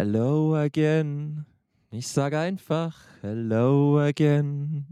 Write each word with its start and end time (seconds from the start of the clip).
Hello 0.00 0.54
again. 0.54 1.44
Ich 1.90 2.06
sage 2.06 2.38
einfach 2.38 2.96
Hello 3.20 3.98
again. 3.98 4.86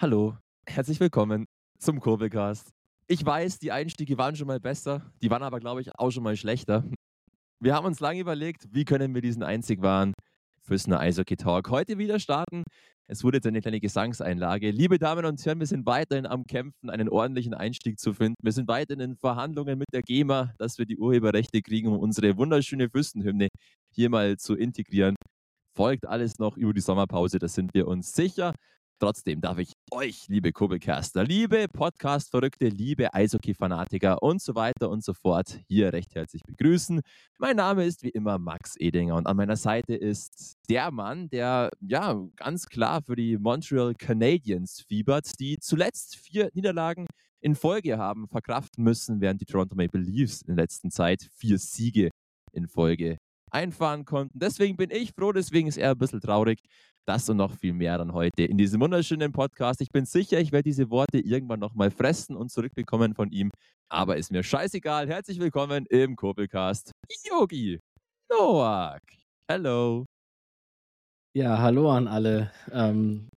Hallo, 0.00 0.38
herzlich 0.66 0.98
willkommen 1.00 1.44
zum 1.78 2.00
Kurbelcast. 2.00 2.70
Ich 3.06 3.26
weiß, 3.26 3.58
die 3.58 3.72
Einstiege 3.72 4.16
waren 4.16 4.36
schon 4.36 4.46
mal 4.46 4.58
besser, 4.58 5.12
die 5.20 5.28
waren 5.28 5.42
aber, 5.42 5.60
glaube 5.60 5.82
ich, 5.82 5.94
auch 5.98 6.10
schon 6.10 6.22
mal 6.22 6.34
schlechter. 6.34 6.82
Wir 7.60 7.74
haben 7.74 7.84
uns 7.84 8.00
lange 8.00 8.20
überlegt, 8.20 8.68
wie 8.72 8.86
können 8.86 9.14
wir 9.14 9.20
diesen 9.20 9.42
einzig 9.42 9.82
wahren 9.82 10.14
Füßner 10.66 10.98
Eishockey 10.98 11.36
Talk 11.36 11.70
heute 11.70 11.96
wieder 11.96 12.18
starten. 12.18 12.64
Es 13.06 13.22
wurde 13.22 13.36
jetzt 13.36 13.46
eine 13.46 13.60
kleine 13.60 13.78
Gesangseinlage. 13.78 14.72
Liebe 14.72 14.98
Damen 14.98 15.24
und 15.24 15.44
Herren, 15.46 15.60
wir 15.60 15.66
sind 15.66 15.86
weiterhin 15.86 16.26
am 16.26 16.44
Kämpfen, 16.44 16.90
einen 16.90 17.08
ordentlichen 17.08 17.54
Einstieg 17.54 18.00
zu 18.00 18.12
finden. 18.12 18.34
Wir 18.42 18.50
sind 18.50 18.66
weiterhin 18.66 19.12
in 19.12 19.16
Verhandlungen 19.16 19.78
mit 19.78 19.86
der 19.92 20.02
GEMA, 20.02 20.52
dass 20.58 20.76
wir 20.78 20.86
die 20.86 20.98
Urheberrechte 20.98 21.62
kriegen, 21.62 21.86
um 21.86 22.00
unsere 22.00 22.36
wunderschöne 22.36 22.90
Füßenhymne 22.90 23.46
hier 23.94 24.10
mal 24.10 24.38
zu 24.38 24.56
integrieren. 24.56 25.14
Folgt 25.76 26.04
alles 26.04 26.40
noch 26.40 26.56
über 26.56 26.74
die 26.74 26.80
Sommerpause, 26.80 27.38
da 27.38 27.46
sind 27.46 27.72
wir 27.72 27.86
uns 27.86 28.12
sicher. 28.12 28.52
Trotzdem 28.98 29.42
darf 29.42 29.58
ich 29.58 29.72
euch, 29.90 30.26
liebe 30.28 30.52
Kurbelcaster, 30.52 31.22
liebe 31.22 31.66
Podcast-Verrückte, 31.70 32.68
liebe 32.68 33.12
Eishockey-Fanatiker 33.12 34.22
und 34.22 34.40
so 34.40 34.54
weiter 34.54 34.88
und 34.88 35.04
so 35.04 35.12
fort 35.12 35.60
hier 35.68 35.92
recht 35.92 36.14
herzlich 36.14 36.42
begrüßen. 36.44 37.02
Mein 37.38 37.56
Name 37.56 37.84
ist 37.84 38.02
wie 38.02 38.08
immer 38.08 38.38
Max 38.38 38.74
Edinger 38.78 39.16
und 39.16 39.26
an 39.26 39.36
meiner 39.36 39.56
Seite 39.56 39.94
ist 39.94 40.56
der 40.70 40.90
Mann, 40.90 41.28
der 41.28 41.68
ja 41.80 42.18
ganz 42.36 42.64
klar 42.68 43.02
für 43.02 43.16
die 43.16 43.36
Montreal 43.36 43.94
Canadiens 43.94 44.80
fiebert, 44.88 45.38
die 45.40 45.58
zuletzt 45.58 46.16
vier 46.16 46.48
Niederlagen 46.54 47.06
in 47.42 47.54
Folge 47.54 47.98
haben 47.98 48.28
verkraften 48.28 48.82
müssen, 48.82 49.20
während 49.20 49.42
die 49.42 49.46
Toronto 49.46 49.76
Maple 49.76 50.00
Leafs 50.00 50.40
in 50.40 50.56
der 50.56 50.64
letzten 50.64 50.90
Zeit 50.90 51.28
vier 51.34 51.58
Siege 51.58 52.08
in 52.52 52.66
Folge 52.66 53.18
einfahren 53.50 54.04
konnten. 54.04 54.38
Deswegen 54.38 54.76
bin 54.76 54.90
ich 54.90 55.12
froh, 55.12 55.32
deswegen 55.32 55.68
ist 55.68 55.78
er 55.78 55.90
ein 55.90 55.98
bisschen 55.98 56.20
traurig. 56.20 56.60
Das 57.06 57.28
und 57.28 57.36
noch 57.36 57.54
viel 57.54 57.72
mehr 57.72 57.98
dann 57.98 58.12
heute 58.12 58.42
in 58.42 58.58
diesem 58.58 58.80
wunderschönen 58.80 59.30
Podcast. 59.30 59.80
Ich 59.80 59.90
bin 59.92 60.04
sicher, 60.06 60.40
ich 60.40 60.50
werde 60.50 60.64
diese 60.64 60.90
Worte 60.90 61.20
irgendwann 61.20 61.60
nochmal 61.60 61.90
fressen 61.92 62.34
und 62.34 62.50
zurückbekommen 62.50 63.14
von 63.14 63.30
ihm. 63.30 63.50
Aber 63.88 64.16
ist 64.16 64.32
mir 64.32 64.42
scheißegal. 64.42 65.08
Herzlich 65.08 65.38
willkommen 65.38 65.86
im 65.86 66.16
Kurbelcast. 66.16 66.90
Yogi 67.24 67.78
Noak. 68.28 69.00
Hello. 69.48 70.04
Ja, 71.36 71.58
hallo 71.58 71.92
an 71.92 72.08
alle. 72.08 72.50
Ähm, 72.72 73.28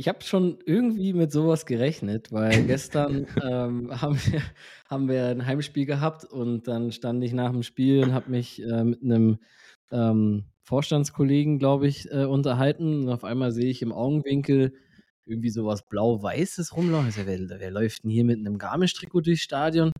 ich 0.00 0.08
habe 0.08 0.22
schon 0.22 0.56
irgendwie 0.64 1.12
mit 1.12 1.30
sowas 1.30 1.66
gerechnet, 1.66 2.32
weil 2.32 2.62
gestern 2.66 3.26
ähm, 3.44 4.00
haben, 4.00 4.16
wir, 4.16 4.40
haben 4.88 5.08
wir 5.08 5.26
ein 5.26 5.44
Heimspiel 5.44 5.84
gehabt 5.84 6.24
und 6.24 6.66
dann 6.66 6.90
stand 6.90 7.22
ich 7.22 7.34
nach 7.34 7.52
dem 7.52 7.62
Spiel 7.62 8.04
und 8.04 8.14
habe 8.14 8.30
mich 8.30 8.62
äh, 8.62 8.82
mit 8.82 9.02
einem 9.02 9.40
ähm, 9.92 10.44
Vorstandskollegen, 10.62 11.58
glaube 11.58 11.86
ich, 11.86 12.10
äh, 12.10 12.24
unterhalten. 12.24 13.02
Und 13.02 13.08
auf 13.10 13.24
einmal 13.24 13.52
sehe 13.52 13.68
ich 13.70 13.82
im 13.82 13.92
Augenwinkel 13.92 14.72
irgendwie 15.26 15.50
sowas 15.50 15.86
Blau-Weißes 15.86 16.74
rumlaufen. 16.74 17.04
Also, 17.04 17.26
wer, 17.26 17.60
wer 17.60 17.70
läuft 17.70 18.04
denn 18.04 18.10
hier 18.10 18.24
mit 18.24 18.38
einem 18.38 18.56
Garmisch-Trikot 18.56 19.20
durchs 19.20 19.42
Stadion? 19.42 19.92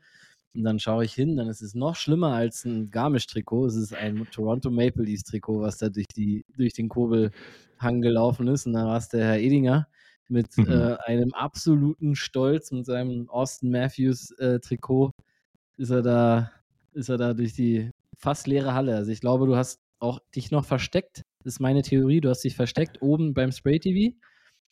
Und 0.55 0.65
dann 0.65 0.81
schaue 0.81 1.05
ich 1.05 1.15
hin, 1.15 1.37
dann 1.37 1.48
ist 1.48 1.62
es 1.62 1.75
noch 1.75 1.95
schlimmer 1.95 2.33
als 2.33 2.65
ein 2.65 2.91
Garmisch-Trikot. 2.91 3.67
Es 3.67 3.77
ist 3.77 3.95
ein 3.95 4.27
Toronto 4.33 4.70
Maple 4.70 5.05
Leafs-Trikot, 5.05 5.61
was 5.61 5.79
da 5.79 5.89
durch, 5.89 6.09
die, 6.09 6.45
durch 6.57 6.73
den 6.73 6.89
Kurbelhang 6.89 8.01
gelaufen 8.01 8.48
ist. 8.48 8.67
Und 8.67 8.73
dann 8.73 8.87
war 8.87 8.97
es 8.97 9.09
der 9.09 9.25
Herr 9.25 9.39
Edinger 9.39 9.87
mit 10.29 10.57
mhm. 10.59 10.67
äh, 10.69 10.97
einem 11.05 11.33
absoluten 11.34 12.17
Stolz 12.17 12.73
mit 12.73 12.87
seinem 12.87 13.29
Austin 13.29 13.70
Matthews-Trikot. 13.70 15.09
Äh, 15.09 15.83
ist 15.83 15.91
er 15.91 16.03
da, 16.03 16.51
ist 16.92 17.09
er 17.09 17.17
da 17.17 17.33
durch 17.33 17.55
die 17.55 17.91
fast 18.17 18.47
leere 18.47 18.75
Halle. 18.75 18.97
Also 18.97 19.12
ich 19.12 19.20
glaube, 19.20 19.47
du 19.47 19.57
hast 19.57 19.81
auch 20.01 20.20
dich 20.35 20.51
noch 20.51 20.64
versteckt. 20.64 21.23
Das 21.45 21.55
ist 21.55 21.61
meine 21.61 21.83
Theorie. 21.83 22.20
Du 22.20 22.29
hast 22.29 22.42
dich 22.42 22.57
versteckt 22.57 23.01
oben 23.01 23.35
beim 23.35 23.53
Spray 23.53 23.79
TV 23.79 24.17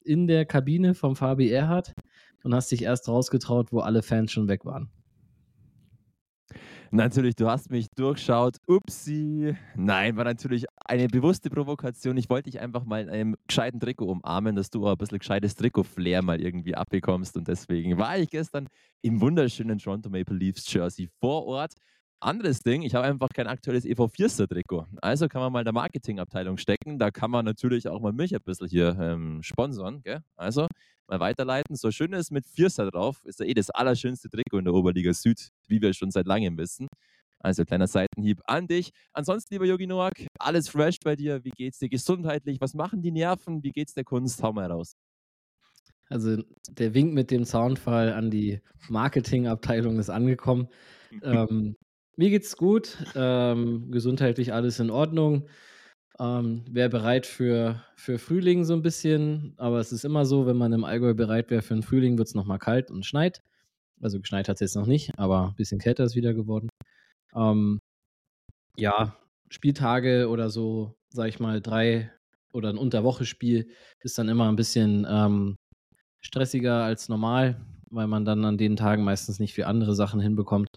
in 0.05 0.27
der 0.27 0.45
Kabine 0.45 0.95
vom 0.95 1.17
Fabi 1.17 1.51
Erhardt 1.51 1.95
und 2.43 2.55
hast 2.55 2.71
dich 2.73 2.83
erst 2.83 3.09
rausgetraut, 3.09 3.73
wo 3.73 3.81
alle 3.81 4.03
Fans 4.03 4.33
schon 4.33 4.49
weg 4.49 4.65
waren. 4.65 4.91
Natürlich, 6.91 7.37
du 7.37 7.49
hast 7.51 7.71
mich 7.71 7.91
durchschaut. 7.91 8.57
Upsi. 8.67 9.55
Nein, 9.77 10.17
war 10.17 10.25
natürlich 10.25 10.65
eine 10.87 11.07
bewusste 11.09 11.51
Provokation. 11.51 12.17
Ich 12.17 12.31
wollte 12.31 12.51
dich 12.51 12.61
einfach 12.61 12.85
mal 12.85 13.03
in 13.03 13.11
einem 13.11 13.37
gescheiten 13.47 13.79
Trikot 13.79 14.07
umarmen, 14.07 14.57
dass 14.57 14.71
du 14.71 14.87
auch 14.87 14.93
ein 14.93 14.97
bisschen 14.97 15.19
gescheites 15.19 15.55
Trikot-Flair 15.55 16.23
mal 16.23 16.41
irgendwie 16.41 16.75
abbekommst. 16.75 17.37
Und 17.37 17.47
deswegen 17.47 17.99
war 17.99 18.17
ich 18.17 18.31
gestern 18.31 18.69
im 19.03 19.21
wunderschönen 19.21 19.79
Toronto 19.79 20.09
Maple 20.09 20.37
Leafs 20.37 20.73
Jersey 20.73 21.11
vor 21.21 21.45
Ort 21.47 21.75
anderes 22.21 22.61
Ding, 22.61 22.83
ich 22.83 22.95
habe 22.95 23.07
einfach 23.07 23.29
kein 23.35 23.47
aktuelles 23.47 23.85
EV 23.85 24.09
Vierster-Trikot. 24.09 24.87
Also 25.01 25.29
kann 25.29 25.41
man 25.41 25.53
mal 25.53 25.61
in 25.61 25.65
der 25.65 25.73
Marketingabteilung 25.73 26.59
stecken. 26.59 26.99
Da 26.99 27.11
kann 27.11 27.31
man 27.31 27.45
natürlich 27.45 27.89
auch 27.89 28.01
mal 28.01 28.13
mich 28.13 28.35
ein 28.35 28.43
bisschen 28.43 28.69
hier 28.69 28.97
ähm, 29.01 29.43
sponsern. 29.43 30.03
Gell? 30.03 30.23
Also 30.37 30.67
mal 31.07 31.21
weiterleiten. 31.21 31.77
So 31.77 31.91
schön 31.91 32.13
ist 32.13 32.31
mit 32.31 32.47
Vierster 32.47 32.91
drauf, 32.91 33.25
ist 33.25 33.41
ja 33.41 33.47
eh 33.47 33.55
das 33.55 33.71
allerschönste 33.71 34.29
Trikot 34.29 34.59
in 34.59 34.65
der 34.65 34.75
Oberliga 34.75 35.13
Süd, 35.13 35.51
wie 35.67 35.81
wir 35.81 35.93
schon 35.95 36.11
seit 36.11 36.27
langem 36.27 36.57
wissen. 36.59 36.89
Also 37.41 37.65
kleiner 37.65 37.87
Seitenhieb 37.87 38.41
an 38.47 38.67
dich. 38.67 38.91
Ansonsten, 39.13 39.55
lieber 39.55 39.65
Yogi 39.65 39.87
Noak, 39.87 40.27
alles 40.39 40.69
fresh 40.69 40.99
bei 41.05 41.15
dir. 41.15 41.45
Wie 41.45 41.51
geht's 41.51 41.79
dir 41.79 41.89
gesundheitlich? 41.89 42.61
Was 42.61 42.75
machen 42.75 43.01
die 43.01 43.13
Nerven? 43.13 43.63
Wie 43.63 43.71
geht's 43.71 43.95
der 43.95 44.05
Kunst? 44.05 44.43
Hau 44.43 44.53
mal 44.53 44.71
raus. 44.71 44.97
Also 46.09 46.43
der 46.71 46.95
Wink 46.95 47.13
mit 47.15 47.31
dem 47.31 47.45
Soundfall 47.45 48.13
an 48.13 48.31
die 48.31 48.61
Marketingabteilung 48.89 49.99
ist 49.99 50.11
angekommen. 50.11 50.69
ähm, 51.23 51.77
mir 52.19 52.31
geht's 52.31 52.57
gut, 52.57 52.99
ähm, 53.15 53.93
gesundheitlich 53.93 54.53
alles 54.53 54.81
in 54.81 54.91
Ordnung. 54.91 55.49
Ähm, 56.19 56.65
wäre 56.69 56.89
bereit 56.89 57.27
für, 57.27 57.81
für 57.95 58.19
Frühling 58.19 58.65
so 58.65 58.75
ein 58.75 58.83
bisschen, 58.83 59.55
aber 59.57 59.79
es 59.79 59.93
ist 59.93 60.05
immer 60.05 60.27
so, 60.27 60.45
wenn 60.45 60.57
man 60.57 60.73
im 60.73 60.83
Allgäu 60.83 61.15
bereit 61.15 61.49
wäre 61.49 61.63
für 61.63 61.75
den 61.75 61.85
Frühling, 61.85 62.19
wird 62.19 62.27
es 62.27 62.35
nochmal 62.35 62.59
kalt 62.59 62.91
und 62.91 63.07
schneit. 63.07 63.41
Also 64.01 64.19
geschneit 64.19 64.49
hat 64.49 64.57
es 64.57 64.61
jetzt 64.61 64.75
noch 64.75 64.87
nicht, 64.87 65.17
aber 65.17 65.51
ein 65.51 65.55
bisschen 65.55 65.79
kälter 65.79 66.03
ist 66.03 66.17
wieder 66.17 66.35
geworden. 66.35 66.69
Ähm, 67.37 67.79
ja, 68.77 69.17
Spieltage 69.49 70.29
oder 70.29 70.51
so, 70.51 70.97
sag 71.11 71.29
ich 71.29 71.39
mal, 71.39 71.61
drei 71.61 72.11
oder 72.53 72.69
ein 72.71 72.79
Unterwoche-Spiel 72.79 73.71
ist 74.01 74.19
dann 74.19 74.29
immer 74.29 74.49
ein 74.49 74.57
bisschen 74.57 75.07
ähm, 75.09 75.55
stressiger 76.21 76.83
als 76.83 77.09
normal, 77.09 77.65
weil 77.91 78.09
man 78.09 78.25
dann 78.25 78.45
an 78.45 78.59
den 78.59 78.75
Tagen 78.75 79.05
meistens 79.05 79.39
nicht 79.39 79.55
für 79.55 79.69
andere 79.69 79.95
Sachen 79.95 80.19
hinbekommt 80.21 80.69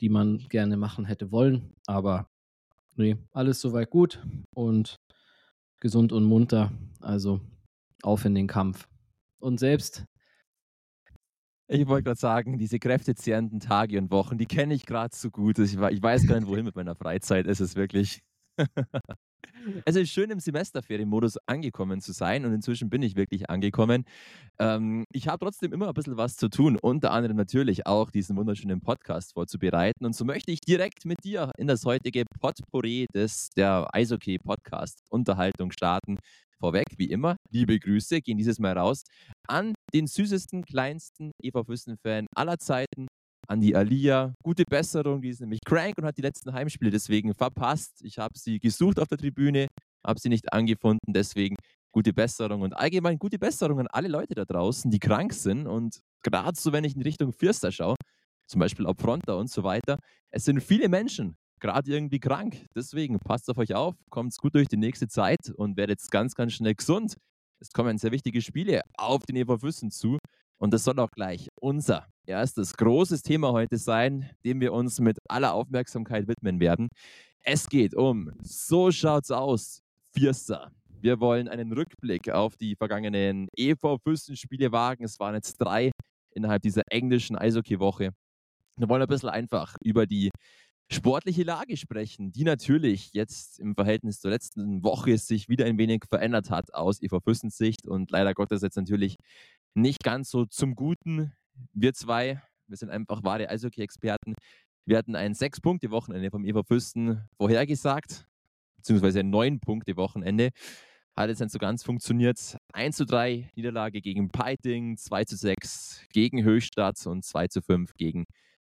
die 0.00 0.08
man 0.08 0.38
gerne 0.48 0.76
machen 0.76 1.04
hätte 1.04 1.30
wollen. 1.30 1.74
Aber 1.86 2.26
nee, 2.96 3.16
alles 3.32 3.60
soweit 3.60 3.90
gut 3.90 4.22
und 4.54 4.96
gesund 5.80 6.12
und 6.12 6.24
munter. 6.24 6.72
Also 7.00 7.40
auf 8.02 8.24
in 8.24 8.34
den 8.34 8.46
Kampf. 8.46 8.88
Und 9.40 9.58
selbst. 9.58 10.04
Ich 11.68 11.86
wollte 11.86 12.04
gerade 12.04 12.18
sagen, 12.18 12.58
diese 12.58 12.78
kräftezehrenden 12.78 13.60
Tage 13.60 13.98
und 13.98 14.10
Wochen, 14.10 14.38
die 14.38 14.46
kenne 14.46 14.74
ich 14.74 14.86
gerade 14.86 15.14
so 15.14 15.30
gut. 15.30 15.58
Ich, 15.58 15.78
weiß 15.78 16.26
gar 16.26 16.40
nicht, 16.40 16.48
wohin 16.48 16.64
mit 16.64 16.74
meiner 16.74 16.96
Freizeit. 16.96 17.46
Es 17.46 17.60
ist 17.60 17.76
wirklich. 17.76 18.20
Es 19.84 19.96
ist 19.96 20.10
schön, 20.10 20.30
im 20.30 20.40
Semesterferienmodus 20.40 21.36
angekommen 21.46 22.00
zu 22.00 22.12
sein 22.12 22.44
und 22.46 22.54
inzwischen 22.54 22.88
bin 22.88 23.02
ich 23.02 23.16
wirklich 23.16 23.50
angekommen. 23.50 24.04
Ähm, 24.58 25.04
ich 25.12 25.28
habe 25.28 25.44
trotzdem 25.44 25.72
immer 25.72 25.88
ein 25.88 25.94
bisschen 25.94 26.16
was 26.16 26.36
zu 26.36 26.48
tun, 26.48 26.78
unter 26.80 27.10
anderem 27.12 27.36
natürlich 27.36 27.86
auch 27.86 28.10
diesen 28.10 28.36
wunderschönen 28.36 28.80
Podcast 28.80 29.34
vorzubereiten. 29.34 30.06
Und 30.06 30.14
so 30.14 30.24
möchte 30.24 30.50
ich 30.50 30.60
direkt 30.60 31.04
mit 31.04 31.24
dir 31.24 31.50
in 31.58 31.66
das 31.66 31.84
heutige 31.84 32.24
Potpourri 32.40 33.06
des 33.14 33.50
der 33.56 33.88
Eishockey-Podcast-Unterhaltung 33.92 35.72
starten. 35.72 36.18
Vorweg, 36.58 36.86
wie 36.98 37.10
immer, 37.10 37.36
liebe 37.50 37.78
Grüße 37.78 38.20
gehen 38.20 38.36
dieses 38.36 38.58
Mal 38.58 38.76
raus 38.76 39.02
an 39.48 39.74
den 39.94 40.06
süßesten, 40.06 40.62
kleinsten 40.64 41.32
Eva 41.42 41.64
Füssen-Fan 41.64 42.26
aller 42.34 42.58
Zeiten, 42.58 43.08
an 43.50 43.60
die 43.60 43.74
Alia. 43.74 44.32
Gute 44.42 44.64
Besserung, 44.64 45.20
die 45.20 45.30
ist 45.30 45.40
nämlich 45.40 45.60
crank 45.66 45.98
und 45.98 46.04
hat 46.04 46.16
die 46.16 46.22
letzten 46.22 46.52
Heimspiele 46.52 46.90
deswegen 46.90 47.34
verpasst. 47.34 48.00
Ich 48.02 48.18
habe 48.18 48.38
sie 48.38 48.60
gesucht 48.60 49.00
auf 49.00 49.08
der 49.08 49.18
Tribüne, 49.18 49.66
habe 50.06 50.20
sie 50.20 50.28
nicht 50.28 50.52
angefunden, 50.52 51.12
deswegen 51.12 51.56
gute 51.92 52.12
Besserung 52.12 52.62
und 52.62 52.72
allgemein 52.74 53.18
gute 53.18 53.38
Besserung 53.38 53.80
an 53.80 53.88
alle 53.88 54.06
Leute 54.06 54.34
da 54.34 54.44
draußen, 54.44 54.88
die 54.90 55.00
krank 55.00 55.32
sind 55.32 55.66
und 55.66 55.98
gerade 56.22 56.58
so, 56.58 56.72
wenn 56.72 56.84
ich 56.84 56.94
in 56.94 57.02
Richtung 57.02 57.32
Fürster 57.32 57.72
schaue, 57.72 57.96
zum 58.46 58.60
Beispiel 58.60 58.86
ab 58.86 59.00
Fronta 59.00 59.34
und 59.34 59.50
so 59.50 59.64
weiter, 59.64 59.98
es 60.30 60.44
sind 60.44 60.60
viele 60.60 60.88
Menschen 60.88 61.36
gerade 61.58 61.90
irgendwie 61.90 62.20
krank. 62.20 62.64
Deswegen 62.76 63.18
passt 63.18 63.50
auf 63.50 63.58
euch 63.58 63.74
auf, 63.74 63.96
kommt 64.10 64.36
gut 64.38 64.54
durch 64.54 64.68
die 64.68 64.76
nächste 64.76 65.08
Zeit 65.08 65.50
und 65.56 65.76
werdet 65.76 66.00
ganz, 66.10 66.34
ganz 66.36 66.52
schnell 66.52 66.74
gesund. 66.74 67.16
Es 67.58 67.72
kommen 67.72 67.98
sehr 67.98 68.12
wichtige 68.12 68.40
Spiele 68.40 68.80
auf 68.96 69.24
den 69.24 69.36
Eva 69.36 69.58
Füssen 69.58 69.90
zu 69.90 70.18
und 70.60 70.74
das 70.74 70.84
soll 70.84 70.98
auch 71.00 71.10
gleich 71.10 71.48
unser 71.60 72.06
erstes 72.26 72.76
großes 72.76 73.22
Thema 73.22 73.52
heute 73.52 73.78
sein, 73.78 74.30
dem 74.44 74.60
wir 74.60 74.72
uns 74.72 75.00
mit 75.00 75.18
aller 75.28 75.54
Aufmerksamkeit 75.54 76.28
widmen 76.28 76.60
werden. 76.60 76.88
Es 77.42 77.68
geht 77.68 77.94
um 77.94 78.30
So 78.42 78.92
schaut's 78.92 79.30
aus, 79.30 79.80
Vierster. 80.12 80.70
Wir 81.00 81.18
wollen 81.18 81.48
einen 81.48 81.72
Rückblick 81.72 82.28
auf 82.28 82.56
die 82.56 82.76
vergangenen 82.76 83.48
EV-Fürstenspiele 83.56 84.70
wagen. 84.70 85.02
Es 85.02 85.18
waren 85.18 85.34
jetzt 85.34 85.56
drei 85.56 85.92
innerhalb 86.34 86.60
dieser 86.60 86.82
englischen 86.90 87.36
Eishockey-Woche. 87.36 88.10
Wir 88.76 88.88
wollen 88.88 89.02
ein 89.02 89.08
bisschen 89.08 89.30
einfach 89.30 89.76
über 89.82 90.06
die 90.06 90.30
sportliche 90.92 91.44
Lage 91.44 91.76
sprechen, 91.76 92.32
die 92.32 92.44
natürlich 92.44 93.10
jetzt 93.12 93.60
im 93.60 93.74
Verhältnis 93.74 94.20
zur 94.20 94.32
letzten 94.32 94.82
Woche 94.82 95.16
sich 95.16 95.48
wieder 95.48 95.64
ein 95.64 95.78
wenig 95.78 96.04
verändert 96.08 96.50
hat 96.50 96.74
aus 96.74 97.00
EV 97.00 97.20
Füssens 97.24 97.56
Sicht 97.56 97.86
und 97.86 98.10
leider 98.10 98.34
Gottes 98.34 98.62
jetzt 98.62 98.76
natürlich 98.76 99.16
nicht 99.74 100.02
ganz 100.02 100.30
so 100.30 100.46
zum 100.46 100.74
Guten. 100.74 101.32
Wir 101.72 101.92
zwei, 101.94 102.42
wir 102.66 102.76
sind 102.76 102.90
einfach 102.90 103.22
wahre 103.22 103.48
Eishockey-Experten. 103.48 104.34
Wir 104.86 104.98
hatten 104.98 105.14
ein 105.14 105.34
Sechs-Punkte-Wochenende 105.34 106.30
vom 106.30 106.44
EV 106.44 106.62
Füssen 106.66 107.28
vorhergesagt, 107.36 108.26
beziehungsweise 108.76 109.20
ein 109.20 109.30
Neun-Punkte-Wochenende. 109.30 110.50
Hat 111.16 111.28
jetzt 111.28 111.40
nicht 111.40 111.52
so 111.52 111.58
ganz 111.58 111.82
funktioniert. 111.82 112.56
1 112.72 112.96
zu 112.96 113.04
3 113.04 113.50
Niederlage 113.54 114.00
gegen 114.00 114.30
Peiting, 114.30 114.96
2 114.96 115.24
zu 115.24 115.36
6 115.36 116.06
gegen 116.12 116.42
Höchstadt 116.42 117.04
und 117.06 117.24
2 117.24 117.48
zu 117.48 117.62
5 117.62 117.94
gegen 117.94 118.24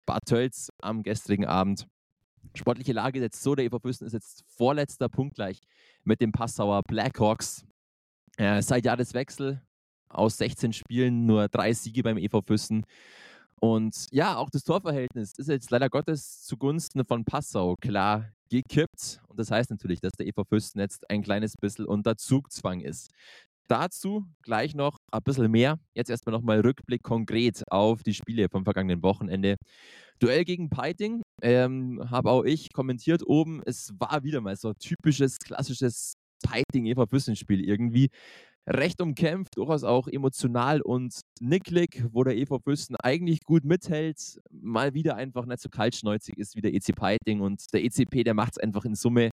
Bad 0.06 0.25
Tölz 0.25 0.69
am 0.81 1.04
gestrigen 1.04 1.46
Abend. 1.46 1.88
Sportliche 2.56 2.94
Lage 2.94 3.19
ist 3.19 3.24
jetzt 3.24 3.44
so, 3.44 3.54
der 3.54 3.66
EV 3.66 3.80
Füssen 3.81 4.07
ist 4.07 4.13
jetzt 4.13 4.44
vorletzter 4.48 5.10
Punkt 5.10 5.36
gleich 5.36 5.60
mit 6.04 6.22
dem 6.22 6.31
Passauer 6.31 6.81
Blackhawks. 6.88 7.66
Äh, 8.38 8.62
seit 8.62 8.86
Jahreswechsel 8.86 9.62
aus 10.10 10.38
16 10.38 10.74
Spielen 10.74 11.26
nur 11.26 11.48
drei 11.48 11.74
Siege 11.74 12.04
beim 12.04 12.18
EV 12.18 12.42
Füssen. 12.46 12.86
Und 13.60 14.06
ja, 14.12 14.38
auch 14.38 14.50
das 14.50 14.64
Torverhältnis 14.64 15.34
ist 15.38 15.50
jetzt 15.50 15.70
leider 15.70 15.90
Gottes 15.90 16.44
zugunsten 16.44 17.04
von 17.06 17.26
Passau 17.26 17.76
klar 17.82 18.32
gekippt. 18.50 19.22
Und 19.28 19.40
das 19.40 19.52
heißt 19.52 19.70
natürlich, 19.70 20.00
dass 20.00 20.14
der 20.14 20.28
EV 20.28 20.44
Füssen 20.48 20.80
jetzt 20.80 21.10
ein 21.10 21.22
kleines 21.22 21.56
bisschen 21.60 21.86
unter 21.86 22.16
Zugzwang 22.16 22.80
ist. 22.80 23.12
Dazu 23.68 24.26
gleich 24.42 24.74
noch 24.74 24.98
ein 25.12 25.22
bisschen 25.24 25.52
mehr. 25.52 25.78
Jetzt 25.94 26.10
erstmal 26.10 26.34
nochmal 26.34 26.62
Rückblick 26.62 27.04
konkret 27.04 27.64
auf 27.70 28.02
die 28.02 28.16
Spiele 28.16 28.48
vom 28.50 28.64
vergangenen 28.64 29.04
Wochenende. 29.04 29.58
Duell 30.20 30.44
gegen 30.44 30.70
Peiting 30.70 31.22
ähm, 31.42 32.02
habe 32.10 32.32
auch 32.32 32.44
ich 32.44 32.74
kommentiert 32.74 33.22
oben. 33.28 33.62
Es 33.66 33.94
war 34.00 34.24
wieder 34.24 34.42
mal 34.42 34.56
so 34.56 34.70
ein 34.70 34.76
typisches, 34.80 35.38
klassisches 35.38 36.14
Peiting-Eva 36.44 37.06
Füssen-Spiel 37.06 37.64
irgendwie 37.64 38.10
recht 38.69 39.01
umkämpft, 39.01 39.57
durchaus 39.57 39.83
auch 39.83 40.07
emotional 40.07 40.81
und 40.81 41.19
nicklig, 41.39 42.06
wo 42.12 42.24
der 42.24 42.38
EV 42.38 42.60
Füssen 42.63 42.95
eigentlich 42.98 43.42
gut 43.44 43.66
mithält, 43.66 44.39
mal 44.51 44.94
wieder 44.94 45.16
einfach 45.16 45.45
nicht 45.45 45.62
so 45.62 45.69
kaltschneuzig 45.69 46.38
ist 46.38 46.56
wie 46.56 46.62
der 46.62 46.74
EC 46.74 46.95
Peiting 46.95 47.42
und 47.42 47.74
der 47.74 47.83
ECP, 47.83 48.24
der 48.24 48.33
macht 48.33 48.54
es 48.54 48.57
einfach 48.57 48.86
in 48.86 48.95
Summe 48.95 49.31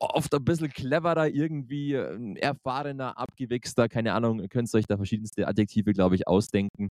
oft 0.00 0.34
ein 0.34 0.44
bisschen 0.44 0.70
cleverer, 0.70 1.28
irgendwie 1.28 1.92
erfahrener, 1.92 3.16
abgewichster, 3.16 3.88
keine 3.88 4.12
Ahnung, 4.12 4.40
ihr 4.40 4.48
könnt 4.48 4.72
euch 4.74 4.86
da 4.86 4.96
verschiedenste 4.96 5.46
Adjektive, 5.46 5.92
glaube 5.92 6.16
ich, 6.16 6.26
ausdenken. 6.26 6.88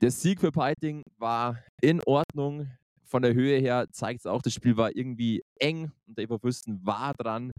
Der 0.00 0.10
Sieg 0.10 0.40
für 0.40 0.52
Peiting 0.52 1.02
war 1.18 1.58
in 1.80 2.00
Ordnung. 2.04 2.70
Von 3.06 3.22
der 3.22 3.34
Höhe 3.34 3.58
her 3.58 3.86
zeigt 3.92 4.20
es 4.20 4.26
auch, 4.26 4.42
das 4.42 4.54
Spiel 4.54 4.76
war 4.76 4.94
irgendwie 4.94 5.42
eng 5.60 5.92
und 6.06 6.18
der 6.18 6.24
EV 6.24 6.38
Fürsten 6.38 6.84
war 6.84 7.14
dran. 7.14 7.52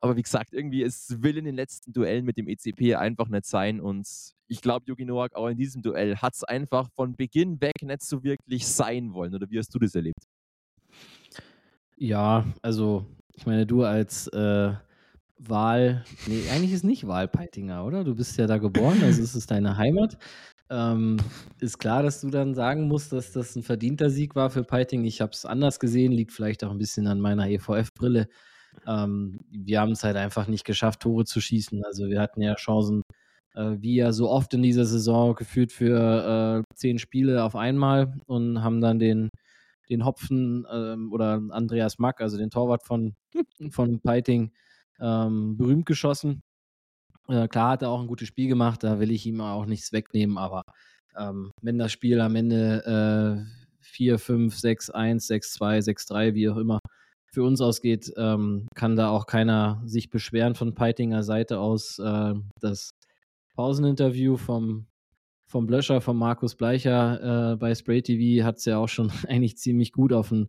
Aber 0.00 0.16
wie 0.16 0.22
gesagt, 0.22 0.52
irgendwie, 0.52 0.82
es 0.82 1.22
will 1.22 1.38
in 1.38 1.44
den 1.44 1.54
letzten 1.54 1.92
Duellen 1.92 2.24
mit 2.24 2.36
dem 2.36 2.48
ECP 2.48 2.96
einfach 2.96 3.28
nicht 3.28 3.46
sein. 3.46 3.80
Und 3.80 4.06
ich 4.48 4.60
glaube, 4.60 4.84
Yogi 4.86 5.04
Noak 5.04 5.34
auch 5.34 5.48
in 5.48 5.56
diesem 5.56 5.82
Duell 5.82 6.16
hat 6.16 6.34
es 6.34 6.44
einfach 6.44 6.88
von 6.94 7.16
Beginn 7.16 7.60
weg 7.60 7.82
nicht 7.82 8.02
so 8.02 8.22
wirklich 8.22 8.66
sein 8.66 9.12
wollen. 9.14 9.34
Oder 9.34 9.48
wie 9.50 9.58
hast 9.58 9.74
du 9.74 9.78
das 9.78 9.94
erlebt? 9.94 10.22
Ja, 11.96 12.44
also 12.62 13.06
ich 13.34 13.46
meine, 13.46 13.66
du 13.66 13.84
als 13.84 14.28
äh, 14.28 14.74
Wahl, 15.38 16.04
nee, 16.26 16.48
eigentlich 16.50 16.72
ist 16.72 16.84
nicht 16.84 17.06
Wahlpeitinger, 17.06 17.84
oder? 17.84 18.04
Du 18.04 18.14
bist 18.14 18.36
ja 18.38 18.46
da 18.46 18.58
geboren, 18.58 19.02
also 19.02 19.22
es 19.22 19.34
ist 19.34 19.50
deine 19.50 19.76
Heimat. 19.76 20.18
Ähm, 20.68 21.18
ist 21.60 21.78
klar, 21.78 22.02
dass 22.02 22.20
du 22.20 22.30
dann 22.30 22.54
sagen 22.54 22.88
musst, 22.88 23.12
dass 23.12 23.32
das 23.32 23.54
ein 23.54 23.62
verdienter 23.62 24.10
Sieg 24.10 24.34
war 24.34 24.50
für 24.50 24.64
Peiting. 24.64 25.04
Ich 25.04 25.20
habe 25.20 25.32
es 25.32 25.44
anders 25.44 25.78
gesehen, 25.78 26.12
liegt 26.12 26.32
vielleicht 26.32 26.64
auch 26.64 26.70
ein 26.70 26.78
bisschen 26.78 27.06
an 27.06 27.20
meiner 27.20 27.48
EVF-Brille. 27.48 28.28
Ähm, 28.86 29.40
wir 29.50 29.80
haben 29.80 29.92
es 29.92 30.04
halt 30.04 30.16
einfach 30.16 30.46
nicht 30.48 30.64
geschafft, 30.64 31.00
Tore 31.00 31.24
zu 31.24 31.40
schießen. 31.40 31.84
Also 31.84 32.08
wir 32.08 32.20
hatten 32.20 32.42
ja 32.42 32.54
Chancen, 32.54 33.02
äh, 33.54 33.76
wie 33.78 33.96
ja 33.96 34.12
so 34.12 34.30
oft 34.30 34.54
in 34.54 34.62
dieser 34.62 34.84
Saison, 34.84 35.34
geführt 35.34 35.72
für 35.72 36.64
äh, 36.68 36.74
zehn 36.74 36.98
Spiele 36.98 37.44
auf 37.44 37.56
einmal 37.56 38.14
und 38.26 38.62
haben 38.62 38.80
dann 38.80 38.98
den, 38.98 39.28
den 39.88 40.04
Hopfen 40.04 40.66
ähm, 40.70 41.12
oder 41.12 41.40
Andreas 41.50 41.98
Mack, 41.98 42.20
also 42.20 42.36
den 42.38 42.50
Torwart 42.50 42.84
von, 42.84 43.14
von 43.70 44.00
Peiting, 44.00 44.52
ähm, 45.00 45.56
berühmt 45.56 45.86
geschossen. 45.86 46.42
Äh, 47.28 47.48
klar 47.48 47.72
hat 47.72 47.82
er 47.82 47.90
auch 47.90 48.00
ein 48.00 48.06
gutes 48.06 48.28
Spiel 48.28 48.48
gemacht, 48.48 48.84
da 48.84 49.00
will 49.00 49.10
ich 49.10 49.26
ihm 49.26 49.40
auch 49.40 49.66
nichts 49.66 49.92
wegnehmen, 49.92 50.38
aber 50.38 50.62
ähm, 51.18 51.50
wenn 51.62 51.78
das 51.78 51.92
Spiel 51.92 52.20
am 52.20 52.36
Ende 52.36 53.44
äh, 53.46 53.66
4, 53.80 54.18
5, 54.18 54.56
6, 54.56 54.90
1, 54.90 55.26
6, 55.26 55.52
2, 55.54 55.80
6, 55.80 56.06
3, 56.06 56.34
wie 56.34 56.48
auch 56.50 56.56
immer, 56.56 56.78
für 57.36 57.44
uns 57.44 57.60
ausgeht, 57.60 58.10
ähm, 58.16 58.66
kann 58.74 58.96
da 58.96 59.10
auch 59.10 59.26
keiner 59.26 59.82
sich 59.84 60.08
beschweren 60.08 60.54
von 60.54 60.74
Peitinger 60.74 61.22
Seite 61.22 61.60
aus. 61.60 61.98
Äh, 61.98 62.32
das 62.62 62.94
Pauseninterview 63.54 64.38
vom, 64.38 64.86
vom 65.46 65.66
Blöscher, 65.66 66.00
von 66.00 66.16
Markus 66.16 66.54
Bleicher 66.54 67.52
äh, 67.52 67.56
bei 67.56 67.74
Spray 67.74 68.00
TV 68.00 68.42
hat 68.42 68.56
es 68.56 68.64
ja 68.64 68.78
auch 68.78 68.88
schon 68.88 69.10
eigentlich 69.28 69.58
ziemlich 69.58 69.92
gut 69.92 70.14
auf 70.14 70.30
den, 70.30 70.48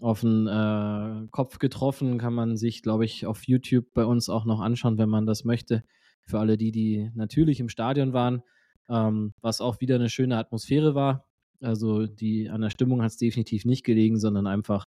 auf 0.00 0.22
den 0.22 0.46
äh, 0.46 1.28
Kopf 1.32 1.58
getroffen. 1.58 2.16
Kann 2.16 2.32
man 2.32 2.56
sich, 2.56 2.80
glaube 2.80 3.04
ich, 3.04 3.26
auf 3.26 3.46
YouTube 3.46 3.92
bei 3.92 4.06
uns 4.06 4.30
auch 4.30 4.46
noch 4.46 4.60
anschauen, 4.60 4.96
wenn 4.96 5.10
man 5.10 5.26
das 5.26 5.44
möchte. 5.44 5.84
Für 6.24 6.38
alle 6.38 6.56
die, 6.56 6.72
die 6.72 7.10
natürlich 7.14 7.60
im 7.60 7.68
Stadion 7.68 8.14
waren, 8.14 8.42
ähm, 8.88 9.34
was 9.42 9.60
auch 9.60 9.82
wieder 9.82 9.96
eine 9.96 10.08
schöne 10.08 10.38
Atmosphäre 10.38 10.94
war. 10.94 11.26
Also 11.60 12.06
die 12.06 12.48
an 12.48 12.62
der 12.62 12.70
Stimmung 12.70 13.02
hat 13.02 13.10
es 13.10 13.18
definitiv 13.18 13.66
nicht 13.66 13.84
gelegen, 13.84 14.18
sondern 14.18 14.46
einfach 14.46 14.86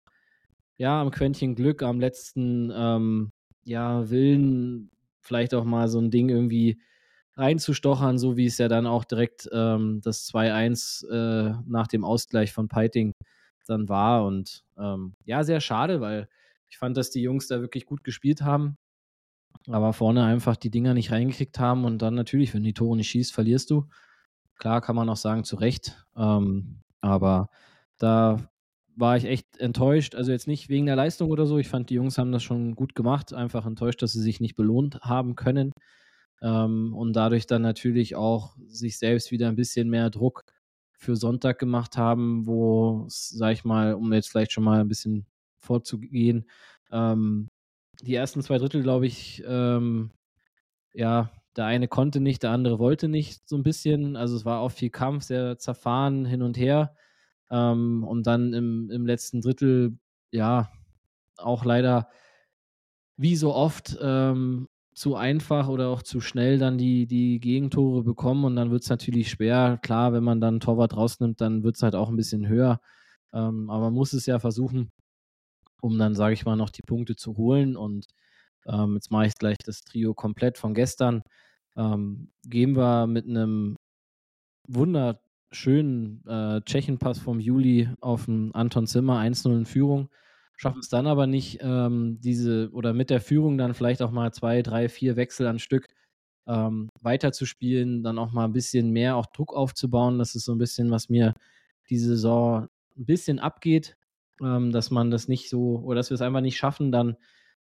ja, 0.80 1.02
am 1.02 1.12
Quäntchen 1.12 1.56
Glück, 1.56 1.84
am 1.84 2.00
letzten 2.00 2.72
ähm, 2.74 3.32
ja, 3.66 4.10
Willen, 4.10 4.90
vielleicht 5.20 5.54
auch 5.54 5.66
mal 5.66 5.90
so 5.90 6.00
ein 6.00 6.10
Ding 6.10 6.30
irgendwie 6.30 6.82
reinzustochern, 7.36 8.18
so 8.18 8.38
wie 8.38 8.46
es 8.46 8.58
ja 8.58 8.70
dann 8.70 8.88
auch 8.88 9.04
direkt 9.04 9.50
ähm, 9.52 10.00
das 10.02 10.26
2-1 10.30 11.06
äh, 11.08 11.56
nach 11.68 11.88
dem 11.88 12.06
Ausgleich 12.06 12.54
von 12.54 12.70
Peiting 12.70 13.14
dann 13.68 13.90
war. 13.90 14.26
Und 14.26 14.64
ähm, 14.78 15.16
ja, 15.26 15.44
sehr 15.44 15.60
schade, 15.60 16.00
weil 16.00 16.30
ich 16.70 16.78
fand, 16.78 16.96
dass 16.96 17.12
die 17.12 17.22
Jungs 17.22 17.48
da 17.48 17.60
wirklich 17.60 17.86
gut 17.86 18.06
gespielt 18.06 18.42
haben, 18.42 18.78
aber 19.68 19.92
vorne 19.92 20.24
einfach 20.24 20.56
die 20.56 20.72
Dinger 20.72 20.94
nicht 20.94 21.12
reingekriegt 21.12 21.60
haben 21.60 21.84
und 21.84 22.02
dann 22.02 22.16
natürlich, 22.16 22.54
wenn 22.54 22.64
die 22.64 22.74
Tore 22.74 22.96
nicht 22.96 23.10
schießt, 23.10 23.34
verlierst 23.34 23.70
du. 23.70 23.90
Klar 24.56 24.80
kann 24.80 24.96
man 24.96 25.10
auch 25.10 25.18
sagen, 25.18 25.44
zu 25.44 25.58
Recht. 25.58 26.06
Ähm, 26.16 26.80
aber 27.02 27.50
da 27.98 28.50
war 29.00 29.18
ich 29.18 29.26
echt 29.26 29.58
enttäuscht. 29.58 30.16
Also 30.16 30.32
jetzt 30.32 30.48
nicht 30.48 30.70
wegen 30.70 30.86
der 30.86 30.96
Leistung 30.96 31.32
oder 31.32 31.46
so. 31.46 31.58
Ich 31.58 31.70
fand, 31.70 31.90
die 31.90 31.96
Jungs 31.96 32.18
haben 32.18 32.32
das 32.32 32.44
schon 32.44 32.76
gut 32.76 32.96
gemacht. 32.96 33.34
Einfach 33.34 33.66
enttäuscht, 33.66 34.02
dass 34.02 34.12
sie 34.12 34.22
sich 34.22 34.40
nicht 34.40 34.56
belohnt 34.56 35.00
haben 35.02 35.36
können. 35.36 35.72
Ähm, 36.42 36.94
und 36.94 37.14
dadurch 37.14 37.48
dann 37.48 37.62
natürlich 37.62 38.16
auch 38.16 38.56
sich 38.68 38.98
selbst 38.98 39.32
wieder 39.32 39.48
ein 39.48 39.56
bisschen 39.56 39.90
mehr 39.90 40.10
Druck 40.10 40.44
für 40.92 41.16
Sonntag 41.16 41.60
gemacht 41.60 41.98
haben, 41.98 42.46
wo, 42.46 43.06
sag 43.08 43.54
ich 43.54 43.64
mal, 43.64 43.94
um 43.94 44.12
jetzt 44.14 44.30
vielleicht 44.30 44.52
schon 44.52 44.64
mal 44.66 44.82
ein 44.82 44.90
bisschen 44.90 45.26
vorzugehen, 45.60 46.50
ähm, 46.92 47.48
die 48.02 48.16
ersten 48.16 48.42
zwei 48.42 48.58
Drittel, 48.58 48.84
glaube 48.84 49.08
ich, 49.08 49.44
ähm, 49.48 50.12
ja, 50.94 51.32
der 51.56 51.66
eine 51.66 51.88
konnte 51.88 52.20
nicht, 52.20 52.44
der 52.44 52.52
andere 52.52 52.80
wollte 52.80 53.08
nicht, 53.08 53.48
so 53.48 53.56
ein 53.58 53.64
bisschen. 53.64 54.16
Also 54.16 54.36
es 54.36 54.46
war 54.46 54.60
auch 54.60 54.72
viel 54.72 54.90
Kampf, 54.90 55.24
sehr 55.24 55.58
zerfahren 55.58 56.26
hin 56.26 56.42
und 56.42 56.58
her. 56.58 56.96
Ähm, 57.52 58.04
und 58.04 58.28
dann 58.28 58.54
im, 58.54 58.90
im 58.92 59.06
letzten 59.06 59.42
Drittel, 59.42 59.98
ja, 60.32 60.70
auch 61.38 61.66
leider 61.66 62.10
wie 63.18 63.36
so 63.36 63.54
oft 63.54 63.98
ähm, 64.02 64.68
zu 64.94 65.16
einfach 65.16 65.68
oder 65.68 65.90
auch 65.90 66.04
zu 66.04 66.20
schnell 66.20 66.58
dann 66.58 66.78
die, 66.78 67.06
die 67.08 67.40
Gegentore 67.40 68.04
bekommen 68.04 68.44
und 68.46 68.56
dann 68.56 68.72
wird 68.72 68.84
es 68.84 68.90
natürlich 68.90 69.30
schwer. 69.30 69.80
Klar, 69.82 70.14
wenn 70.14 70.24
man 70.24 70.42
dann 70.42 70.60
Torwart 70.60 70.96
rausnimmt, 70.96 71.42
dann 71.42 71.64
wird 71.64 71.76
es 71.76 71.84
halt 71.84 71.96
auch 71.96 72.10
ein 72.10 72.18
bisschen 72.18 72.48
höher. 72.48 72.82
Ähm, 73.34 73.70
aber 73.70 73.86
man 73.86 73.94
muss 73.94 74.14
es 74.14 74.26
ja 74.26 74.40
versuchen, 74.40 74.92
um 75.82 75.98
dann, 75.98 76.16
sage 76.16 76.34
ich 76.34 76.46
mal, 76.46 76.56
noch 76.56 76.70
die 76.70 76.82
Punkte 76.82 77.16
zu 77.16 77.38
holen. 77.38 77.78
Und 77.78 78.08
ähm, 78.68 78.96
jetzt 78.96 79.12
mache 79.12 79.28
ich 79.28 79.36
gleich 79.36 79.58
das 79.64 79.84
Trio 79.84 80.14
komplett 80.14 80.58
von 80.58 80.74
gestern. 80.74 81.22
Ähm, 81.78 82.32
gehen 82.44 82.76
wir 82.76 83.08
mit 83.08 83.26
einem 83.26 83.78
Wunder 84.68 85.22
schönen 85.52 86.24
äh, 86.28 86.62
Tschechenpass 86.62 87.20
vom 87.20 87.40
Juli 87.40 87.90
auf 88.02 88.26
den 88.26 88.54
Anton 88.54 88.88
Zimmer 88.88 89.20
1-0 89.20 89.58
in 89.58 89.66
Führung. 89.66 90.10
Schaffen 90.56 90.80
es 90.80 90.90
dann 90.90 91.08
aber 91.08 91.26
nicht, 91.26 91.60
ähm, 91.62 92.20
diese 92.22 92.70
oder 92.74 92.94
mit 92.94 93.10
der 93.10 93.22
Führung 93.22 93.58
dann 93.58 93.74
vielleicht 93.74 94.02
auch 94.02 94.12
mal 94.12 94.34
zwei, 94.34 94.62
drei, 94.62 94.90
vier 94.90 95.16
Wechsel 95.16 95.48
an 95.48 95.58
Stück 95.58 95.88
ähm, 96.48 96.90
weiterzuspielen, 97.02 98.04
dann 98.04 98.20
auch 98.20 98.32
mal 98.32 98.46
ein 98.46 98.54
bisschen 98.54 98.92
mehr 98.92 99.16
auch 99.16 99.28
Druck 99.28 99.56
aufzubauen. 99.56 100.20
Das 100.20 100.36
ist 100.36 100.46
so 100.46 100.52
ein 100.54 100.58
bisschen, 100.58 100.92
was 100.92 101.10
mir 101.10 101.34
diese 101.90 102.10
Saison 102.10 102.68
ein 102.98 103.06
bisschen 103.06 103.40
abgeht, 103.40 103.96
ähm, 104.42 104.72
dass 104.72 104.92
man 104.92 105.12
das 105.12 105.28
nicht 105.28 105.50
so 105.50 105.80
oder 105.80 105.96
dass 105.96 106.10
wir 106.10 106.16
es 106.16 106.22
einfach 106.22 106.42
nicht 106.42 106.58
schaffen, 106.58 106.92
dann 106.92 107.16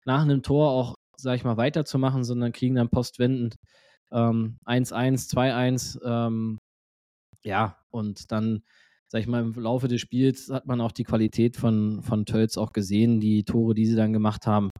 nach 0.04 0.22
einem 0.22 0.42
Tor 0.42 0.70
auch, 0.70 0.94
sag 1.16 1.36
ich 1.36 1.44
mal, 1.44 1.56
weiterzumachen, 1.56 2.24
sondern 2.24 2.52
kriegen 2.52 2.76
dann 2.76 2.88
postwendend 2.88 3.56
1-1, 4.10 5.28
2-1, 5.28 5.98
ja, 7.46 7.78
und 7.90 8.32
dann 8.32 8.62
sag 9.08 9.20
ich 9.20 9.26
mal, 9.26 9.42
im 9.42 9.54
Laufe 9.54 9.88
des 9.88 10.00
Spiels 10.00 10.50
hat 10.50 10.66
man 10.66 10.80
auch 10.80 10.92
die 10.92 11.04
Qualität 11.04 11.56
von, 11.56 12.02
von 12.02 12.26
Tölz 12.26 12.58
auch 12.58 12.72
gesehen, 12.72 13.20
die 13.20 13.44
Tore, 13.44 13.74
die 13.74 13.86
sie 13.86 13.96
dann 13.96 14.12
gemacht 14.12 14.46
haben. 14.46 14.70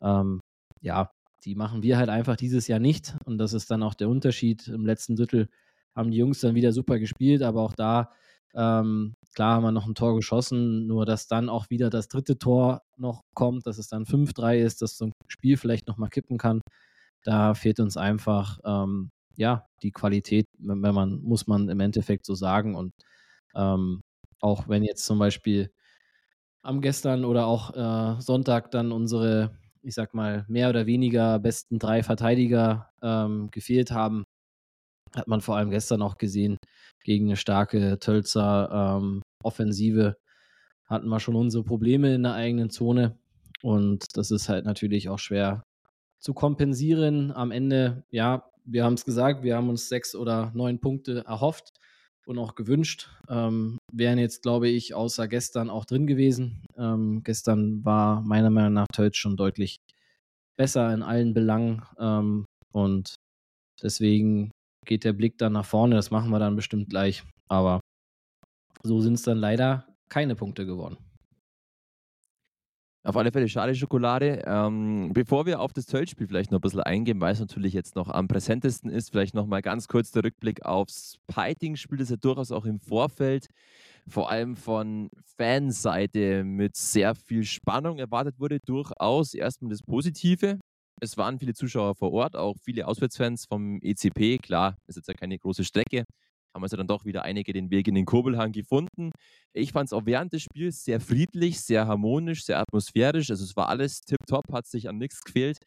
Ähm, 0.00 0.40
ja, 0.80 1.10
die 1.44 1.54
machen 1.54 1.82
wir 1.82 1.98
halt 1.98 2.08
einfach 2.08 2.36
dieses 2.36 2.68
Jahr 2.68 2.78
nicht. 2.78 3.16
Und 3.24 3.38
das 3.38 3.52
ist 3.52 3.70
dann 3.70 3.82
auch 3.82 3.94
der 3.94 4.08
Unterschied. 4.08 4.66
Im 4.68 4.86
letzten 4.86 5.16
Drittel 5.16 5.48
haben 5.94 6.10
die 6.10 6.16
Jungs 6.18 6.40
dann 6.40 6.54
wieder 6.54 6.72
super 6.72 6.98
gespielt, 6.98 7.42
aber 7.42 7.62
auch 7.62 7.74
da, 7.74 8.10
ähm, 8.54 9.14
klar 9.34 9.56
haben 9.56 9.64
wir 9.64 9.72
noch 9.72 9.86
ein 9.86 9.94
Tor 9.94 10.16
geschossen, 10.16 10.86
nur 10.86 11.04
dass 11.04 11.26
dann 11.26 11.48
auch 11.48 11.68
wieder 11.70 11.90
das 11.90 12.08
dritte 12.08 12.38
Tor 12.38 12.82
noch 12.96 13.22
kommt, 13.34 13.66
dass 13.66 13.78
es 13.78 13.88
dann 13.88 14.04
5-3 14.04 14.58
ist, 14.58 14.80
dass 14.82 14.96
so 14.96 15.06
ein 15.06 15.12
Spiel 15.28 15.56
vielleicht 15.56 15.86
nochmal 15.86 16.08
kippen 16.08 16.38
kann. 16.38 16.62
Da 17.24 17.54
fehlt 17.54 17.80
uns 17.80 17.96
einfach, 17.96 18.58
ähm, 18.64 19.10
ja, 19.36 19.66
die 19.82 19.92
Qualität, 19.92 20.46
wenn 20.58 20.94
man, 20.94 21.20
muss 21.22 21.46
man 21.46 21.68
im 21.68 21.80
Endeffekt 21.80 22.26
so 22.26 22.34
sagen. 22.34 22.74
Und 22.74 22.92
ähm, 23.54 24.02
auch 24.40 24.68
wenn 24.68 24.82
jetzt 24.82 25.04
zum 25.04 25.18
Beispiel 25.18 25.70
am 26.62 26.80
gestern 26.80 27.24
oder 27.24 27.46
auch 27.46 27.74
äh, 27.74 28.20
Sonntag 28.20 28.70
dann 28.70 28.92
unsere, 28.92 29.56
ich 29.82 29.94
sag 29.94 30.14
mal, 30.14 30.44
mehr 30.48 30.68
oder 30.70 30.86
weniger 30.86 31.38
besten 31.38 31.78
drei 31.78 32.02
Verteidiger 32.02 32.90
ähm, 33.02 33.50
gefehlt 33.50 33.92
haben, 33.92 34.24
hat 35.14 35.28
man 35.28 35.40
vor 35.40 35.56
allem 35.56 35.70
gestern 35.70 36.02
auch 36.02 36.18
gesehen, 36.18 36.58
gegen 37.04 37.26
eine 37.26 37.36
starke 37.36 37.98
Tölzer 37.98 38.98
ähm, 39.00 39.22
Offensive 39.42 40.16
hatten 40.86 41.08
wir 41.08 41.20
schon 41.20 41.36
unsere 41.36 41.64
Probleme 41.64 42.14
in 42.14 42.24
der 42.24 42.34
eigenen 42.34 42.70
Zone. 42.70 43.18
Und 43.62 44.16
das 44.16 44.30
ist 44.30 44.48
halt 44.48 44.64
natürlich 44.64 45.08
auch 45.08 45.18
schwer 45.18 45.62
zu 46.18 46.34
kompensieren. 46.34 47.32
Am 47.32 47.50
Ende, 47.50 48.04
ja, 48.10 48.48
wir 48.66 48.84
haben 48.84 48.94
es 48.94 49.04
gesagt, 49.04 49.42
wir 49.42 49.56
haben 49.56 49.68
uns 49.68 49.88
sechs 49.88 50.14
oder 50.14 50.50
neun 50.54 50.80
Punkte 50.80 51.24
erhofft 51.26 51.72
und 52.26 52.38
auch 52.38 52.54
gewünscht. 52.54 53.08
Ähm, 53.28 53.78
wären 53.92 54.18
jetzt, 54.18 54.42
glaube 54.42 54.68
ich, 54.68 54.94
außer 54.94 55.28
gestern 55.28 55.70
auch 55.70 55.84
drin 55.84 56.06
gewesen. 56.06 56.64
Ähm, 56.76 57.22
gestern 57.22 57.84
war 57.84 58.20
meiner 58.22 58.50
Meinung 58.50 58.74
nach 58.74 58.88
Tölz 58.92 59.16
schon 59.16 59.36
deutlich 59.36 59.78
besser 60.58 60.92
in 60.92 61.02
allen 61.02 61.32
Belangen. 61.34 61.82
Ähm, 61.98 62.44
und 62.72 63.14
deswegen 63.82 64.50
geht 64.84 65.04
der 65.04 65.12
Blick 65.12 65.38
dann 65.38 65.52
nach 65.52 65.64
vorne. 65.64 65.94
Das 65.94 66.10
machen 66.10 66.30
wir 66.30 66.38
dann 66.38 66.56
bestimmt 66.56 66.90
gleich. 66.90 67.22
Aber 67.48 67.80
so 68.82 69.00
sind 69.00 69.14
es 69.14 69.22
dann 69.22 69.38
leider 69.38 69.96
keine 70.08 70.34
Punkte 70.34 70.66
geworden. 70.66 70.96
Auf 73.06 73.16
alle 73.16 73.30
Fälle 73.30 73.48
schade 73.48 73.72
Schokolade. 73.72 74.42
Ähm, 74.46 75.12
bevor 75.14 75.46
wir 75.46 75.60
auf 75.60 75.72
das 75.72 75.86
Töltspiel 75.86 76.26
vielleicht 76.26 76.50
noch 76.50 76.58
ein 76.58 76.60
bisschen 76.60 76.80
eingehen, 76.80 77.20
weil 77.20 77.32
es 77.32 77.38
natürlich 77.38 77.72
jetzt 77.72 77.94
noch 77.94 78.08
am 78.08 78.26
präsentesten 78.26 78.90
ist, 78.90 79.12
vielleicht 79.12 79.32
noch 79.32 79.46
mal 79.46 79.62
ganz 79.62 79.86
kurz 79.86 80.10
der 80.10 80.24
Rückblick 80.24 80.66
aufs 80.66 81.16
Piting-Spiel, 81.28 81.98
das 81.98 82.10
ja 82.10 82.16
durchaus 82.16 82.50
auch 82.50 82.64
im 82.64 82.80
Vorfeld 82.80 83.46
vor 84.08 84.28
allem 84.28 84.56
von 84.56 85.08
Fanseite 85.36 86.42
mit 86.42 86.74
sehr 86.74 87.14
viel 87.14 87.44
Spannung 87.44 88.00
erwartet 88.00 88.40
wurde. 88.40 88.58
Durchaus 88.58 89.34
erstmal 89.34 89.70
das 89.70 89.82
Positive. 89.82 90.58
Es 91.00 91.16
waren 91.16 91.38
viele 91.38 91.54
Zuschauer 91.54 91.94
vor 91.94 92.10
Ort, 92.10 92.34
auch 92.34 92.56
viele 92.60 92.88
Auswärtsfans 92.88 93.46
vom 93.46 93.78
ECP. 93.82 94.38
Klar, 94.38 94.78
ist 94.88 94.96
jetzt 94.96 95.06
ja 95.06 95.14
keine 95.14 95.38
große 95.38 95.62
Strecke, 95.62 96.06
haben 96.56 96.64
also 96.64 96.76
dann 96.76 96.88
doch 96.88 97.04
wieder 97.04 97.22
einige 97.22 97.52
den 97.52 97.70
Weg 97.70 97.86
in 97.86 97.94
den 97.94 98.06
Kurbelhang 98.06 98.50
gefunden. 98.50 99.12
Ich 99.52 99.72
fand 99.72 99.88
es 99.88 99.92
auch 99.92 100.06
während 100.06 100.32
des 100.32 100.42
Spiels 100.42 100.84
sehr 100.84 101.00
friedlich, 101.00 101.60
sehr 101.60 101.86
harmonisch, 101.86 102.44
sehr 102.44 102.58
atmosphärisch. 102.58 103.30
Also 103.30 103.44
es 103.44 103.56
war 103.56 103.68
alles 103.68 104.00
tipptopp, 104.00 104.52
hat 104.52 104.66
sich 104.66 104.88
an 104.88 104.98
nichts 104.98 105.22
gefehlt. 105.22 105.58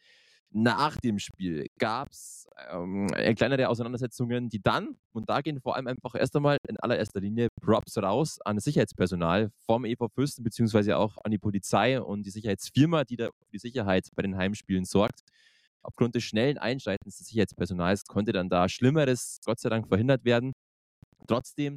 Nach 0.52 0.96
dem 0.96 1.20
Spiel 1.20 1.66
gab 1.78 2.10
es 2.10 2.48
ähm, 2.72 3.06
kleinere 3.36 3.68
Auseinandersetzungen, 3.68 4.48
die 4.48 4.60
dann, 4.60 4.96
und 5.12 5.28
da 5.28 5.42
gehen 5.42 5.60
vor 5.60 5.76
allem 5.76 5.86
einfach 5.86 6.16
erst 6.16 6.34
einmal 6.34 6.56
in 6.68 6.76
allererster 6.76 7.20
Linie 7.20 7.48
Props 7.62 7.96
raus 7.98 8.40
an 8.44 8.56
das 8.56 8.64
Sicherheitspersonal 8.64 9.52
vom 9.64 9.84
EV 9.84 10.08
Fürsten, 10.12 10.42
beziehungsweise 10.42 10.96
auch 10.96 11.18
an 11.22 11.30
die 11.30 11.38
Polizei 11.38 12.00
und 12.00 12.26
die 12.26 12.30
Sicherheitsfirma, 12.30 13.04
die 13.04 13.16
da 13.16 13.26
für 13.26 13.52
die 13.52 13.58
Sicherheit 13.58 14.08
bei 14.16 14.22
den 14.22 14.36
Heimspielen 14.36 14.84
sorgt. 14.84 15.20
Aufgrund 15.82 16.16
des 16.16 16.24
schnellen 16.24 16.58
Einschreitens 16.58 17.18
des 17.18 17.28
Sicherheitspersonals 17.28 18.04
konnte 18.06 18.32
dann 18.32 18.48
da 18.48 18.68
Schlimmeres 18.68 19.38
Gott 19.44 19.60
sei 19.60 19.68
Dank 19.68 19.86
verhindert 19.86 20.24
werden. 20.24 20.52
Trotzdem, 21.30 21.76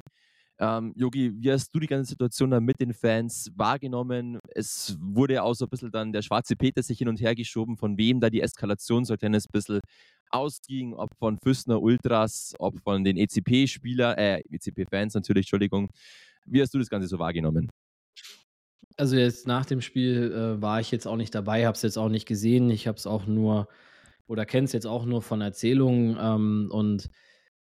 Yogi, 0.58 1.26
ähm, 1.26 1.36
wie 1.40 1.52
hast 1.52 1.72
du 1.72 1.78
die 1.78 1.86
ganze 1.86 2.10
Situation 2.10 2.50
dann 2.50 2.64
mit 2.64 2.80
den 2.80 2.92
Fans 2.92 3.52
wahrgenommen? 3.54 4.40
Es 4.52 4.96
wurde 5.00 5.34
ja 5.34 5.42
auch 5.42 5.54
so 5.54 5.64
ein 5.64 5.68
bisschen 5.68 5.92
dann 5.92 6.12
der 6.12 6.22
schwarze 6.22 6.56
Peter 6.56 6.82
sich 6.82 6.98
hin 6.98 7.08
und 7.08 7.20
her 7.20 7.36
geschoben, 7.36 7.76
von 7.76 7.96
wem 7.96 8.18
da 8.18 8.30
die 8.30 8.40
Eskalation 8.40 9.04
so 9.04 9.14
ein 9.14 9.18
kleines 9.18 9.46
bisschen 9.46 9.80
ausging, 10.30 10.94
ob 10.94 11.10
von 11.20 11.38
Füssner 11.38 11.80
Ultras, 11.80 12.54
ob 12.58 12.80
von 12.82 13.04
den 13.04 13.16
ECP-Spieler, 13.16 14.18
äh, 14.18 14.42
ECP-Fans 14.50 15.14
natürlich, 15.14 15.46
Entschuldigung. 15.46 15.88
Wie 16.46 16.60
hast 16.60 16.74
du 16.74 16.78
das 16.78 16.90
Ganze 16.90 17.06
so 17.06 17.20
wahrgenommen? 17.20 17.70
Also 18.96 19.16
jetzt 19.16 19.46
nach 19.46 19.66
dem 19.66 19.80
Spiel 19.80 20.32
äh, 20.32 20.60
war 20.60 20.80
ich 20.80 20.90
jetzt 20.90 21.06
auch 21.06 21.16
nicht 21.16 21.34
dabei, 21.34 21.66
habe 21.66 21.76
es 21.76 21.82
jetzt 21.82 21.96
auch 21.96 22.08
nicht 22.08 22.26
gesehen. 22.26 22.70
Ich 22.70 22.88
habe 22.88 22.98
es 22.98 23.06
auch 23.06 23.26
nur 23.26 23.68
oder 24.26 24.46
kenne 24.46 24.64
es 24.64 24.72
jetzt 24.72 24.86
auch 24.86 25.04
nur 25.04 25.22
von 25.22 25.40
Erzählungen 25.40 26.16
ähm, 26.20 26.68
und 26.72 27.08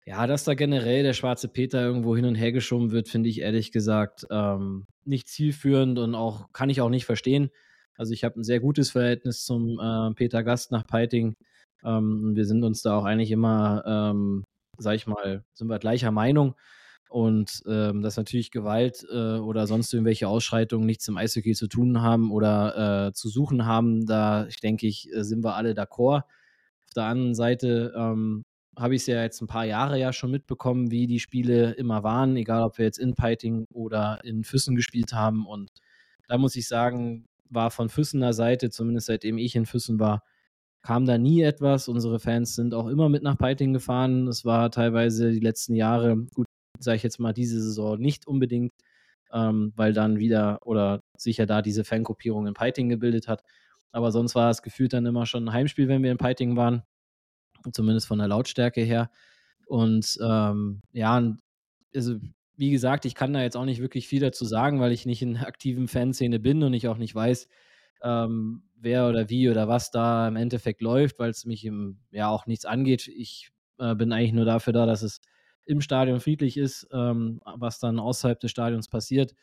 ja, 0.09 0.27
dass 0.27 0.45
da 0.45 0.55
generell 0.55 1.03
der 1.03 1.13
schwarze 1.13 1.49
Peter 1.49 1.83
irgendwo 1.83 2.17
hin 2.17 2.25
und 2.25 2.35
her 2.35 2.51
geschoben 2.51 2.93
wird, 2.93 3.11
finde 3.11 3.29
ich 3.29 3.43
ehrlich 3.43 3.73
gesagt 3.73 4.27
ähm, 4.31 4.87
nicht 5.05 5.29
zielführend 5.29 5.99
und 5.99 6.15
auch 6.15 6.51
kann 6.55 6.71
ich 6.71 6.81
auch 6.81 6.89
nicht 6.89 7.05
verstehen. 7.05 7.51
Also 7.95 8.15
ich 8.15 8.25
habe 8.25 8.41
ein 8.41 8.43
sehr 8.43 8.59
gutes 8.59 8.91
Verhältnis 8.91 9.45
zum 9.45 9.79
äh, 9.79 10.15
Peter 10.15 10.43
Gast 10.43 10.73
nach 10.73 10.87
Peiting. 10.87 11.37
Ähm, 11.85 12.35
wir 12.35 12.47
sind 12.47 12.65
uns 12.65 12.81
da 12.81 12.97
auch 12.97 13.05
eigentlich 13.05 13.31
immer, 13.31 13.85
ähm, 13.87 14.45
sag 14.79 14.95
ich 14.95 15.07
mal, 15.07 15.45
sind 15.53 15.69
wir 15.69 15.79
gleicher 15.79 16.11
Meinung. 16.11 16.55
Und 17.11 17.63
ähm, 17.67 18.01
dass 18.01 18.17
natürlich 18.17 18.51
Gewalt 18.51 19.07
äh, 19.13 19.37
oder 19.37 19.67
sonst 19.67 19.93
irgendwelche 19.93 20.27
Ausschreitungen 20.27 20.87
nichts 20.87 21.07
im 21.09 21.19
Eishockey 21.19 21.53
zu 21.53 21.67
tun 21.67 22.01
haben 22.01 22.33
oder 22.33 23.09
äh, 23.09 23.13
zu 23.13 23.29
suchen 23.29 23.67
haben, 23.67 24.07
da 24.07 24.47
ich 24.47 24.61
denke 24.61 24.87
ich, 24.87 25.13
äh, 25.13 25.23
sind 25.23 25.45
wir 25.45 25.55
alle 25.55 25.73
d'accord. 25.73 26.23
Auf 26.87 26.95
der 26.97 27.05
anderen 27.05 27.35
Seite 27.35 27.93
ähm, 27.95 28.45
habe 28.79 28.95
ich 28.95 29.03
es 29.03 29.07
ja 29.07 29.23
jetzt 29.23 29.41
ein 29.41 29.49
paar 29.49 29.65
Jahre 29.65 29.99
ja 29.99 30.13
schon 30.13 30.31
mitbekommen, 30.31 30.91
wie 30.91 31.07
die 31.07 31.19
Spiele 31.19 31.73
immer 31.73 32.03
waren, 32.05 32.37
egal 32.37 32.63
ob 32.63 32.79
wir 32.79 32.85
jetzt 32.85 32.99
in 32.99 33.15
Piting 33.15 33.67
oder 33.73 34.21
in 34.25 34.45
Füssen 34.45 34.77
gespielt 34.77 35.13
haben. 35.13 35.47
Und 35.47 35.71
da 36.29 36.39
muss 36.39 36.55
ich 36.57 36.69
sagen, 36.69 37.27
war 37.51 37.71
von 37.71 37.89
Füssener 37.89 38.33
Seite, 38.33 38.71
zumindest 38.71 39.09
seitdem 39.09 39.39
ich 39.39 39.57
in 39.57 39.67
Füssen 39.67 39.99
war, 39.99 40.23
kam 40.83 41.07
da 41.07 41.19
nie 41.19 41.43
etwas. 41.43 41.89
Unsere 41.89 42.21
Fans 42.21 42.55
sind 42.55 42.73
auch 42.73 42.87
immer 42.87 43.09
mit 43.09 43.23
nach 43.23 43.37
Piting 43.37 43.73
gefahren. 43.73 44.29
Es 44.29 44.45
war 44.45 44.71
teilweise 44.71 45.33
die 45.33 45.41
letzten 45.41 45.75
Jahre, 45.75 46.17
gut, 46.35 46.47
sage 46.79 46.97
ich 46.97 47.03
jetzt 47.03 47.19
mal, 47.19 47.33
diese 47.33 47.61
Saison 47.61 47.99
nicht 47.99 48.29
unbedingt, 48.29 48.73
ähm, 49.33 49.73
weil 49.75 49.93
dann 49.93 50.19
wieder 50.19 50.61
oder 50.65 51.03
sicher 51.17 51.47
da 51.47 51.63
diese 51.63 51.85
Fangruppierung 51.85 52.47
in 52.47 52.55
Piting 52.55 52.89
gebildet 52.89 53.27
hat. 53.27 53.43
Aber 53.91 54.13
sonst 54.13 54.35
war 54.37 54.51
es 54.51 54.63
gefühlt 54.63 54.93
dann 54.93 55.07
immer 55.07 55.27
schon 55.27 55.49
ein 55.49 55.53
Heimspiel, 55.53 55.89
wenn 55.89 56.03
wir 56.03 56.13
in 56.13 56.19
Piting 56.19 56.57
waren 56.57 56.83
zumindest 57.73 58.07
von 58.07 58.19
der 58.19 58.29
Lautstärke 58.29 58.83
her. 58.83 59.11
Und 59.67 60.19
ähm, 60.23 60.83
ja, 60.93 61.35
also 61.95 62.17
wie 62.57 62.71
gesagt, 62.71 63.05
ich 63.05 63.15
kann 63.15 63.33
da 63.33 63.43
jetzt 63.43 63.57
auch 63.57 63.65
nicht 63.65 63.81
wirklich 63.81 64.09
viel 64.09 64.21
dazu 64.21 64.45
sagen, 64.45 64.81
weil 64.81 64.93
ich 64.93 65.07
nicht 65.07 65.23
in 65.23 65.37
aktiven 65.37 65.87
Fanszene 65.87 66.41
bin 66.41 66.63
und 66.63 66.75
ich 66.75 66.89
auch 66.89 66.99
nicht 66.99 67.15
weiß, 67.15 67.49
ähm, 68.03 68.63
wer 68.77 69.09
oder 69.09 69.29
wie 69.29 69.49
oder 69.49 69.69
was 69.69 69.91
da 69.91 70.27
im 70.27 70.37
Endeffekt 70.37 70.81
läuft, 70.81 71.19
weil 71.19 71.31
es 71.31 71.45
mich 71.45 71.65
im, 71.65 71.99
ja 72.11 72.29
auch 72.29 72.47
nichts 72.47 72.65
angeht. 72.65 73.09
Ich 73.09 73.51
äh, 73.79 73.95
bin 73.95 74.13
eigentlich 74.13 74.33
nur 74.33 74.45
dafür 74.45 74.73
da, 74.73 74.87
dass 74.87 75.03
es 75.03 75.21
im 75.67 75.81
Stadion 75.81 76.21
friedlich 76.21 76.57
ist, 76.57 76.89
ähm, 76.93 77.41
was 77.45 77.79
dann 77.79 77.99
außerhalb 77.99 78.41
des 78.41 78.51
Stadions 78.51 78.89
passiert. 78.89 79.35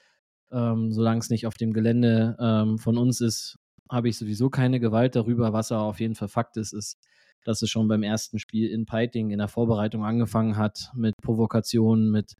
Ähm, 0.51 0.91
solange 0.91 1.19
es 1.19 1.29
nicht 1.29 1.47
auf 1.47 1.55
dem 1.55 1.71
Gelände 1.71 2.35
ähm, 2.39 2.77
von 2.79 2.97
uns 2.97 3.21
ist, 3.21 3.59
habe 3.89 4.09
ich 4.09 4.17
sowieso 4.17 4.49
keine 4.49 4.79
Gewalt 4.79 5.15
darüber. 5.15 5.53
Was 5.53 5.71
aber 5.71 5.83
auf 5.83 5.99
jeden 5.99 6.15
Fall 6.15 6.27
Fakt 6.27 6.57
ist, 6.57 6.73
ist, 6.73 6.97
dass 7.45 7.61
es 7.61 7.69
schon 7.69 7.87
beim 7.87 8.03
ersten 8.03 8.39
Spiel 8.39 8.69
in 8.69 8.85
Piting 8.85 9.29
in 9.29 9.37
der 9.37 9.47
Vorbereitung 9.47 10.03
angefangen 10.03 10.57
hat 10.57 10.91
mit 10.93 11.15
Provokationen, 11.21 12.11
mit 12.11 12.33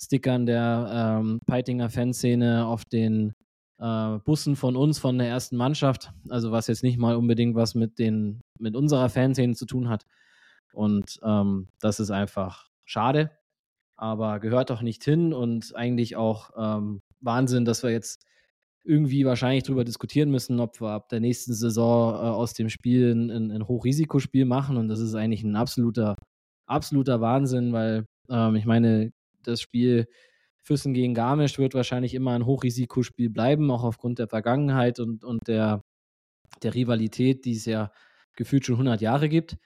Stickern 0.00 0.46
der 0.46 1.20
ähm, 1.20 1.40
Peitinger 1.46 1.90
Fanszene 1.90 2.66
auf 2.66 2.84
den 2.84 3.34
äh, 3.78 4.18
Bussen 4.24 4.56
von 4.56 4.76
uns, 4.76 4.98
von 4.98 5.18
der 5.18 5.28
ersten 5.28 5.56
Mannschaft. 5.56 6.10
Also 6.28 6.52
was 6.52 6.68
jetzt 6.68 6.82
nicht 6.82 6.98
mal 6.98 7.16
unbedingt 7.16 7.54
was 7.54 7.74
mit, 7.74 7.98
den, 7.98 8.40
mit 8.58 8.76
unserer 8.76 9.08
Fanszene 9.08 9.54
zu 9.54 9.66
tun 9.66 9.88
hat. 9.88 10.06
Und 10.72 11.20
ähm, 11.22 11.68
das 11.80 12.00
ist 12.00 12.10
einfach 12.10 12.68
schade, 12.84 13.30
aber 13.96 14.40
gehört 14.40 14.70
doch 14.70 14.82
nicht 14.82 15.04
hin 15.04 15.32
und 15.32 15.74
eigentlich 15.74 16.16
auch 16.16 16.50
ähm, 16.56 17.02
Wahnsinn, 17.20 17.64
dass 17.64 17.82
wir 17.82 17.90
jetzt 17.90 18.24
irgendwie 18.84 19.24
wahrscheinlich 19.24 19.64
darüber 19.64 19.84
diskutieren 19.84 20.30
müssen, 20.30 20.60
ob 20.60 20.80
wir 20.80 20.90
ab 20.90 21.08
der 21.08 21.20
nächsten 21.20 21.54
Saison 21.54 22.14
äh, 22.14 22.16
aus 22.16 22.52
dem 22.52 22.68
Spiel 22.68 23.12
ein, 23.12 23.50
ein, 23.50 23.66
Hochrisikospiel 23.66 24.44
machen. 24.44 24.76
Und 24.76 24.88
das 24.88 25.00
ist 25.00 25.14
eigentlich 25.14 25.42
ein 25.42 25.56
absoluter, 25.56 26.14
absoluter 26.66 27.20
Wahnsinn, 27.20 27.72
weil 27.72 28.06
ähm, 28.28 28.56
ich 28.56 28.66
meine, 28.66 29.12
das 29.42 29.60
Spiel 29.60 30.06
Füssen 30.62 30.94
gegen 30.94 31.14
Garmisch 31.14 31.58
wird 31.58 31.74
wahrscheinlich 31.74 32.14
immer 32.14 32.32
ein 32.32 32.46
Hochrisikospiel 32.46 33.30
bleiben, 33.30 33.70
auch 33.70 33.84
aufgrund 33.84 34.18
der 34.18 34.28
Vergangenheit 34.28 34.98
und, 35.00 35.24
und 35.24 35.46
der, 35.48 35.82
der 36.62 36.74
Rivalität, 36.74 37.44
die 37.44 37.52
es 37.52 37.66
ja 37.66 37.90
gefühlt 38.36 38.64
schon 38.64 38.76
100 38.76 39.00
Jahre 39.00 39.28
gibt. 39.28 39.56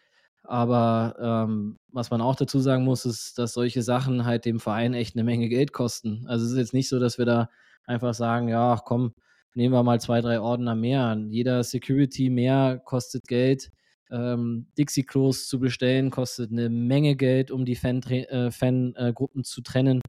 Aber 0.45 1.17
ähm, 1.21 1.77
was 1.93 2.11
man 2.11 2.21
auch 2.21 2.37
dazu 2.37 2.59
sagen 2.59 2.85
muss, 2.85 3.05
ist, 3.05 3.39
dass 3.39 3.53
solche 3.53 3.83
Sachen 3.83 4.25
halt 4.25 4.45
dem 4.45 4.61
Verein 4.61 4.95
echt 4.95 5.15
eine 5.15 5.25
Menge 5.25 5.49
Geld 5.49 5.73
kosten. 5.73 6.25
Also 6.27 6.47
es 6.47 6.53
ist 6.53 6.59
jetzt 6.59 6.75
nicht 6.75 6.89
so, 6.89 6.99
dass 6.99 7.19
wir 7.19 7.27
da 7.27 7.49
einfach 7.85 8.15
sagen, 8.15 8.49
ja, 8.49 8.81
komm, 8.85 9.15
nehmen 9.55 9.75
wir 9.75 9.83
mal 9.83 10.01
zwei, 10.01 10.21
drei 10.21 10.41
Ordner 10.41 10.75
mehr. 10.75 11.19
Jeder 11.29 11.65
Security 11.65 12.31
mehr 12.31 12.81
kostet 12.85 13.27
Geld. 13.27 13.71
Ähm, 14.11 14.69
Dixie-Klos 14.79 15.49
zu 15.49 15.61
bestellen 15.61 16.11
kostet 16.11 16.51
eine 16.51 16.71
Menge 16.71 17.17
Geld, 17.17 17.51
um 17.51 17.65
die 17.65 17.75
äh, 17.75 18.51
Fan-Gruppen 18.51 18.51
äh, 18.51 18.53
Fan, 18.53 18.95
äh, 18.97 19.43
zu 19.43 19.61
trennen. 19.61 20.01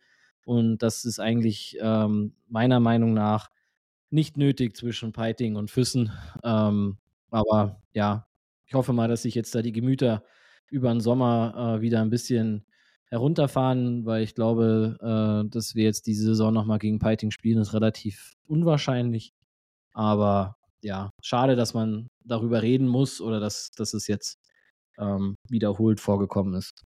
Und 0.46 0.80
das 0.80 1.06
ist 1.06 1.20
eigentlich 1.20 1.78
ähm, 1.82 2.34
meiner 2.48 2.80
Meinung 2.80 3.14
nach 3.14 3.50
nicht 4.10 4.38
nötig 4.38 4.76
zwischen 4.76 5.12
Piting 5.12 5.56
und 5.56 5.70
Füssen. 5.70 6.12
Ähm, 6.44 6.98
aber 7.30 7.82
ja, 7.94 8.28
ich 8.66 8.74
hoffe 8.74 8.94
mal, 8.94 9.08
dass 9.08 9.24
sich 9.24 9.36
jetzt 9.36 9.54
da 9.54 9.62
die 9.62 9.72
Gemüter 9.72 10.24
über 10.70 10.90
den 10.90 11.02
Sommer 11.02 11.78
äh, 11.78 11.82
wieder 11.82 12.02
ein 12.02 12.10
bisschen 12.10 12.66
herunterfahren, 13.10 14.06
weil 14.06 14.24
ich 14.24 14.36
glaube, 14.36 14.98
äh, 15.02 15.50
dass 15.50 15.76
wir 15.76 15.84
jetzt 15.84 16.08
diese 16.08 16.26
Saison 16.26 16.54
nochmal 16.54 16.80
gegen 16.80 17.00
Piting 17.00 17.32
spielen, 17.32 17.60
ist 17.60 17.74
relativ 17.74 18.34
unwahrscheinlich. 18.48 19.34
Aber 19.94 20.58
ja, 20.82 21.10
schade, 21.22 21.56
dass 21.56 21.74
man 21.74 22.08
darüber 22.24 22.62
reden 22.62 22.88
muss 22.88 23.22
oder 23.22 23.40
dass, 23.40 23.72
dass 23.72 23.94
es 23.94 24.08
jetzt 24.08 24.40
ähm, 24.98 25.36
wiederholt 25.50 26.00
vorgekommen 26.00 26.54
ist. 26.54 26.84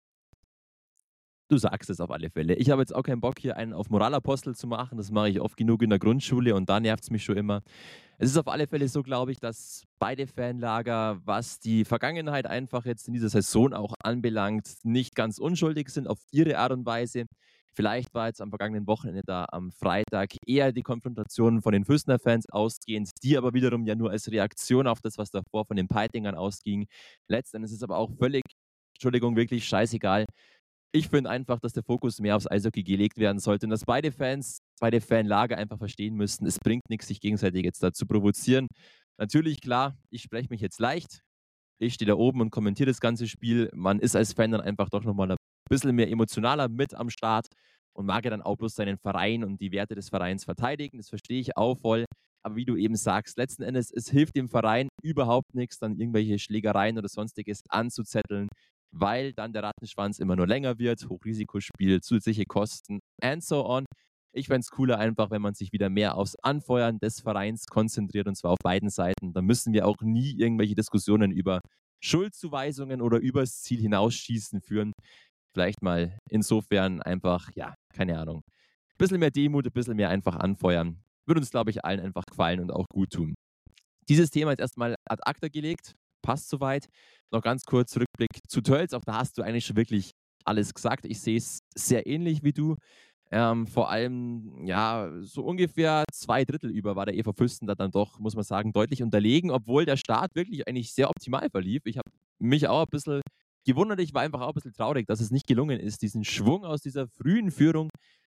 Du 1.49 1.57
sagst 1.57 1.89
es 1.89 2.01
auf 2.01 2.11
alle 2.11 2.29
Fälle. 2.29 2.55
Ich 2.55 2.69
habe 2.71 2.81
jetzt 2.81 2.93
auch 2.93 3.03
keinen 3.03 3.21
Bock, 3.21 3.39
hier 3.39 3.55
einen 3.55 3.71
auf 3.71 3.89
Moralapostel 3.89 4.53
zu 4.53 4.67
machen. 4.67 4.97
Das 4.97 5.11
mache 5.11 5.29
ich 5.29 5.39
oft 5.39 5.55
genug 5.55 5.81
in 5.81 5.89
der 5.89 5.99
Grundschule 5.99 6.53
und 6.53 6.67
da 6.67 6.81
nervt 6.81 7.03
es 7.03 7.09
mich 7.09 7.23
schon 7.23 7.37
immer. 7.37 7.61
Es 8.17 8.31
ist 8.31 8.37
auf 8.37 8.49
alle 8.49 8.67
Fälle 8.67 8.89
so, 8.89 9.01
glaube 9.01 9.31
ich, 9.31 9.39
dass 9.39 9.83
beide 9.97 10.27
Fanlager, 10.27 11.21
was 11.23 11.59
die 11.59 11.85
Vergangenheit 11.85 12.47
einfach 12.47 12.85
jetzt 12.85 13.07
in 13.07 13.13
dieser 13.13 13.29
Saison 13.29 13.73
auch 13.73 13.93
anbelangt, 14.03 14.67
nicht 14.83 15.15
ganz 15.15 15.37
unschuldig 15.37 15.87
sind 15.87 16.09
auf 16.09 16.19
ihre 16.31 16.57
Art 16.57 16.73
und 16.73 16.85
Weise. 16.85 17.27
Vielleicht 17.73 18.13
war 18.13 18.27
jetzt 18.27 18.41
am 18.41 18.49
vergangenen 18.49 18.85
Wochenende 18.85 19.21
da 19.25 19.45
am 19.49 19.71
Freitag 19.71 20.31
eher 20.45 20.73
die 20.73 20.81
Konfrontation 20.81 21.61
von 21.61 21.71
den 21.71 21.85
Füßner 21.85 22.19
Fans 22.19 22.49
ausgehend, 22.49 23.11
die 23.23 23.37
aber 23.37 23.53
wiederum 23.53 23.85
ja 23.85 23.95
nur 23.95 24.11
als 24.11 24.29
Reaktion 24.29 24.85
auf 24.85 24.99
das, 24.99 25.17
was 25.17 25.31
davor 25.31 25.65
von 25.65 25.77
den 25.77 25.87
Peitingern 25.87 26.35
ausging. 26.35 26.87
Letztendlich 27.29 27.71
ist 27.71 27.77
es 27.77 27.83
aber 27.83 27.97
auch 27.97 28.11
völlig, 28.19 28.43
Entschuldigung, 28.95 29.35
wirklich 29.35 29.65
scheißegal, 29.65 30.25
ich 30.93 31.09
finde 31.09 31.29
einfach, 31.29 31.59
dass 31.59 31.73
der 31.73 31.83
Fokus 31.83 32.19
mehr 32.19 32.35
aufs 32.35 32.49
Eishockey 32.49 32.83
gelegt 32.83 33.17
werden 33.17 33.39
sollte 33.39 33.65
und 33.65 33.71
dass 33.71 33.85
beide 33.85 34.11
Fans, 34.11 34.59
beide 34.79 35.01
Fanlager 35.01 35.57
einfach 35.57 35.77
verstehen 35.77 36.15
müssten, 36.15 36.45
es 36.45 36.59
bringt 36.59 36.89
nichts, 36.89 37.07
sich 37.07 37.19
gegenseitig 37.19 37.63
jetzt 37.63 37.83
da 37.83 37.91
zu 37.91 38.05
provozieren. 38.05 38.67
Natürlich, 39.19 39.61
klar, 39.61 39.97
ich 40.09 40.21
spreche 40.21 40.49
mich 40.49 40.61
jetzt 40.61 40.79
leicht. 40.79 41.21
Ich 41.79 41.95
stehe 41.95 42.07
da 42.07 42.15
oben 42.15 42.41
und 42.41 42.51
kommentiere 42.51 42.87
das 42.87 42.99
ganze 42.99 43.27
Spiel. 43.27 43.69
Man 43.73 43.99
ist 43.99 44.15
als 44.15 44.33
Fan 44.33 44.51
dann 44.51 44.61
einfach 44.61 44.89
doch 44.89 45.03
nochmal 45.03 45.31
ein 45.31 45.37
bisschen 45.69 45.95
mehr 45.95 46.09
emotionaler 46.09 46.69
mit 46.69 46.93
am 46.93 47.09
Start 47.09 47.47
und 47.93 48.05
mag 48.05 48.23
ja 48.25 48.31
dann 48.31 48.41
auch 48.41 48.55
bloß 48.55 48.73
seinen 48.73 48.97
Verein 48.97 49.43
und 49.43 49.61
die 49.61 49.71
Werte 49.71 49.95
des 49.95 50.09
Vereins 50.09 50.45
verteidigen. 50.45 50.97
Das 50.97 51.09
verstehe 51.09 51.39
ich 51.39 51.57
auch 51.57 51.77
voll. 51.79 52.05
Aber 52.43 52.55
wie 52.55 52.65
du 52.65 52.75
eben 52.77 52.95
sagst, 52.95 53.37
letzten 53.37 53.63
Endes, 53.63 53.91
es 53.91 54.09
hilft 54.09 54.35
dem 54.35 54.47
Verein 54.47 54.87
überhaupt 55.03 55.53
nichts, 55.53 55.79
dann 55.79 55.99
irgendwelche 55.99 56.39
Schlägereien 56.39 56.97
oder 56.97 57.09
sonstiges 57.09 57.61
anzuzetteln 57.69 58.47
weil 58.91 59.33
dann 59.33 59.53
der 59.53 59.63
Rattenschwanz 59.63 60.19
immer 60.19 60.35
nur 60.35 60.47
länger 60.47 60.79
wird, 60.79 61.07
Hochrisikospiel, 61.09 62.01
zusätzliche 62.01 62.45
Kosten 62.45 62.99
and 63.21 63.43
so 63.43 63.65
on. 63.65 63.85
Ich 64.33 64.47
fände 64.47 64.61
es 64.61 64.69
cooler 64.69 64.99
einfach, 64.99 65.31
wenn 65.31 65.41
man 65.41 65.53
sich 65.55 65.71
wieder 65.71 65.89
mehr 65.89 66.15
aufs 66.15 66.35
Anfeuern 66.43 66.99
des 66.99 67.21
Vereins 67.21 67.65
konzentriert 67.67 68.27
und 68.27 68.35
zwar 68.35 68.51
auf 68.51 68.59
beiden 68.63 68.89
Seiten. 68.89 69.33
Da 69.33 69.41
müssen 69.41 69.73
wir 69.73 69.87
auch 69.87 69.97
nie 70.01 70.37
irgendwelche 70.37 70.75
Diskussionen 70.75 71.31
über 71.31 71.61
Schuldzuweisungen 72.03 73.01
oder 73.01 73.19
übers 73.19 73.61
Ziel 73.61 73.79
hinausschießen 73.79 74.61
führen. 74.61 74.93
Vielleicht 75.53 75.81
mal 75.81 76.19
insofern 76.29 77.01
einfach, 77.01 77.49
ja, 77.55 77.73
keine 77.95 78.19
Ahnung. 78.19 78.41
Ein 78.45 78.97
bisschen 78.97 79.19
mehr 79.19 79.31
Demut, 79.31 79.65
ein 79.65 79.71
bisschen 79.71 79.95
mehr 79.95 80.09
einfach 80.09 80.35
anfeuern. 80.35 81.01
Würde 81.25 81.39
uns, 81.39 81.49
glaube 81.49 81.71
ich, 81.71 81.83
allen 81.83 81.99
einfach 81.99 82.23
gefallen 82.29 82.59
und 82.59 82.71
auch 82.71 82.85
gut 82.89 83.11
tun. 83.11 83.33
Dieses 84.07 84.29
Thema 84.29 84.51
ist 84.51 84.59
erstmal 84.59 84.95
ad 85.09 85.21
acta 85.25 85.47
gelegt 85.47 85.95
passt 86.27 86.49
soweit. 86.49 86.87
Noch 87.31 87.41
ganz 87.41 87.63
kurz 87.63 87.95
Rückblick 87.95 88.41
zu 88.49 88.59
Tölz. 88.61 88.93
Auch 88.93 89.05
da 89.05 89.19
hast 89.19 89.37
du 89.37 89.43
eigentlich 89.43 89.65
schon 89.65 89.77
wirklich 89.77 90.11
alles 90.43 90.73
gesagt. 90.73 91.05
Ich 91.05 91.21
sehe 91.21 91.37
es 91.37 91.59
sehr 91.73 92.05
ähnlich 92.05 92.43
wie 92.43 92.51
du. 92.51 92.75
Ähm, 93.31 93.65
vor 93.65 93.89
allem, 93.89 94.65
ja, 94.65 95.09
so 95.21 95.43
ungefähr 95.43 96.03
zwei 96.11 96.43
Drittel 96.43 96.69
über 96.69 96.95
war 96.97 97.05
der 97.05 97.15
EV 97.15 97.31
Füsten 97.33 97.65
da 97.65 97.75
dann 97.75 97.91
doch, 97.91 98.19
muss 98.19 98.35
man 98.35 98.43
sagen, 98.43 98.73
deutlich 98.73 99.03
unterlegen, 99.03 99.51
obwohl 99.51 99.85
der 99.85 99.97
Start 99.97 100.35
wirklich 100.35 100.67
eigentlich 100.67 100.93
sehr 100.93 101.09
optimal 101.09 101.49
verlief. 101.49 101.81
Ich 101.85 101.97
habe 101.97 102.09
mich 102.39 102.67
auch 102.67 102.81
ein 102.81 102.91
bisschen 102.91 103.21
gewundert, 103.65 103.99
ich 103.99 104.13
war 104.13 104.21
einfach 104.21 104.41
auch 104.41 104.49
ein 104.49 104.53
bisschen 104.53 104.73
traurig, 104.73 105.07
dass 105.07 105.21
es 105.21 105.31
nicht 105.31 105.47
gelungen 105.47 105.79
ist, 105.79 106.01
diesen 106.01 106.23
Schwung 106.23 106.63
aus 106.65 106.81
dieser 106.81 107.07
frühen 107.07 107.51
Führung 107.51 107.89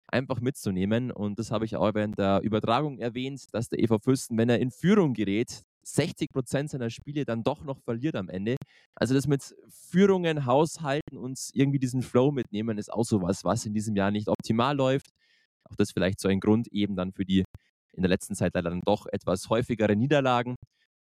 einfach 0.07 0.41
mitzunehmen. 0.41 1.11
Und 1.11 1.37
das 1.37 1.51
habe 1.51 1.65
ich 1.65 1.75
auch 1.75 1.93
während 1.93 2.17
der 2.17 2.41
Übertragung 2.41 2.97
erwähnt, 2.99 3.45
dass 3.51 3.69
der 3.69 3.79
EV 3.79 3.99
Fürsten, 3.99 4.37
wenn 4.37 4.49
er 4.49 4.59
in 4.59 4.71
Führung 4.71 5.13
gerät, 5.13 5.63
60 5.95 6.29
Prozent 6.33 6.69
seiner 6.69 6.89
Spiele 6.89 7.25
dann 7.25 7.43
doch 7.43 7.63
noch 7.63 7.79
verliert 7.83 8.15
am 8.15 8.29
Ende. 8.29 8.55
Also 8.95 9.13
das 9.13 9.27
mit 9.27 9.55
Führungen, 9.69 10.45
Haushalten 10.45 11.17
und 11.17 11.39
irgendwie 11.53 11.79
diesen 11.79 12.01
Flow 12.01 12.31
mitnehmen, 12.31 12.77
ist 12.77 12.91
auch 12.91 13.05
sowas, 13.05 13.43
was 13.43 13.65
in 13.65 13.73
diesem 13.73 13.95
Jahr 13.95 14.11
nicht 14.11 14.27
optimal 14.27 14.75
läuft. 14.75 15.09
Auch 15.69 15.75
das 15.75 15.91
vielleicht 15.91 16.19
so 16.19 16.27
ein 16.29 16.39
Grund 16.39 16.67
eben 16.67 16.95
dann 16.95 17.11
für 17.11 17.25
die 17.25 17.43
in 17.93 18.03
der 18.03 18.09
letzten 18.09 18.35
Zeit 18.35 18.53
leider 18.53 18.69
dann 18.69 18.81
doch 18.85 19.05
etwas 19.07 19.49
häufigere 19.49 19.95
Niederlagen. 19.95 20.55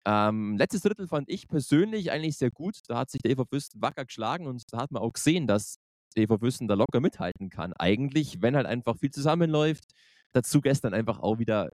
Ähm, 0.07 0.55
letztes 0.57 0.81
Drittel 0.81 1.07
fand 1.07 1.29
ich 1.29 1.47
persönlich 1.47 2.11
eigentlich 2.11 2.37
sehr 2.37 2.51
gut. 2.51 2.77
Da 2.87 2.97
hat 2.97 3.09
sich 3.09 3.21
der 3.21 3.31
Eva 3.31 3.45
Fürsten 3.45 3.81
wacker 3.81 4.05
geschlagen 4.05 4.47
und 4.47 4.63
da 4.71 4.77
hat 4.77 4.91
man 4.91 5.01
auch 5.01 5.13
gesehen, 5.13 5.47
dass 5.47 5.77
der 6.15 6.23
Eva 6.23 6.37
Fürsten 6.37 6.67
da 6.67 6.75
locker 6.75 7.01
mithalten 7.01 7.49
kann. 7.49 7.73
Eigentlich, 7.73 8.41
wenn 8.41 8.55
halt 8.55 8.67
einfach 8.67 8.97
viel 8.97 9.11
zusammenläuft, 9.11 9.83
Dazu 10.35 10.59
gestern 10.59 10.93
einfach 10.93 11.19
auch 11.19 11.39
wieder, 11.39 11.71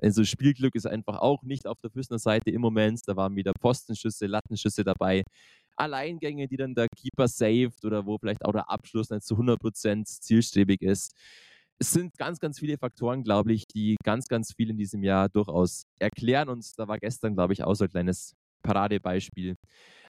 also 0.00 0.24
Spielglück 0.24 0.74
ist 0.74 0.86
einfach 0.86 1.18
auch 1.18 1.42
nicht 1.42 1.66
auf 1.66 1.78
der 1.82 1.90
Füßner 1.90 2.18
Seite 2.18 2.50
im 2.50 2.62
Moment. 2.62 3.02
Da 3.04 3.14
waren 3.14 3.36
wieder 3.36 3.52
Postenschüsse, 3.52 4.26
Lattenschüsse 4.26 4.84
dabei. 4.84 5.22
Alleingänge, 5.76 6.48
die 6.48 6.56
dann 6.56 6.74
der 6.74 6.88
Keeper 6.88 7.28
saved 7.28 7.84
oder 7.84 8.06
wo 8.06 8.16
vielleicht 8.16 8.42
auch 8.46 8.52
der 8.52 8.70
Abschluss 8.70 9.10
nicht 9.10 9.22
zu 9.22 9.36
100% 9.36 10.06
zielstrebig 10.06 10.80
ist. 10.80 11.14
Es 11.78 11.90
sind 11.90 12.16
ganz, 12.16 12.38
ganz 12.38 12.58
viele 12.58 12.78
Faktoren, 12.78 13.22
glaube 13.22 13.52
ich, 13.52 13.66
die 13.66 13.96
ganz, 14.02 14.28
ganz 14.28 14.54
viel 14.54 14.70
in 14.70 14.78
diesem 14.78 15.02
Jahr 15.02 15.28
durchaus 15.28 15.82
erklären. 15.98 16.48
Und 16.48 16.66
da 16.78 16.88
war 16.88 16.96
gestern, 16.96 17.34
glaube 17.34 17.52
ich, 17.52 17.64
auch 17.64 17.74
so 17.74 17.84
ein 17.84 17.90
kleines 17.90 18.34
Paradebeispiel. 18.62 19.56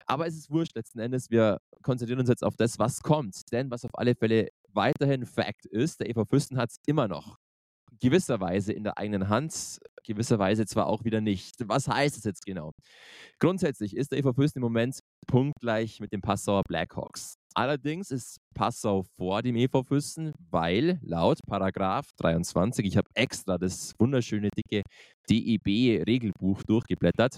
Aber 0.05 0.27
es 0.27 0.37
ist 0.37 0.49
wurscht 0.49 0.77
letzten 0.77 0.99
Endes. 0.99 1.29
Wir 1.29 1.57
konzentrieren 1.81 2.21
uns 2.21 2.29
jetzt 2.29 2.45
auf 2.45 2.55
das, 2.55 2.79
was 2.79 3.01
kommt. 3.01 3.51
Denn 3.51 3.69
was 3.69 3.83
auf 3.83 3.91
alle 3.95 4.15
Fälle 4.15 4.47
weiterhin 4.69 5.25
Fakt 5.25 5.65
ist, 5.65 5.99
der 5.99 6.09
EV 6.09 6.23
Fürsten 6.23 6.57
hat 6.57 6.69
es 6.69 6.77
immer 6.85 7.09
noch 7.09 7.37
gewisserweise 8.01 8.73
in 8.73 8.83
der 8.83 8.97
eigenen 8.97 9.29
Hand, 9.29 9.79
gewisserweise 10.03 10.65
zwar 10.65 10.87
auch 10.87 11.03
wieder 11.03 11.21
nicht. 11.21 11.55
Was 11.67 11.87
heißt 11.87 12.17
es 12.17 12.23
jetzt 12.23 12.45
genau? 12.45 12.71
Grundsätzlich 13.39 13.95
ist 13.95 14.11
der 14.11 14.19
EV 14.19 14.33
Fürsten 14.33 14.59
im 14.59 14.63
Moment 14.63 14.99
punktgleich 15.27 15.99
mit 15.99 16.11
dem 16.11 16.21
Passauer 16.21 16.63
Blackhawks. 16.67 17.35
Allerdings 17.53 18.11
ist 18.11 18.37
Passau 18.55 19.03
vor 19.17 19.41
dem 19.41 19.55
EV 19.55 19.83
Fürsten, 19.83 20.33
weil 20.49 20.99
laut 21.03 21.39
Paragraph 21.47 22.07
23, 22.17 22.85
ich 22.85 22.97
habe 22.97 23.09
extra 23.13 23.57
das 23.57 23.93
wunderschöne 23.99 24.49
dicke 24.57 24.83
DEB-Regelbuch 25.29 26.63
durchgeblättert, 26.63 27.37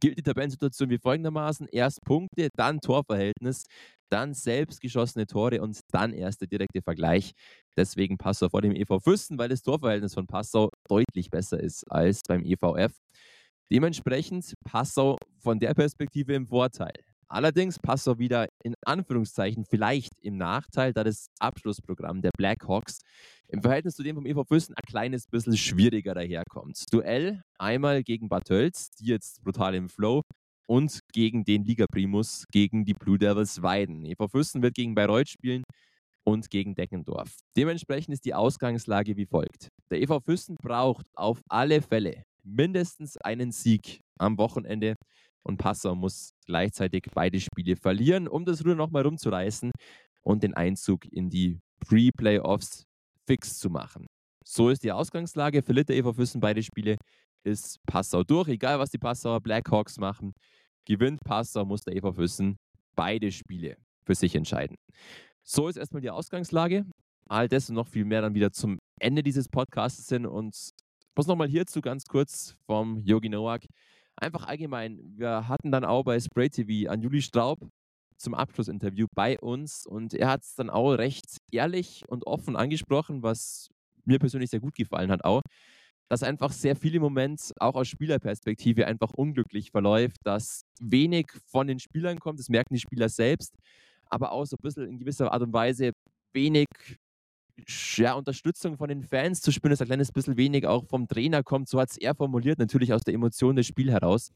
gilt 0.00 0.18
die 0.18 0.22
Tabellensituation 0.22 0.90
wie 0.90 0.98
folgendermaßen: 0.98 1.66
erst 1.72 2.00
Punkte, 2.04 2.48
dann 2.56 2.80
Torverhältnis, 2.80 3.64
dann 4.10 4.34
selbst 4.34 4.80
geschossene 4.80 5.26
Tore 5.26 5.60
und 5.60 5.80
dann 5.92 6.12
erst 6.12 6.40
der 6.40 6.48
direkte 6.48 6.82
Vergleich. 6.82 7.32
Deswegen 7.76 8.18
Passau 8.18 8.48
vor 8.48 8.62
dem 8.62 8.74
EV 8.74 9.00
Fürsten, 9.00 9.38
weil 9.38 9.48
das 9.48 9.62
Torverhältnis 9.62 10.14
von 10.14 10.26
Passau 10.26 10.70
deutlich 10.88 11.30
besser 11.30 11.60
ist 11.60 11.84
als 11.90 12.22
beim 12.26 12.44
EVF. 12.44 12.92
Dementsprechend 13.70 14.54
Passau 14.64 15.16
von 15.38 15.58
der 15.58 15.74
Perspektive 15.74 16.34
im 16.34 16.46
Vorteil. 16.46 16.94
Allerdings 17.28 17.78
Passau 17.80 18.18
wieder 18.18 18.46
in 18.62 18.74
Anführungszeichen 18.86 19.64
vielleicht 19.64 20.12
im 20.22 20.36
Nachteil, 20.36 20.92
da 20.92 21.02
das 21.02 21.26
Abschlussprogramm 21.40 22.22
der 22.22 22.30
Blackhawks 22.38 23.00
im 23.48 23.62
Verhältnis 23.62 23.96
zu 23.96 24.04
dem 24.04 24.14
vom 24.14 24.26
EV 24.26 24.44
Fürsten 24.46 24.74
ein 24.74 24.86
kleines 24.86 25.26
bisschen 25.26 25.56
schwieriger 25.56 26.14
daherkommt. 26.14 26.84
Duell 26.92 27.42
einmal 27.58 28.04
gegen 28.04 28.28
Bad 28.28 28.44
Tölz, 28.44 28.90
die 28.92 29.06
jetzt 29.06 29.42
brutal 29.42 29.74
im 29.74 29.88
Flow, 29.88 30.22
und 30.66 31.00
gegen 31.12 31.44
den 31.44 31.64
Liga-Primus, 31.64 32.44
gegen 32.50 32.84
die 32.84 32.94
Blue 32.94 33.18
Devils 33.18 33.62
Weiden. 33.62 34.04
EV 34.04 34.28
Fürsten 34.28 34.62
wird 34.62 34.74
gegen 34.74 34.94
Bayreuth 34.94 35.28
spielen 35.28 35.62
und 36.24 36.50
gegen 36.50 36.74
Deckendorf. 36.74 37.30
Dementsprechend 37.56 38.14
ist 38.14 38.24
die 38.24 38.34
Ausgangslage 38.34 39.16
wie 39.16 39.26
folgt. 39.26 39.68
Der 39.90 40.00
EV 40.00 40.20
Fürsten 40.24 40.56
braucht 40.56 41.06
auf 41.14 41.40
alle 41.48 41.80
Fälle 41.80 42.24
mindestens 42.42 43.16
einen 43.18 43.52
Sieg 43.52 44.00
am 44.18 44.38
Wochenende 44.38 44.94
und 45.42 45.58
Passau 45.58 45.94
muss 45.94 46.30
gleichzeitig 46.46 47.04
beide 47.14 47.40
Spiele 47.40 47.76
verlieren, 47.76 48.26
um 48.28 48.44
das 48.44 48.64
Ruder 48.64 48.74
nochmal 48.74 49.02
rumzureißen 49.02 49.70
und 50.22 50.42
den 50.42 50.54
Einzug 50.54 51.04
in 51.12 51.30
die 51.30 51.60
Pre-Playoffs 51.86 52.84
fix 53.26 53.58
zu 53.58 53.70
machen. 53.70 54.06
So 54.44 54.70
ist 54.70 54.84
die 54.84 54.92
Ausgangslage. 54.92 55.62
Verliert 55.62 55.88
der 55.88 55.96
EV 55.96 56.14
Füssen 56.14 56.40
beide 56.40 56.62
Spiele, 56.62 56.96
ist 57.46 57.78
Passau 57.86 58.24
durch. 58.24 58.48
Egal, 58.48 58.78
was 58.78 58.90
die 58.90 58.98
Passauer 58.98 59.40
Blackhawks 59.40 59.98
machen, 59.98 60.34
gewinnt 60.84 61.20
Passau, 61.24 61.64
muss 61.64 61.82
der 61.82 61.96
EV 61.96 62.12
Füssen 62.12 62.56
beide 62.96 63.30
Spiele 63.30 63.76
für 64.04 64.14
sich 64.14 64.34
entscheiden. 64.34 64.76
So 65.42 65.68
ist 65.68 65.76
erstmal 65.76 66.02
die 66.02 66.10
Ausgangslage. 66.10 66.84
All 67.28 67.48
das 67.48 67.68
und 67.68 67.76
noch 67.76 67.88
viel 67.88 68.04
mehr 68.04 68.22
dann 68.22 68.34
wieder 68.34 68.52
zum 68.52 68.78
Ende 69.00 69.22
dieses 69.22 69.48
Podcasts 69.48 70.06
sind. 70.06 70.26
Und 70.26 70.54
was 71.14 71.26
nochmal 71.26 71.48
hierzu 71.48 71.80
ganz 71.80 72.04
kurz 72.04 72.56
vom 72.66 72.98
Yogi 72.98 73.28
Nowak. 73.28 73.64
Einfach 74.16 74.46
allgemein, 74.46 74.98
wir 75.16 75.48
hatten 75.48 75.70
dann 75.70 75.84
auch 75.84 76.04
bei 76.04 76.18
Spray 76.20 76.48
TV 76.48 76.90
an 76.90 77.02
Juli 77.02 77.22
Straub 77.22 77.58
zum 78.16 78.34
Abschlussinterview 78.34 79.06
bei 79.14 79.38
uns 79.38 79.86
und 79.86 80.14
er 80.14 80.28
hat 80.28 80.42
es 80.42 80.54
dann 80.54 80.70
auch 80.70 80.92
recht 80.92 81.36
ehrlich 81.52 82.02
und 82.08 82.26
offen 82.26 82.56
angesprochen, 82.56 83.22
was 83.22 83.68
mir 84.04 84.18
persönlich 84.18 84.50
sehr 84.50 84.60
gut 84.60 84.74
gefallen 84.74 85.10
hat 85.10 85.24
auch, 85.24 85.42
dass 86.08 86.22
einfach 86.22 86.52
sehr 86.52 86.76
viel 86.76 86.94
im 86.94 87.02
Moment 87.02 87.52
auch 87.58 87.74
aus 87.74 87.88
Spielerperspektive 87.88 88.86
einfach 88.86 89.12
unglücklich 89.14 89.70
verläuft, 89.70 90.18
dass 90.24 90.62
wenig 90.80 91.26
von 91.46 91.66
den 91.66 91.78
Spielern 91.78 92.18
kommt, 92.18 92.38
das 92.38 92.48
merken 92.48 92.74
die 92.74 92.80
Spieler 92.80 93.08
selbst, 93.08 93.54
aber 94.06 94.32
auch 94.32 94.44
so 94.44 94.56
ein 94.56 94.62
bisschen 94.62 94.88
in 94.88 94.98
gewisser 94.98 95.32
Art 95.32 95.42
und 95.42 95.52
Weise 95.52 95.92
wenig 96.32 96.68
ja, 97.96 98.14
Unterstützung 98.14 98.76
von 98.76 98.88
den 98.88 99.02
Fans 99.02 99.40
zu 99.40 99.50
spüren, 99.50 99.70
dass 99.70 99.80
ein 99.80 99.86
kleines 99.86 100.12
bisschen 100.12 100.36
wenig 100.36 100.66
auch 100.66 100.84
vom 100.86 101.08
Trainer 101.08 101.42
kommt. 101.42 101.68
So 101.68 101.80
hat 101.80 101.90
es 101.90 101.96
er 101.96 102.14
formuliert, 102.14 102.58
natürlich 102.58 102.92
aus 102.92 103.02
der 103.02 103.14
Emotion 103.14 103.56
des 103.56 103.66
Spiels 103.66 103.90
heraus. 103.92 104.30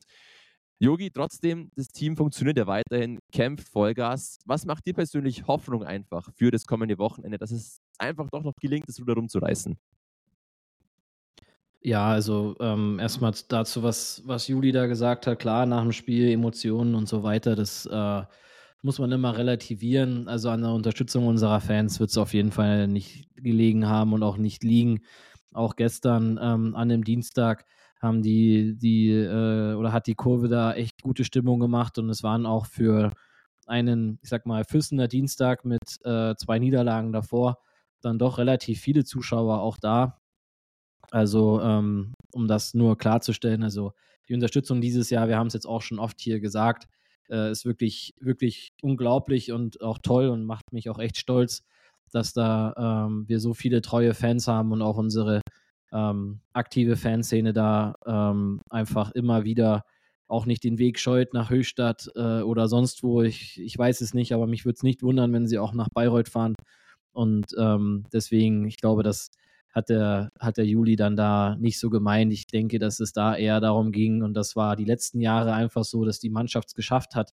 Yogi, 0.83 1.11
trotzdem, 1.11 1.70
das 1.76 1.88
Team 1.88 2.16
funktioniert 2.16 2.56
ja 2.56 2.66
weiterhin, 2.66 3.18
kämpft 3.33 3.68
Vollgas. 3.68 4.38
Was 4.46 4.64
macht 4.64 4.87
dir 4.87 4.94
persönlich 4.94 5.46
Hoffnung 5.46 5.85
einfach 5.85 6.33
für 6.35 6.50
das 6.50 6.64
kommende 6.64 6.96
Wochenende, 6.96 7.37
dass 7.37 7.50
es 7.50 7.83
einfach 7.98 8.30
doch 8.30 8.42
noch 8.42 8.56
gelingt, 8.56 8.88
das 8.88 8.98
Ruder 8.98 9.12
rumzureißen? 9.14 9.76
Ja, 11.82 12.08
also 12.08 12.56
ähm, 12.60 12.98
erstmal 12.98 13.32
dazu, 13.48 13.82
was, 13.82 14.22
was 14.26 14.48
Juli 14.48 14.70
da 14.72 14.86
gesagt 14.86 15.26
hat. 15.26 15.38
Klar, 15.38 15.64
nach 15.64 15.80
dem 15.82 15.92
Spiel, 15.92 16.28
Emotionen 16.30 16.94
und 16.94 17.08
so 17.08 17.22
weiter, 17.22 17.56
das 17.56 17.86
äh, 17.86 18.22
muss 18.82 18.98
man 18.98 19.10
immer 19.12 19.36
relativieren. 19.38 20.28
Also 20.28 20.50
an 20.50 20.60
der 20.60 20.72
Unterstützung 20.72 21.26
unserer 21.26 21.60
Fans 21.60 21.98
wird 21.98 22.10
es 22.10 22.18
auf 22.18 22.34
jeden 22.34 22.52
Fall 22.52 22.86
nicht 22.86 23.34
gelegen 23.36 23.86
haben 23.88 24.12
und 24.12 24.22
auch 24.22 24.36
nicht 24.36 24.62
liegen. 24.62 25.00
Auch 25.54 25.74
gestern 25.76 26.38
ähm, 26.42 26.74
an 26.76 26.90
dem 26.90 27.02
Dienstag 27.02 27.64
haben 28.00 28.22
die, 28.22 28.76
die 28.78 29.10
äh, 29.10 29.74
oder 29.74 29.92
hat 29.92 30.06
die 30.06 30.14
Kurve 30.14 30.48
da 30.48 30.74
echt 30.74 31.02
gute 31.02 31.24
Stimmung 31.24 31.60
gemacht 31.60 31.98
und 31.98 32.10
es 32.10 32.22
waren 32.22 32.44
auch 32.46 32.66
für 32.66 33.12
einen, 33.66 34.18
ich 34.22 34.28
sag 34.28 34.44
mal, 34.46 34.64
Füssener 34.64 35.08
Dienstag 35.08 35.64
mit 35.64 35.80
äh, 36.04 36.34
zwei 36.36 36.58
Niederlagen 36.58 37.12
davor 37.12 37.58
dann 38.02 38.18
doch 38.18 38.38
relativ 38.38 38.80
viele 38.80 39.04
Zuschauer 39.04 39.60
auch 39.60 39.76
da. 39.78 40.19
Also, 41.10 41.60
ähm, 41.60 42.14
um 42.32 42.46
das 42.48 42.74
nur 42.74 42.96
klarzustellen, 42.98 43.62
also 43.62 43.92
die 44.28 44.34
Unterstützung 44.34 44.80
dieses 44.80 45.10
Jahr, 45.10 45.28
wir 45.28 45.36
haben 45.38 45.48
es 45.48 45.54
jetzt 45.54 45.66
auch 45.66 45.82
schon 45.82 45.98
oft 45.98 46.20
hier 46.20 46.40
gesagt, 46.40 46.86
äh, 47.30 47.50
ist 47.50 47.64
wirklich, 47.64 48.14
wirklich 48.20 48.70
unglaublich 48.82 49.52
und 49.52 49.80
auch 49.82 49.98
toll 49.98 50.28
und 50.28 50.44
macht 50.44 50.72
mich 50.72 50.88
auch 50.88 50.98
echt 50.98 51.18
stolz, 51.18 51.62
dass 52.12 52.32
da 52.32 53.06
ähm, 53.08 53.24
wir 53.28 53.40
so 53.40 53.54
viele 53.54 53.82
treue 53.82 54.14
Fans 54.14 54.46
haben 54.46 54.72
und 54.72 54.82
auch 54.82 54.96
unsere 54.98 55.40
ähm, 55.92 56.40
aktive 56.52 56.96
Fanszene 56.96 57.52
da 57.52 57.94
ähm, 58.06 58.60
einfach 58.70 59.10
immer 59.12 59.44
wieder 59.44 59.82
auch 60.28 60.46
nicht 60.46 60.62
den 60.62 60.78
Weg 60.78 61.00
scheut 61.00 61.34
nach 61.34 61.50
Höchstadt 61.50 62.08
äh, 62.14 62.42
oder 62.42 62.68
sonst 62.68 63.02
wo. 63.02 63.22
Ich, 63.22 63.60
ich 63.60 63.76
weiß 63.76 64.00
es 64.00 64.14
nicht, 64.14 64.32
aber 64.32 64.46
mich 64.46 64.64
würde 64.64 64.76
es 64.76 64.82
nicht 64.84 65.02
wundern, 65.02 65.32
wenn 65.32 65.48
sie 65.48 65.58
auch 65.58 65.72
nach 65.72 65.88
Bayreuth 65.92 66.28
fahren. 66.28 66.54
Und 67.12 67.46
ähm, 67.58 68.04
deswegen, 68.12 68.66
ich 68.66 68.76
glaube, 68.76 69.02
das 69.02 69.30
hat 69.72 69.88
der, 69.88 70.30
hat 70.38 70.56
der 70.56 70.66
Juli 70.66 70.96
dann 70.96 71.16
da 71.16 71.56
nicht 71.56 71.78
so 71.78 71.90
gemeint. 71.90 72.33
Ich 72.33 72.46
denke, 72.46 72.78
dass 72.78 73.00
es 73.00 73.12
da 73.12 73.37
eher 73.37 73.61
darum 73.61 73.92
ging 73.92 74.22
und 74.22 74.35
das 74.35 74.56
war 74.56 74.76
die 74.76 74.85
letzten 74.85 75.20
Jahre 75.20 75.52
einfach 75.52 75.85
so, 75.85 76.04
dass 76.04 76.18
die 76.18 76.30
Mannschaft 76.30 76.68
es 76.68 76.74
geschafft 76.74 77.14
hat, 77.14 77.33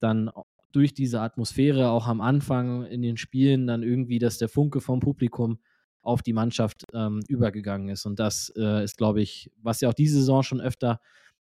dann 0.00 0.30
durch 0.72 0.94
diese 0.94 1.20
Atmosphäre 1.20 1.90
auch 1.90 2.06
am 2.06 2.20
Anfang 2.20 2.84
in 2.84 3.02
den 3.02 3.16
Spielen 3.16 3.66
dann 3.66 3.82
irgendwie, 3.82 4.18
dass 4.18 4.38
der 4.38 4.48
Funke 4.48 4.80
vom 4.80 5.00
Publikum 5.00 5.58
auf 6.02 6.22
die 6.22 6.32
Mannschaft 6.32 6.84
ähm, 6.92 7.20
übergegangen 7.28 7.88
ist. 7.88 8.06
Und 8.06 8.18
das 8.18 8.52
äh, 8.56 8.82
ist, 8.82 8.96
glaube 8.96 9.22
ich, 9.22 9.50
was 9.62 9.80
ja 9.80 9.88
auch 9.88 9.94
diese 9.94 10.16
Saison 10.16 10.42
schon 10.42 10.60
öfter 10.60 10.98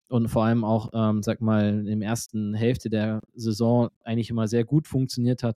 und 0.10 0.28
vor 0.28 0.44
allem 0.44 0.63
auch, 0.63 0.89
ähm, 0.94 1.24
sag 1.24 1.39
mal, 1.39 1.84
der 1.84 1.98
ersten 2.02 2.54
Hälfte 2.54 2.89
der 2.89 3.22
Saison 3.36 3.89
eigentlich 4.04 4.30
immer 4.30 4.48
sehr 4.48 4.65
gut 4.65 4.88
funktioniert 4.88 5.44
hat. 5.44 5.56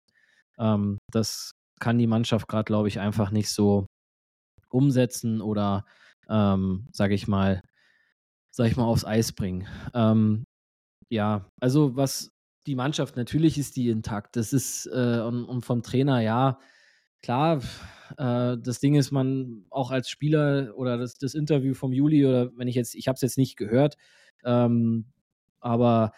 Ähm, 0.58 1.00
das 1.12 1.54
kann 1.80 1.98
die 1.98 2.08
Mannschaft 2.08 2.48
gerade, 2.48 2.66
glaube 2.66 2.88
ich, 2.88 3.00
einfach 3.00 3.32
nicht 3.32 3.50
so 3.50 3.88
umsetzen 4.74 5.42
oder, 5.42 5.86
ähm, 6.30 6.88
sage 6.92 7.14
ich 7.14 7.28
mal, 7.28 7.62
sag 8.52 8.68
ich 8.68 8.78
mal, 8.78 8.86
aufs 8.86 9.06
Eis 9.06 9.32
bringen. 9.34 9.68
Ähm, 9.94 10.46
ja, 11.10 11.50
also 11.60 11.96
was 11.96 12.32
die 12.68 12.76
Mannschaft, 12.76 13.18
natürlich 13.18 13.58
ist 13.58 13.76
die 13.76 13.90
intakt. 13.90 14.36
Das 14.36 14.54
ist, 14.54 14.86
äh, 14.88 15.22
und, 15.22 15.46
und, 15.46 15.66
vom 15.66 15.84
Trainer, 15.84 16.22
ja, 16.22 16.60
klar, 17.22 17.62
äh, 18.18 18.58
das 18.58 18.80
Ding 18.80 18.96
ist, 18.96 19.12
man 19.12 19.66
auch 19.70 19.92
als 19.92 20.10
Spieler 20.10 20.74
oder 20.78 20.98
das, 20.98 21.16
das 21.16 21.36
Interview 21.36 21.74
vom 21.74 21.94
Juli 21.94 22.26
oder 22.26 22.52
wenn 22.58 22.68
ich 22.68 22.76
jetzt, 22.76 22.96
ich 22.96 23.08
habe 23.08 23.16
es 23.16 23.22
jetzt 23.22 23.38
nicht 23.38 23.58
gehört, 23.58 23.98
ähm, 24.46 25.06
aber 25.60 26.12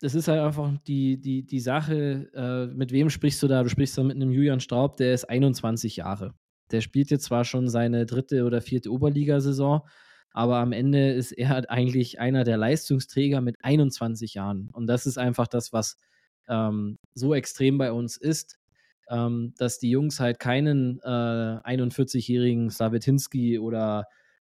das 0.00 0.14
ist 0.14 0.28
halt 0.28 0.40
einfach 0.40 0.72
die, 0.86 1.20
die, 1.20 1.44
die 1.44 1.60
Sache, 1.60 2.30
äh, 2.34 2.74
mit 2.74 2.92
wem 2.92 3.10
sprichst 3.10 3.42
du 3.42 3.48
da? 3.48 3.62
Du 3.62 3.68
sprichst 3.68 3.98
da 3.98 4.02
mit 4.02 4.16
einem 4.16 4.30
Julian 4.30 4.60
Straub, 4.60 4.96
der 4.96 5.14
ist 5.14 5.24
21 5.28 5.96
Jahre. 5.96 6.34
Der 6.72 6.80
spielt 6.80 7.10
jetzt 7.10 7.24
zwar 7.24 7.44
schon 7.44 7.68
seine 7.68 8.06
dritte 8.06 8.44
oder 8.44 8.60
vierte 8.60 8.90
Oberligasaison, 8.90 9.80
aber 10.32 10.58
am 10.58 10.72
Ende 10.72 11.12
ist 11.12 11.32
er 11.32 11.48
halt 11.48 11.70
eigentlich 11.70 12.20
einer 12.20 12.44
der 12.44 12.56
Leistungsträger 12.56 13.40
mit 13.40 13.56
21 13.62 14.34
Jahren. 14.34 14.70
Und 14.72 14.86
das 14.86 15.06
ist 15.06 15.18
einfach 15.18 15.48
das, 15.48 15.72
was 15.72 15.96
ähm, 16.48 16.98
so 17.14 17.34
extrem 17.34 17.78
bei 17.78 17.92
uns 17.92 18.16
ist, 18.16 18.58
ähm, 19.08 19.54
dass 19.58 19.78
die 19.78 19.90
Jungs 19.90 20.20
halt 20.20 20.38
keinen 20.38 21.00
äh, 21.02 21.06
41-jährigen 21.06 22.70
Slavetinski 22.70 23.58
oder 23.58 24.06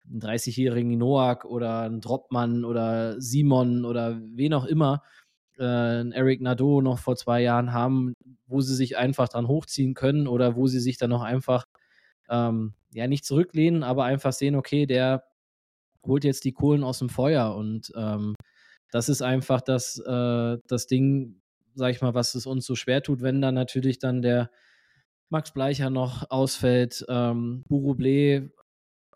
einen 0.09 0.21
30-jährigen 0.21 0.97
Noak 0.99 1.45
oder 1.45 1.83
einen 1.83 2.01
Dropmann 2.01 2.65
oder 2.65 3.21
Simon 3.21 3.85
oder 3.85 4.19
wen 4.21 4.55
auch 4.55 4.65
immer, 4.65 5.03
äh, 5.59 5.65
einen 5.65 6.13
Eric 6.13 6.41
Nadeau 6.41 6.81
noch 6.81 6.99
vor 6.99 7.17
zwei 7.17 7.43
Jahren 7.43 7.73
haben, 7.73 8.15
wo 8.47 8.61
sie 8.61 8.75
sich 8.75 8.97
einfach 8.97 9.29
dran 9.29 9.49
hochziehen 9.49 9.95
können 9.95 10.27
oder 10.27 10.57
wo 10.57 10.67
sie 10.67 10.81
sich 10.81 10.97
dann 10.99 11.11
noch 11.11 11.23
einfach 11.23 11.67
ähm, 12.31 12.75
ja 12.93 13.07
nicht 13.07 13.25
zurücklehnen, 13.25 13.83
aber 13.83 14.05
einfach 14.05 14.33
sehen, 14.33 14.55
okay, 14.55 14.87
der 14.87 15.25
holt 16.05 16.25
jetzt 16.25 16.45
die 16.45 16.53
Kohlen 16.53 16.85
aus 16.85 16.99
dem 17.01 17.09
Feuer 17.09 17.55
und 17.55 17.93
ähm, 17.97 18.35
das 18.91 19.09
ist 19.09 19.23
einfach 19.23 19.61
das, 19.61 19.99
äh, 19.99 20.59
das 20.67 20.87
Ding, 20.87 21.41
sag 21.75 21.91
ich 21.91 22.01
mal, 22.01 22.15
was 22.15 22.35
es 22.35 22.47
uns 22.47 22.65
so 22.65 22.75
schwer 22.75 23.03
tut, 23.03 23.23
wenn 23.23 23.41
dann 23.41 23.55
natürlich 23.55 23.99
dann 23.99 24.23
der 24.23 24.51
Max 25.29 25.53
Bleicher 25.53 25.91
noch 25.91 26.31
ausfällt. 26.31 27.05
Ähm, 27.09 27.63
Buruble 27.69 28.53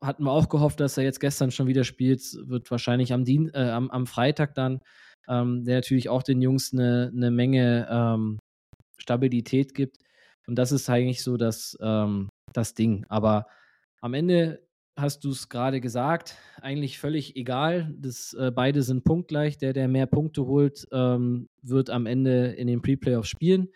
hatten 0.02 0.24
wir 0.24 0.32
auch 0.32 0.48
gehofft, 0.48 0.80
dass 0.80 0.96
er 0.96 1.04
jetzt 1.04 1.20
gestern 1.20 1.50
schon 1.50 1.66
wieder 1.66 1.84
spielt, 1.84 2.22
wird 2.46 2.70
wahrscheinlich 2.70 3.12
am, 3.12 3.24
Dien 3.24 3.50
äh, 3.54 3.70
am, 3.70 3.90
am 3.90 4.06
Freitag 4.06 4.54
dann, 4.54 4.80
ähm, 5.28 5.64
der 5.64 5.76
natürlich 5.76 6.08
auch 6.08 6.22
den 6.22 6.42
Jungs 6.42 6.72
eine, 6.72 7.12
eine 7.14 7.30
Menge 7.30 7.86
ähm, 7.90 8.38
Stabilität 8.98 9.74
gibt. 9.74 9.98
Und 10.46 10.56
das 10.56 10.72
ist 10.72 10.90
eigentlich 10.90 11.22
so 11.22 11.36
das, 11.36 11.76
ähm, 11.80 12.28
das 12.52 12.74
Ding. 12.74 13.06
Aber 13.08 13.46
am 14.00 14.14
Ende 14.14 14.60
hast 14.96 15.24
du 15.24 15.30
es 15.30 15.48
gerade 15.48 15.80
gesagt, 15.80 16.36
eigentlich 16.60 16.98
völlig 16.98 17.36
egal. 17.36 17.94
Das, 17.98 18.34
äh, 18.34 18.50
beide 18.50 18.82
sind 18.82 19.04
punktgleich. 19.04 19.58
Der, 19.58 19.72
der 19.72 19.88
mehr 19.88 20.06
Punkte 20.06 20.46
holt, 20.46 20.86
ähm, 20.92 21.48
wird 21.62 21.90
am 21.90 22.06
Ende 22.06 22.48
in 22.48 22.66
den 22.66 22.82
Pre-Playoffs 22.82 23.28
spielen. 23.28 23.68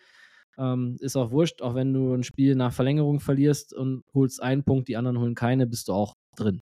Ähm, 0.56 0.96
ist 1.00 1.16
auch 1.16 1.30
wurscht, 1.30 1.62
auch 1.62 1.74
wenn 1.74 1.92
du 1.92 2.14
ein 2.14 2.22
Spiel 2.22 2.54
nach 2.54 2.72
Verlängerung 2.72 3.20
verlierst 3.20 3.72
und 3.72 4.04
holst 4.14 4.42
einen 4.42 4.64
Punkt, 4.64 4.88
die 4.88 4.96
anderen 4.96 5.18
holen 5.18 5.34
keine, 5.34 5.66
bist 5.66 5.88
du 5.88 5.94
auch 5.94 6.14
drin. 6.36 6.60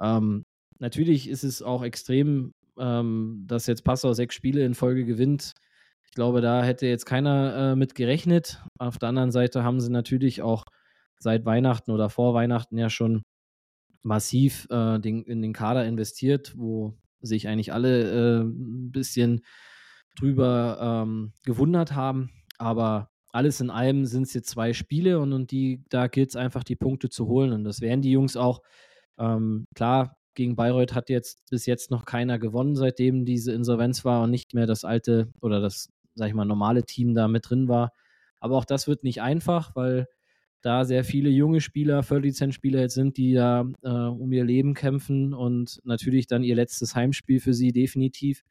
Ähm, 0.00 0.44
natürlich 0.78 1.28
ist 1.28 1.44
es 1.44 1.62
auch 1.62 1.82
extrem, 1.82 2.52
ähm, 2.78 3.44
dass 3.46 3.66
jetzt 3.66 3.84
Passau 3.84 4.12
sechs 4.14 4.34
Spiele 4.34 4.64
in 4.64 4.74
Folge 4.74 5.04
gewinnt. 5.04 5.52
Ich 6.04 6.12
glaube, 6.12 6.40
da 6.40 6.64
hätte 6.64 6.86
jetzt 6.86 7.04
keiner 7.04 7.72
äh, 7.72 7.76
mit 7.76 7.94
gerechnet. 7.94 8.62
Auf 8.78 8.98
der 8.98 9.10
anderen 9.10 9.30
Seite 9.30 9.64
haben 9.64 9.80
sie 9.80 9.90
natürlich 9.90 10.40
auch 10.42 10.64
seit 11.22 11.44
Weihnachten 11.44 11.90
oder 11.90 12.10
vor 12.10 12.34
Weihnachten 12.34 12.78
ja 12.78 12.90
schon 12.90 13.22
massiv 14.02 14.66
äh, 14.70 14.98
den, 14.98 15.22
in 15.24 15.42
den 15.42 15.52
Kader 15.52 15.84
investiert, 15.86 16.54
wo 16.56 16.96
sich 17.20 17.48
eigentlich 17.48 17.72
alle 17.72 18.40
äh, 18.40 18.42
ein 18.42 18.90
bisschen 18.90 19.42
drüber 20.18 21.04
ähm, 21.04 21.32
gewundert 21.44 21.94
haben. 21.94 22.30
Aber 22.58 23.10
alles 23.32 23.60
in 23.60 23.70
allem 23.70 24.06
sind 24.06 24.24
es 24.24 24.34
jetzt 24.34 24.50
zwei 24.50 24.72
Spiele 24.72 25.20
und, 25.20 25.32
und 25.32 25.50
die, 25.50 25.84
da 25.88 26.08
gilt 26.08 26.30
es 26.30 26.36
einfach, 26.36 26.64
die 26.64 26.76
Punkte 26.76 27.10
zu 27.10 27.26
holen. 27.28 27.52
Und 27.52 27.64
das 27.64 27.80
werden 27.80 28.02
die 28.02 28.10
Jungs 28.10 28.36
auch. 28.36 28.62
Ähm, 29.18 29.66
klar, 29.74 30.16
gegen 30.34 30.56
Bayreuth 30.56 30.94
hat 30.94 31.10
jetzt 31.10 31.48
bis 31.50 31.66
jetzt 31.66 31.90
noch 31.90 32.04
keiner 32.04 32.38
gewonnen, 32.38 32.76
seitdem 32.76 33.24
diese 33.24 33.52
Insolvenz 33.52 34.04
war 34.04 34.22
und 34.22 34.30
nicht 34.30 34.54
mehr 34.54 34.66
das 34.66 34.84
alte 34.84 35.30
oder 35.42 35.60
das, 35.60 35.90
sag 36.14 36.28
ich 36.28 36.34
mal, 36.34 36.44
normale 36.44 36.84
Team 36.84 37.14
da 37.14 37.28
mit 37.28 37.50
drin 37.50 37.68
war. 37.68 37.92
Aber 38.40 38.56
auch 38.56 38.64
das 38.64 38.88
wird 38.88 39.04
nicht 39.04 39.20
einfach, 39.20 39.76
weil 39.76 40.06
da 40.62 40.84
sehr 40.84 41.04
viele 41.04 41.30
junge 41.30 41.60
Spieler, 41.60 42.02
Viertlizenz-Spieler 42.02 42.80
jetzt 42.80 42.94
sind, 42.94 43.16
die 43.16 43.32
da 43.32 43.64
äh, 43.82 43.88
um 43.88 44.32
ihr 44.32 44.44
Leben 44.44 44.74
kämpfen 44.74 45.32
und 45.32 45.80
natürlich 45.84 46.26
dann 46.26 46.42
ihr 46.42 46.54
letztes 46.54 46.94
Heimspiel 46.94 47.40
für 47.40 47.54
sie 47.54 47.72
definitiv 47.72 48.42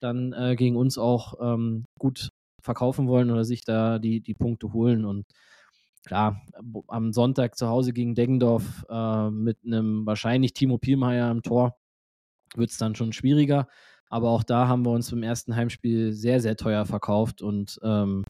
dann 0.00 0.32
äh, 0.34 0.54
gegen 0.56 0.76
uns 0.76 0.98
auch 0.98 1.34
ähm, 1.40 1.86
gut 1.98 2.30
verkaufen 2.60 3.08
wollen 3.08 3.30
oder 3.30 3.44
sich 3.44 3.64
da 3.64 3.98
die, 3.98 4.20
die 4.20 4.34
Punkte 4.34 4.72
holen. 4.72 5.04
Und 5.04 5.26
klar, 6.04 6.42
am 6.88 7.12
Sonntag 7.12 7.56
zu 7.56 7.68
Hause 7.68 7.92
gegen 7.92 8.14
Deggendorf 8.14 8.84
äh, 8.88 9.30
mit 9.30 9.58
einem 9.64 10.04
wahrscheinlich 10.06 10.52
Timo 10.52 10.78
Pielmeier 10.78 11.30
im 11.30 11.42
Tor 11.42 11.76
wird 12.54 12.70
es 12.70 12.78
dann 12.78 12.94
schon 12.94 13.12
schwieriger. 13.12 13.68
Aber 14.08 14.30
auch 14.30 14.42
da 14.44 14.68
haben 14.68 14.84
wir 14.84 14.92
uns 14.92 15.10
im 15.12 15.22
ersten 15.22 15.56
Heimspiel 15.56 16.12
sehr, 16.12 16.40
sehr 16.40 16.56
teuer 16.56 16.84
verkauft 16.84 17.42
und 17.42 17.80
ähm, 17.82 18.24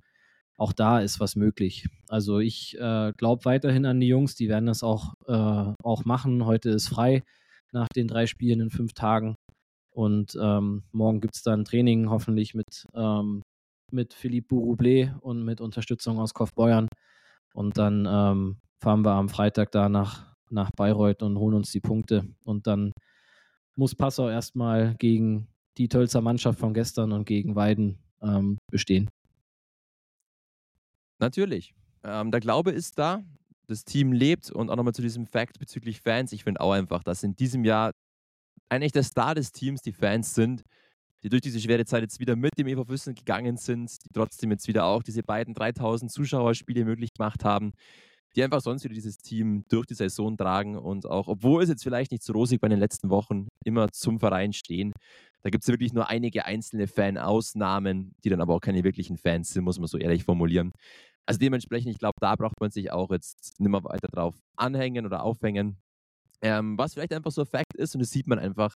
auch 0.56 0.72
da 0.72 1.00
ist 1.00 1.20
was 1.20 1.36
möglich. 1.36 1.88
Also 2.08 2.38
ich 2.38 2.78
äh, 2.78 3.12
glaube 3.16 3.44
weiterhin 3.44 3.86
an 3.86 4.00
die 4.00 4.06
Jungs, 4.08 4.34
die 4.34 4.48
werden 4.48 4.66
das 4.66 4.82
auch, 4.82 5.14
äh, 5.26 5.72
auch 5.82 6.04
machen. 6.04 6.46
Heute 6.46 6.70
ist 6.70 6.88
frei 6.88 7.24
nach 7.72 7.88
den 7.94 8.06
drei 8.08 8.26
Spielen 8.26 8.60
in 8.60 8.70
fünf 8.70 8.92
Tagen. 8.92 9.34
Und 9.90 10.36
ähm, 10.40 10.84
morgen 10.92 11.20
gibt 11.20 11.36
es 11.36 11.42
dann 11.42 11.64
Training, 11.64 12.10
hoffentlich 12.10 12.54
mit, 12.54 12.86
ähm, 12.94 13.42
mit 13.92 14.14
Philippe 14.14 14.54
Bourroublé 14.54 15.18
und 15.20 15.44
mit 15.44 15.60
Unterstützung 15.60 16.18
aus 16.18 16.34
Kaufbeuern. 16.34 16.88
Und 17.52 17.78
dann 17.78 18.06
ähm, 18.08 18.56
fahren 18.82 19.04
wir 19.04 19.12
am 19.12 19.28
Freitag 19.28 19.70
da 19.72 19.88
nach, 19.88 20.34
nach 20.50 20.70
Bayreuth 20.76 21.22
und 21.22 21.38
holen 21.38 21.54
uns 21.54 21.70
die 21.70 21.80
Punkte. 21.80 22.24
Und 22.44 22.66
dann 22.66 22.92
muss 23.76 23.94
Passau 23.94 24.28
erstmal 24.28 24.94
gegen 24.96 25.48
die 25.78 25.88
Tölzer 25.88 26.20
Mannschaft 26.20 26.58
von 26.58 26.74
gestern 26.74 27.12
und 27.12 27.24
gegen 27.24 27.56
Weiden 27.56 27.98
ähm, 28.22 28.58
bestehen. 28.70 29.08
Natürlich. 31.24 31.74
Ähm, 32.02 32.30
der 32.30 32.40
Glaube 32.40 32.70
ist 32.70 32.98
da, 32.98 33.22
das 33.66 33.84
Team 33.84 34.12
lebt 34.12 34.50
und 34.50 34.68
auch 34.68 34.76
nochmal 34.76 34.92
zu 34.92 35.00
diesem 35.00 35.26
Fakt 35.26 35.58
bezüglich 35.58 36.02
Fans. 36.02 36.32
Ich 36.32 36.44
finde 36.44 36.60
auch 36.60 36.72
einfach, 36.72 37.02
dass 37.02 37.22
in 37.22 37.34
diesem 37.34 37.64
Jahr 37.64 37.92
eigentlich 38.68 38.92
der 38.92 39.04
Star 39.04 39.34
des 39.34 39.50
Teams 39.50 39.80
die 39.80 39.92
Fans 39.92 40.34
sind, 40.34 40.64
die 41.22 41.30
durch 41.30 41.40
diese 41.40 41.58
schwere 41.58 41.86
Zeit 41.86 42.02
jetzt 42.02 42.20
wieder 42.20 42.36
mit 42.36 42.58
dem 42.58 42.66
EV 42.66 42.84
Füssen 42.84 43.14
gegangen 43.14 43.56
sind, 43.56 43.90
die 44.04 44.10
trotzdem 44.12 44.50
jetzt 44.50 44.68
wieder 44.68 44.84
auch 44.84 45.02
diese 45.02 45.22
beiden 45.22 45.54
3000 45.54 46.12
Zuschauerspiele 46.12 46.84
möglich 46.84 47.14
gemacht 47.14 47.42
haben, 47.42 47.72
die 48.36 48.44
einfach 48.44 48.60
sonst 48.60 48.84
wieder 48.84 48.94
dieses 48.94 49.16
Team 49.16 49.64
durch 49.70 49.86
die 49.86 49.94
Saison 49.94 50.36
tragen 50.36 50.76
und 50.76 51.06
auch, 51.06 51.28
obwohl 51.28 51.62
es 51.62 51.70
jetzt 51.70 51.84
vielleicht 51.84 52.12
nicht 52.12 52.22
so 52.22 52.34
rosig 52.34 52.60
bei 52.60 52.68
den 52.68 52.78
letzten 52.78 53.08
Wochen 53.08 53.48
immer 53.64 53.90
zum 53.92 54.20
Verein 54.20 54.52
stehen, 54.52 54.92
da 55.44 55.50
gibt 55.50 55.64
es 55.64 55.68
wirklich 55.68 55.92
nur 55.92 56.08
einige 56.08 56.46
einzelne 56.46 56.86
Fan-Ausnahmen, 56.86 58.14
die 58.24 58.30
dann 58.30 58.40
aber 58.40 58.54
auch 58.54 58.60
keine 58.60 58.82
wirklichen 58.82 59.18
Fans 59.18 59.50
sind, 59.50 59.62
muss 59.64 59.78
man 59.78 59.88
so 59.88 59.98
ehrlich 59.98 60.24
formulieren. 60.24 60.72
Also 61.26 61.38
dementsprechend, 61.38 61.90
ich 61.92 61.98
glaube, 61.98 62.16
da 62.20 62.34
braucht 62.36 62.60
man 62.60 62.70
sich 62.70 62.92
auch 62.92 63.10
jetzt 63.10 63.58
nicht 63.58 63.70
mehr 63.70 63.82
weiter 63.84 64.08
drauf 64.08 64.34
anhängen 64.56 65.06
oder 65.06 65.22
aufhängen. 65.22 65.78
Ähm, 66.42 66.76
was 66.76 66.94
vielleicht 66.94 67.12
einfach 67.12 67.30
so 67.30 67.42
ein 67.42 67.46
Fakt 67.46 67.74
ist, 67.76 67.94
und 67.94 68.00
das 68.00 68.10
sieht 68.10 68.26
man 68.26 68.38
einfach, 68.38 68.74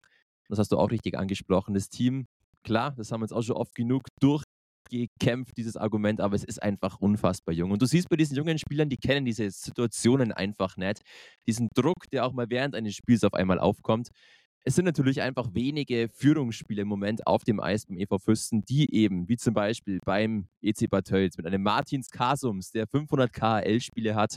das 0.48 0.58
hast 0.58 0.72
du 0.72 0.78
auch 0.78 0.90
richtig 0.90 1.18
angesprochen, 1.18 1.74
das 1.74 1.90
Team, 1.90 2.26
klar, 2.64 2.92
das 2.96 3.12
haben 3.12 3.20
wir 3.20 3.24
uns 3.24 3.32
auch 3.32 3.42
schon 3.42 3.56
oft 3.56 3.74
genug 3.74 4.04
durchgekämpft, 4.20 5.56
dieses 5.58 5.76
Argument, 5.76 6.20
aber 6.20 6.36
es 6.36 6.44
ist 6.44 6.62
einfach 6.62 6.98
unfassbar 7.00 7.54
jung. 7.54 7.70
Und 7.70 7.82
du 7.82 7.86
siehst 7.86 8.08
bei 8.08 8.16
diesen 8.16 8.36
jungen 8.36 8.58
Spielern, 8.58 8.88
die 8.88 8.96
kennen 8.96 9.26
diese 9.26 9.50
Situationen 9.50 10.32
einfach 10.32 10.76
nicht. 10.78 11.02
Diesen 11.46 11.68
Druck, 11.74 12.08
der 12.12 12.24
auch 12.24 12.32
mal 12.32 12.46
während 12.48 12.74
eines 12.74 12.94
Spiels 12.94 13.24
auf 13.24 13.34
einmal 13.34 13.58
aufkommt. 13.58 14.08
Es 14.68 14.74
sind 14.74 14.84
natürlich 14.84 15.22
einfach 15.22 15.54
wenige 15.54 16.10
Führungsspiele 16.10 16.82
im 16.82 16.88
Moment 16.88 17.26
auf 17.26 17.42
dem 17.42 17.58
Eis 17.58 17.86
beim 17.86 17.96
EV 17.96 18.18
Fürsten, 18.18 18.66
die 18.66 18.94
eben, 18.94 19.26
wie 19.26 19.38
zum 19.38 19.54
Beispiel 19.54 19.98
beim 20.04 20.46
EC 20.60 20.90
Bad 20.90 21.06
Tölz 21.06 21.38
mit 21.38 21.46
einem 21.46 21.62
Martins 21.62 22.10
Kasums, 22.10 22.70
der 22.70 22.86
500 22.86 23.32
KHL-Spiele 23.32 24.14
hat 24.14 24.36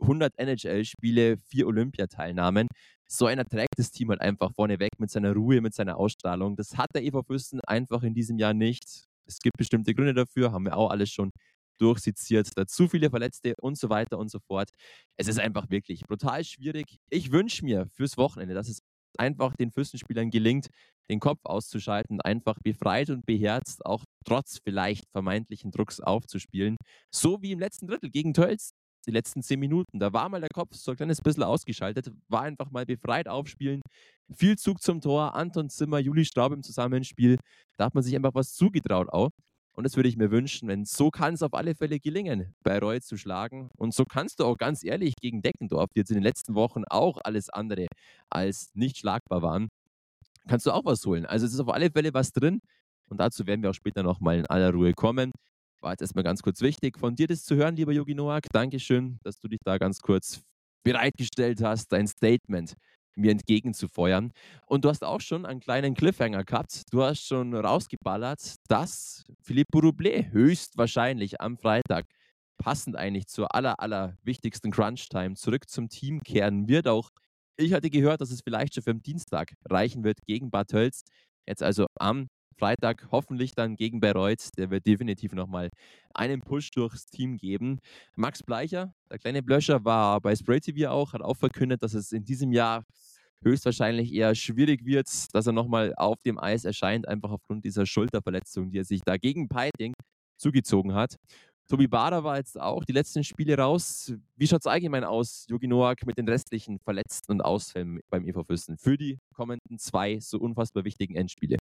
100 0.00 0.36
NHL-Spiele, 0.36 1.36
vier 1.36 1.68
Olympiateilnahmen. 1.68 2.66
So 3.06 3.26
einer 3.26 3.44
trägt 3.44 3.78
das 3.78 3.92
Team 3.92 4.10
halt 4.10 4.20
einfach 4.20 4.50
vorneweg 4.56 4.90
mit 4.98 5.12
seiner 5.12 5.34
Ruhe, 5.34 5.60
mit 5.60 5.72
seiner 5.72 5.98
Ausstrahlung. 5.98 6.56
Das 6.56 6.76
hat 6.76 6.88
der 6.92 7.04
EV 7.04 7.22
Fürsten 7.24 7.60
einfach 7.60 8.02
in 8.02 8.12
diesem 8.12 8.38
Jahr 8.38 8.54
nicht. 8.54 9.06
Es 9.24 9.38
gibt 9.38 9.56
bestimmte 9.56 9.94
Gründe 9.94 10.14
dafür, 10.14 10.50
haben 10.50 10.64
wir 10.64 10.76
auch 10.76 10.90
alles 10.90 11.12
schon 11.12 11.30
durchseziert. 11.78 12.50
Da 12.56 12.66
zu 12.66 12.88
viele 12.88 13.08
Verletzte 13.10 13.54
und 13.60 13.78
so 13.78 13.88
weiter 13.88 14.18
und 14.18 14.32
so 14.32 14.40
fort. 14.40 14.70
Es 15.16 15.28
ist 15.28 15.38
einfach 15.38 15.70
wirklich 15.70 16.02
brutal 16.08 16.42
schwierig. 16.42 16.98
Ich 17.08 17.30
wünsche 17.30 17.64
mir 17.64 17.86
fürs 17.92 18.16
Wochenende, 18.16 18.54
dass 18.54 18.68
es 18.68 18.80
einfach 19.18 19.54
den 19.56 19.70
Fürstenspielern 19.70 20.30
gelingt, 20.30 20.68
den 21.10 21.20
Kopf 21.20 21.40
auszuschalten, 21.44 22.20
einfach 22.20 22.58
befreit 22.62 23.10
und 23.10 23.26
beherzt, 23.26 23.84
auch 23.84 24.04
trotz 24.24 24.58
vielleicht 24.62 25.04
vermeintlichen 25.12 25.70
Drucks 25.70 26.00
aufzuspielen. 26.00 26.76
So 27.12 27.42
wie 27.42 27.52
im 27.52 27.58
letzten 27.58 27.86
Drittel 27.86 28.10
gegen 28.10 28.32
Tölz 28.34 28.72
die 29.06 29.10
letzten 29.10 29.42
zehn 29.42 29.58
Minuten. 29.60 29.98
Da 29.98 30.12
war 30.12 30.28
mal 30.28 30.40
der 30.40 30.50
Kopf 30.52 30.74
so 30.74 30.90
ein 30.90 30.96
kleines 30.96 31.20
bisschen 31.20 31.42
ausgeschaltet, 31.42 32.10
war 32.28 32.42
einfach 32.42 32.70
mal 32.70 32.84
befreit 32.86 33.28
aufspielen. 33.28 33.80
Viel 34.32 34.56
Zug 34.58 34.80
zum 34.82 35.00
Tor, 35.00 35.34
Anton 35.34 35.68
Zimmer, 35.70 35.98
Juli 35.98 36.24
Straub 36.24 36.52
im 36.52 36.62
Zusammenspiel. 36.62 37.38
Da 37.76 37.86
hat 37.86 37.94
man 37.94 38.04
sich 38.04 38.14
einfach 38.14 38.34
was 38.34 38.54
zugetraut 38.54 39.08
auch. 39.08 39.30
Und 39.80 39.84
das 39.84 39.96
würde 39.96 40.10
ich 40.10 40.18
mir 40.18 40.30
wünschen, 40.30 40.68
wenn 40.68 40.84
so 40.84 41.10
kann 41.10 41.32
es 41.32 41.42
auf 41.42 41.54
alle 41.54 41.74
Fälle 41.74 42.00
gelingen, 42.00 42.54
Bayreuth 42.62 43.02
zu 43.02 43.16
schlagen. 43.16 43.70
Und 43.78 43.94
so 43.94 44.04
kannst 44.04 44.38
du 44.38 44.44
auch 44.44 44.58
ganz 44.58 44.84
ehrlich 44.84 45.14
gegen 45.18 45.40
Deckendorf, 45.40 45.88
die 45.94 46.00
jetzt 46.00 46.10
in 46.10 46.16
den 46.16 46.22
letzten 46.22 46.54
Wochen 46.54 46.84
auch 46.84 47.16
alles 47.24 47.48
andere 47.48 47.86
als 48.28 48.72
nicht 48.74 48.98
schlagbar 48.98 49.40
waren, 49.40 49.70
kannst 50.46 50.66
du 50.66 50.72
auch 50.72 50.84
was 50.84 51.06
holen. 51.06 51.24
Also 51.24 51.46
es 51.46 51.54
ist 51.54 51.60
auf 51.60 51.70
alle 51.70 51.90
Fälle 51.90 52.12
was 52.12 52.30
drin. 52.30 52.60
Und 53.08 53.20
dazu 53.20 53.46
werden 53.46 53.62
wir 53.62 53.70
auch 53.70 53.74
später 53.74 54.02
nochmal 54.02 54.40
in 54.40 54.46
aller 54.48 54.70
Ruhe 54.70 54.92
kommen. 54.92 55.32
War 55.80 55.92
jetzt 55.92 56.02
erstmal 56.02 56.24
ganz 56.24 56.42
kurz 56.42 56.60
wichtig, 56.60 56.98
von 56.98 57.16
dir 57.16 57.26
das 57.26 57.44
zu 57.44 57.56
hören, 57.56 57.74
lieber 57.74 57.92
Yogi 57.92 58.14
Noak. 58.14 58.48
Dankeschön, 58.52 59.18
dass 59.22 59.40
du 59.40 59.48
dich 59.48 59.60
da 59.64 59.78
ganz 59.78 60.00
kurz 60.00 60.42
bereitgestellt 60.84 61.62
hast, 61.62 61.90
dein 61.90 62.06
Statement 62.06 62.74
mir 63.20 63.30
entgegenzufeuern. 63.30 64.32
Und 64.66 64.84
du 64.84 64.88
hast 64.88 65.04
auch 65.04 65.20
schon 65.20 65.46
einen 65.46 65.60
kleinen 65.60 65.94
Cliffhanger 65.94 66.44
gehabt. 66.44 66.82
Du 66.90 67.02
hast 67.02 67.26
schon 67.26 67.54
rausgeballert, 67.54 68.56
dass 68.68 69.24
Philippe 69.42 69.78
Roublé 69.78 70.30
höchstwahrscheinlich 70.30 71.40
am 71.40 71.56
Freitag 71.56 72.06
passend 72.58 72.96
eigentlich 72.96 73.26
zur 73.26 73.54
aller, 73.54 73.80
aller 73.80 74.16
wichtigsten 74.22 74.70
Crunch-Time 74.70 75.34
zurück 75.34 75.68
zum 75.68 75.88
Team 75.88 76.22
kehren 76.22 76.68
wird. 76.68 76.88
Auch 76.88 77.10
ich 77.56 77.72
hatte 77.72 77.90
gehört, 77.90 78.20
dass 78.20 78.30
es 78.30 78.42
vielleicht 78.42 78.74
schon 78.74 78.82
für 78.82 78.94
den 78.94 79.02
Dienstag 79.02 79.54
reichen 79.68 80.04
wird 80.04 80.18
gegen 80.26 80.50
Bad 80.50 80.68
Tölz. 80.68 81.02
Jetzt 81.46 81.62
also 81.62 81.86
am 81.98 82.28
Freitag 82.60 83.08
hoffentlich 83.10 83.54
dann 83.54 83.74
gegen 83.74 84.00
Bayreuth. 84.00 84.50
Der 84.58 84.70
wird 84.70 84.86
definitiv 84.86 85.32
nochmal 85.32 85.70
einen 86.14 86.42
Push 86.42 86.70
durchs 86.72 87.06
Team 87.06 87.38
geben. 87.38 87.80
Max 88.16 88.42
Bleicher, 88.42 88.92
der 89.10 89.18
kleine 89.18 89.42
Blöscher, 89.42 89.84
war 89.84 90.20
bei 90.20 90.36
Spray 90.36 90.60
TV 90.60 90.90
auch, 90.90 91.14
hat 91.14 91.22
auch 91.22 91.36
verkündet, 91.36 91.82
dass 91.82 91.94
es 91.94 92.12
in 92.12 92.24
diesem 92.24 92.52
Jahr 92.52 92.84
höchstwahrscheinlich 93.42 94.12
eher 94.12 94.34
schwierig 94.34 94.84
wird, 94.84 95.08
dass 95.32 95.46
er 95.46 95.52
nochmal 95.52 95.94
auf 95.96 96.22
dem 96.22 96.38
Eis 96.38 96.64
erscheint, 96.64 97.08
einfach 97.08 97.30
aufgrund 97.30 97.64
dieser 97.64 97.86
Schulterverletzung, 97.86 98.70
die 98.70 98.78
er 98.78 98.84
sich 98.84 99.00
da 99.02 99.16
gegen 99.16 99.48
Peiting 99.48 99.94
zugezogen 100.38 100.94
hat. 100.94 101.16
Tobi 101.68 101.86
Bader 101.86 102.24
war 102.24 102.36
jetzt 102.36 102.60
auch 102.60 102.84
die 102.84 102.92
letzten 102.92 103.22
Spiele 103.22 103.56
raus. 103.56 104.12
Wie 104.36 104.48
schaut 104.48 104.60
es 104.60 104.66
allgemein 104.66 105.04
aus, 105.04 105.46
Jogi 105.48 105.68
Noak, 105.68 106.04
mit 106.04 106.18
den 106.18 106.28
restlichen 106.28 106.80
Verletzten 106.80 107.30
und 107.30 107.40
Ausfällen 107.42 108.00
beim 108.10 108.24
EV 108.26 108.42
Fürsten 108.44 108.76
für 108.76 108.96
die 108.96 109.18
kommenden 109.32 109.78
zwei 109.78 110.18
so 110.18 110.38
unfassbar 110.38 110.84
wichtigen 110.84 111.14
Endspiele? 111.14 111.58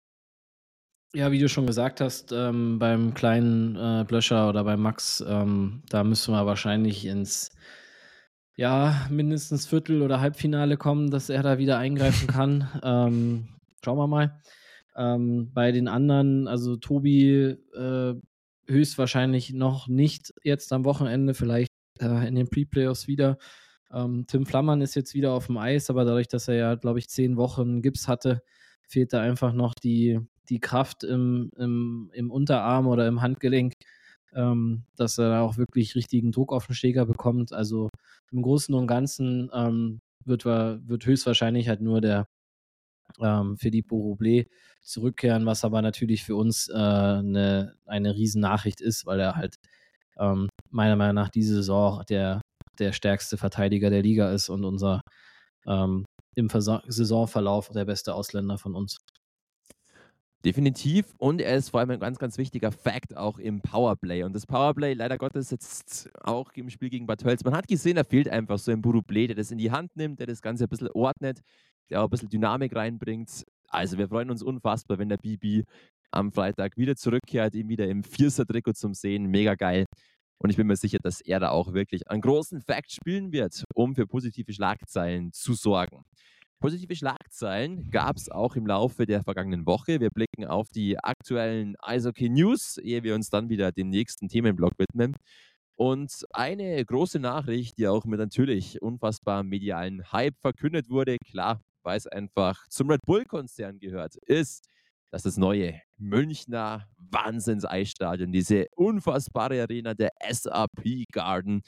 Ja, 1.15 1.33
wie 1.33 1.39
du 1.39 1.49
schon 1.49 1.67
gesagt 1.67 2.03
hast, 2.03 2.33
ähm, 2.33 2.79
beim 2.79 3.15
kleinen 3.15 3.77
äh, 3.77 4.05
Blöscher 4.07 4.49
oder 4.49 4.65
beim 4.65 4.83
Max, 4.83 5.25
ähm, 5.27 5.83
da 5.89 6.05
müssen 6.05 6.35
wir 6.35 6.45
wahrscheinlich 6.45 7.07
ins 7.07 7.51
ja, 8.57 9.07
mindestens 9.11 9.67
Viertel- 9.67 10.03
oder 10.03 10.21
Halbfinale 10.21 10.77
kommen, 10.77 11.11
dass 11.11 11.29
er 11.29 11.43
da 11.43 11.59
wieder 11.59 11.79
eingreifen 11.79 12.29
kann. 12.29 12.69
ähm, 12.83 13.49
schauen 13.85 13.99
wir 13.99 14.07
mal. 14.07 14.40
Ähm, 14.97 15.51
bei 15.53 15.73
den 15.73 15.88
anderen, 15.88 16.47
also 16.47 16.77
Tobi 16.77 17.57
äh, 17.75 18.14
höchstwahrscheinlich 18.67 19.53
noch 19.53 19.88
nicht 19.88 20.33
jetzt 20.43 20.73
am 20.73 20.85
Wochenende, 20.85 21.35
vielleicht 21.35 21.71
äh, 22.01 22.29
in 22.29 22.37
den 22.37 22.49
Pre-Playoffs 22.49 23.09
wieder. 23.09 23.38
Ähm, 23.93 24.27
Tim 24.27 24.47
Flammann 24.47 24.81
ist 24.81 24.95
jetzt 24.95 25.14
wieder 25.14 25.33
auf 25.33 25.47
dem 25.47 25.59
Eis, 25.59 25.90
aber 25.90 26.05
dadurch, 26.05 26.29
dass 26.29 26.49
er 26.49 26.55
ja, 26.55 26.75
glaube 26.77 27.01
ich, 27.01 27.09
zehn 27.09 27.37
Wochen 27.37 27.83
Gips 27.83 28.09
hatte, 28.09 28.43
fehlt 28.87 29.12
da 29.12 29.21
einfach 29.21 29.53
noch 29.53 29.75
die, 29.75 30.21
die 30.49 30.61
Kraft 30.61 31.05
im, 31.05 31.51
im, 31.57 32.11
im 32.12 32.31
Unterarm 32.31 32.87
oder 32.87 33.07
im 33.09 33.21
Handgelenk, 33.21 33.75
ähm, 34.35 34.85
dass 34.97 35.18
er 35.18 35.31
da 35.31 35.40
auch 35.42 35.57
wirklich 35.57 35.94
richtigen 35.94 36.33
Druck 36.33 36.53
auf 36.53 36.66
den 36.66 36.75
Schläger 36.75 37.07
bekommt. 37.07 37.53
Also 37.53 37.88
im 38.31 38.42
Großen 38.42 38.75
und 38.75 38.87
Ganzen 38.87 39.51
ähm, 39.55 40.01
wird, 40.25 40.44
wird 40.44 41.07
höchstwahrscheinlich 41.07 41.68
halt 41.68 41.81
nur 41.81 42.01
der 42.01 42.27
ähm, 43.20 43.57
Filippo 43.57 43.97
Roublé 43.97 44.47
zurückkehren, 44.83 45.47
was 45.47 45.64
aber 45.64 45.83
natürlich 45.83 46.25
für 46.25 46.37
uns 46.37 46.68
äh, 46.68 46.75
eine, 46.75 47.75
eine 47.87 48.14
Riesennachricht 48.14 48.81
ist, 48.81 49.07
weil 49.07 49.20
er 49.20 49.37
halt 49.37 49.57
ähm, 50.18 50.49
meiner 50.70 50.97
Meinung 50.97 51.14
nach 51.14 51.29
diese 51.29 51.57
Saison 51.57 52.03
der, 52.09 52.40
der 52.79 52.92
stärkste 52.92 53.37
Verteidiger 53.37 53.90
der 53.90 54.03
Liga 54.03 54.33
ist 54.33 54.49
und 54.49 54.64
unser 54.64 55.01
ähm, 55.66 56.05
im 56.37 56.49
Saisonverlauf 56.49 57.70
der 57.70 57.85
beste 57.85 58.14
Ausländer 58.14 58.59
von 58.59 58.75
uns. 58.75 58.97
Definitiv. 60.44 61.14
Und 61.16 61.40
er 61.40 61.57
ist 61.57 61.70
vor 61.70 61.80
allem 61.80 61.90
ein 61.90 62.00
ganz, 62.00 62.18
ganz 62.18 62.37
wichtiger 62.37 62.70
Fact 62.70 63.16
auch 63.16 63.38
im 63.38 63.62
Powerplay. 63.62 64.24
Und 64.24 64.35
das 64.35 64.46
Powerplay, 64.46 64.92
leider 64.92 65.16
Gottes, 65.16 65.50
jetzt 65.50 66.11
auch 66.20 66.52
im 66.52 66.68
Spiel 66.68 66.90
gegen 66.90 67.07
Bad 67.07 67.24
Hölz. 67.24 67.42
Man 67.44 67.57
hat 67.57 67.66
gesehen, 67.66 67.96
er 67.96 68.04
fehlt 68.04 68.28
einfach 68.28 68.59
so 68.59 68.70
ein 68.70 68.83
Buruble, 68.83 69.26
der 69.26 69.37
das 69.37 69.50
in 69.50 69.57
die 69.57 69.70
Hand 69.70 69.96
nimmt, 69.96 70.20
der 70.20 70.26
das 70.26 70.42
Ganze 70.42 70.64
ein 70.64 70.68
bisschen 70.68 70.90
ordnet, 70.92 71.40
der 71.88 72.00
auch 72.00 72.04
ein 72.04 72.11
bisschen 72.11 72.28
Dynamik 72.28 72.76
reinbringt. 72.76 73.44
Also 73.68 73.96
wir 73.96 74.07
freuen 74.09 74.30
uns 74.30 74.42
unfassbar, 74.42 74.98
wenn 74.98 75.09
der 75.09 75.16
Bibi 75.16 75.64
am 76.11 76.30
Freitag 76.30 76.76
wieder 76.76 76.94
zurückkehrt, 76.94 77.54
ihn 77.54 77.68
wieder 77.70 77.88
im 77.88 78.04
Vierser-Trikot 78.04 78.74
zum 78.74 78.92
Sehen. 78.92 79.26
Mega 79.26 79.54
geil. 79.54 79.87
Und 80.38 80.50
ich 80.50 80.57
bin 80.57 80.66
mir 80.66 80.76
sicher, 80.76 80.98
dass 81.02 81.22
er 81.22 81.40
da 81.40 81.50
auch 81.50 81.72
wirklich 81.72 82.11
einen 82.11 82.20
großen 82.20 82.61
Fact 82.61 82.92
spielen 82.92 83.33
wird, 83.33 83.64
um 83.74 83.94
für 83.94 84.07
positive 84.07 84.52
Schlagzeilen 84.52 85.33
zu 85.33 85.54
sorgen. 85.54 86.04
Positive 86.64 86.96
Schlagzeilen 86.96 87.90
gab 87.90 88.16
es 88.16 88.31
auch 88.31 88.57
im 88.57 88.66
Laufe 88.66 89.05
der 89.05 89.22
vergangenen 89.22 89.66
Woche. 89.66 90.00
Wir 90.00 90.09
blicken 90.09 90.46
auf 90.46 90.70
die 90.70 90.98
aktuellen 90.98 91.77
Eishockey 91.79 92.31
News, 92.31 92.79
ehe 92.79 93.03
wir 93.03 93.14
uns 93.14 93.29
dann 93.29 93.50
wieder 93.50 93.70
dem 93.70 93.90
nächsten 93.90 94.29
Themenblock 94.29 94.72
widmen. 94.79 95.14
Und 95.77 96.24
eine 96.31 96.83
große 96.83 97.18
Nachricht, 97.18 97.77
die 97.77 97.87
auch 97.87 98.07
mit 98.07 98.18
natürlich 98.18 98.81
unfassbar 98.81 99.42
medialen 99.42 100.11
Hype 100.11 100.40
verkündet 100.40 100.88
wurde, 100.88 101.18
klar, 101.18 101.61
weil 101.83 101.98
es 101.98 102.07
einfach 102.07 102.66
zum 102.70 102.88
Red 102.88 103.03
Bull-Konzern 103.05 103.79
gehört, 103.79 104.16
ist, 104.24 104.70
dass 105.11 105.24
das 105.24 105.37
neue 105.37 105.79
Münchner 105.98 106.88
Wahnsinns-Eisstadion, 106.96 108.33
diese 108.33 108.68
unfassbare 108.74 109.61
Arena 109.61 109.92
der 109.92 110.12
SAP 110.31 111.05
Garden, 111.12 111.61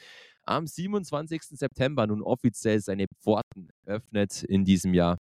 am 0.47 0.65
27. 0.65 1.41
September 1.43 2.07
nun 2.07 2.21
offiziell 2.21 2.79
seine 2.79 3.05
Pforten 3.21 3.69
öffnet 3.85 4.43
in 4.43 4.65
diesem 4.65 4.93
Jahr. 4.93 5.17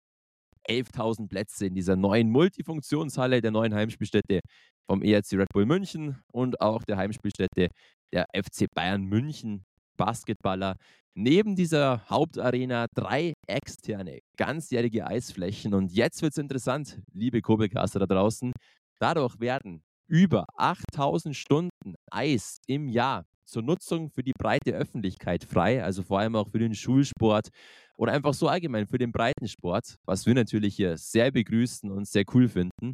11.000 0.69 1.27
Plätze 1.27 1.65
in 1.65 1.75
dieser 1.75 1.95
neuen 1.95 2.29
Multifunktionshalle 2.29 3.41
der 3.41 3.51
neuen 3.51 3.73
Heimspielstätte 3.73 4.39
vom 4.87 5.01
ERC 5.01 5.33
Red 5.33 5.49
Bull 5.53 5.65
München 5.65 6.21
und 6.31 6.61
auch 6.61 6.83
der 6.83 6.97
Heimspielstätte 6.97 7.69
der 8.13 8.25
FC 8.33 8.67
Bayern 8.73 9.03
München 9.03 9.65
Basketballer. 9.97 10.77
Neben 11.15 11.55
dieser 11.55 12.07
Hauptarena 12.09 12.87
drei 12.95 13.33
externe, 13.47 14.19
ganzjährige 14.37 15.05
Eisflächen. 15.05 15.73
Und 15.73 15.91
jetzt 15.91 16.21
wird 16.21 16.31
es 16.31 16.37
interessant, 16.37 16.99
liebe 17.13 17.41
Kobelkaster 17.41 17.99
da 17.99 18.05
draußen. 18.05 18.51
Dadurch 18.99 19.39
werden 19.39 19.83
über 20.07 20.45
8000 20.55 21.35
Stunden 21.35 21.95
Eis 22.09 22.59
im 22.67 22.87
Jahr 22.87 23.25
zur 23.45 23.61
Nutzung 23.61 24.09
für 24.09 24.23
die 24.23 24.33
breite 24.37 24.71
Öffentlichkeit 24.71 25.43
frei, 25.43 25.83
also 25.83 26.03
vor 26.03 26.19
allem 26.19 26.35
auch 26.35 26.49
für 26.49 26.59
den 26.59 26.73
Schulsport 26.75 27.49
oder 27.95 28.11
einfach 28.11 28.33
so 28.33 28.47
allgemein 28.47 28.87
für 28.87 28.97
den 28.97 29.11
Breitensport, 29.11 29.97
was 30.05 30.25
wir 30.25 30.33
natürlich 30.33 30.75
hier 30.75 30.97
sehr 30.97 31.31
begrüßen 31.31 31.91
und 31.91 32.07
sehr 32.07 32.23
cool 32.33 32.47
finden. 32.47 32.93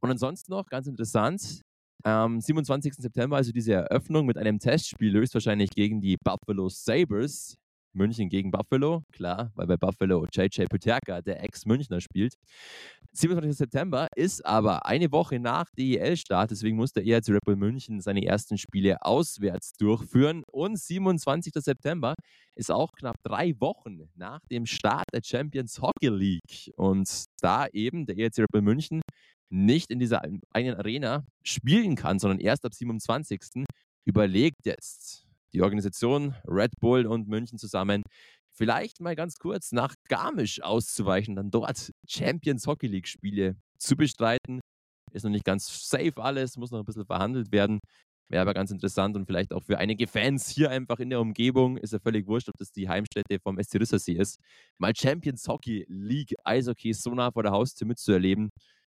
Und 0.00 0.10
ansonsten 0.10 0.52
noch 0.52 0.66
ganz 0.66 0.86
interessant, 0.86 1.62
am 2.02 2.40
27. 2.40 2.94
September 2.94 3.36
also 3.36 3.52
diese 3.52 3.72
Eröffnung 3.72 4.26
mit 4.26 4.38
einem 4.38 4.58
Testspiel 4.58 5.12
höchstwahrscheinlich 5.12 5.70
gegen 5.70 6.00
die 6.00 6.16
Buffalo 6.22 6.68
Sabres. 6.68 7.56
München 7.96 8.28
gegen 8.28 8.50
Buffalo, 8.50 9.02
klar, 9.12 9.50
weil 9.54 9.66
bei 9.66 9.76
Buffalo 9.76 10.26
JJ 10.32 10.64
Puterka, 10.70 11.22
der 11.22 11.42
Ex-Münchner, 11.42 12.00
spielt. 12.00 12.34
27. 13.12 13.56
September 13.56 14.08
ist 14.14 14.44
aber 14.44 14.86
eine 14.86 15.10
Woche 15.10 15.40
nach 15.40 15.70
DEL-Start, 15.76 16.50
deswegen 16.50 16.76
muss 16.76 16.92
der 16.92 17.06
ERC 17.06 17.28
Red 17.28 17.44
Bull 17.44 17.56
München 17.56 18.00
seine 18.00 18.24
ersten 18.24 18.58
Spiele 18.58 19.02
auswärts 19.02 19.72
durchführen. 19.72 20.42
Und 20.52 20.78
27. 20.78 21.52
September 21.56 22.14
ist 22.54 22.70
auch 22.70 22.92
knapp 22.92 23.16
drei 23.22 23.54
Wochen 23.58 24.08
nach 24.14 24.40
dem 24.50 24.66
Start 24.66 25.06
der 25.12 25.22
Champions 25.24 25.80
Hockey 25.80 26.08
League. 26.08 26.72
Und 26.76 27.24
da 27.40 27.66
eben 27.68 28.06
der 28.06 28.18
ERC 28.18 28.38
Red 28.38 28.52
Bull 28.52 28.62
München 28.62 29.00
nicht 29.48 29.90
in 29.90 29.98
dieser 29.98 30.22
einen 30.22 30.74
Arena 30.74 31.24
spielen 31.42 31.96
kann, 31.96 32.18
sondern 32.18 32.40
erst 32.40 32.64
ab 32.64 32.74
27. 32.74 33.64
überlegt 34.04 34.66
jetzt 34.66 35.25
die 35.56 35.62
Organisation 35.62 36.34
Red 36.46 36.78
Bull 36.80 37.06
und 37.06 37.28
München 37.28 37.58
zusammen, 37.58 38.02
vielleicht 38.52 39.00
mal 39.00 39.16
ganz 39.16 39.38
kurz 39.38 39.72
nach 39.72 39.94
Garmisch 40.08 40.62
auszuweichen, 40.62 41.34
dann 41.34 41.50
dort 41.50 41.92
Champions 42.06 42.66
Hockey 42.66 42.86
League 42.86 43.08
Spiele 43.08 43.56
zu 43.78 43.96
bestreiten. 43.96 44.60
Ist 45.12 45.24
noch 45.24 45.30
nicht 45.30 45.46
ganz 45.46 45.88
safe 45.88 46.12
alles, 46.18 46.58
muss 46.58 46.70
noch 46.70 46.80
ein 46.80 46.84
bisschen 46.84 47.06
verhandelt 47.06 47.52
werden. 47.52 47.80
Wäre 48.28 48.42
aber 48.42 48.54
ganz 48.54 48.70
interessant 48.70 49.16
und 49.16 49.24
vielleicht 49.24 49.52
auch 49.54 49.62
für 49.62 49.78
einige 49.78 50.06
Fans 50.06 50.48
hier 50.48 50.70
einfach 50.70 50.98
in 50.98 51.08
der 51.10 51.20
Umgebung, 51.20 51.78
ist 51.78 51.92
ja 51.92 52.00
völlig 52.00 52.26
wurscht, 52.26 52.48
ob 52.48 52.56
das 52.58 52.72
die 52.72 52.88
Heimstätte 52.88 53.38
vom 53.40 53.56
SC 53.62 53.76
Rissersee 53.76 54.14
ist, 54.14 54.38
mal 54.78 54.92
Champions 54.94 55.46
Hockey 55.48 55.86
League 55.88 56.34
Eishockey 56.44 56.92
so 56.92 57.14
nah 57.14 57.30
vor 57.30 57.44
der 57.44 57.52
Haustür 57.52 57.86
mitzuerleben 57.86 58.50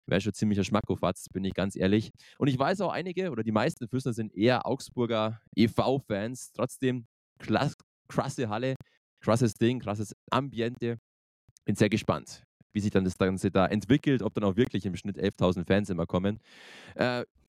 wäre 0.07 0.21
schon 0.21 0.33
ziemlicher 0.33 0.65
Schmackofatz, 0.65 1.29
bin 1.29 1.45
ich 1.45 1.55
ganz 1.55 1.77
ehrlich. 1.77 2.11
Und 2.39 2.49
ich 2.49 2.59
weiß 2.59 2.81
auch, 2.81 2.93
einige 2.93 3.31
oder 3.31 3.43
die 3.43 3.53
meisten 3.53 3.89
Füßner 3.89 4.13
sind 4.13 4.35
eher 4.35 4.67
Augsburger 4.67 5.41
EV-Fans. 5.55 6.53
Trotzdem 6.53 7.07
klass, 7.39 7.75
krasse 8.09 8.49
Halle, 8.49 8.75
krasses 9.21 9.55
Ding, 9.55 9.81
krasses 9.81 10.15
Ambiente. 10.31 10.99
Bin 11.65 11.75
sehr 11.75 11.89
gespannt, 11.89 12.45
wie 12.73 12.81
sich 12.81 12.91
dann 12.91 13.05
das 13.05 13.19
Ganze 13.19 13.51
da 13.51 13.67
entwickelt, 13.67 14.23
ob 14.23 14.35
dann 14.35 14.45
auch 14.45 14.57
wirklich 14.57 14.87
im 14.87 14.97
Schnitt 14.97 15.19
11.000 15.19 15.67
Fans 15.67 15.91
immer 15.91 16.07
kommen. 16.07 16.39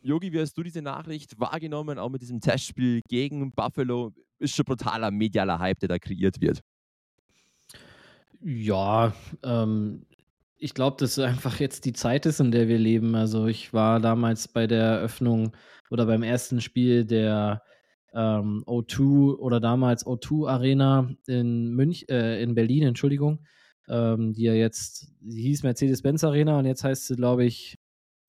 Yogi, 0.02 0.28
äh, 0.28 0.34
wie 0.34 0.39
hast 0.39 0.58
du 0.58 0.63
diese 0.63 0.82
Nachricht 0.82 1.39
wahrgenommen, 1.39 2.00
auch 2.00 2.10
mit 2.10 2.22
diesem 2.22 2.39
Testspiel 2.39 3.02
gegen 3.08 3.52
Buffalo? 3.52 4.12
Ist 4.39 4.56
schon 4.56 4.65
brutaler 4.65 5.12
medialer 5.12 5.60
Hype, 5.60 5.80
der 5.80 5.89
da 5.89 6.00
kreiert 6.00 6.41
wird. 6.41 6.62
Ja, 8.39 9.13
ähm, 9.43 10.06
ich 10.60 10.74
glaube, 10.74 10.98
dass 11.00 11.20
einfach 11.20 11.60
jetzt 11.60 11.86
die 11.86 11.93
Zeit 11.93 12.26
ist, 12.26 12.39
in 12.39 12.52
der 12.52 12.67
wir 12.67 12.80
leben. 12.80 13.15
Also 13.15 13.48
ich 13.48 13.74
war 13.74 14.00
damals 14.00 14.48
bei 14.48 14.67
der 14.67 14.84
Eröffnung 14.84 15.56
oder 15.89 16.06
beim 16.06 16.24
ersten 16.24 16.62
Spiel 16.62 17.06
der 17.06 17.62
ähm, 18.13 18.63
O2 18.65 19.36
oder 19.36 19.60
damals 19.60 20.06
O2 20.06 20.50
Arena 20.50 21.10
in 21.28 21.74
Münch, 21.74 22.06
äh, 22.10 22.41
in 22.41 22.56
Berlin, 22.56 22.84
Entschuldigung, 22.84 23.46
ähm, 23.88 24.34
die 24.34 24.43
ja 24.43 24.54
jetzt, 24.54 25.12
die 25.22 25.43
hieß 25.43 25.63
Mercedes-Benz 25.63 26.24
Arena 26.24 26.58
und 26.58 26.65
jetzt 26.65 26.84
heißt 26.84 27.08
sie, 27.08 27.15
glaube 27.15 27.46
ich, 27.46 27.78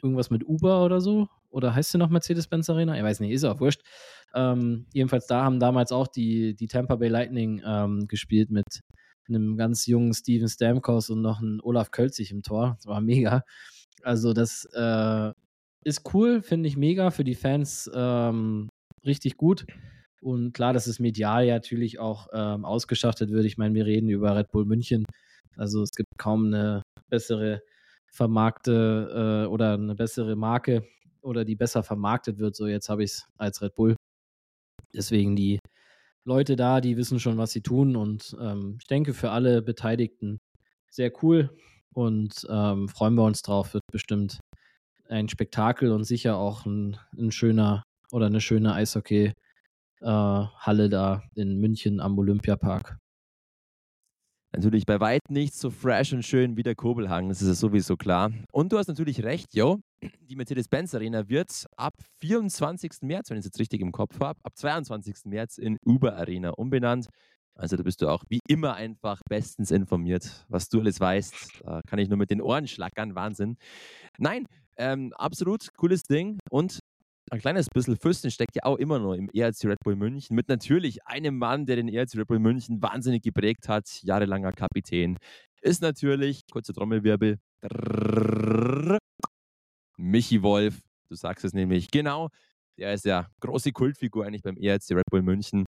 irgendwas 0.02 0.30
mit 0.30 0.46
Uber 0.46 0.84
oder 0.84 1.00
so. 1.00 1.28
Oder 1.50 1.74
heißt 1.74 1.92
sie 1.92 1.98
noch 1.98 2.10
Mercedes-Benz 2.10 2.68
Arena? 2.68 2.96
Ich 2.96 3.02
weiß 3.02 3.20
nicht, 3.20 3.32
ist 3.32 3.44
auch 3.44 3.60
wurscht. 3.60 3.80
Ähm, 4.34 4.86
jedenfalls 4.92 5.26
da 5.26 5.44
haben 5.44 5.60
damals 5.60 5.92
auch 5.92 6.06
die, 6.06 6.54
die 6.54 6.66
Tampa 6.66 6.96
Bay 6.96 7.08
Lightning 7.08 7.62
ähm, 7.64 8.06
gespielt 8.06 8.50
mit 8.50 8.82
einem 9.28 9.56
ganz 9.56 9.86
jungen 9.86 10.14
Steven 10.14 10.48
Stamkos 10.48 11.10
und 11.10 11.22
noch 11.22 11.40
einen 11.40 11.60
Olaf 11.60 11.90
Kölzig 11.90 12.30
im 12.30 12.42
Tor. 12.42 12.74
Das 12.76 12.86
war 12.86 13.00
mega. 13.00 13.44
Also 14.02 14.32
das 14.32 14.64
äh, 14.74 15.32
ist 15.84 16.14
cool, 16.14 16.42
finde 16.42 16.68
ich 16.68 16.76
mega 16.76 17.10
für 17.10 17.24
die 17.24 17.34
Fans 17.34 17.90
ähm, 17.94 18.68
richtig 19.04 19.36
gut. 19.36 19.66
Und 20.20 20.52
klar, 20.52 20.72
dass 20.72 20.86
es 20.86 20.98
medial 20.98 21.44
ja 21.44 21.54
natürlich 21.54 21.98
auch 21.98 22.28
ähm, 22.32 22.64
ausgeschachtet 22.64 23.30
wird. 23.30 23.44
Ich 23.44 23.58
meine, 23.58 23.74
wir 23.74 23.86
reden 23.86 24.08
über 24.08 24.36
Red 24.36 24.50
Bull 24.50 24.64
München. 24.64 25.04
Also 25.56 25.82
es 25.82 25.90
gibt 25.92 26.08
kaum 26.18 26.46
eine 26.46 26.82
bessere 27.08 27.62
vermarkte 28.10 29.44
äh, 29.44 29.48
oder 29.48 29.74
eine 29.74 29.94
bessere 29.94 30.36
Marke 30.36 30.84
oder 31.22 31.44
die 31.44 31.56
besser 31.56 31.82
vermarktet 31.82 32.38
wird. 32.38 32.56
So, 32.56 32.66
jetzt 32.66 32.88
habe 32.88 33.04
ich 33.04 33.12
es 33.12 33.26
als 33.36 33.62
Red 33.62 33.74
Bull. 33.74 33.96
Deswegen 34.94 35.36
die 35.36 35.58
Leute 36.28 36.54
da, 36.56 36.82
die 36.82 36.98
wissen 36.98 37.18
schon, 37.18 37.38
was 37.38 37.52
sie 37.52 37.62
tun. 37.62 37.96
Und 37.96 38.36
ähm, 38.38 38.76
ich 38.80 38.86
denke, 38.86 39.14
für 39.14 39.30
alle 39.30 39.62
Beteiligten 39.62 40.38
sehr 40.90 41.10
cool 41.22 41.56
und 41.94 42.46
ähm, 42.50 42.88
freuen 42.88 43.14
wir 43.14 43.24
uns 43.24 43.40
drauf. 43.42 43.72
Wird 43.72 43.84
bestimmt 43.90 44.38
ein 45.08 45.30
Spektakel 45.30 45.90
und 45.90 46.04
sicher 46.04 46.36
auch 46.36 46.66
ein, 46.66 46.98
ein 47.16 47.32
schöner 47.32 47.82
oder 48.12 48.26
eine 48.26 48.42
schöne 48.42 48.74
Eishockey-Halle 48.74 50.84
äh, 50.84 50.88
da 50.90 51.22
in 51.34 51.60
München 51.60 51.98
am 51.98 52.18
Olympiapark. 52.18 52.98
Natürlich 54.52 54.86
bei 54.86 54.98
weitem 54.98 55.34
nicht 55.34 55.54
so 55.54 55.70
fresh 55.70 56.14
und 56.14 56.24
schön 56.24 56.56
wie 56.56 56.62
der 56.62 56.74
Kobelhang, 56.74 57.28
das 57.28 57.42
ist 57.42 57.48
ja 57.48 57.54
sowieso 57.54 57.96
klar. 57.96 58.32
Und 58.50 58.72
du 58.72 58.78
hast 58.78 58.88
natürlich 58.88 59.22
recht, 59.22 59.54
Jo, 59.54 59.78
die 60.02 60.36
Mercedes-Benz 60.36 60.94
Arena 60.94 61.28
wird 61.28 61.66
ab 61.76 61.94
24. 62.20 63.02
März, 63.02 63.28
wenn 63.28 63.36
ich 63.36 63.40
es 63.40 63.46
jetzt 63.46 63.60
richtig 63.60 63.82
im 63.82 63.92
Kopf 63.92 64.18
habe, 64.20 64.40
ab 64.42 64.52
22. 64.56 65.26
März 65.26 65.58
in 65.58 65.76
Uber 65.84 66.16
Arena 66.16 66.50
umbenannt. 66.50 67.08
Also 67.54 67.76
da 67.76 67.82
bist 67.82 68.00
du 68.00 68.08
auch 68.08 68.24
wie 68.28 68.38
immer 68.48 68.74
einfach 68.74 69.20
bestens 69.28 69.70
informiert, 69.70 70.46
was 70.48 70.68
du 70.68 70.80
alles 70.80 70.98
weißt. 70.98 71.62
Da 71.64 71.80
kann 71.86 71.98
ich 71.98 72.08
nur 72.08 72.16
mit 72.16 72.30
den 72.30 72.40
Ohren 72.40 72.68
schlackern, 72.68 73.14
Wahnsinn. 73.14 73.58
Nein, 74.16 74.46
ähm, 74.76 75.12
absolut 75.14 75.74
cooles 75.76 76.04
Ding 76.04 76.38
und 76.50 76.78
ein 77.30 77.40
kleines 77.40 77.66
bisschen 77.68 77.96
Fürsten 77.96 78.30
steckt 78.30 78.56
ja 78.56 78.64
auch 78.64 78.76
immer 78.76 78.98
noch 78.98 79.14
im 79.14 79.28
ERC 79.30 79.64
Red 79.64 79.78
Bull 79.84 79.96
München 79.96 80.34
mit 80.34 80.48
natürlich 80.48 81.04
einem 81.06 81.38
Mann, 81.38 81.66
der 81.66 81.76
den 81.76 81.88
ERC 81.88 82.14
Red 82.16 82.28
Bull 82.28 82.38
München 82.38 82.82
wahnsinnig 82.82 83.22
geprägt 83.22 83.68
hat, 83.68 84.02
jahrelanger 84.02 84.52
Kapitän. 84.52 85.18
Ist 85.60 85.82
natürlich, 85.82 86.42
kurzer 86.50 86.72
Trommelwirbel, 86.72 87.38
Michi 89.96 90.42
Wolf. 90.42 90.80
Du 91.08 91.16
sagst 91.16 91.44
es 91.44 91.52
nämlich 91.52 91.90
genau. 91.90 92.28
Der 92.78 92.94
ist 92.94 93.04
ja 93.04 93.28
große 93.40 93.72
Kultfigur 93.72 94.24
eigentlich 94.24 94.42
beim 94.42 94.56
ERC 94.56 94.90
Red 94.90 95.04
Bull 95.10 95.22
München. 95.22 95.64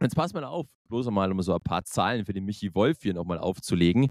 Jetzt 0.00 0.14
pass 0.14 0.34
mal 0.34 0.44
auf, 0.44 0.66
bloß 0.88 1.06
einmal, 1.08 1.30
um 1.32 1.40
so 1.42 1.54
ein 1.54 1.60
paar 1.60 1.84
Zahlen 1.84 2.24
für 2.24 2.32
den 2.32 2.44
Michi 2.44 2.74
Wolf 2.74 2.98
hier 3.02 3.14
nochmal 3.14 3.38
aufzulegen 3.38 4.08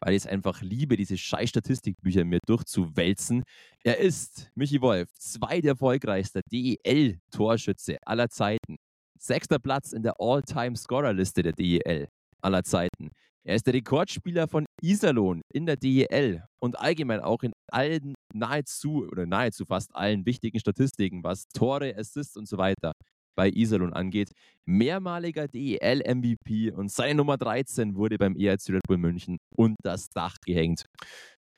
weil 0.00 0.14
ich 0.14 0.24
es 0.24 0.26
einfach 0.26 0.62
liebe, 0.62 0.96
diese 0.96 1.16
scheiß 1.16 1.48
Statistikbücher 1.48 2.24
mir 2.24 2.40
durchzuwälzen. 2.46 3.44
Er 3.82 3.98
ist, 3.98 4.50
Michi 4.54 4.80
Wolf, 4.80 5.08
zweiterfolgreichster 5.18 6.40
DEL-Torschütze 6.50 7.96
aller 8.04 8.28
Zeiten. 8.28 8.76
Sechster 9.18 9.58
Platz 9.58 9.92
in 9.92 10.02
der 10.02 10.14
All-Time-Scorer-Liste 10.18 11.42
der 11.42 11.52
DEL 11.52 12.08
aller 12.42 12.62
Zeiten. 12.62 13.10
Er 13.44 13.54
ist 13.54 13.66
der 13.66 13.74
Rekordspieler 13.74 14.48
von 14.48 14.66
Iserlohn 14.82 15.40
in 15.52 15.66
der 15.66 15.76
DEL 15.76 16.42
und 16.60 16.78
allgemein 16.78 17.20
auch 17.20 17.42
in 17.42 17.52
allen 17.70 18.14
nahezu 18.34 19.06
oder 19.06 19.24
nahezu 19.24 19.64
fast 19.64 19.94
allen 19.94 20.26
wichtigen 20.26 20.58
Statistiken, 20.58 21.22
was 21.22 21.46
Tore, 21.54 21.96
Assists 21.96 22.36
und 22.36 22.48
so 22.48 22.58
weiter 22.58 22.92
bei 23.36 23.48
Iserlohn 23.50 23.92
angeht, 23.92 24.32
mehrmaliger 24.64 25.46
DEL-MVP 25.46 26.72
und 26.72 26.90
seine 26.90 27.14
Nummer 27.14 27.36
13 27.36 27.94
wurde 27.94 28.18
beim 28.18 28.34
ERC 28.34 28.70
Red 28.70 28.82
Bull 28.88 28.98
München 28.98 29.38
unter 29.54 29.76
das 29.82 30.08
Dach 30.08 30.38
gehängt. 30.44 30.84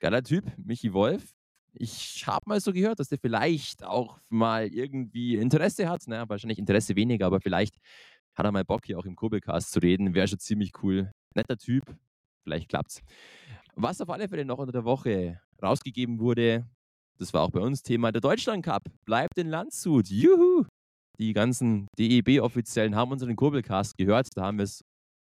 Geiler 0.01 0.23
Typ, 0.23 0.45
Michi 0.59 0.93
Wolf. 0.93 1.33
Ich 1.73 2.27
habe 2.27 2.45
mal 2.47 2.61
so 2.61 2.73
gehört, 2.73 2.99
dass 2.99 3.09
der 3.09 3.19
vielleicht 3.19 3.85
auch 3.85 4.19
mal 4.29 4.67
irgendwie 4.67 5.37
Interesse 5.37 5.89
hat. 5.89 6.03
Naja, 6.07 6.29
wahrscheinlich 6.29 6.59
Interesse 6.59 6.97
weniger, 6.97 7.27
aber 7.27 7.41
vielleicht 7.41 7.77
hat 8.35 8.47
er 8.47 8.53
mal 8.53 8.65
Bock, 8.65 8.87
hier 8.87 8.99
auch 8.99 9.07
im 9.07 9.17
Kurbelcast 9.17 9.71
zu 9.71 9.81
reden. 9.81 10.15
Wäre 10.15 10.29
schon 10.29 10.39
ziemlich 10.39 10.73
cool. 10.83 11.11
Netter 11.35 11.57
Typ. 11.57 11.85
Vielleicht 12.45 12.69
klappt's. 12.69 13.01
Was 13.75 14.01
auf 14.01 14.11
alle 14.11 14.29
Fälle 14.29 14.45
noch 14.45 14.59
unter 14.59 14.73
der 14.73 14.85
Woche 14.85 15.41
rausgegeben 15.63 16.19
wurde, 16.19 16.67
das 17.19 17.35
war 17.35 17.43
auch 17.43 17.51
bei 17.51 17.61
uns 17.61 17.83
Thema, 17.83 18.13
der 18.13 18.21
Deutschland 18.21 18.65
Cup 18.65 18.85
bleibt 19.05 19.39
in 19.39 19.49
Landshut. 19.49 20.09
Juhu! 20.09 20.65
Die 21.19 21.33
ganzen 21.33 21.89
DEB-Offiziellen 21.99 22.95
haben 22.95 23.11
unseren 23.11 23.35
Kurbelcast 23.35 23.97
gehört. 23.97 24.29
Da 24.35 24.43
haben 24.43 24.59
wir 24.59 24.65
es 24.65 24.85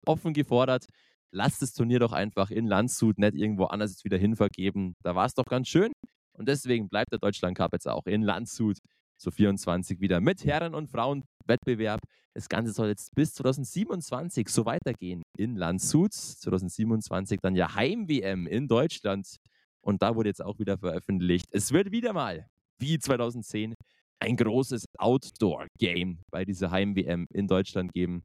offen 0.07 0.33
gefordert. 0.33 0.87
Lasst 1.33 1.63
das 1.63 1.73
Turnier 1.73 1.99
doch 1.99 2.13
einfach 2.13 2.51
in 2.51 2.67
Landshut, 2.67 3.19
nicht 3.19 3.35
irgendwo 3.35 3.65
anders 3.65 3.91
jetzt 3.91 4.05
wieder 4.05 4.19
hinvergeben. 4.19 4.95
Da 5.03 5.15
war 5.15 5.27
es 5.27 5.35
doch 5.35 5.47
ganz 5.47 5.69
schön. 5.69 5.93
Und 6.35 6.49
deswegen 6.49 6.89
bleibt 6.89 7.13
der 7.13 7.19
Deutschland 7.19 7.57
Cup 7.57 7.73
jetzt 7.73 7.89
auch 7.89 8.07
in 8.07 8.23
Landshut 8.23 8.79
zu 9.19 9.31
24 9.31 10.01
wieder 10.01 10.21
mit 10.21 10.45
Herren- 10.45 10.75
und 10.75 10.89
Frauenwettbewerb. 10.89 12.01
Das 12.35 12.49
Ganze 12.49 12.73
soll 12.73 12.89
jetzt 12.89 13.15
bis 13.15 13.35
2027 13.35 14.49
so 14.49 14.65
weitergehen 14.65 15.23
in 15.37 15.57
Landshut. 15.57 16.13
2027 16.13 17.41
dann 17.41 17.55
ja 17.55 17.75
Heim-WM 17.75 18.47
in 18.47 18.69
Deutschland. 18.69 19.37
Und 19.81 20.03
da 20.03 20.15
wurde 20.15 20.29
jetzt 20.29 20.43
auch 20.43 20.59
wieder 20.59 20.79
veröffentlicht. 20.79 21.47
Es 21.51 21.73
wird 21.73 21.91
wieder 21.91 22.13
mal, 22.13 22.47
wie 22.79 22.99
2010, 22.99 23.75
ein 24.23 24.37
großes 24.37 24.85
Outdoor-Game 24.99 26.21
bei 26.31 26.45
dieser 26.45 26.71
Heim-WM 26.71 27.27
in 27.35 27.49
Deutschland 27.49 27.93
geben. 27.93 28.23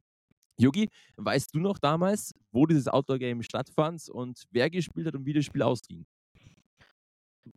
Yogi, 0.60 0.88
weißt 1.16 1.54
du 1.54 1.58
noch 1.58 1.78
damals, 1.78 2.32
wo 2.52 2.66
dieses 2.66 2.88
Outdoor-Game 2.88 3.42
stattfand 3.42 4.08
und 4.08 4.44
wer 4.50 4.70
gespielt 4.70 5.08
hat 5.08 5.14
und 5.14 5.26
wie 5.26 5.32
das 5.32 5.44
Spiel 5.44 5.62
ausging? 5.62 6.06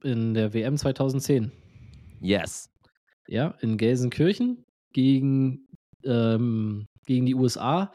In 0.03 0.33
der 0.33 0.53
WM 0.53 0.77
2010. 0.77 1.51
Yes. 2.19 2.69
Ja, 3.27 3.55
in 3.61 3.77
Gelsenkirchen 3.77 4.65
gegen, 4.93 5.67
ähm, 6.03 6.87
gegen 7.05 7.25
die 7.25 7.35
USA. 7.35 7.93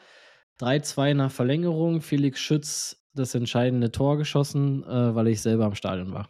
3-2 0.60 1.14
nach 1.14 1.30
Verlängerung. 1.30 2.00
Felix 2.00 2.40
Schütz 2.40 3.02
das 3.14 3.34
entscheidende 3.34 3.90
Tor 3.90 4.16
geschossen, 4.16 4.84
äh, 4.84 5.14
weil 5.14 5.28
ich 5.28 5.40
selber 5.40 5.64
am 5.64 5.74
Stadion 5.74 6.12
war. 6.12 6.28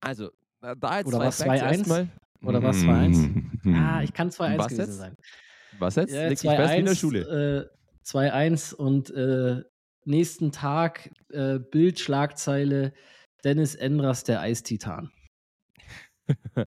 Also, 0.00 0.30
da 0.60 0.98
jetzt 0.98 1.06
Oder 1.06 1.18
was 1.18 1.40
2-1? 1.40 2.08
Oder 2.42 2.62
was 2.62 2.76
2-1? 2.78 3.74
ah, 3.74 4.02
ich 4.02 4.12
kann 4.12 4.30
2-1 4.30 4.56
gewesen 4.56 4.78
jetzt? 4.78 4.96
sein. 4.98 5.16
Was 5.78 5.96
jetzt? 5.96 6.12
Ja, 6.12 6.28
Leg 6.28 6.40
dich 6.40 6.50
fest 6.50 6.74
wie 6.74 6.78
in 6.78 6.84
der 6.86 6.94
Schule. 6.94 7.70
Äh, 7.70 8.06
2-1 8.06 8.74
und 8.74 9.10
äh, 9.10 9.62
nächsten 10.04 10.52
Tag 10.52 11.10
äh, 11.30 11.58
Bildschlagzeile 11.58 12.92
Dennis 13.44 13.74
Endras, 13.74 14.24
der 14.24 14.40
Eistitan. 14.40 15.10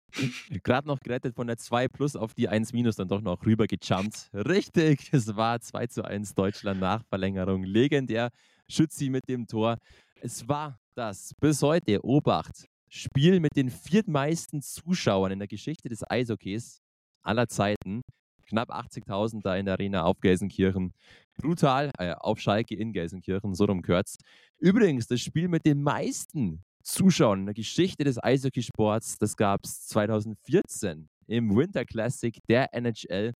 Gerade 0.64 0.88
noch 0.88 1.00
gerettet 1.00 1.36
von 1.36 1.48
der 1.48 1.58
2 1.58 1.88
plus 1.88 2.16
auf 2.16 2.34
die 2.34 2.48
1 2.48 2.74
minus 2.74 2.96
dann 2.96 3.08
doch 3.08 3.22
noch 3.22 3.46
rüber 3.46 3.68
gejumpt. 3.68 4.30
Richtig, 4.34 5.10
es 5.12 5.36
war 5.36 5.60
2 5.60 5.88
zu 5.88 6.06
1 6.06 6.36
Deutschland 6.36 6.80
nach 6.80 7.04
Verlängerung. 7.10 7.64
Legendär, 7.64 8.30
Schützi 8.68 9.10
mit 9.10 9.28
dem 9.28 9.48
Tor. 9.48 9.78
Es 10.22 10.48
war 10.48 10.80
das 10.96 11.34
bis 11.40 11.62
heute, 11.62 12.04
Obacht, 12.04 12.68
Spiel 12.96 13.40
mit 13.40 13.56
den 13.56 13.72
viertmeisten 13.72 14.62
Zuschauern 14.62 15.32
in 15.32 15.40
der 15.40 15.48
Geschichte 15.48 15.90
des 15.90 16.04
Eishockeys 16.08 16.80
aller 17.24 17.48
Zeiten. 17.48 18.04
Knapp 18.46 18.70
80.000 18.70 19.42
da 19.42 19.56
in 19.56 19.66
der 19.66 19.74
Arena 19.74 20.04
auf 20.04 20.20
Gelsenkirchen. 20.20 20.94
Brutal, 21.36 21.90
äh, 21.98 22.14
auf 22.14 22.40
Schalke 22.40 22.76
in 22.76 22.94
Gelsenkirchen, 22.94 23.56
so 23.56 23.66
rum 23.66 23.82
gehört's. 23.82 24.18
Übrigens, 24.60 25.08
das 25.08 25.22
Spiel 25.22 25.48
mit 25.48 25.66
den 25.66 25.82
meisten 25.82 26.62
Zuschauern 26.84 27.40
in 27.40 27.46
der 27.48 27.56
Geschichte 27.56 28.04
des 28.04 28.24
Eishockeysports, 28.24 29.18
das 29.18 29.36
gab 29.36 29.62
es 29.64 29.88
2014 29.88 31.10
im 31.26 31.56
Winter 31.56 31.86
Classic 31.86 32.38
der 32.48 32.76
NHL. 32.76 33.34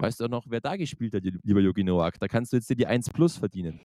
Weißt 0.00 0.18
du 0.18 0.24
auch 0.24 0.28
noch, 0.28 0.46
wer 0.48 0.60
da 0.60 0.74
gespielt 0.74 1.14
hat, 1.14 1.22
lieber 1.22 1.60
Jogi 1.60 1.84
Noak? 1.84 2.18
Da 2.18 2.26
kannst 2.26 2.52
du 2.52 2.56
jetzt 2.56 2.68
dir 2.68 2.74
die 2.74 2.86
1 2.88 3.10
Plus 3.10 3.36
verdienen. 3.36 3.80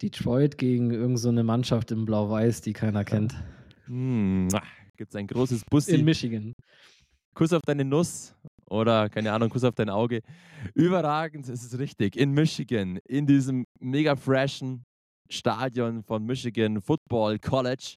Detroit 0.00 0.56
gegen 0.56 0.90
irgendeine 0.90 1.40
so 1.40 1.44
Mannschaft 1.44 1.90
im 1.90 2.06
Blau-Weiß, 2.06 2.62
die 2.62 2.72
keiner 2.72 3.04
kennt. 3.04 3.34
Hm, 3.86 4.48
Gibt 4.96 5.10
es 5.10 5.16
ein 5.16 5.26
großes 5.26 5.64
Bussi. 5.64 5.94
In 5.94 6.04
Michigan. 6.04 6.54
Kuss 7.34 7.52
auf 7.52 7.62
deine 7.62 7.84
Nuss 7.84 8.34
oder, 8.68 9.08
keine 9.08 9.32
Ahnung, 9.32 9.50
Kuss 9.50 9.64
auf 9.64 9.74
dein 9.74 9.90
Auge. 9.90 10.22
Überragend, 10.74 11.48
es 11.48 11.62
ist 11.62 11.78
richtig. 11.78 12.16
In 12.16 12.32
Michigan, 12.32 12.98
in 13.06 13.26
diesem 13.26 13.66
mega 13.78 14.16
freshen 14.16 14.84
Stadion 15.28 16.02
von 16.02 16.24
Michigan 16.24 16.80
Football 16.80 17.38
College, 17.38 17.96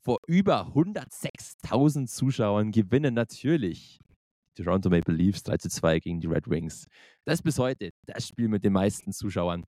vor 0.00 0.18
über 0.26 0.72
106.000 0.74 2.06
Zuschauern 2.06 2.72
gewinnen 2.72 3.14
natürlich 3.14 4.00
die 4.56 4.64
Toronto 4.64 4.88
Maple 4.88 5.14
Leafs 5.14 5.42
3 5.42 5.58
zu 5.58 5.68
2 5.68 6.00
gegen 6.00 6.20
die 6.20 6.26
Red 6.26 6.48
Wings. 6.48 6.86
Das 7.24 7.34
ist 7.34 7.42
bis 7.42 7.58
heute 7.58 7.90
das 8.06 8.26
Spiel 8.26 8.48
mit 8.48 8.64
den 8.64 8.72
meisten 8.72 9.12
Zuschauern. 9.12 9.64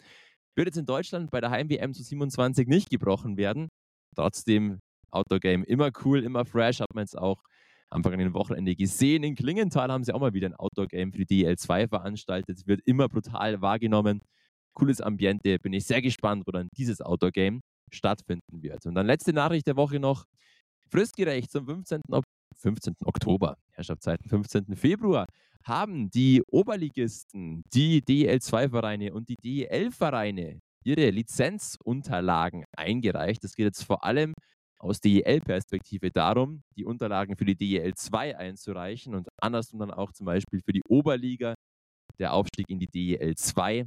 Wird 0.57 0.69
jetzt 0.69 0.79
in 0.79 0.87
Deutschland 0.87 1.31
bei 1.31 1.41
der 1.41 1.51
Heim-WM 1.51 1.95
zu 1.95 2.03
27 2.03 2.67
nicht 2.67 2.91
gebrochen 2.91 3.37
werden. 3.37 3.69
Trotzdem 4.17 4.81
Outdoor-Game 5.13 5.65
immer 5.65 5.91
cool, 6.05 6.23
immer 6.23 6.45
fresh. 6.45 6.81
Hat 6.81 6.95
man 6.95 7.03
jetzt 7.03 7.19
auch 7.19 7.43
am 7.91 8.03
vergangenen 8.03 8.35
Wochenende 8.35 8.77
gesehen. 8.77 9.25
In 9.25 9.35
Klingenthal 9.35 9.91
haben 9.91 10.05
sie 10.05 10.13
auch 10.13 10.21
mal 10.21 10.33
wieder 10.33 10.49
ein 10.49 10.55
Outdoor-Game 10.55 11.13
für 11.13 11.25
die 11.25 11.47
DL2 11.47 11.89
veranstaltet. 11.89 12.67
Wird 12.67 12.81
immer 12.85 13.09
brutal 13.09 13.61
wahrgenommen. 13.61 14.21
Cooles 14.75 15.01
Ambiente. 15.01 15.59
Bin 15.59 15.73
ich 15.73 15.85
sehr 15.85 16.03
gespannt, 16.03 16.45
wo 16.47 16.53
dann 16.53 16.69
dieses 16.77 17.01
Outdoor-Game 17.01 17.61
stattfinden 17.93 18.63
wird. 18.63 18.87
Und 18.87 18.95
dann 18.95 19.07
letzte 19.07 19.33
Nachricht 19.33 19.67
der 19.67 19.77
Woche 19.77 19.99
noch. 19.99 20.25
Fristgerecht 20.91 21.51
zum 21.51 21.67
15. 21.67 22.01
Ok 22.11 22.25
15. 22.57 22.95
Oktober, 23.05 23.57
Herrschaftszeiten, 23.73 24.29
15. 24.29 24.77
Februar, 24.77 25.27
haben 25.65 26.11
die 26.11 26.43
Oberligisten, 26.49 27.63
die 27.73 28.03
DL2-Vereine 28.03 29.13
und 29.13 29.29
die 29.29 29.37
DEL-Vereine 29.37 30.61
ihre 30.85 31.11
Lizenzunterlagen 31.11 32.65
eingereicht. 32.77 33.45
Es 33.45 33.55
geht 33.55 33.67
jetzt 33.67 33.83
vor 33.83 34.05
allem 34.05 34.35
aus 34.81 35.01
DEL-Perspektive 35.01 36.11
darum, 36.11 36.63
die 36.77 36.85
Unterlagen 36.85 37.37
für 37.37 37.45
die 37.45 37.55
DEL 37.55 37.95
2 37.95 38.37
einzureichen 38.37 39.15
und 39.15 39.29
andersrum 39.41 39.81
dann 39.81 39.91
auch 39.91 40.13
zum 40.13 40.27
Beispiel 40.27 40.61
für 40.65 40.73
die 40.73 40.83
Oberliga, 40.89 41.55
der 42.19 42.33
Aufstieg 42.33 42.69
in 42.69 42.79
die 42.79 42.87
DEL 42.87 43.37
2. 43.37 43.87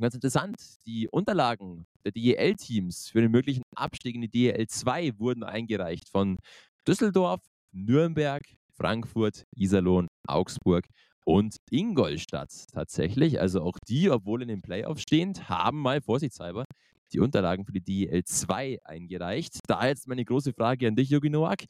Ganz 0.00 0.14
interessant, 0.14 0.56
die 0.86 1.08
Unterlagen 1.08 1.86
der 2.04 2.12
DEL-Teams 2.12 3.10
für 3.10 3.20
den 3.20 3.30
möglichen 3.30 3.62
Abstieg 3.74 4.14
in 4.14 4.22
die 4.22 4.28
DEL 4.28 4.66
2 4.66 5.18
wurden 5.18 5.42
eingereicht 5.42 6.08
von 6.08 6.38
Düsseldorf, 6.86 7.42
Nürnberg, 7.72 8.42
Frankfurt, 8.72 9.44
Iserlohn, 9.54 10.06
Augsburg 10.26 10.86
und 11.24 11.56
Ingolstadt 11.70 12.52
tatsächlich. 12.72 13.40
Also 13.40 13.62
auch 13.62 13.78
die, 13.86 14.10
obwohl 14.10 14.42
in 14.42 14.48
den 14.48 14.62
Playoffs 14.62 15.02
stehend, 15.02 15.48
haben 15.48 15.80
mal 15.80 16.00
vorsichtshalber 16.00 16.64
die 17.12 17.20
Unterlagen 17.20 17.64
für 17.64 17.72
die 17.72 18.08
DL2 18.08 18.82
eingereicht. 18.82 19.60
Da 19.66 19.86
jetzt 19.86 20.08
meine 20.08 20.24
große 20.24 20.52
Frage 20.52 20.88
an 20.88 20.96
dich, 20.96 21.10
Jogi 21.10 21.30
Noak. 21.30 21.64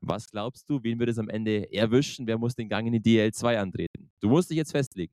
Was 0.00 0.30
glaubst 0.30 0.68
du, 0.68 0.82
wen 0.82 0.98
wird 0.98 1.10
es 1.10 1.18
am 1.18 1.28
Ende 1.28 1.72
erwischen? 1.72 2.26
Wer 2.26 2.38
muss 2.38 2.54
den 2.54 2.68
Gang 2.68 2.86
in 2.86 3.00
die 3.00 3.18
DL2 3.18 3.56
antreten? 3.56 4.10
Du 4.20 4.28
musst 4.28 4.50
dich 4.50 4.56
jetzt 4.56 4.72
festlegen. 4.72 5.12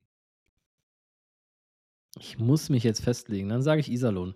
Ich 2.19 2.37
muss 2.37 2.69
mich 2.69 2.83
jetzt 2.83 3.03
festlegen. 3.03 3.49
Dann 3.49 3.63
sage 3.63 3.81
ich 3.81 3.89
Iserlohn. 3.89 4.35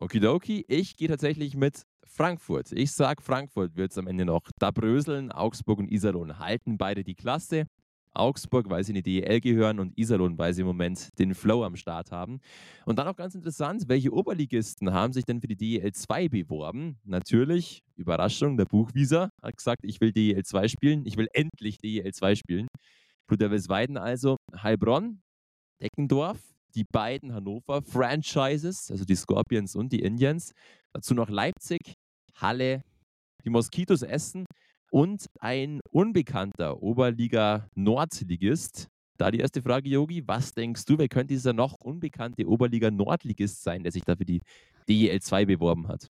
Okidoki, 0.00 0.64
ich 0.68 0.96
gehe 0.96 1.08
tatsächlich 1.08 1.56
mit 1.56 1.82
Frankfurt. 2.04 2.72
Ich 2.72 2.92
sage, 2.92 3.22
Frankfurt 3.22 3.76
wird 3.76 3.90
es 3.90 3.98
am 3.98 4.06
Ende 4.06 4.24
noch. 4.24 4.42
Da 4.58 4.70
bröseln 4.70 5.30
Augsburg 5.32 5.80
und 5.80 5.90
Iserlohn 5.90 6.38
halten 6.38 6.78
beide 6.78 7.04
die 7.04 7.14
Klasse. 7.14 7.66
Augsburg, 8.14 8.68
weil 8.70 8.84
sie 8.84 8.92
in 8.92 9.02
die 9.02 9.20
DEL 9.20 9.40
gehören 9.40 9.78
und 9.78 9.96
Iserlohn, 9.98 10.38
weil 10.38 10.52
sie 10.52 10.62
im 10.62 10.66
Moment 10.66 11.08
den 11.18 11.34
Flow 11.34 11.64
am 11.64 11.76
Start 11.76 12.10
haben. 12.10 12.40
Und 12.86 12.98
dann 12.98 13.08
auch 13.08 13.16
ganz 13.16 13.34
interessant, 13.34 13.84
welche 13.88 14.12
Oberligisten 14.12 14.92
haben 14.92 15.12
sich 15.12 15.24
denn 15.24 15.40
für 15.40 15.48
die 15.48 15.56
DEL 15.56 15.92
2 15.92 16.28
beworben? 16.28 16.98
Natürlich, 17.04 17.82
Überraschung, 17.96 18.56
der 18.56 18.64
Buchwieser 18.66 19.30
hat 19.42 19.56
gesagt, 19.56 19.84
ich 19.84 20.00
will 20.00 20.12
DEL 20.12 20.44
2 20.44 20.68
spielen, 20.68 21.06
ich 21.06 21.16
will 21.16 21.28
endlich 21.32 21.78
DEL 21.78 22.12
2 22.12 22.34
spielen. 22.34 22.68
Weiden 23.28 23.96
also, 23.98 24.36
Heilbronn, 24.62 25.20
Deckendorf, 25.82 26.38
die 26.74 26.84
beiden 26.84 27.34
Hannover 27.34 27.82
Franchises, 27.82 28.90
also 28.90 29.04
die 29.04 29.14
Scorpions 29.14 29.76
und 29.76 29.92
die 29.92 30.00
Indians. 30.00 30.52
Dazu 30.92 31.14
noch 31.14 31.28
Leipzig, 31.28 31.94
Halle, 32.34 32.82
die 33.44 33.50
Moskitos 33.50 34.02
Essen 34.02 34.46
und 34.90 35.26
ein 35.40 35.80
unbekannter 35.90 36.82
Oberliga-Nordligist, 36.82 38.88
Da 39.18 39.30
die 39.32 39.40
erste 39.40 39.62
Frage, 39.62 39.88
Yogi, 39.88 40.22
was 40.28 40.52
denkst 40.54 40.84
du, 40.84 40.96
wer 40.98 41.08
könnte 41.08 41.34
dieser 41.34 41.52
noch 41.52 41.74
unbekannte 41.80 42.46
Oberliga-Nordligist 42.48 43.62
sein, 43.64 43.82
der 43.82 43.90
sich 43.92 44.04
da 44.04 44.14
für 44.16 44.24
die 44.24 44.42
DEL 44.88 45.20
2 45.20 45.44
beworben 45.46 45.88
hat? 45.88 46.08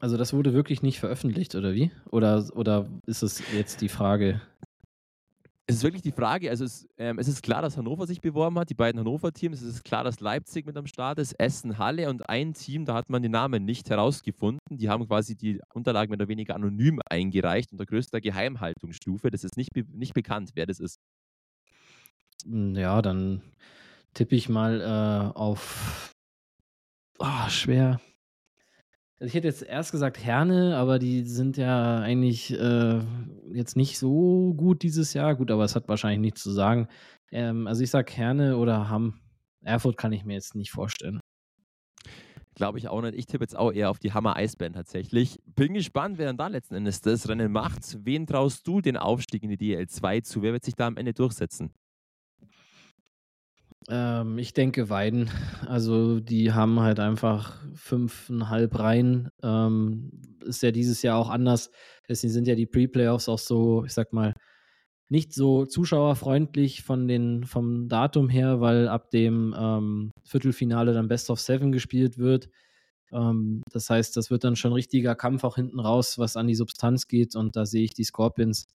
Also 0.00 0.16
das 0.16 0.32
wurde 0.32 0.52
wirklich 0.54 0.82
nicht 0.82 1.00
veröffentlicht, 1.00 1.54
oder 1.54 1.74
wie? 1.74 1.90
Oder, 2.10 2.48
oder 2.54 2.88
ist 3.06 3.22
es 3.22 3.42
jetzt 3.52 3.80
die 3.80 3.88
Frage? 3.88 4.40
Es 5.70 5.76
ist 5.76 5.82
wirklich 5.82 6.00
die 6.00 6.12
Frage, 6.12 6.48
also 6.48 6.64
es, 6.64 6.88
ähm, 6.96 7.18
es, 7.18 7.28
ist 7.28 7.42
klar, 7.42 7.60
dass 7.60 7.76
Hannover 7.76 8.06
sich 8.06 8.22
beworben 8.22 8.58
hat, 8.58 8.70
die 8.70 8.74
beiden 8.74 8.98
Hannover-Teams. 8.98 9.60
Es 9.60 9.74
ist 9.74 9.84
klar, 9.84 10.02
dass 10.02 10.18
Leipzig 10.18 10.64
mit 10.64 10.74
am 10.78 10.86
Start 10.86 11.18
ist, 11.18 11.34
Essen, 11.34 11.76
Halle 11.76 12.08
und 12.08 12.26
ein 12.26 12.54
Team, 12.54 12.86
da 12.86 12.94
hat 12.94 13.10
man 13.10 13.22
den 13.22 13.32
Namen 13.32 13.66
nicht 13.66 13.90
herausgefunden. 13.90 14.78
Die 14.78 14.88
haben 14.88 15.06
quasi 15.06 15.36
die 15.36 15.60
Unterlagen 15.74 16.08
mehr 16.08 16.16
oder 16.16 16.28
weniger 16.28 16.54
anonym 16.54 17.00
eingereicht 17.04 17.70
unter 17.70 17.84
größter 17.84 18.22
Geheimhaltungsstufe. 18.22 19.30
Das 19.30 19.44
ist 19.44 19.58
nicht, 19.58 19.76
nicht 19.92 20.14
bekannt, 20.14 20.52
wer 20.54 20.64
das 20.64 20.80
ist. 20.80 21.00
Hm, 22.44 22.74
ja, 22.74 23.02
dann 23.02 23.42
tippe 24.14 24.36
ich 24.36 24.48
mal 24.48 24.80
äh, 24.80 25.38
auf. 25.38 26.14
Oh, 27.18 27.48
schwer. 27.50 28.00
Also 29.20 29.30
ich 29.30 29.34
hätte 29.34 29.48
jetzt 29.48 29.62
erst 29.62 29.90
gesagt 29.90 30.22
Herne, 30.22 30.76
aber 30.76 31.00
die 31.00 31.24
sind 31.24 31.56
ja 31.56 31.98
eigentlich 31.98 32.52
äh, 32.52 33.00
jetzt 33.52 33.76
nicht 33.76 33.98
so 33.98 34.54
gut 34.54 34.82
dieses 34.82 35.12
Jahr. 35.12 35.34
Gut, 35.34 35.50
aber 35.50 35.64
es 35.64 35.74
hat 35.74 35.88
wahrscheinlich 35.88 36.20
nichts 36.20 36.42
zu 36.42 36.52
sagen. 36.52 36.86
Ähm, 37.32 37.66
also 37.66 37.82
ich 37.82 37.90
sage 37.90 38.12
Herne 38.12 38.56
oder 38.56 38.88
Hamm. 38.88 39.20
Erfurt 39.62 39.96
kann 39.96 40.12
ich 40.12 40.24
mir 40.24 40.34
jetzt 40.34 40.54
nicht 40.54 40.70
vorstellen. 40.70 41.18
Glaube 42.54 42.78
ich 42.78 42.88
auch 42.88 43.02
nicht. 43.02 43.16
Ich 43.16 43.26
tippe 43.26 43.42
jetzt 43.42 43.56
auch 43.56 43.72
eher 43.72 43.90
auf 43.90 43.98
die 43.98 44.12
Hammer 44.12 44.36
Eisbären 44.36 44.72
tatsächlich. 44.72 45.40
Bin 45.46 45.74
gespannt, 45.74 46.18
wer 46.18 46.26
dann 46.26 46.36
da 46.36 46.46
letzten 46.46 46.76
Endes 46.76 47.00
das 47.00 47.28
Rennen 47.28 47.50
macht. 47.50 47.98
Wen 48.04 48.24
traust 48.24 48.66
du 48.68 48.80
den 48.80 48.96
Aufstieg 48.96 49.42
in 49.42 49.50
die 49.50 49.58
DL2 49.58 50.22
zu? 50.22 50.42
Wer 50.42 50.52
wird 50.52 50.64
sich 50.64 50.74
da 50.74 50.86
am 50.86 50.96
Ende 50.96 51.12
durchsetzen? 51.12 51.72
Ähm, 53.88 54.38
ich 54.38 54.52
denke 54.52 54.90
Weiden. 54.90 55.30
Also 55.68 56.20
die 56.20 56.52
haben 56.52 56.80
halt 56.80 56.98
einfach 57.00 57.60
fünfeinhalb 57.74 58.78
Reihen. 58.78 59.28
Ähm, 59.42 60.10
ist 60.44 60.62
ja 60.62 60.70
dieses 60.70 61.02
Jahr 61.02 61.18
auch 61.18 61.28
anders. 61.30 61.70
Deswegen 62.08 62.32
sind 62.32 62.48
ja 62.48 62.54
die 62.54 62.66
Pre-Playoffs 62.66 63.28
auch 63.28 63.38
so, 63.38 63.84
ich 63.84 63.92
sag 63.92 64.12
mal, 64.12 64.34
nicht 65.10 65.32
so 65.34 65.66
zuschauerfreundlich 65.66 66.82
von 66.82 67.08
den, 67.08 67.44
vom 67.44 67.88
Datum 67.88 68.28
her, 68.28 68.60
weil 68.60 68.88
ab 68.88 69.10
dem 69.10 69.54
ähm, 69.58 70.10
Viertelfinale 70.24 70.92
dann 70.92 71.08
Best 71.08 71.30
of 71.30 71.40
Seven 71.40 71.72
gespielt 71.72 72.18
wird. 72.18 72.48
Ähm, 73.12 73.62
das 73.70 73.90
heißt, 73.90 74.16
das 74.16 74.30
wird 74.30 74.44
dann 74.44 74.56
schon 74.56 74.72
richtiger 74.72 75.14
Kampf 75.14 75.44
auch 75.44 75.56
hinten 75.56 75.80
raus, 75.80 76.18
was 76.18 76.36
an 76.36 76.46
die 76.46 76.54
Substanz 76.54 77.08
geht. 77.08 77.36
Und 77.36 77.56
da 77.56 77.66
sehe 77.66 77.84
ich 77.84 77.94
die 77.94 78.04
Scorpions 78.04 78.66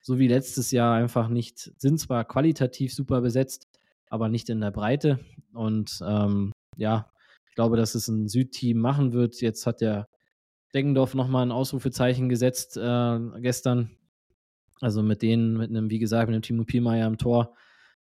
so 0.00 0.18
wie 0.18 0.28
letztes 0.28 0.72
Jahr 0.72 0.94
einfach 0.94 1.28
nicht, 1.28 1.72
sind 1.78 1.98
zwar 2.00 2.24
qualitativ 2.24 2.92
super 2.92 3.20
besetzt, 3.20 3.68
aber 4.12 4.28
nicht 4.28 4.50
in 4.50 4.60
der 4.60 4.70
Breite. 4.70 5.20
Und 5.54 5.98
ähm, 6.06 6.52
ja, 6.76 7.10
ich 7.48 7.54
glaube, 7.54 7.78
dass 7.78 7.94
es 7.94 8.08
ein 8.08 8.28
Südteam 8.28 8.78
machen 8.78 9.14
wird. 9.14 9.40
Jetzt 9.40 9.66
hat 9.66 9.80
der 9.80 10.06
Deggendorf 10.74 11.14
nochmal 11.14 11.46
ein 11.46 11.50
Ausrufezeichen 11.50 12.28
gesetzt 12.28 12.76
äh, 12.76 13.18
gestern. 13.40 13.96
Also 14.82 15.02
mit 15.02 15.22
denen, 15.22 15.56
mit 15.56 15.70
einem, 15.70 15.88
wie 15.88 15.98
gesagt, 15.98 16.28
mit 16.28 16.34
einem 16.34 16.42
Timo 16.42 16.64
Pielmeier 16.64 17.06
am 17.06 17.16
Tor. 17.16 17.56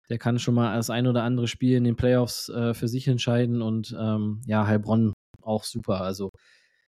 Der 0.09 0.17
kann 0.17 0.37
schon 0.37 0.55
mal 0.55 0.75
das 0.75 0.89
ein 0.89 1.07
oder 1.07 1.23
andere 1.23 1.47
Spiel 1.47 1.77
in 1.77 1.85
den 1.85 1.95
Playoffs 1.95 2.49
äh, 2.49 2.73
für 2.73 2.89
sich 2.89 3.07
entscheiden. 3.07 3.61
Und 3.61 3.95
ähm, 3.97 4.41
ja, 4.45 4.67
Heilbronn 4.67 5.13
auch 5.41 5.63
super. 5.63 6.01
Also 6.01 6.29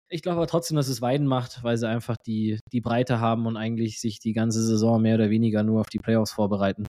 ich 0.08 0.22
glaube 0.22 0.38
aber 0.38 0.48
trotzdem, 0.48 0.76
dass 0.76 0.88
es 0.88 1.00
Weiden 1.00 1.28
macht, 1.28 1.62
weil 1.62 1.76
sie 1.76 1.88
einfach 1.88 2.16
die, 2.26 2.58
die 2.72 2.80
Breite 2.80 3.20
haben 3.20 3.46
und 3.46 3.56
eigentlich 3.56 4.00
sich 4.00 4.18
die 4.18 4.32
ganze 4.32 4.62
Saison 4.62 5.00
mehr 5.00 5.14
oder 5.14 5.30
weniger 5.30 5.62
nur 5.62 5.80
auf 5.80 5.90
die 5.90 6.00
Playoffs 6.00 6.32
vorbereiten. 6.32 6.86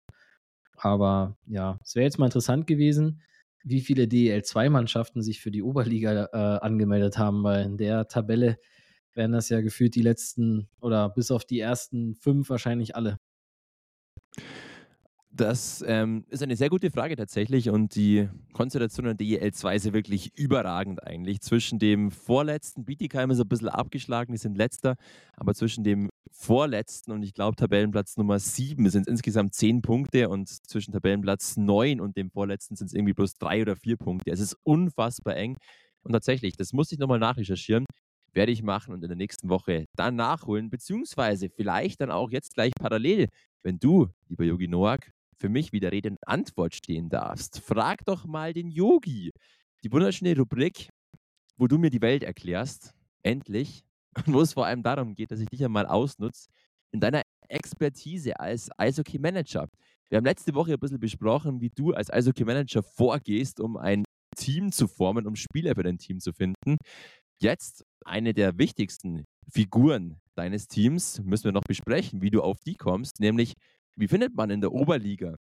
Aber 0.84 1.38
ja, 1.48 1.80
es 1.82 1.96
wäre 1.96 2.04
jetzt 2.04 2.20
mal 2.20 2.26
interessant 2.26 2.68
gewesen, 2.68 3.22
wie 3.64 3.80
viele 3.80 4.04
DEL2-Mannschaften 4.04 5.22
sich 5.24 5.40
für 5.40 5.50
die 5.50 5.64
Oberliga 5.64 6.26
äh, 6.34 6.60
angemeldet 6.60 7.18
haben, 7.18 7.42
weil 7.44 7.66
in 7.66 7.78
der 7.78 8.10
Tabelle 8.10 8.60
wären 9.14 9.32
das 9.32 9.48
ja 9.48 9.62
gefühlt 9.62 9.96
die 9.96 10.02
letzten 10.02 10.68
oder 10.82 11.08
bis 11.08 11.32
auf 11.32 11.46
die 11.46 11.62
ersten 11.62 12.16
fünf 12.16 12.50
wahrscheinlich 12.50 12.98
alle. 12.98 13.20
Das 15.36 15.84
ähm, 15.88 16.26
ist 16.30 16.44
eine 16.44 16.56
sehr 16.56 16.70
gute 16.70 16.92
Frage 16.92 17.16
tatsächlich 17.16 17.72
und 17.72 17.96
die 17.96 18.30
Konstellation 18.54 19.08
an 19.08 19.18
DEL2 19.18 19.76
ist 19.76 19.86
ja 19.88 19.92
wirklich 19.92 20.38
überragend 20.38 21.04
eigentlich. 21.08 21.42
Zwischen 21.42 21.80
dem 21.80 22.12
vorletzten, 22.12 22.86
Bietigheim 22.86 23.32
ist 23.32 23.40
ein 23.40 23.48
bisschen 23.48 23.70
abgeschlagen, 23.70 24.32
die 24.32 24.38
sind 24.38 24.56
letzter, 24.56 24.96
aber 25.36 25.56
zwischen 25.56 25.84
dem 25.84 26.12
vorletzten 26.30 27.12
und 27.12 27.24
ich 27.24 27.34
glaube 27.34 27.56
Tabellenplatz 27.56 28.16
Nummer 28.16 28.38
7 28.38 28.88
sind 28.92 29.08
es 29.08 29.08
insgesamt 29.08 29.56
10 29.56 29.82
Punkte 29.82 30.30
und 30.30 30.50
zwischen 30.50 30.92
Tabellenplatz 30.92 31.58
9 31.58 32.00
und 32.00 32.16
dem 32.16 32.30
vorletzten 32.30 32.76
sind 32.76 32.88
es 32.88 32.94
irgendwie 32.94 33.14
bloß 33.14 33.34
3 33.40 33.64
oder 33.64 33.76
4 33.76 33.98
Punkte. 33.98 34.30
Es 34.30 34.40
ist 34.40 34.56
unfassbar 34.62 35.36
eng 35.36 35.58
und 36.04 36.12
tatsächlich, 36.12 36.58
das 36.58 36.74
muss 36.74 36.92
ich 36.92 37.00
nochmal 37.00 37.18
nachrecherchieren 37.18 37.86
werde 38.36 38.52
ich 38.52 38.64
machen 38.64 38.94
und 38.94 39.04
in 39.04 39.10
der 39.10 39.18
nächsten 39.18 39.50
Woche 39.50 39.86
dann 39.96 40.16
nachholen, 40.16 40.72
beziehungsweise 40.72 41.50
vielleicht 41.50 42.02
dann 42.02 42.10
auch 42.10 42.32
jetzt 42.32 42.56
gleich 42.56 42.72
parallel, 42.80 43.28
wenn 43.62 43.78
du, 43.78 44.10
lieber 44.28 44.44
Yogi 44.44 44.68
Noak, 44.68 45.12
für 45.38 45.50
mich 45.50 45.72
wieder 45.72 45.92
Rede 45.92 46.10
und 46.10 46.28
Antwort 46.28 46.76
stehen 46.76 47.10
darfst. 47.10 47.60
Frag 47.60 48.06
doch 48.06 48.26
mal 48.26 48.54
den 48.54 48.70
Yogi. 48.70 49.32
Die 49.84 49.92
wunderschöne 49.92 50.38
Rubrik, 50.38 50.90
wo 51.58 51.68
du 51.68 51.78
mir 51.78 51.90
die 51.90 52.02
Welt 52.02 52.24
erklärst, 52.24 52.94
endlich, 53.24 53.84
wo 54.26 54.42
es 54.42 54.54
vor 54.54 54.66
allem 54.66 54.84
darum 54.84 55.16
geht, 55.16 55.32
dass 55.32 55.40
ich 55.40 55.50
dich 55.50 55.64
einmal 55.64 55.86
ausnutze 55.86 56.50
in 56.92 57.00
deiner 57.00 57.24
Expertise 57.50 58.40
als 58.40 58.70
Eishockey-Manager. 58.78 59.68
Wir 60.10 60.18
haben 60.18 60.26
letzte 60.26 60.54
Woche 60.54 60.74
ein 60.74 60.80
bisschen 60.80 61.00
besprochen, 61.00 61.60
wie 61.60 61.70
du 61.70 61.94
als 61.94 62.12
Eishockey-Manager 62.12 62.84
vorgehst, 62.84 63.60
um 63.60 63.78
ein 63.78 64.04
Team 64.36 64.72
zu 64.72 64.88
formen, 64.88 65.28
um 65.28 65.36
Spieler 65.36 65.76
für 65.76 65.84
dein 65.84 65.98
Team 65.98 66.20
zu 66.20 66.34
finden. 66.34 66.78
Jetzt 67.40 67.84
eine 68.06 68.34
der 68.34 68.58
wichtigsten 68.58 69.26
Figuren 69.52 70.22
deines 70.36 70.68
Teams 70.68 71.22
müssen 71.24 71.46
wir 71.46 71.52
noch 71.52 71.64
besprechen, 71.68 72.22
wie 72.22 72.30
du 72.30 72.42
auf 72.42 72.60
die 72.66 72.76
kommst, 72.76 73.20
nämlich 73.20 73.54
wie 73.96 74.08
findet 74.08 74.36
man 74.36 74.50
in 74.50 74.62
der 74.62 74.72
Oberliga 74.74 75.36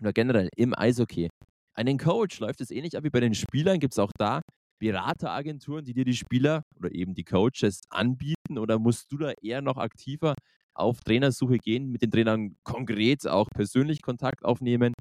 oder 0.00 0.12
generell 0.12 0.48
im 0.56 0.74
Eishockey 0.76 1.28
einen 1.74 1.98
Coach? 1.98 2.40
Läuft 2.40 2.60
es 2.60 2.70
ähnlich 2.70 2.96
ab 2.96 3.04
wie 3.04 3.10
bei 3.10 3.20
den 3.20 3.34
Spielern? 3.34 3.80
Gibt 3.80 3.94
es 3.94 3.98
auch 3.98 4.12
da 4.18 4.40
Berateragenturen, 4.80 5.84
die 5.84 5.94
dir 5.94 6.04
die 6.04 6.14
Spieler 6.16 6.62
oder 6.78 6.92
eben 6.94 7.14
die 7.14 7.24
Coaches 7.24 7.82
anbieten? 7.90 8.58
Oder 8.58 8.78
musst 8.78 9.12
du 9.12 9.18
da 9.18 9.32
eher 9.42 9.62
noch 9.62 9.76
aktiver 9.76 10.34
auf 10.74 11.00
Trainersuche 11.02 11.58
gehen, 11.58 11.90
mit 11.90 12.02
den 12.02 12.10
Trainern 12.10 12.56
konkret 12.64 13.26
auch 13.26 13.48
persönlich 13.54 14.02
Kontakt 14.02 14.44
aufnehmen? 14.44 14.94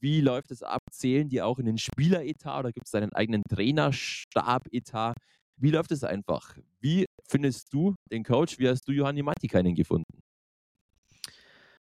Wie 0.00 0.20
läuft 0.20 0.50
es 0.50 0.62
ab? 0.62 0.80
Zählen 0.90 1.28
die 1.28 1.42
auch 1.42 1.58
in 1.58 1.66
den 1.66 1.78
Spieleretat 1.78 2.60
oder 2.60 2.72
gibt 2.72 2.86
es 2.86 2.92
deinen 2.92 3.12
eigenen 3.12 3.42
Trainerstab-Etat? 3.48 5.14
Wie 5.56 5.70
läuft 5.70 5.92
es 5.92 6.04
einfach? 6.04 6.56
Wie 6.80 7.06
findest 7.28 7.72
du 7.72 7.94
den 8.10 8.24
Coach? 8.24 8.58
Wie 8.58 8.68
hast 8.68 8.88
du 8.88 8.92
Johanni 8.92 9.22
Matikainen 9.22 9.74
gefunden? 9.74 10.23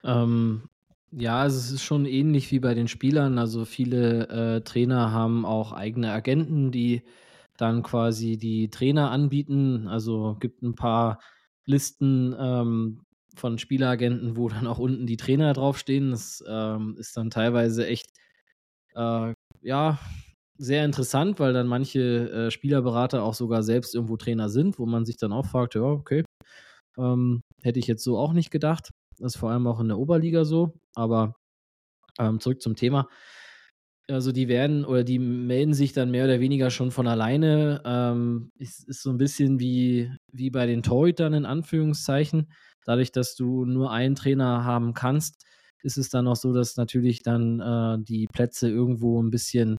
Ähm, 0.05 0.68
ja, 1.12 1.40
also 1.40 1.59
es 1.59 1.70
ist 1.70 1.82
schon 1.82 2.07
ähnlich 2.07 2.50
wie 2.50 2.61
bei 2.61 2.74
den 2.74 2.88
Spielern. 2.88 3.38
Also 3.38 3.64
viele 3.64 4.28
äh, 4.28 4.61
Trainer 4.62 5.12
haben 5.12 5.44
auch 5.46 5.72
eigene 5.72 6.12
Agenten, 6.12 6.70
die 6.72 7.02
dann 7.57 7.82
quasi 7.82 8.36
die 8.36 8.68
Trainer 8.70 9.11
anbieten. 9.11 9.86
Also 9.88 10.36
gibt 10.40 10.62
ein 10.62 10.74
paar 10.74 11.20
Listen 11.66 12.34
ähm, 12.38 13.02
von 13.36 13.59
Spieleragenten, 13.59 14.36
wo 14.36 14.48
dann 14.48 14.66
auch 14.66 14.78
unten 14.78 15.07
die 15.07 15.16
Trainer 15.16 15.52
draufstehen. 15.52 16.11
Das 16.11 16.42
ähm, 16.48 16.96
ist 16.98 17.16
dann 17.16 17.30
teilweise 17.30 17.86
echt, 17.86 18.09
äh, 18.94 19.34
ja, 19.62 19.98
sehr 20.59 20.84
interessant, 20.84 21.40
weil 21.40 21.52
dann 21.52 21.66
manche 21.68 22.30
äh, 22.48 22.50
Spielerberater 22.50 23.22
auch 23.24 23.34
sogar 23.34 23.62
selbst 23.62 23.94
irgendwo 23.94 24.16
Trainer 24.16 24.48
sind, 24.50 24.78
wo 24.78 24.86
man 24.86 25.05
sich 25.05 25.16
dann 25.16 25.32
auch 25.32 25.46
fragt, 25.46 25.74
ja, 25.74 25.82
okay, 25.82 26.24
ähm, 26.98 27.42
hätte 27.62 27.78
ich 27.80 27.86
jetzt 27.88 28.05
so 28.05 28.18
auch 28.18 28.32
nicht 28.34 28.50
gedacht. 28.50 28.90
Das 29.18 29.34
ist 29.34 29.36
vor 29.36 29.50
allem 29.50 29.66
auch 29.66 29.80
in 29.80 29.88
der 29.88 29.98
Oberliga 29.98 30.44
so. 30.44 30.74
Aber 30.94 31.36
ähm, 32.18 32.40
zurück 32.40 32.62
zum 32.62 32.76
Thema. 32.76 33.08
Also 34.08 34.32
die 34.32 34.48
werden 34.48 34.84
oder 34.84 35.02
die 35.02 35.18
melden 35.18 35.72
sich 35.72 35.94
dann 35.94 36.10
mehr 36.10 36.24
oder 36.24 36.38
weniger 36.40 36.70
schon 36.70 36.90
von 36.90 37.06
alleine. 37.06 37.80
Ähm, 37.84 38.52
ist, 38.58 38.86
ist 38.88 39.02
so 39.02 39.10
ein 39.10 39.18
bisschen 39.18 39.60
wie, 39.60 40.12
wie 40.30 40.50
bei 40.50 40.66
den 40.66 40.82
Torhütern 40.82 41.32
in 41.32 41.46
Anführungszeichen. 41.46 42.50
Dadurch, 42.84 43.12
dass 43.12 43.34
du 43.34 43.64
nur 43.64 43.90
einen 43.90 44.14
Trainer 44.14 44.64
haben 44.64 44.92
kannst, 44.92 45.44
ist 45.82 45.96
es 45.96 46.10
dann 46.10 46.28
auch 46.28 46.36
so, 46.36 46.52
dass 46.52 46.76
natürlich 46.76 47.22
dann 47.22 47.60
äh, 47.60 48.04
die 48.04 48.26
Plätze 48.26 48.68
irgendwo 48.68 49.22
ein 49.22 49.30
bisschen 49.30 49.76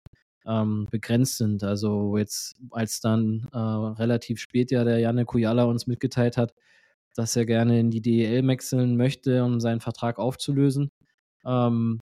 ähm, 0.47 0.87
begrenzt 0.89 1.37
sind. 1.37 1.63
Also 1.63 2.17
jetzt, 2.17 2.55
als 2.71 3.01
dann 3.01 3.47
äh, 3.53 3.57
relativ 3.57 4.39
spät 4.39 4.71
ja 4.71 4.83
der 4.83 4.99
Janne 4.99 5.25
Kujala 5.25 5.65
uns 5.65 5.87
mitgeteilt 5.87 6.37
hat, 6.37 6.53
dass 7.15 7.35
er 7.35 7.45
gerne 7.45 7.79
in 7.79 7.91
die 7.91 8.01
DEL 8.01 8.45
wechseln 8.47 8.97
möchte, 8.97 9.43
um 9.43 9.59
seinen 9.59 9.81
Vertrag 9.81 10.19
aufzulösen. 10.19 10.91
Ähm, 11.45 12.01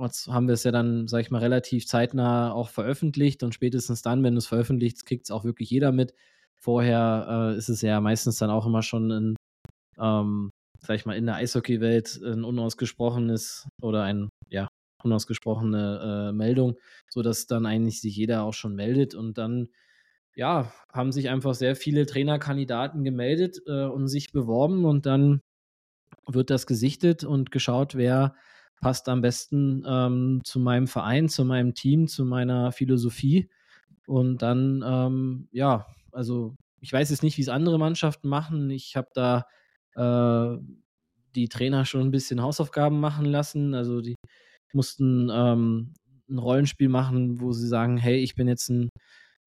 jetzt 0.00 0.28
haben 0.28 0.46
wir 0.48 0.54
es 0.54 0.64
ja 0.64 0.72
dann, 0.72 1.08
sag 1.08 1.20
ich 1.20 1.30
mal, 1.30 1.40
relativ 1.40 1.86
zeitnah 1.86 2.52
auch 2.52 2.68
veröffentlicht 2.70 3.42
und 3.42 3.54
spätestens 3.54 4.02
dann, 4.02 4.22
wenn 4.22 4.34
du 4.34 4.38
es 4.38 4.46
veröffentlicht, 4.46 5.04
kriegt 5.06 5.24
es 5.24 5.30
auch 5.30 5.44
wirklich 5.44 5.70
jeder 5.70 5.92
mit. 5.92 6.14
Vorher 6.56 7.52
äh, 7.54 7.58
ist 7.58 7.68
es 7.68 7.82
ja 7.82 8.00
meistens 8.00 8.38
dann 8.38 8.50
auch 8.50 8.66
immer 8.66 8.82
schon 8.82 9.10
in 9.10 9.36
ähm, 9.98 10.50
sag 10.80 10.96
ich 10.96 11.06
mal, 11.06 11.16
in 11.16 11.26
der 11.26 11.36
Eishockeywelt 11.36 12.20
ein 12.22 12.44
unausgesprochenes 12.44 13.68
oder 13.82 14.02
ein, 14.02 14.28
ja, 14.48 14.68
unausgesprochene 15.02 16.30
äh, 16.30 16.32
Meldung, 16.32 16.76
sodass 17.08 17.46
dann 17.46 17.66
eigentlich 17.66 18.00
sich 18.00 18.16
jeder 18.16 18.42
auch 18.42 18.54
schon 18.54 18.74
meldet 18.74 19.14
und 19.14 19.38
dann 19.38 19.68
ja, 20.38 20.72
haben 20.92 21.10
sich 21.10 21.28
einfach 21.28 21.54
sehr 21.54 21.74
viele 21.74 22.06
Trainerkandidaten 22.06 23.02
gemeldet 23.02 23.60
äh, 23.66 23.86
und 23.86 24.06
sich 24.06 24.30
beworben 24.30 24.84
und 24.84 25.04
dann 25.04 25.40
wird 26.28 26.50
das 26.50 26.68
gesichtet 26.68 27.24
und 27.24 27.50
geschaut, 27.50 27.96
wer 27.96 28.36
passt 28.80 29.08
am 29.08 29.20
besten 29.20 29.84
ähm, 29.84 30.42
zu 30.44 30.60
meinem 30.60 30.86
Verein, 30.86 31.28
zu 31.28 31.44
meinem 31.44 31.74
Team, 31.74 32.06
zu 32.06 32.24
meiner 32.24 32.70
Philosophie. 32.70 33.50
Und 34.06 34.40
dann, 34.40 34.84
ähm, 34.86 35.48
ja, 35.50 35.88
also 36.12 36.54
ich 36.80 36.92
weiß 36.92 37.10
jetzt 37.10 37.24
nicht, 37.24 37.36
wie 37.36 37.42
es 37.42 37.48
andere 37.48 37.76
Mannschaften 37.76 38.28
machen. 38.28 38.70
Ich 38.70 38.94
habe 38.94 39.08
da 39.14 39.44
äh, 39.96 40.56
die 41.34 41.48
Trainer 41.48 41.84
schon 41.84 42.02
ein 42.02 42.12
bisschen 42.12 42.40
Hausaufgaben 42.40 43.00
machen 43.00 43.24
lassen. 43.24 43.74
Also 43.74 44.00
die 44.00 44.14
mussten 44.72 45.30
ähm, 45.32 45.94
ein 46.30 46.38
Rollenspiel 46.38 46.88
machen, 46.88 47.40
wo 47.40 47.50
sie 47.50 47.66
sagen, 47.66 47.96
hey, 47.96 48.18
ich 48.18 48.36
bin 48.36 48.46
jetzt 48.46 48.68
ein 48.68 48.90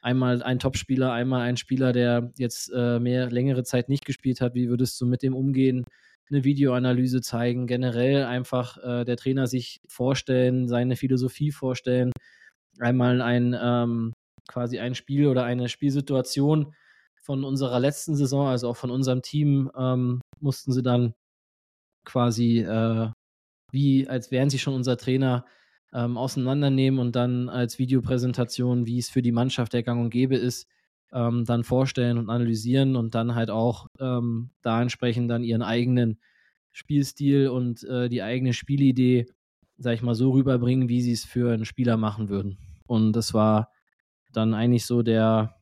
einmal 0.02 0.44
ein 0.44 0.60
Topspieler, 0.60 1.12
einmal 1.12 1.42
ein 1.42 1.58
Spieler, 1.58 1.94
der 1.94 2.32
jetzt 2.38 2.72
äh, 2.74 3.00
mehr 3.00 3.30
längere 3.30 3.64
Zeit 3.64 3.90
nicht 3.90 4.06
gespielt 4.06 4.42
hat. 4.42 4.56
Wie 4.56 4.70
würdest 4.70 5.00
du 5.00 5.06
mit 5.06 5.24
dem 5.24 5.36
umgehen? 5.36 5.86
Eine 6.30 6.44
Videoanalyse 6.44 7.22
zeigen, 7.22 7.68
generell 7.68 8.24
einfach 8.24 8.78
äh, 8.78 9.04
der 9.06 9.18
Trainer 9.18 9.48
sich 9.48 9.82
vorstellen, 9.88 10.68
seine 10.68 10.96
Philosophie 10.96 11.52
vorstellen, 11.52 12.12
einmal 12.80 13.22
ein 13.22 13.56
ähm, 13.62 14.14
quasi 14.48 14.80
ein 14.80 14.96
Spiel 14.96 15.28
oder 15.28 15.44
eine 15.44 15.70
Spielsituation 15.70 16.74
von 17.22 17.44
unserer 17.44 17.80
letzten 17.80 18.16
Saison, 18.16 18.48
also 18.48 18.70
auch 18.70 18.78
von 18.78 18.92
unserem 18.92 19.22
Team, 19.22 19.72
ähm, 19.78 20.22
mussten 20.40 20.72
sie 20.72 20.82
dann 20.82 21.14
quasi 22.06 22.60
äh, 22.60 23.10
wie, 23.72 24.08
als 24.08 24.32
wären 24.32 24.50
sie 24.50 24.60
schon 24.60 24.74
unser 24.74 24.98
Trainer, 24.98 25.46
ähm, 25.94 26.18
auseinandernehmen 26.18 27.00
und 27.00 27.16
dann 27.16 27.50
als 27.50 27.80
Videopräsentation, 27.80 28.86
wie 28.86 28.98
es 28.98 29.10
für 29.10 29.22
die 29.22 29.32
Mannschaft 29.32 29.74
der 29.74 29.84
Gang 29.84 30.02
und 30.02 30.10
Gäbe 30.10 30.36
ist, 30.36 30.68
ähm, 31.14 31.46
dann 31.46 31.64
vorstellen 31.64 32.18
und 32.18 32.30
analysieren 32.30 32.96
und 32.96 33.16
dann 33.16 33.36
halt 33.36 33.50
auch 33.50 33.88
ähm, 34.00 34.52
da 34.62 34.82
entsprechend 34.82 35.30
dann 35.30 35.44
ihren 35.44 35.62
eigenen 35.62 36.20
Spielstil 36.72 37.50
und 37.50 37.84
äh, 37.84 38.08
die 38.08 38.24
eigene 38.24 38.54
Spielidee, 38.54 39.26
sag 39.78 39.94
ich 39.94 40.02
mal, 40.02 40.16
so 40.16 40.32
rüberbringen, 40.32 40.88
wie 40.88 41.02
sie 41.02 41.12
es 41.12 41.26
für 41.26 41.54
einen 41.54 41.66
Spieler 41.66 41.98
machen 41.98 42.30
würden. 42.30 42.58
Und 42.88 43.14
das 43.14 43.34
war 43.34 43.70
dann 44.32 44.54
eigentlich 44.54 44.86
so 44.86 45.02
der, 45.02 45.58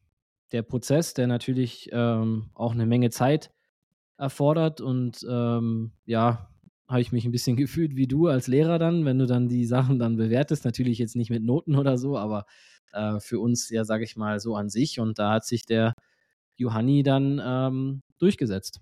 der 0.52 0.62
Prozess, 0.62 1.16
der 1.16 1.26
natürlich 1.28 1.90
ähm, 1.92 2.52
auch 2.54 2.74
eine 2.74 2.86
Menge 2.86 3.10
Zeit 3.10 3.52
erfordert 4.18 4.82
und 4.82 5.26
ähm, 5.28 5.94
ja, 6.06 6.50
habe 6.90 7.02
ich 7.02 7.12
mich 7.12 7.26
ein 7.26 7.32
bisschen 7.32 7.56
gefühlt 7.58 7.96
wie 7.96 8.08
du 8.08 8.28
als 8.28 8.48
Lehrer 8.48 8.80
dann, 8.80 9.06
wenn 9.06 9.20
du 9.20 9.26
dann 9.26 9.48
die 9.48 9.66
Sachen 9.66 10.00
dann 10.00 10.18
bewertest. 10.18 10.66
Natürlich 10.66 10.98
jetzt 10.98 11.16
nicht 11.16 11.30
mit 11.30 11.44
Noten 11.44 11.76
oder 11.76 11.98
so, 11.98 12.18
aber 12.18 12.46
äh, 12.92 13.20
für 13.20 13.40
uns 13.40 13.70
ja, 13.70 13.86
sage 13.86 14.04
ich 14.04 14.18
mal, 14.18 14.40
so 14.40 14.56
an 14.56 14.70
sich. 14.70 15.00
Und 15.00 15.20
da 15.20 15.34
hat 15.34 15.46
sich 15.46 15.66
der 15.66 15.94
Johanni 16.58 17.04
dann 17.04 17.42
ähm, 17.44 18.02
durchgesetzt. 18.18 18.82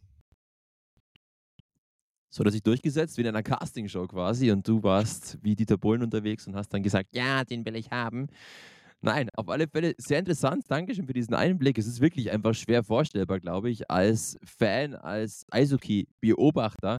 So, 2.29 2.43
dass 2.43 2.53
sich 2.53 2.63
durchgesetzt 2.63 3.17
wie 3.17 3.21
in 3.21 3.27
einer 3.27 3.43
Castingshow 3.43 4.05
quasi 4.07 4.51
und 4.51 4.67
du 4.67 4.83
warst 4.83 5.37
wie 5.41 5.55
Dieter 5.55 5.77
Bohlen 5.77 6.03
unterwegs 6.03 6.45
und 6.45 6.55
hast 6.55 6.69
dann 6.73 6.83
gesagt, 6.83 7.09
ja, 7.15 7.43
den 7.43 7.65
will 7.65 7.75
ich 7.75 7.91
haben. 7.91 8.27
Nein, 9.01 9.29
auf 9.35 9.47
alle 9.49 9.67
Fälle 9.67 9.93
sehr 9.97 10.19
interessant. 10.19 10.65
Dankeschön 10.67 11.05
für 11.05 11.13
diesen 11.13 11.35
Einblick. 11.35 11.77
Es 11.77 11.87
ist 11.87 12.01
wirklich 12.01 12.31
einfach 12.31 12.53
schwer 12.55 12.83
vorstellbar, 12.83 13.39
glaube 13.39 13.69
ich, 13.69 13.89
als 13.89 14.37
Fan, 14.43 14.95
als 14.95 15.45
Eishockey-Beobachter, 15.51 16.97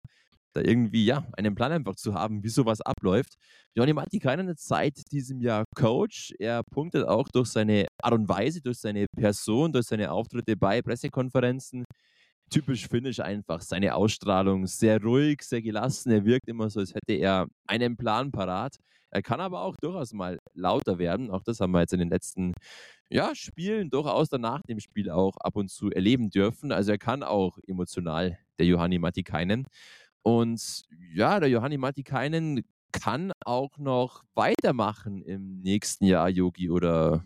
da 0.55 0.63
irgendwie, 0.63 1.05
ja, 1.05 1.27
einen 1.37 1.55
Plan 1.55 1.73
einfach 1.73 1.97
zu 1.97 2.15
haben, 2.15 2.43
wie 2.43 2.49
sowas 2.49 2.81
abläuft. 2.81 3.35
Johnny 3.77 3.93
Matikainen 3.93 4.49
ist 4.49 4.67
seit 4.67 5.11
diesem 5.13 5.41
Jahr 5.41 5.65
Coach. 5.77 6.33
Er 6.39 6.63
punktet 6.73 7.07
auch 7.07 7.29
durch 7.29 7.49
seine 7.49 7.87
Art 8.03 8.15
und 8.15 8.29
Weise, 8.29 8.61
durch 8.61 8.79
seine 8.79 9.07
Person, 9.17 9.73
durch 9.73 9.87
seine 9.87 10.11
Auftritte 10.11 10.57
bei 10.57 10.83
Pressekonferenzen. 10.83 11.85
Typisch 12.51 12.89
finnisch 12.89 13.21
einfach, 13.21 13.61
seine 13.61 13.95
Ausstrahlung, 13.95 14.67
sehr 14.67 15.03
ruhig, 15.03 15.43
sehr 15.43 15.61
gelassen. 15.63 16.11
Er 16.11 16.25
wirkt 16.25 16.49
immer 16.49 16.71
so, 16.71 16.81
als 16.81 16.95
hätte 16.95 17.13
er 17.15 17.47
einen 17.67 17.97
Plan 17.97 18.31
parat. 18.33 18.77
Er 19.11 19.23
kann 19.23 19.41
aber 19.41 19.63
auch 19.63 19.77
durchaus 19.81 20.13
mal 20.13 20.39
lauter 20.55 20.99
werden. 20.99 21.31
Auch 21.31 21.43
das 21.43 21.61
haben 21.61 21.73
wir 21.73 21.81
jetzt 21.81 21.93
in 21.93 21.99
den 22.01 22.11
letzten 22.11 22.55
ja, 23.11 23.35
Spielen 23.35 23.91
durchaus 23.91 24.29
dann 24.29 24.43
nach 24.43 24.63
dem 24.63 24.81
Spiel 24.81 25.11
auch 25.11 25.37
ab 25.39 25.57
und 25.57 25.71
zu 25.71 25.91
erleben 25.91 26.31
dürfen. 26.31 26.73
Also 26.73 26.93
er 26.93 26.99
kann 26.99 27.23
auch 27.23 27.59
emotional, 27.67 28.39
der 28.59 28.67
Johanni 28.67 28.99
Matikainen. 28.99 29.67
Und 30.29 30.83
ja, 31.15 31.41
der 31.41 31.49
Johanni 31.49 31.79
Matikainen 31.79 32.63
kann 32.93 33.33
auch 33.45 33.79
noch 33.79 34.25
weitermachen 34.35 35.23
im 35.23 35.61
nächsten 35.61 36.05
Jahr, 36.05 36.29
Yogi. 36.29 36.69
Oder 36.69 37.25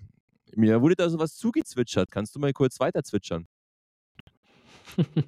mir 0.54 0.80
wurde 0.82 0.94
da 0.94 1.10
sowas 1.10 1.36
zugezwitschert. 1.36 2.12
Kannst 2.12 2.36
du 2.36 2.38
mal 2.38 2.52
kurz 2.52 2.78
weiter 2.78 3.02
zwitschern? 3.02 3.46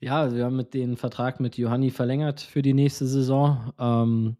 ja, 0.00 0.20
also 0.20 0.36
wir 0.36 0.44
haben 0.44 0.56
mit 0.56 0.72
den 0.72 0.96
Vertrag 0.96 1.40
mit 1.40 1.56
Johanni 1.56 1.90
verlängert 1.90 2.40
für 2.40 2.62
die 2.62 2.74
nächste 2.74 3.06
Saison. 3.06 3.72
Ähm, 3.78 4.36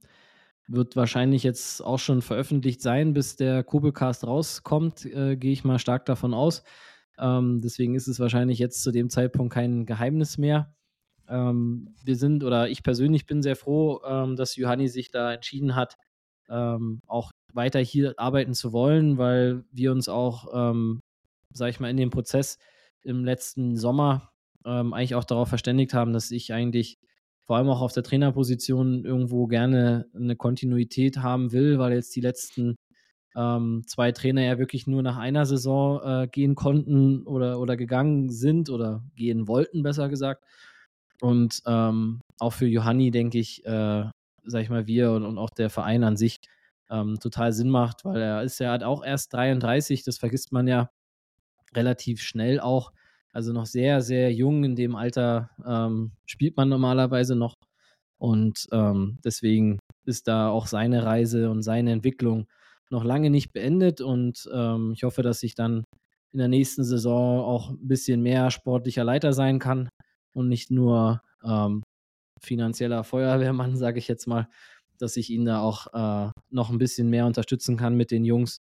wird 0.69 0.95
wahrscheinlich 0.95 1.43
jetzt 1.43 1.83
auch 1.85 1.99
schon 1.99 2.23
veröffentlicht 2.23 2.81
sein, 2.83 3.15
bis 3.15 3.35
der 3.35 3.65
Kobelcast 3.65 4.25
rauskommt, 4.25 5.05
äh, 5.07 5.37
gehe 5.37 5.53
ich 5.53 5.65
mal 5.65 5.81
stark 5.81 6.07
davon 6.07 6.35
aus. 6.35 6.63
Ähm, 7.19 7.61
deswegen 7.61 7.97
ist 7.97 8.07
es 8.07 8.21
wahrscheinlich 8.21 8.61
jetzt 8.61 8.85
zu 8.85 8.93
dem 8.93 9.11
Zeitpunkt 9.11 9.53
kein 9.53 9.87
Geheimnis 9.87 10.39
mehr. 10.39 10.73
Ähm, 11.31 11.95
wir 12.05 12.17
sind, 12.17 12.45
oder 12.45 12.69
ich 12.69 12.83
persönlich 12.83 13.27
bin 13.27 13.43
sehr 13.43 13.57
froh, 13.57 14.01
ähm, 14.07 14.37
dass 14.37 14.57
Johanni 14.57 14.89
sich 14.89 15.11
da 15.11 15.33
entschieden 15.33 15.77
hat, 15.77 15.97
ähm, 16.49 17.01
auch 17.07 17.31
weiter 17.53 17.81
hier 17.81 18.15
arbeiten 18.19 18.55
zu 18.55 18.73
wollen, 18.73 19.17
weil 19.19 19.65
wir 19.73 19.93
uns 19.93 20.09
auch, 20.09 20.49
ähm, 20.53 21.01
sag 21.53 21.71
ich 21.71 21.81
mal, 21.81 21.91
in 21.91 21.97
dem 21.97 22.11
Prozess 22.11 22.59
im 23.03 23.25
letzten 23.25 23.77
Sommer 23.77 24.31
ähm, 24.65 24.93
eigentlich 24.93 25.15
auch 25.15 25.25
darauf 25.25 25.49
verständigt 25.49 25.95
haben, 25.95 26.13
dass 26.13 26.31
ich 26.31 26.53
eigentlich 26.53 26.99
vor 27.47 27.57
allem 27.57 27.69
auch 27.69 27.81
auf 27.81 27.93
der 27.93 28.03
Trainerposition 28.03 29.05
irgendwo 29.05 29.47
gerne 29.47 30.07
eine 30.15 30.37
Kontinuität 30.37 31.19
haben 31.19 31.53
will, 31.53 31.79
weil 31.79 31.93
jetzt 31.93 32.15
die 32.15 32.21
letzten 32.21 32.77
ähm, 33.37 33.83
zwei 33.87 34.13
Trainer 34.13 34.43
ja 34.43 34.59
wirklich 34.59 34.87
nur 34.87 35.03
nach 35.03 35.17
einer 35.17 35.47
Saison 35.47 36.01
äh, 36.03 36.29
gehen 36.29 36.55
konnten 36.55 37.27
oder, 37.27 37.61
oder 37.61 37.77
gegangen 37.77 38.31
sind 38.31 38.71
oder 38.71 39.05
gehen 39.17 39.49
wollten, 39.49 39.83
besser 39.83 40.09
gesagt. 40.09 40.45
Und 41.21 41.63
ähm, 41.67 42.21
auch 42.39 42.53
für 42.53 42.67
Johanni, 42.67 43.11
denke 43.11 43.39
ich, 43.39 43.65
äh, 43.65 44.05
sag 44.45 44.63
ich 44.63 44.71
mal, 44.71 44.87
wir 44.87 45.13
und, 45.13 45.25
und 45.25 45.39
auch 45.39 45.51
der 45.51 45.71
Verein 45.71 46.05
an 46.05 46.17
sich 46.17 46.41
ähm, 46.91 47.19
total 47.21 47.53
Sinn 47.53 47.71
macht, 47.71 48.05
weil 48.05 48.21
er 48.21 48.43
ist 48.43 48.59
ja 48.59 48.71
halt 48.71 48.83
auch 48.83 49.05
erst 49.05 49.33
33, 49.33 50.03
das 50.03 50.19
vergisst 50.19 50.53
man 50.53 50.67
ja 50.67 50.91
relativ 51.75 52.21
schnell 52.21 52.61
auch. 52.61 52.93
Also 53.33 53.53
noch 53.53 53.67
sehr, 53.67 54.01
sehr 54.03 54.33
jung 54.33 54.65
in 54.65 54.75
dem 54.75 54.97
Alter 54.97 55.51
ähm, 55.65 56.13
spielt 56.27 56.57
man 56.57 56.69
normalerweise 56.69 57.37
noch. 57.37 57.55
Und 58.19 58.67
ähm, 58.73 59.19
deswegen 59.25 59.79
ist 60.05 60.27
da 60.27 60.49
auch 60.49 60.67
seine 60.67 61.05
Reise 61.05 61.51
und 61.51 61.63
seine 61.63 61.93
Entwicklung 61.93 62.47
noch 62.91 63.05
lange 63.05 63.31
nicht 63.31 63.53
beendet. 63.53 64.01
Und 64.01 64.49
ähm, 64.53 64.93
ich 64.95 65.05
hoffe, 65.05 65.23
dass 65.23 65.43
ich 65.45 65.55
dann 65.55 65.85
in 66.33 66.39
der 66.39 66.49
nächsten 66.49 66.85
Saison 66.85 67.41
auch 67.41 67.71
ein 67.71 67.87
bisschen 67.87 68.21
mehr 68.21 68.51
sportlicher 68.51 69.05
Leiter 69.05 69.33
sein 69.33 69.59
kann 69.61 69.89
und 70.33 70.49
nicht 70.49 70.71
nur 70.71 71.23
ähm, 71.45 71.83
finanzieller 72.41 73.05
Feuerwehrmann, 73.05 73.77
sage 73.77 73.99
ich 73.99 74.09
jetzt 74.09 74.27
mal, 74.27 74.49
dass 74.99 75.17
ich 75.17 75.31
ihn 75.31 75.45
da 75.45 75.61
auch 75.61 75.87
äh, 75.95 76.31
noch 76.51 76.71
ein 76.71 76.79
bisschen 76.79 77.09
mehr 77.09 77.27
unterstützen 77.27 77.77
kann 77.77 77.97
mit 77.97 78.11
den 78.11 78.25
Jungs 78.25 78.59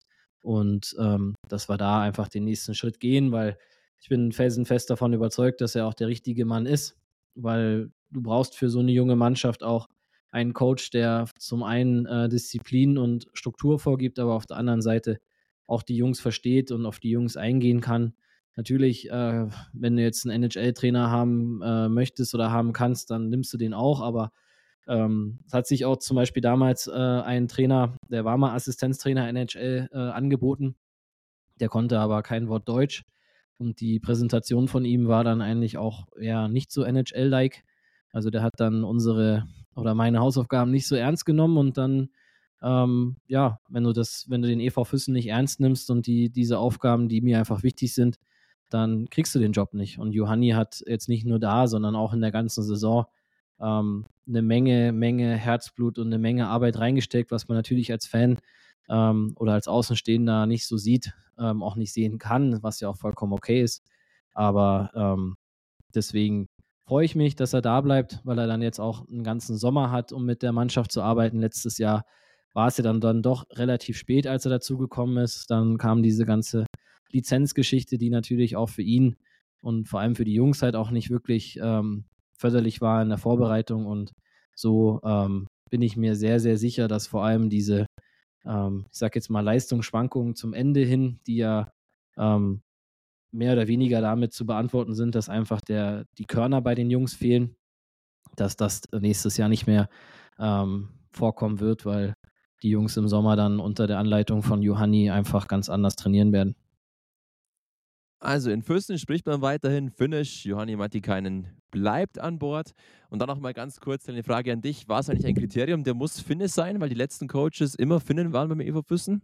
und 0.43 0.95
ähm, 0.99 1.35
dass 1.49 1.69
wir 1.69 1.77
da 1.77 2.03
einfach 2.03 2.29
den 2.29 2.45
nächsten 2.45 2.75
Schritt 2.75 3.01
gehen, 3.01 3.33
weil 3.33 3.57
ich 4.01 4.09
bin 4.09 4.33
felsenfest 4.33 4.91
davon 4.91 5.13
überzeugt, 5.13 5.61
dass 5.61 5.75
er 5.75 5.87
auch 5.87 5.95
der 5.95 6.09
richtige 6.09 6.45
Mann 6.45 6.67
ist, 6.67 6.97
weil 7.35 7.91
du 8.11 8.23
brauchst 8.23 8.57
für 8.57 8.69
so 8.69 8.81
eine 8.81 8.93
junge 8.93 9.17
Mannschaft 9.17 9.63
auch 9.63 9.89
einen 10.31 10.53
Coach, 10.53 10.91
der 10.91 11.29
zum 11.39 11.63
einen 11.63 12.07
äh, 12.07 12.29
Disziplin 12.29 12.99
und 12.99 13.29
Struktur 13.33 13.79
vorgibt, 13.79 14.19
aber 14.19 14.35
auf 14.35 14.47
der 14.47 14.57
anderen 14.57 14.83
Seite 14.83 15.21
auch 15.67 15.83
die 15.83 15.97
Jungs 15.97 16.21
versteht 16.21 16.73
und 16.73 16.85
auf 16.85 16.99
die 16.99 17.11
Jungs 17.11 17.37
eingehen 17.37 17.81
kann 17.81 18.15
Natürlich, 18.57 19.11
äh, 19.11 19.47
wenn 19.73 19.97
du 19.97 20.03
jetzt 20.03 20.27
einen 20.27 20.45
NHL-Trainer 20.45 21.11
haben 21.11 21.61
äh, 21.63 21.89
möchtest 21.89 22.35
oder 22.35 22.51
haben 22.51 22.73
kannst, 22.73 23.11
dann 23.11 23.29
nimmst 23.29 23.53
du 23.53 23.59
den 23.59 23.75
auch, 23.75 24.01
aber 24.01 24.31
ähm, 24.87 25.41
es 25.47 25.53
hat 25.53 25.67
sich 25.67 25.85
auch 25.85 25.97
zum 25.97 26.17
Beispiel 26.17 26.43
damals 26.43 26.87
äh, 26.87 26.93
ein 26.93 27.49
Trainer, 27.49 27.97
der 28.11 28.25
war 28.25 28.37
mal 28.37 28.55
Assistenztrainer 28.55 29.29
NHL 29.29 29.89
äh, 29.93 29.97
angeboten, 29.97 30.77
der 31.59 31.69
konnte 31.69 31.99
aber 31.99 32.23
kein 32.23 32.49
Wort 32.49 32.69
Deutsch 32.69 33.05
und 33.59 33.81
die 33.81 33.99
Präsentation 33.99 34.69
von 34.69 34.85
ihm 34.85 35.09
war 35.09 35.25
dann 35.25 35.41
eigentlich 35.41 35.79
auch 35.79 36.07
eher 36.17 36.49
nicht 36.49 36.71
so 36.71 36.83
NHL-like. 36.85 37.65
Also 38.13 38.31
der 38.31 38.43
hat 38.43 38.55
dann 38.59 38.85
unsere 38.85 39.47
oder 39.75 39.95
meine 39.95 40.21
Hausaufgaben 40.21 40.71
nicht 40.71 40.87
so 40.87 40.95
ernst 40.95 41.27
genommen 41.27 41.57
und 41.57 41.77
dann 41.77 42.11
ähm, 42.63 43.17
ja, 43.27 43.59
wenn 43.69 43.85
du 43.85 43.93
das, 43.93 44.27
wenn 44.29 44.41
du 44.43 44.49
den 44.49 44.61
EV 44.61 44.85
Füssen 44.85 45.13
nicht 45.13 45.29
ernst 45.29 45.61
nimmst 45.61 45.91
und 45.91 46.07
die, 46.07 46.31
diese 46.31 46.59
Aufgaben, 46.59 47.09
die 47.09 47.21
mir 47.21 47.39
einfach 47.39 47.63
wichtig 47.63 47.95
sind, 47.95 48.19
dann 48.75 49.09
kriegst 49.09 49.35
du 49.35 49.39
den 49.39 49.53
Job 49.53 49.73
nicht. 49.73 49.99
Und 49.99 50.13
Johanni 50.13 50.51
hat 50.51 50.83
jetzt 50.87 51.09
nicht 51.09 51.25
nur 51.25 51.39
da, 51.39 51.69
sondern 51.69 51.95
auch 51.95 52.13
in 52.13 52.21
der 52.21 52.33
ganzen 52.33 52.65
Saison 52.65 53.07
ähm, 53.61 54.07
eine 54.27 54.43
Menge, 54.43 54.93
Menge 54.93 55.37
Herzblut 55.37 55.99
und 55.99 56.09
eine 56.09 56.19
Menge 56.19 56.49
Arbeit 56.49 56.79
reingesteckt, 56.79 57.31
was 57.31 57.47
man 57.47 57.57
natürlich 57.57 57.93
als 57.93 58.07
Fan 58.07 58.39
ähm, 58.89 59.35
oder 59.39 59.53
als 59.53 59.69
Außenstehender 59.69 60.47
nicht 60.47 60.67
so 60.67 60.77
sieht, 60.77 61.15
ähm, 61.39 61.63
auch 61.63 61.77
nicht 61.77 61.93
sehen 61.93 62.19
kann, 62.19 62.63
was 62.63 62.81
ja 62.81 62.89
auch 62.89 62.97
vollkommen 62.97 63.33
okay 63.33 63.63
ist. 63.63 63.85
Aber 64.33 64.91
ähm, 64.95 65.37
deswegen 65.95 66.49
freue 66.87 67.05
ich 67.05 67.15
mich, 67.15 67.37
dass 67.37 67.53
er 67.53 67.63
da 67.63 67.81
bleibt, 67.81 68.21
weil 68.25 68.39
er 68.39 68.49
dann 68.49 68.61
jetzt 68.61 68.81
auch 68.81 69.09
einen 69.09 69.23
ganzen 69.23 69.57
Sommer 69.57 69.93
hat, 69.93 70.13
um 70.13 70.25
mit 70.25 70.43
der 70.43 70.53
Mannschaft 70.53 70.91
zu 70.91 71.01
arbeiten. 71.01 71.39
Letztes 71.39 71.79
Jahr 71.79 72.05
war 72.55 72.67
es 72.67 72.77
ja 72.77 72.83
dann, 72.83 73.01
dann 73.01 73.23
doch 73.23 73.45
relativ 73.53 73.97
spät, 73.97 74.27
als 74.27 74.47
er 74.47 74.51
dazugekommen 74.51 75.19
ist. 75.19 75.49
Dann 75.51 75.79
kam 75.79 76.03
diese 76.03 76.25
ganze 76.27 76.67
Lizenzgeschichte, 77.11 77.99
die 77.99 78.11
natürlich 78.11 78.57
auch 78.57 78.69
für 78.69 78.83
ihn 78.83 79.17
und 79.61 79.89
vor 79.89 80.01
allem 80.01 80.15
für 80.15 80.25
die 80.25 80.35
Jungs 80.35 80.63
halt 80.63 80.77
auch 80.77 80.91
nicht 80.91 81.11
wirklich 81.11 81.59
ähm, 81.63 82.05
förderlich 82.37 82.81
war 82.81 83.03
in 83.03 83.09
der 83.09 83.19
Vorbereitung. 83.19 83.87
Und 83.87 84.13
so 84.55 85.01
ähm, 85.05 85.47
bin 85.71 85.83
ich 85.83 85.97
mir 85.97 86.17
sehr, 86.17 86.41
sehr 86.41 86.59
sicher, 86.59 86.89
dass 86.89 87.07
vor 87.07 87.25
allem 87.25 87.49
diese, 87.49 87.87
ähm, 88.45 88.87
ich 88.91 88.99
sag 88.99 89.15
jetzt 89.15 89.31
mal, 89.31 89.41
Leistungsschwankungen 89.41 90.35
zum 90.35 90.53
Ende 90.53 90.81
hin, 90.81 91.21
die 91.27 91.37
ja 91.37 91.69
ähm, 92.17 92.63
mehr 93.33 93.55
oder 93.55 93.67
weniger 93.67 94.01
damit 94.01 94.33
zu 94.33 94.47
beantworten 94.47 94.95
sind, 94.95 95.15
dass 95.15 95.29
einfach 95.29 95.61
der, 95.61 96.05
die 96.19 96.27
Körner 96.27 96.61
bei 96.61 96.75
den 96.75 96.91
Jungs 96.91 97.15
fehlen, 97.15 97.57
dass 98.37 98.57
das 98.57 98.83
nächstes 98.93 99.37
Jahr 99.37 99.49
nicht 99.49 99.67
mehr 99.67 99.89
ähm, 100.39 100.91
vorkommen 101.11 101.61
wird, 101.61 101.85
weil 101.85 102.15
die 102.63 102.71
Jungs 102.71 102.97
im 102.97 103.09
Sommer 103.09 103.37
dann 103.37 103.61
unter 103.61 103.87
der 103.87 103.99
Anleitung 103.99 104.43
von 104.43 104.63
Johanni 104.63 105.11
einfach 105.11 105.49
ganz 105.49 105.69
anders 105.69 105.97
trainieren 105.97 106.33
werden. 106.33 106.55
Also 108.25 108.51
in 108.51 108.63
Fürsten 108.63 108.99
spricht 108.99 109.27
man 109.27 109.43
weiterhin 109.43 109.91
Finnisch. 109.91 110.47
Johanni 110.47 110.77
Mattikainen 110.77 111.49
bleibt 111.71 112.19
an 112.19 112.39
Bord. 112.39 112.73
Und 113.11 113.19
dann 113.19 113.29
noch 113.29 113.39
mal 113.39 113.53
ganz 113.53 113.81
kurz 113.81 114.09
eine 114.09 114.23
Frage 114.23 114.51
an 114.51 114.63
dich. 114.63 114.89
War 114.89 115.01
es 115.01 115.11
eigentlich 115.11 115.27
ein 115.27 115.35
Kriterium, 115.35 115.85
der 115.85 115.93
muss 115.93 116.21
Finnisch 116.21 116.53
sein, 116.53 116.81
weil 116.81 116.89
die 116.89 116.95
letzten 116.95 117.29
Coaches 117.29 117.75
immer 117.75 118.01
Finnen 118.01 118.33
waren 118.33 118.49
beim 118.49 118.61
EV 118.61 118.81
Füssen? 118.87 119.23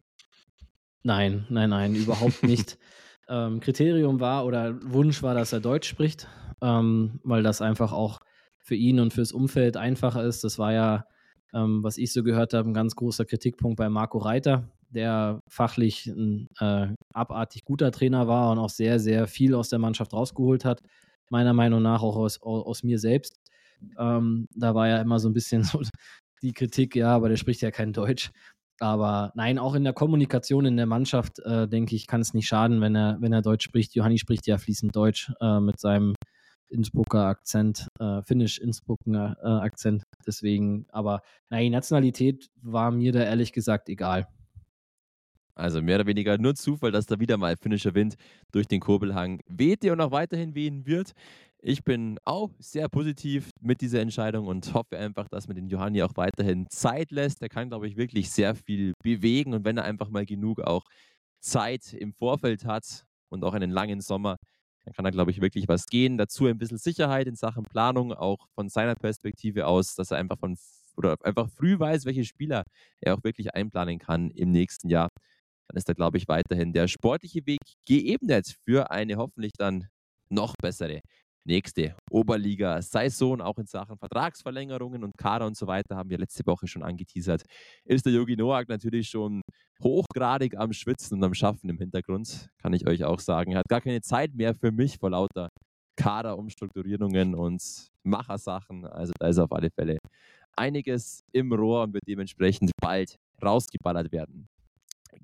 Nein, 1.03 1.47
nein, 1.49 1.71
nein, 1.71 1.95
überhaupt 1.95 2.43
nicht. 2.43 2.79
ähm, 3.31 3.61
Kriterium 3.61 4.21
war 4.21 4.45
oder 4.45 4.79
Wunsch 4.83 5.23
war, 5.23 5.35
dass 5.35 5.55
er 5.55 5.61
Deutsch 5.61 5.89
spricht, 5.89 6.29
ähm, 6.61 7.21
weil 7.25 7.43
das 7.43 7.63
einfach 7.63 7.93
auch 7.93 8.21
für 8.59 8.75
ihn 8.75 9.01
und 9.01 9.15
fürs 9.15 9.33
Umfeld 9.33 9.79
einfacher 9.79 10.23
ist. 10.23 10.45
Das 10.45 10.59
war 10.59 10.75
ja, 10.75 11.05
ähm, 11.55 11.83
was 11.83 11.97
ich 11.97 12.13
so 12.13 12.23
gehört 12.23 12.53
habe, 12.53 12.69
ein 12.69 12.75
ganz 12.75 12.97
großer 12.97 13.25
Kritikpunkt 13.25 13.79
bei 13.79 13.89
Marco 13.89 14.19
Reiter, 14.19 14.69
der 14.91 15.41
fachlich 15.49 16.07
ein 16.07 16.49
äh, 16.59 16.89
abartig 17.15 17.65
guter 17.65 17.91
Trainer 17.93 18.29
war 18.29 18.53
und 18.53 18.59
auch 18.59 18.71
sehr, 18.71 18.99
sehr 18.99 19.27
viel 19.27 19.55
aus 19.55 19.69
der 19.69 19.79
Mannschaft 19.79 20.13
rausgeholt 20.13 20.65
hat. 20.65 20.81
Meiner 21.31 21.53
Meinung 21.53 21.83
nach 21.83 22.03
auch 22.03 22.17
aus, 22.17 22.41
aus 22.43 22.83
mir 22.83 22.99
selbst. 22.99 23.37
Ähm, 23.99 24.47
da 24.55 24.75
war 24.75 24.89
ja 24.89 25.01
immer 25.01 25.19
so 25.19 25.29
ein 25.29 25.35
bisschen 25.35 25.63
so 25.65 25.81
die 26.43 26.53
Kritik, 26.53 26.97
ja, 26.97 27.15
aber 27.15 27.29
der 27.29 27.37
spricht 27.37 27.63
ja 27.63 27.71
kein 27.71 27.93
Deutsch. 27.93 28.31
Aber 28.81 29.31
nein, 29.35 29.59
auch 29.59 29.75
in 29.75 29.85
der 29.85 29.93
Kommunikation 29.93 30.65
in 30.65 30.77
der 30.77 30.87
Mannschaft, 30.87 31.39
äh, 31.41 31.69
denke 31.69 31.95
ich, 31.95 32.07
kann 32.07 32.23
es 32.23 32.33
nicht 32.33 32.49
schaden, 32.49 32.81
wenn 32.81 32.97
er, 32.97 33.19
wenn 33.21 33.33
er 33.33 33.43
Deutsch 33.43 33.65
spricht. 33.65 33.95
Johanni 33.95 34.19
spricht 34.19 34.47
ja 34.47 34.57
fließend 34.57 34.97
Deutsch 34.97 35.31
äh, 35.41 35.61
mit 35.61 35.79
seinem 35.79 36.15
Innsbrucker 36.71 37.27
Akzent, 37.27 37.89
äh, 37.99 38.23
Finnisch-Innsbrucker 38.23 39.37
äh, 39.43 39.67
Akzent. 39.67 40.05
Deswegen, 40.27 40.87
aber 40.91 41.21
nein, 41.51 41.73
Nationalität 41.73 42.49
war 42.63 42.91
mir 42.91 43.13
da 43.13 43.21
ehrlich 43.21 43.53
gesagt 43.53 43.89
egal. 43.91 44.27
Also 45.61 45.83
mehr 45.83 45.97
oder 45.97 46.07
weniger 46.07 46.39
nur 46.39 46.55
Zufall, 46.55 46.91
dass 46.91 47.05
da 47.05 47.21
wieder 47.21 47.37
mal 47.37 47.55
finnischer 47.57 47.95
Wind 47.95 48.15
durch 48.51 48.67
den 48.67 48.81
Kurbelhang 48.81 49.41
wehte 49.47 49.93
und 49.93 50.01
auch 50.01 50.11
weiterhin 50.11 50.55
wehen 50.55 50.87
wird. 50.87 51.13
Ich 51.61 51.85
bin 51.85 52.19
auch 52.25 52.51
sehr 52.59 52.89
positiv 52.89 53.51
mit 53.61 53.83
dieser 53.83 54.01
Entscheidung 54.01 54.47
und 54.47 54.73
hoffe 54.73 54.97
einfach, 54.97 55.29
dass 55.29 55.49
man 55.49 55.57
den 55.57 55.69
Johanni 55.69 56.03
auch 56.03 56.17
weiterhin 56.17 56.67
Zeit 56.71 57.11
lässt. 57.11 57.43
Er 57.43 57.51
kann, 57.51 57.69
glaube 57.69 57.87
ich, 57.87 57.99
wirklich 57.99 58.31
sehr 58.31 58.55
viel 58.55 58.95
bewegen 59.03 59.53
und 59.53 59.67
wenn 59.67 59.77
er 59.77 59.85
einfach 59.85 60.09
mal 60.09 60.25
genug 60.25 60.61
auch 60.61 60.85
Zeit 61.41 61.93
im 61.93 62.15
Vorfeld 62.15 62.65
hat 62.65 63.05
und 63.29 63.45
auch 63.45 63.53
einen 63.53 63.71
langen 63.71 64.01
Sommer, 64.01 64.37
dann 64.87 64.95
kann 64.95 65.05
er, 65.05 65.11
glaube 65.11 65.31
ich, 65.31 65.43
wirklich 65.43 65.69
was 65.69 65.85
gehen. 65.87 66.17
Dazu 66.17 66.47
ein 66.47 66.57
bisschen 66.57 66.79
Sicherheit 66.79 67.27
in 67.27 67.37
Sachen 67.37 67.65
Planung, 67.65 68.15
auch 68.15 68.49
von 68.55 68.71
seiner 68.71 68.95
Perspektive 68.95 69.67
aus, 69.67 69.95
dass 69.95 70.11
er 70.11 70.17
einfach 70.17 70.39
von 70.39 70.57
oder 70.97 71.17
einfach 71.23 71.49
früh 71.51 71.79
weiß, 71.79 72.05
welche 72.07 72.25
Spieler 72.25 72.65
er 73.01 73.15
auch 73.15 73.25
wirklich 73.25 73.55
einplanen 73.55 73.99
kann 73.99 74.31
im 74.31 74.51
nächsten 74.51 74.89
Jahr. 74.89 75.11
Dann 75.71 75.79
ist 75.79 75.89
da, 75.89 75.93
glaube 75.93 76.19
ich, 76.19 76.27
weiterhin 76.27 76.73
der 76.73 76.89
sportliche 76.89 77.47
Weg 77.47 77.61
geebnet 77.87 78.57
für 78.65 78.91
eine 78.91 79.17
hoffentlich 79.17 79.53
dann 79.57 79.87
noch 80.29 80.55
bessere 80.61 81.01
nächste 81.45 81.95
Oberliga-Saison, 82.11 83.41
auch 83.41 83.57
in 83.59 83.67
Sachen 83.67 83.97
Vertragsverlängerungen 83.97 85.05
und 85.05 85.17
Kader 85.17 85.47
und 85.47 85.57
so 85.57 85.69
weiter, 85.69 85.97
haben 85.97 86.11
wir 86.11 86.19
letzte 86.19 86.45
Woche 86.45 86.67
schon 86.67 86.83
angeteasert, 86.83 87.45
ist 87.85 88.05
der 88.05 88.13
Yogi 88.13 88.37
Noak 88.37 88.69
natürlich 88.69 89.09
schon 89.09 89.43
hochgradig 89.83 90.57
am 90.59 90.73
Schwitzen 90.73 91.19
und 91.19 91.25
am 91.25 91.35
Schaffen 91.35 91.71
im 91.71 91.79
Hintergrund, 91.79 92.51
kann 92.61 92.73
ich 92.73 92.87
euch 92.87 93.05
auch 93.05 93.21
sagen. 93.21 93.53
Er 93.53 93.61
hat 93.61 93.69
gar 93.69 93.81
keine 93.81 94.01
Zeit 94.01 94.35
mehr 94.35 94.55
für 94.55 94.73
mich 94.73 94.99
vor 94.99 95.11
lauter 95.11 95.49
Kaderumstrukturierungen 95.97 97.35
und 97.37 97.63
Machersachen. 98.03 98.87
Also 98.87 99.13
da 99.19 99.29
ist 99.29 99.39
auf 99.39 99.53
alle 99.53 99.71
Fälle 99.71 99.99
einiges 100.57 101.23
im 101.33 101.53
Rohr 101.53 101.85
und 101.85 101.95
wird 101.95 102.05
dementsprechend 102.09 102.73
bald 102.81 103.17
rausgeballert 103.43 104.11
werden. 104.13 104.49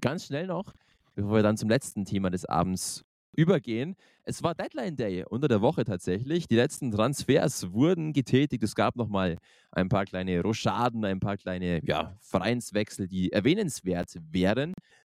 Ganz 0.01 0.27
schnell 0.27 0.47
noch, 0.47 0.73
bevor 1.15 1.37
wir 1.37 1.43
dann 1.43 1.57
zum 1.57 1.69
letzten 1.69 2.05
Thema 2.05 2.31
des 2.31 2.45
Abends 2.45 3.05
übergehen. 3.37 3.97
Es 4.25 4.43
war 4.43 4.55
Deadline 4.55 4.97
Day 4.97 5.25
unter 5.29 5.47
der 5.49 5.61
Woche 5.61 5.85
tatsächlich. 5.85 6.49
Die 6.49 6.57
letzten 6.57 6.91
Transfers 6.91 7.73
wurden 7.73 8.13
getätigt. 8.13 8.63
Es 8.63 8.75
gab 8.75 8.97
nochmal 8.97 9.37
ein 9.71 9.89
paar 9.89 10.05
kleine 10.05 10.41
Rochaden, 10.41 11.05
ein 11.05 11.21
paar 11.21 11.37
kleine 11.37 11.81
ja, 11.85 12.17
Vereinswechsel, 12.21 13.07
die 13.07 13.31
erwähnenswert 13.33 14.15
wären. 14.31 14.73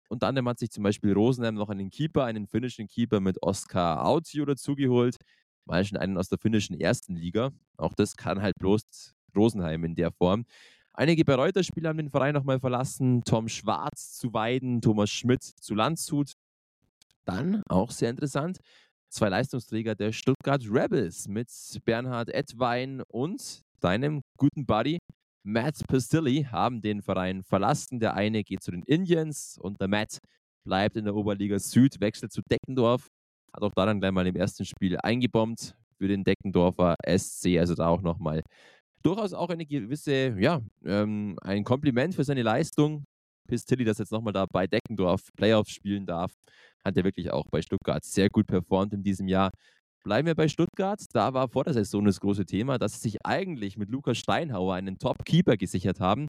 Unter 0.10 0.28
anderem 0.28 0.50
hat 0.50 0.60
sich 0.60 0.72
zum 0.72 0.84
Beispiel 0.84 1.14
Rosenheim 1.14 1.56
noch 1.56 1.70
einen 1.70 1.90
Keeper, 1.90 2.26
einen 2.26 2.48
finnischen 2.48 2.88
Keeper 2.88 3.20
mit 3.20 3.42
Oskar 3.42 4.06
Autio 4.06 4.46
dazugeholt. 4.46 5.18
Mal 5.66 5.86
schon 5.86 5.98
einen 5.98 6.18
aus 6.18 6.30
der 6.30 6.40
finnischen 6.40 6.80
ersten 6.80 7.16
Liga. 7.16 7.52
Auch 7.78 7.94
das 7.94 8.16
kann 8.16 8.42
halt 8.42 8.56
bloß 8.60 8.82
Rosenheim 9.36 9.84
in 9.84 9.96
der 9.96 10.12
Form. 10.12 10.46
Einige 11.00 11.24
Bereuter-Spieler 11.24 11.88
haben 11.88 11.98
den 11.98 12.10
Verein 12.10 12.34
nochmal 12.34 12.60
verlassen. 12.60 13.24
Tom 13.24 13.48
Schwarz 13.48 14.18
zu 14.18 14.34
Weiden, 14.34 14.82
Thomas 14.82 15.10
Schmidt 15.10 15.42
zu 15.44 15.74
Landshut. 15.74 16.34
Dann, 17.24 17.64
auch 17.70 17.92
sehr 17.92 18.10
interessant, 18.10 18.60
zwei 19.08 19.30
Leistungsträger 19.30 19.96
der 19.96 20.12
Stuttgart 20.12 20.62
Rebels 20.70 21.30
mit 21.30 21.48
Bernhard 21.86 22.28
Edwein 22.28 23.02
und 23.08 23.62
seinem 23.82 24.24
guten 24.36 24.66
Buddy 24.66 24.98
Matt 25.44 25.88
Pastilli 25.88 26.44
haben 26.44 26.82
den 26.82 27.02
Verein 27.02 27.44
verlassen. 27.44 28.02
Der 28.02 28.16
eine 28.16 28.44
geht 28.44 28.62
zu 28.62 28.72
den 28.72 28.84
Indians 28.84 29.58
und 29.58 29.80
der 29.80 29.88
Matt 29.88 30.18
bleibt 30.66 30.98
in 30.98 31.06
der 31.06 31.16
Oberliga 31.16 31.60
Süd, 31.60 32.02
wechselt 32.02 32.34
zu 32.34 32.42
Deckendorf. 32.42 33.08
Hat 33.54 33.64
auch 33.64 33.72
da 33.74 33.86
dann 33.86 34.02
gleich 34.02 34.12
mal 34.12 34.28
im 34.28 34.36
ersten 34.36 34.66
Spiel 34.66 34.98
eingebombt 35.02 35.78
für 35.98 36.10
den 36.10 36.26
Deckendorfer 36.26 36.96
SC. 37.08 37.58
Also 37.58 37.74
da 37.74 37.88
auch 37.88 38.02
nochmal 38.02 38.44
durchaus 39.04 39.34
auch 39.34 39.50
eine 39.50 39.66
gewisse, 39.66 40.36
ja, 40.40 40.62
ähm, 40.86 41.38
ein 41.42 41.64
Kompliment 41.64 42.16
für 42.16 42.24
seine 42.24 42.44
Leistung. 42.44 43.06
Pistilli, 43.48 43.84
das 43.84 43.98
jetzt 43.98 44.12
nochmal 44.12 44.34
da 44.34 44.46
bei 44.52 44.68
Deckendorf 44.68 45.22
Playoffs 45.36 45.72
spielen 45.72 46.06
darf 46.06 46.32
hat 46.84 46.98
er 46.98 47.04
wirklich 47.04 47.32
auch 47.32 47.46
bei 47.50 47.62
Stuttgart 47.62 48.04
sehr 48.04 48.30
gut 48.30 48.48
performt 48.48 48.94
in 48.94 49.04
diesem 49.04 49.28
Jahr. 49.28 49.52
Bleiben 50.04 50.28
wir 50.28 50.36
bei 50.36 50.48
Stuttgart. 50.48 51.00
Da 51.14 51.34
war 51.34 51.50
vor 51.50 51.66
der 51.66 51.74
Saison 51.74 52.06
das 52.06 52.20
große 52.20 52.46
Thema, 52.46 52.78
dass 52.78 52.94
sie 52.94 53.00
sich 53.10 53.26
eigentlich 53.26 53.78
mit 53.78 53.90
Lukas 53.90 54.18
Steinhauer 54.18 54.76
einen 54.76 54.98
Top-Keeper 54.98 55.58
gesichert 55.58 56.00
haben. 56.00 56.28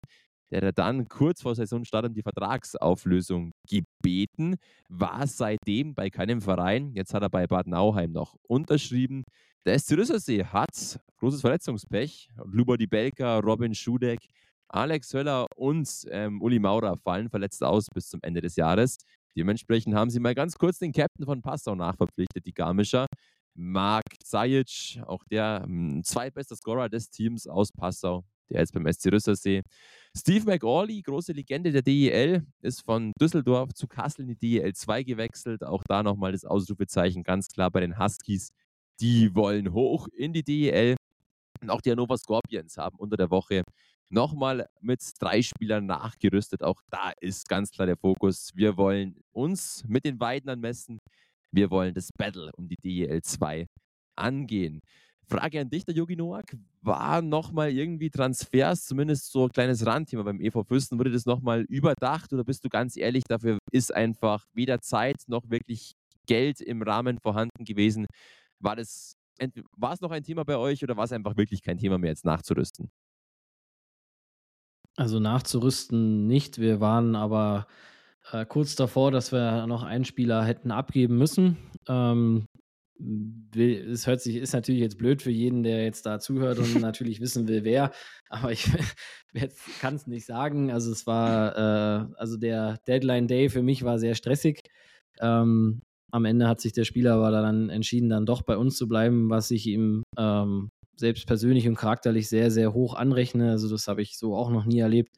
Der 0.52 0.72
dann 0.72 1.06
kurz 1.06 1.42
vor 1.42 1.54
Saisonstart 1.54 2.06
um 2.06 2.12
die 2.12 2.22
Vertragsauflösung 2.22 3.52
gebeten, 3.68 4.56
war 4.88 5.24
seitdem 5.28 5.94
bei 5.94 6.10
keinem 6.10 6.40
Verein. 6.40 6.92
Jetzt 6.92 7.14
hat 7.14 7.22
er 7.22 7.30
bei 7.30 7.46
Bad 7.46 7.68
Nauheim 7.68 8.10
noch 8.10 8.34
unterschrieben. 8.48 9.22
Der 9.66 9.78
SC 9.78 9.98
Rüssersee 9.98 10.44
hat 10.44 10.98
großes 11.18 11.42
Verletzungspech. 11.42 12.30
Luba 12.46 12.76
Belka, 12.76 13.40
Robin 13.40 13.74
Schudeck, 13.74 14.20
Alex 14.68 15.12
Höller 15.12 15.46
und 15.54 15.86
ähm, 16.10 16.40
Uli 16.40 16.58
Maurer 16.58 16.96
fallen 16.96 17.28
verletzt 17.28 17.62
aus 17.62 17.86
bis 17.92 18.08
zum 18.08 18.20
Ende 18.22 18.40
des 18.40 18.56
Jahres. 18.56 18.96
Dementsprechend 19.36 19.94
haben 19.94 20.08
sie 20.08 20.18
mal 20.18 20.34
ganz 20.34 20.56
kurz 20.56 20.78
den 20.78 20.92
Captain 20.92 21.26
von 21.26 21.42
Passau 21.42 21.74
nachverpflichtet, 21.74 22.46
die 22.46 22.54
Garmischer. 22.54 23.06
Mark 23.54 24.04
Zajic, 24.24 25.02
auch 25.06 25.24
der 25.30 25.62
hm, 25.66 26.02
zweitbeste 26.04 26.56
Scorer 26.56 26.88
des 26.88 27.10
Teams 27.10 27.46
aus 27.46 27.70
Passau, 27.70 28.24
der 28.48 28.60
jetzt 28.60 28.72
beim 28.72 28.90
SC 28.90 29.12
Rüssersee. 29.12 29.60
Steve 30.16 30.46
McAuley, 30.46 31.02
große 31.02 31.32
Legende 31.32 31.70
der 31.70 31.82
DEL, 31.82 32.46
ist 32.62 32.80
von 32.82 33.12
Düsseldorf 33.20 33.74
zu 33.74 33.86
Kassel 33.86 34.22
in 34.22 34.28
die 34.28 34.38
DEL 34.38 34.72
2 34.72 35.02
gewechselt. 35.02 35.62
Auch 35.64 35.82
da 35.86 36.02
nochmal 36.02 36.32
das 36.32 36.46
Ausrufezeichen 36.46 37.22
ganz 37.24 37.48
klar 37.48 37.70
bei 37.70 37.80
den 37.80 37.98
Huskies. 37.98 38.52
Die 39.00 39.34
wollen 39.34 39.72
hoch 39.72 40.08
in 40.12 40.32
die 40.32 40.42
DEL. 40.42 40.96
Und 41.62 41.70
auch 41.70 41.80
die 41.80 41.90
Hannover 41.90 42.16
Scorpions 42.18 42.76
haben 42.76 42.96
unter 42.98 43.16
der 43.16 43.30
Woche 43.30 43.62
nochmal 44.10 44.68
mit 44.80 45.00
drei 45.18 45.42
Spielern 45.42 45.86
nachgerüstet. 45.86 46.62
Auch 46.62 46.80
da 46.90 47.12
ist 47.20 47.48
ganz 47.48 47.70
klar 47.70 47.86
der 47.86 47.96
Fokus. 47.96 48.50
Wir 48.54 48.76
wollen 48.76 49.16
uns 49.32 49.84
mit 49.86 50.04
den 50.04 50.20
Weiden 50.20 50.60
messen. 50.60 50.98
Wir 51.52 51.70
wollen 51.70 51.94
das 51.94 52.10
Battle 52.16 52.50
um 52.56 52.68
die 52.68 52.76
DEL 52.76 53.22
2 53.22 53.66
angehen. 54.16 54.80
Frage 55.26 55.60
an 55.60 55.70
dich, 55.70 55.84
der 55.84 55.94
Yogi 55.94 56.16
Noak. 56.16 56.56
War 56.82 57.22
nochmal 57.22 57.70
irgendwie 57.70 58.10
Transfers, 58.10 58.86
zumindest 58.86 59.30
so 59.30 59.44
ein 59.44 59.50
kleines 59.50 59.86
Randthema 59.86 60.24
beim 60.24 60.40
EV 60.40 60.64
Fürsten, 60.64 60.98
wurde 60.98 61.12
das 61.12 61.24
nochmal 61.24 61.62
überdacht 61.68 62.32
oder 62.32 62.42
bist 62.42 62.64
du 62.64 62.68
ganz 62.68 62.96
ehrlich, 62.96 63.22
dafür 63.28 63.58
ist 63.70 63.94
einfach 63.94 64.46
weder 64.54 64.80
Zeit 64.80 65.22
noch 65.28 65.48
wirklich 65.48 65.92
Geld 66.26 66.60
im 66.60 66.82
Rahmen 66.82 67.18
vorhanden 67.20 67.64
gewesen? 67.64 68.06
War 68.60 68.76
das 68.76 69.16
war 69.76 69.92
es 69.92 70.00
noch 70.00 70.10
ein 70.10 70.22
Thema 70.22 70.44
bei 70.44 70.56
euch 70.56 70.82
oder 70.84 70.96
war 70.96 71.04
es 71.04 71.12
einfach 71.12 71.36
wirklich 71.36 71.62
kein 71.62 71.78
Thema 71.78 71.98
mehr, 71.98 72.10
jetzt 72.10 72.24
nachzurüsten? 72.24 72.90
Also 74.96 75.18
nachzurüsten 75.18 76.26
nicht. 76.26 76.58
Wir 76.58 76.80
waren 76.80 77.16
aber 77.16 77.66
äh, 78.32 78.44
kurz 78.44 78.76
davor, 78.76 79.10
dass 79.10 79.32
wir 79.32 79.66
noch 79.66 79.82
einen 79.82 80.04
Spieler 80.04 80.44
hätten 80.44 80.70
abgeben 80.70 81.16
müssen. 81.16 81.56
Ähm, 81.88 82.46
es 83.56 84.06
hört 84.06 84.20
sich, 84.20 84.36
ist 84.36 84.52
natürlich 84.52 84.82
jetzt 84.82 84.98
blöd 84.98 85.22
für 85.22 85.30
jeden, 85.30 85.62
der 85.62 85.84
jetzt 85.84 86.04
da 86.04 86.18
zuhört 86.20 86.58
und 86.58 86.74
natürlich 86.80 87.20
wissen 87.20 87.48
will, 87.48 87.64
wer, 87.64 87.92
aber 88.28 88.52
ich 88.52 88.68
kann 89.80 89.94
es 89.94 90.06
nicht 90.06 90.26
sagen. 90.26 90.70
Also 90.70 90.92
es 90.92 91.06
war, 91.06 91.56
äh, 91.56 92.14
also 92.16 92.36
der 92.36 92.78
Deadline 92.86 93.26
Day 93.26 93.48
für 93.48 93.62
mich 93.62 93.84
war 93.84 93.98
sehr 93.98 94.14
stressig. 94.14 94.60
Ähm, 95.20 95.80
am 96.12 96.24
Ende 96.24 96.48
hat 96.48 96.60
sich 96.60 96.72
der 96.72 96.84
Spieler 96.84 97.14
aber 97.14 97.30
dann 97.30 97.70
entschieden, 97.70 98.08
dann 98.08 98.26
doch 98.26 98.42
bei 98.42 98.56
uns 98.56 98.76
zu 98.76 98.88
bleiben, 98.88 99.30
was 99.30 99.50
ich 99.50 99.66
ihm 99.66 100.02
ähm, 100.18 100.70
selbst 100.96 101.26
persönlich 101.26 101.66
und 101.66 101.76
charakterlich 101.76 102.28
sehr, 102.28 102.50
sehr 102.50 102.72
hoch 102.74 102.94
anrechne. 102.94 103.50
Also 103.50 103.68
das 103.70 103.88
habe 103.88 104.02
ich 104.02 104.18
so 104.18 104.36
auch 104.36 104.50
noch 104.50 104.64
nie 104.64 104.80
erlebt 104.80 105.16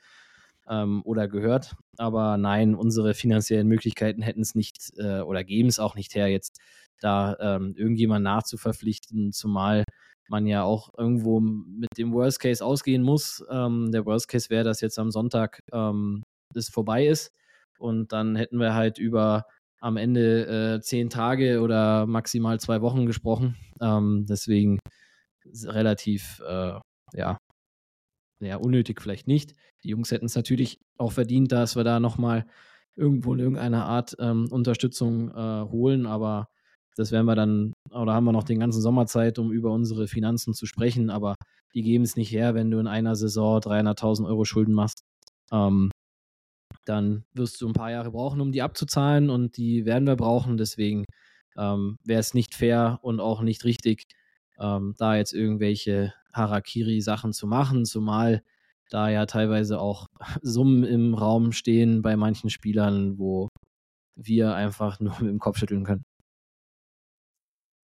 ähm, 0.69 1.03
oder 1.05 1.29
gehört. 1.29 1.75
Aber 1.99 2.39
nein, 2.39 2.75
unsere 2.75 3.15
finanziellen 3.15 3.69
Möglichkeiten 3.69 4.23
hätten 4.23 4.43
es 4.43 4.55
nicht 4.55 4.93
äh, 4.97 5.21
oder 5.21 5.45
geben 5.45 5.69
es 5.69 5.79
auch 5.79 5.95
nicht 5.95 6.15
her, 6.15 6.29
jetzt 6.29 6.59
da 7.01 7.37
ähm, 7.41 7.75
irgendjemand 7.77 8.25
nachzuverpflichten, 8.25 9.33
zumal 9.33 9.85
man 10.29 10.47
ja 10.47 10.63
auch 10.63 10.97
irgendwo 10.97 11.41
mit 11.41 11.89
dem 11.99 12.13
Worst 12.13 12.41
Case 12.41 12.65
ausgehen 12.65 13.03
muss. 13.03 13.45
Ähm, 13.51 13.91
der 13.93 14.07
Worst 14.07 14.29
Case 14.29 14.51
wäre, 14.51 14.65
dass 14.65 14.81
jetzt 14.81 14.99
am 14.99 15.11
Sonntag 15.11 15.61
ähm, 15.73 16.23
das 16.55 16.69
vorbei 16.69 17.07
ist 17.07 17.33
und 17.79 18.13
dann 18.13 18.37
hätten 18.37 18.59
wir 18.59 18.75
halt 18.75 18.99
über 18.99 19.45
am 19.83 19.97
Ende 19.97 20.77
äh, 20.77 20.81
zehn 20.81 21.11
Tage 21.11 21.61
oder 21.61 22.07
maximal 22.07 22.61
zwei 22.61 22.81
Wochen 22.81 23.05
gesprochen. 23.05 23.57
Ähm, 23.81 24.27
deswegen 24.29 24.79
relativ, 25.65 26.41
äh, 26.47 26.79
ja, 27.15 27.37
ja, 28.41 28.57
unnötig 28.57 29.01
vielleicht 29.01 29.27
nicht. 29.27 29.55
Die 29.83 29.89
Jungs 29.89 30.11
hätten 30.11 30.27
es 30.27 30.37
natürlich 30.37 30.79
auch 30.99 31.13
verdient, 31.13 31.53
dass 31.53 31.77
wir 31.77 31.85
da 31.85 32.01
nochmal 32.01 32.47
irgendwo 32.97 33.35
in 33.35 33.41
irgendeiner 33.41 33.85
Art 33.87 34.15
ähm, 34.19 34.49
Unterstützung 34.51 35.31
äh, 35.31 35.69
holen, 35.71 36.07
aber 36.07 36.47
das 36.97 37.11
werden 37.11 37.27
wir 37.27 37.35
dann, 37.35 37.73
oder 37.91 38.13
haben 38.13 38.25
wir 38.25 38.33
noch 38.33 38.45
den 38.45 38.61
ganzen 38.61 38.83
Sommer 38.83 39.07
Zeit, 39.07 39.39
um 39.39 39.51
über 39.51 39.73
unsere 39.73 40.07
Finanzen 40.07 40.55
zu 40.55 40.67
sprechen, 40.67 41.11
aber 41.11 41.35
die 41.75 41.83
geben 41.83 42.05
es 42.05 42.17
nicht 42.17 42.31
her, 42.31 42.55
wenn 42.55 42.71
du 42.71 42.79
in 42.79 42.87
einer 42.87 43.17
Saison 43.17 43.59
300.000 43.59 44.27
Euro 44.27 44.45
Schulden 44.45 44.75
machst. 44.75 45.03
Ähm, 45.51 45.91
dann 46.85 47.25
wirst 47.33 47.61
du 47.61 47.69
ein 47.69 47.75
paar 47.75 47.91
Jahre 47.91 48.11
brauchen, 48.11 48.41
um 48.41 48.53
die 48.53 48.63
abzuzahlen 48.63 49.31
und 49.31 49.57
die 49.57 49.85
werden 49.85 50.07
wir 50.07 50.17
brauchen. 50.17 50.57
Deswegen 50.57 51.05
ähm, 51.57 51.99
wäre 52.05 52.21
es 52.21 52.35
nicht 52.35 52.55
fair 52.55 52.99
und 53.03 53.21
auch 53.21 53.43
nicht 53.43 53.65
richtig, 53.65 54.05
ähm, 54.59 54.95
da 54.99 55.17
jetzt 55.17 55.33
irgendwelche 55.33 56.15
Harakiri-Sachen 56.33 57.33
zu 57.33 57.47
machen, 57.47 57.85
zumal 57.85 58.43
da 58.91 59.09
ja 59.09 59.27
teilweise 59.27 59.81
auch 59.81 60.07
Summen 60.43 60.85
im 60.85 61.15
Raum 61.15 61.53
stehen 61.53 62.03
bei 62.03 62.17
manchen 62.17 62.51
Spielern, 62.51 63.19
wo 63.19 63.49
wir 64.17 64.55
einfach 64.55 65.01
nur 65.01 65.15
mit 65.21 65.31
dem 65.31 65.39
Kopf 65.39 65.59
schütteln 65.59 65.85
können. 65.85 66.05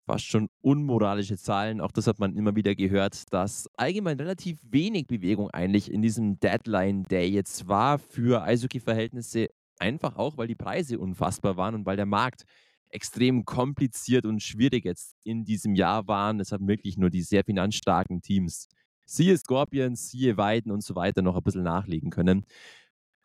Fast 0.07 0.26
schon 0.26 0.48
unmoralische 0.61 1.36
Zahlen, 1.36 1.80
auch 1.80 1.90
das 1.90 2.07
hat 2.07 2.20
man 2.20 2.36
immer 2.36 2.54
wieder 2.54 2.76
gehört, 2.76 3.24
dass 3.32 3.68
allgemein 3.76 4.16
relativ 4.18 4.61
wenig 4.62 5.09
Bewegung 5.09 5.50
eigentlich 5.50 5.90
in 5.90 6.00
diesem 6.00 6.38
Deadline 6.38 7.02
Day 7.02 7.28
jetzt 7.28 7.66
war 7.66 7.98
für 7.98 8.40
Eishockey-Verhältnisse, 8.44 9.48
einfach 9.80 10.14
auch, 10.14 10.38
weil 10.38 10.46
die 10.46 10.54
Preise 10.54 11.00
unfassbar 11.00 11.57
waren 11.57 11.74
und 11.74 11.86
weil 11.86 11.96
der 11.96 12.07
Markt 12.07 12.44
extrem 12.88 13.44
kompliziert 13.44 14.26
und 14.26 14.44
schwierig 14.44 14.84
jetzt 14.84 15.16
in 15.24 15.44
diesem 15.44 15.74
Jahr 15.74 16.07
waren. 16.07 16.38
Es 16.38 16.52
haben 16.52 16.68
wirklich 16.68 16.96
nur 16.96 17.11
die 17.11 17.22
sehr 17.22 17.42
finanzstarken 17.42 18.22
Teams, 18.22 18.68
siehe 19.04 19.36
Scorpions, 19.36 20.11
siehe 20.11 20.36
Weiden 20.36 20.70
und 20.70 20.84
so 20.84 20.94
weiter, 20.94 21.20
noch 21.20 21.36
ein 21.36 21.42
bisschen 21.42 21.64
nachlegen 21.64 22.11
können. 22.11 22.46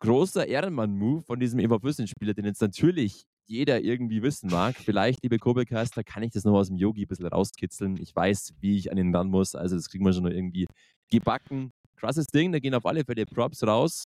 Großer 0.00 0.48
Ehrenmann-Move 0.48 1.22
von 1.22 1.38
diesem 1.38 1.60
Eva 1.60 1.78
Spieler, 2.06 2.34
den 2.34 2.44
jetzt 2.44 2.60
natürlich 2.60 3.24
jeder 3.46 3.82
irgendwie 3.82 4.22
wissen 4.22 4.50
mag. 4.50 4.76
Vielleicht, 4.76 5.22
liebe 5.22 5.38
Kobelkaster, 5.38 6.04
kann 6.04 6.22
ich 6.22 6.32
das 6.32 6.44
noch 6.44 6.54
aus 6.54 6.68
dem 6.68 6.76
Yogi 6.76 7.04
ein 7.04 7.08
bisschen 7.08 7.26
rauskitzeln. 7.26 7.96
Ich 8.00 8.14
weiß, 8.14 8.54
wie 8.60 8.78
ich 8.78 8.90
an 8.90 8.98
ihn 8.98 9.14
ran 9.14 9.28
muss, 9.28 9.54
also 9.54 9.76
das 9.76 9.88
kriegen 9.88 10.04
wir 10.04 10.12
schon 10.12 10.24
noch 10.24 10.30
irgendwie 10.30 10.66
gebacken. 11.10 11.72
Krasses 11.96 12.26
Ding, 12.26 12.52
da 12.52 12.58
gehen 12.58 12.74
auf 12.74 12.86
alle 12.86 13.04
Fälle 13.04 13.26
Props 13.26 13.66
raus 13.66 14.04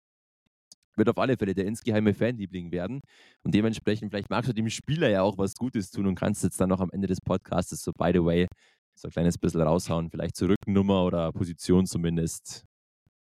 wird 0.98 1.10
auf 1.10 1.18
alle 1.18 1.38
Fälle 1.38 1.54
der 1.54 1.66
insgeheime 1.66 2.14
Fanliebling 2.14 2.72
werden. 2.72 3.02
Und 3.44 3.54
dementsprechend, 3.54 4.12
vielleicht 4.12 4.30
magst 4.30 4.50
du 4.50 4.54
dem 4.54 4.70
Spieler 4.70 5.10
ja 5.10 5.22
auch 5.22 5.38
was 5.38 5.56
Gutes 5.56 5.92
tun 5.92 6.08
und 6.08 6.16
kannst 6.16 6.44
jetzt 6.44 6.60
dann 6.60 6.70
noch 6.70 6.80
am 6.80 6.92
Ende 6.92 7.08
des 7.08 7.22
Podcasts 7.22 7.84
so, 7.84 7.92
by 7.94 8.12
the 8.14 8.24
way, 8.24 8.48
so 8.96 9.08
ein 9.08 9.12
kleines 9.12 9.38
bisschen 9.38 9.62
raushauen. 9.62 10.10
Vielleicht 10.10 10.36
zur 10.36 10.50
Rückennummer 10.50 11.04
oder 11.04 11.32
Position 11.32 11.86
zumindest. 11.86 12.64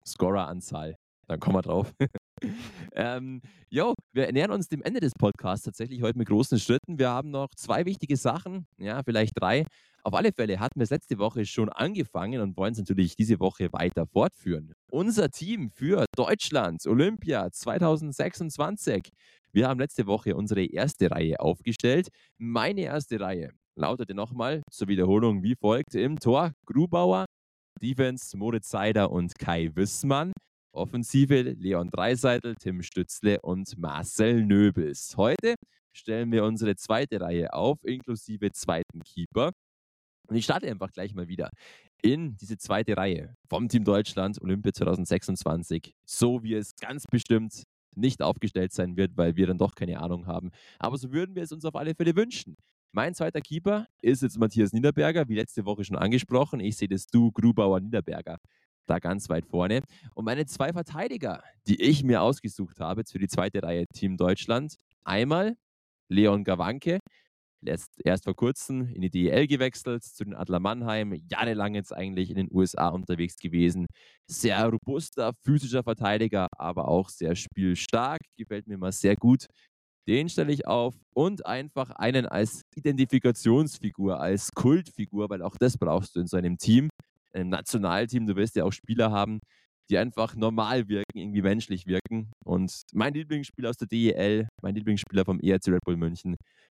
Scorer-Anzahl. 0.05 0.95
Dann 1.27 1.39
kommen 1.39 1.55
wir 1.57 1.61
drauf. 1.61 1.93
ähm, 2.93 3.41
jo, 3.69 3.93
wir 4.13 4.31
nähern 4.31 4.51
uns 4.51 4.67
dem 4.67 4.81
Ende 4.81 4.99
des 4.99 5.13
Podcasts 5.13 5.65
tatsächlich 5.65 6.01
heute 6.01 6.17
mit 6.17 6.27
großen 6.27 6.59
Schritten. 6.59 6.99
Wir 6.99 7.09
haben 7.09 7.31
noch 7.31 7.49
zwei 7.55 7.85
wichtige 7.85 8.17
Sachen, 8.17 8.67
ja, 8.77 9.01
vielleicht 9.03 9.33
drei. 9.39 9.65
Auf 10.03 10.13
alle 10.13 10.33
Fälle 10.33 10.59
hatten 10.59 10.79
wir 10.79 10.83
es 10.83 10.89
letzte 10.89 11.17
Woche 11.17 11.45
schon 11.45 11.69
angefangen 11.69 12.41
und 12.41 12.57
wollen 12.57 12.73
es 12.73 12.79
natürlich 12.79 13.15
diese 13.15 13.39
Woche 13.39 13.71
weiter 13.71 14.05
fortführen. 14.05 14.73
Unser 14.91 15.29
Team 15.29 15.69
für 15.71 16.05
Deutschland 16.15 16.85
Olympia 16.85 17.49
2026. 17.49 19.09
Wir 19.53 19.69
haben 19.69 19.79
letzte 19.79 20.05
Woche 20.05 20.35
unsere 20.35 20.65
erste 20.65 21.09
Reihe 21.09 21.39
aufgestellt. 21.39 22.09
Meine 22.37 22.81
erste 22.81 23.19
Reihe 23.19 23.51
lautete 23.75 24.13
nochmal 24.13 24.61
zur 24.69 24.89
Wiederholung 24.89 25.41
wie 25.41 25.55
folgt: 25.55 25.95
Im 25.95 26.19
Tor 26.19 26.51
Grubauer, 26.65 27.25
Defense 27.81 28.35
Moritz 28.35 28.69
Seider 28.69 29.09
und 29.09 29.37
Kai 29.39 29.69
Wissmann. 29.73 30.33
Offensive 30.73 31.41
Leon 31.59 31.89
Dreiseitel, 31.91 32.55
Tim 32.55 32.81
Stützle 32.81 33.39
und 33.41 33.77
Marcel 33.77 34.43
Nöbels. 34.43 35.13
Heute 35.17 35.55
stellen 35.93 36.31
wir 36.31 36.43
unsere 36.43 36.75
zweite 36.75 37.21
Reihe 37.21 37.53
auf, 37.53 37.77
inklusive 37.83 38.51
zweiten 38.51 39.03
Keeper. 39.03 39.51
Und 40.27 40.35
ich 40.35 40.45
starte 40.45 40.67
einfach 40.67 40.91
gleich 40.91 41.13
mal 41.13 41.27
wieder 41.27 41.51
in 42.01 42.35
diese 42.37 42.57
zweite 42.57 42.97
Reihe 42.97 43.35
vom 43.49 43.69
Team 43.69 43.83
Deutschland 43.83 44.41
Olympia 44.41 44.73
2026, 44.73 45.93
so 46.05 46.43
wie 46.43 46.55
es 46.55 46.75
ganz 46.75 47.05
bestimmt 47.05 47.63
nicht 47.95 48.23
aufgestellt 48.23 48.73
sein 48.73 48.97
wird, 48.97 49.15
weil 49.15 49.35
wir 49.35 49.45
dann 49.45 49.59
doch 49.59 49.75
keine 49.75 50.01
Ahnung 50.01 50.25
haben. 50.25 50.49
Aber 50.79 50.97
so 50.97 51.11
würden 51.11 51.35
wir 51.35 51.43
es 51.43 51.51
uns 51.51 51.65
auf 51.65 51.75
alle 51.75 51.93
Fälle 51.93 52.15
wünschen. 52.15 52.55
Mein 52.91 53.13
zweiter 53.13 53.41
Keeper 53.41 53.87
ist 54.01 54.23
jetzt 54.23 54.39
Matthias 54.39 54.73
Niederberger, 54.73 55.27
wie 55.27 55.35
letzte 55.35 55.65
Woche 55.65 55.83
schon 55.83 55.97
angesprochen. 55.97 56.59
Ich 56.59 56.77
sehe 56.77 56.87
das 56.87 57.05
Du, 57.05 57.31
Grubauer, 57.31 57.79
Niederberger 57.79 58.37
da 58.87 58.99
ganz 58.99 59.29
weit 59.29 59.45
vorne. 59.45 59.81
Und 60.13 60.25
meine 60.25 60.45
zwei 60.45 60.73
Verteidiger, 60.73 61.43
die 61.67 61.81
ich 61.81 62.03
mir 62.03 62.21
ausgesucht 62.21 62.79
habe 62.79 63.03
für 63.09 63.19
die 63.19 63.27
zweite 63.27 63.63
Reihe 63.63 63.85
Team 63.93 64.17
Deutschland, 64.17 64.75
einmal 65.03 65.55
Leon 66.09 66.43
Gawanke, 66.43 66.99
erst 68.03 68.23
vor 68.23 68.35
kurzem 68.35 68.87
in 68.87 69.01
die 69.01 69.09
DEL 69.09 69.47
gewechselt, 69.47 70.03
zu 70.03 70.23
den 70.23 70.35
Adler 70.35 70.59
Mannheim, 70.59 71.13
jahrelang 71.29 71.75
jetzt 71.75 71.93
eigentlich 71.93 72.29
in 72.29 72.35
den 72.35 72.49
USA 72.51 72.89
unterwegs 72.89 73.37
gewesen. 73.37 73.85
Sehr 74.27 74.67
robuster, 74.67 75.31
physischer 75.43 75.83
Verteidiger, 75.83 76.47
aber 76.57 76.87
auch 76.87 77.09
sehr 77.09 77.35
spielstark, 77.35 78.19
gefällt 78.37 78.67
mir 78.67 78.77
mal 78.77 78.91
sehr 78.91 79.15
gut. 79.15 79.47
Den 80.07 80.27
stelle 80.27 80.51
ich 80.51 80.67
auf 80.67 80.95
und 81.13 81.45
einfach 81.45 81.91
einen 81.91 82.25
als 82.25 82.63
Identifikationsfigur, 82.75 84.19
als 84.19 84.51
Kultfigur, 84.51 85.29
weil 85.29 85.41
auch 85.41 85.55
das 85.57 85.77
brauchst 85.77 86.15
du 86.15 86.19
in 86.19 86.27
so 86.27 86.35
einem 86.35 86.57
Team, 86.57 86.89
einem 87.33 87.49
Nationalteam. 87.49 88.25
Du 88.27 88.35
wirst 88.35 88.55
ja 88.55 88.63
auch 88.63 88.73
Spieler 88.73 89.11
haben, 89.11 89.39
die 89.89 89.97
einfach 89.97 90.35
normal 90.35 90.87
wirken, 90.87 91.17
irgendwie 91.17 91.41
menschlich 91.41 91.85
wirken. 91.85 92.31
Und 92.43 92.83
mein 92.93 93.13
Lieblingsspieler 93.13 93.69
aus 93.69 93.77
der 93.77 93.87
DEL, 93.87 94.47
mein 94.61 94.75
Lieblingsspieler 94.75 95.25
vom 95.25 95.39
ERC 95.39 95.67
Red 95.67 95.81
Bull 95.85 95.97
München, 95.97 96.35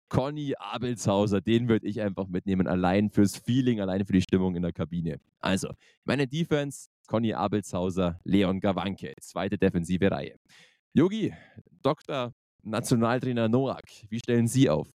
Conny 0.09 0.55
Abelshauser, 0.59 1.41
den 1.41 1.69
würde 1.69 1.87
ich 1.87 2.01
einfach 2.01 2.29
mitnehmen, 2.29 2.67
allein 2.67 3.11
fürs 3.11 3.37
Feeling, 3.37 3.81
allein 3.81 4.05
für 4.05 4.13
die 4.13 4.23
Stimmung 4.23 4.55
in 4.55 4.63
der 4.63 4.73
Kabine. 4.73 5.19
Also, 5.41 5.73
meine 6.05 6.27
Defense, 6.27 6.89
Conny 7.07 7.33
Abelshauser, 7.35 8.21
Leon 8.25 8.61
Gawanke, 8.61 9.13
zweite 9.21 9.59
defensive 9.59 10.11
Reihe. 10.11 10.37
Yogi, 10.93 11.35
Dr. 11.83 12.33
Nationaltrainer 12.63 13.49
Noak, 13.49 13.83
wie 14.09 14.19
stellen 14.19 14.47
Sie 14.47 14.71
auf? 14.71 14.89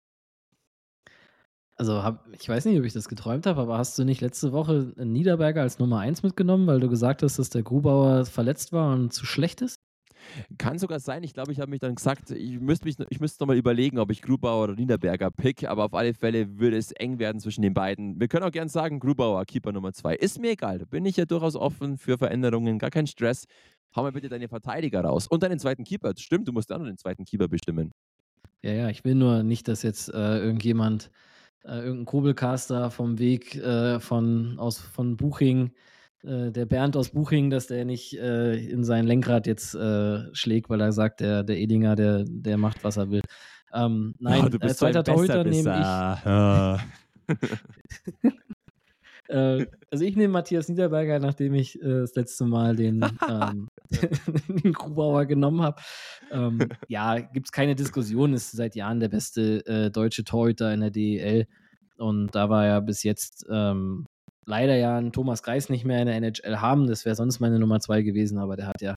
Also, 1.79 2.03
hab, 2.03 2.27
ich 2.33 2.49
weiß 2.49 2.65
nicht, 2.65 2.77
ob 2.77 2.83
ich 2.83 2.91
das 2.91 3.07
geträumt 3.07 3.45
habe, 3.45 3.61
aber 3.61 3.77
hast 3.77 3.97
du 3.97 4.03
nicht 4.03 4.19
letzte 4.19 4.51
Woche 4.51 4.91
Niederberger 4.97 5.61
als 5.61 5.79
Nummer 5.79 5.99
1 5.99 6.23
mitgenommen, 6.23 6.67
weil 6.67 6.81
du 6.81 6.89
gesagt 6.89 7.23
hast, 7.23 7.39
dass 7.39 7.49
der 7.49 7.63
Grubauer 7.63 8.25
verletzt 8.25 8.73
war 8.73 8.93
und 8.93 9.13
zu 9.13 9.25
schlecht 9.25 9.61
ist? 9.61 9.79
Kann 10.57 10.77
sogar 10.77 10.99
sein. 10.99 11.23
Ich 11.23 11.33
glaube, 11.33 11.53
ich 11.53 11.61
habe 11.61 11.71
mich 11.71 11.79
dann 11.79 11.95
gesagt, 11.95 12.31
ich 12.31 12.59
müsste 12.59 12.85
mich, 12.85 12.97
ich 13.09 13.21
müsste 13.21 13.41
nochmal 13.41 13.55
überlegen, 13.55 13.97
ob 13.97 14.11
ich 14.11 14.21
Grubauer 14.21 14.65
oder 14.65 14.75
Niederberger 14.75 15.31
pick, 15.31 15.69
aber 15.69 15.85
auf 15.85 15.93
alle 15.93 16.13
Fälle 16.13 16.59
würde 16.59 16.75
es 16.75 16.91
eng 16.91 17.17
werden 17.17 17.39
zwischen 17.39 17.61
den 17.61 17.73
beiden. 17.73 18.19
Wir 18.19 18.27
können 18.27 18.43
auch 18.43 18.51
gern 18.51 18.67
sagen, 18.67 18.99
Grubauer, 18.99 19.45
Keeper 19.45 19.71
Nummer 19.71 19.93
zwei. 19.93 20.15
Ist 20.15 20.37
mir 20.37 20.51
egal. 20.51 20.79
Da 20.79 20.85
bin 20.85 21.05
ich 21.05 21.15
ja 21.15 21.23
durchaus 21.23 21.55
offen 21.55 21.97
für 21.97 22.17
Veränderungen, 22.17 22.77
gar 22.77 22.89
kein 22.89 23.07
Stress. 23.07 23.45
Hau 23.95 24.03
mal 24.03 24.11
bitte 24.11 24.27
deine 24.27 24.49
Verteidiger 24.49 25.01
raus. 25.01 25.27
Und 25.27 25.43
deinen 25.43 25.59
zweiten 25.59 25.85
Keeper. 25.85 26.11
Stimmt, 26.17 26.45
du 26.45 26.51
musst 26.51 26.71
auch 26.73 26.77
noch 26.77 26.87
den 26.87 26.97
zweiten 26.97 27.23
Keeper 27.23 27.47
bestimmen. 27.47 27.93
Ja, 28.61 28.73
ja, 28.73 28.89
ich 28.89 29.05
will 29.05 29.15
nur 29.15 29.43
nicht, 29.43 29.69
dass 29.69 29.83
jetzt 29.83 30.13
äh, 30.13 30.39
irgendjemand, 30.39 31.09
äh, 31.63 31.79
irgendein 31.79 32.05
Kobelcaster 32.05 32.91
vom 32.91 33.19
Weg 33.19 33.55
äh, 33.55 33.99
von, 33.99 34.57
aus, 34.59 34.79
von 34.79 35.17
Buching 35.17 35.71
äh, 36.23 36.51
der 36.51 36.65
Bernd 36.65 36.97
aus 36.97 37.09
Buching, 37.09 37.49
dass 37.49 37.67
der 37.67 37.85
nicht 37.85 38.17
äh, 38.17 38.55
in 38.55 38.83
sein 38.83 39.05
Lenkrad 39.05 39.47
jetzt 39.47 39.73
äh, 39.75 40.33
schlägt, 40.33 40.69
weil 40.69 40.81
er 40.81 40.91
sagt, 40.91 41.21
der, 41.21 41.43
der 41.43 41.57
Edinger, 41.57 41.95
der, 41.95 42.25
der 42.27 42.57
macht, 42.57 42.83
was 42.83 42.97
er 42.97 43.09
will. 43.09 43.21
Ähm, 43.73 44.15
nein, 44.19 44.45
oh, 44.45 44.49
du 44.49 44.59
bist 44.59 44.75
äh, 44.75 44.77
zweiter 44.77 45.03
Torhüter 45.03 45.43
nehme 45.43 46.79
ich. 47.27 47.35
Ja. 49.29 49.57
Äh, 49.57 49.67
also 49.91 50.03
ich 50.03 50.15
nehme 50.15 50.33
Matthias 50.33 50.69
Niederberger, 50.69 51.19
nachdem 51.19 51.53
ich 51.53 51.81
äh, 51.81 52.01
das 52.01 52.15
letzte 52.15 52.45
Mal 52.45 52.75
den, 52.75 53.01
ähm, 53.29 53.67
den 54.47 54.73
Grubauer 54.73 55.25
genommen 55.25 55.61
habe. 55.61 55.81
Ähm, 56.31 56.59
ja, 56.87 57.19
gibt 57.19 57.47
es 57.47 57.51
keine 57.51 57.75
Diskussion, 57.75 58.33
ist 58.33 58.51
seit 58.51 58.75
Jahren 58.75 58.99
der 58.99 59.09
beste 59.09 59.89
deutsche 59.91 60.23
Torhüter 60.23 60.73
in 60.73 60.81
der 60.81 60.91
DEL. 60.91 61.47
Und 61.97 62.33
da 62.33 62.49
war 62.49 62.65
er 62.65 62.81
bis 62.81 63.03
jetzt 63.03 63.45
ähm, 63.49 64.05
leider 64.45 64.75
ja 64.75 64.97
einen 64.97 65.11
Thomas 65.11 65.43
Greis 65.43 65.69
nicht 65.69 65.85
mehr 65.85 65.99
in 66.01 66.07
der 66.07 66.15
NHL 66.15 66.57
haben. 66.57 66.87
Das 66.87 67.05
wäre 67.05 67.15
sonst 67.15 67.39
meine 67.39 67.59
Nummer 67.59 67.79
zwei 67.79 68.01
gewesen, 68.01 68.37
aber 68.37 68.55
der 68.55 68.67
hat 68.67 68.81
ja 68.81 68.95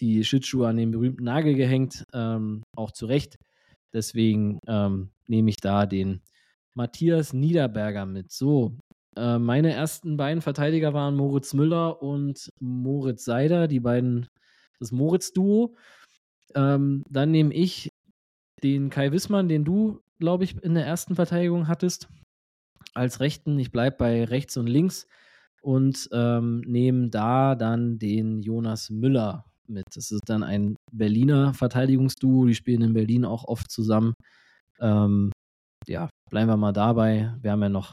die 0.00 0.24
Schlittschuhe 0.24 0.68
an 0.68 0.76
den 0.76 0.90
berühmten 0.90 1.24
Nagel 1.24 1.54
gehängt, 1.54 2.04
ähm, 2.12 2.62
auch 2.76 2.92
zu 2.92 3.06
Recht. 3.06 3.36
Deswegen 3.92 4.58
ähm, 4.66 5.10
nehme 5.26 5.50
ich 5.50 5.56
da 5.56 5.86
den 5.86 6.20
Matthias 6.74 7.32
Niederberger 7.32 8.04
mit. 8.04 8.30
So, 8.30 8.76
äh, 9.16 9.38
meine 9.38 9.72
ersten 9.72 10.16
beiden 10.16 10.42
Verteidiger 10.42 10.94
waren 10.94 11.16
Moritz 11.16 11.54
Müller 11.54 12.02
und 12.02 12.50
Moritz 12.60 13.24
Seider, 13.24 13.68
die 13.68 13.80
beiden, 13.80 14.28
das 14.78 14.92
Moritz-Duo. 14.92 15.76
Ähm, 16.54 17.02
dann 17.08 17.30
nehme 17.30 17.52
ich 17.54 17.90
den 18.62 18.90
Kai 18.90 19.12
Wissmann, 19.12 19.48
den 19.48 19.64
du, 19.64 20.00
glaube 20.18 20.44
ich, 20.44 20.62
in 20.62 20.74
der 20.74 20.86
ersten 20.86 21.14
Verteidigung 21.14 21.68
hattest 21.68 22.08
als 22.94 23.20
Rechten. 23.20 23.58
Ich 23.58 23.70
bleibe 23.70 23.96
bei 23.96 24.24
rechts 24.24 24.56
und 24.56 24.66
links 24.66 25.06
und 25.62 26.08
ähm, 26.12 26.60
nehme 26.66 27.10
da 27.10 27.54
dann 27.54 27.98
den 27.98 28.40
Jonas 28.40 28.90
Müller 28.90 29.44
mit. 29.66 29.84
Das 29.94 30.10
ist 30.10 30.22
dann 30.26 30.42
ein 30.42 30.76
Berliner 30.92 31.54
Verteidigungsduo. 31.54 32.46
Die 32.46 32.54
spielen 32.54 32.82
in 32.82 32.94
Berlin 32.94 33.24
auch 33.24 33.44
oft 33.44 33.70
zusammen. 33.70 34.14
Ähm, 34.80 35.32
ja, 35.86 36.08
bleiben 36.30 36.48
wir 36.48 36.56
mal 36.56 36.72
dabei. 36.72 37.34
Wir 37.40 37.52
haben 37.52 37.62
ja 37.62 37.68
noch 37.68 37.92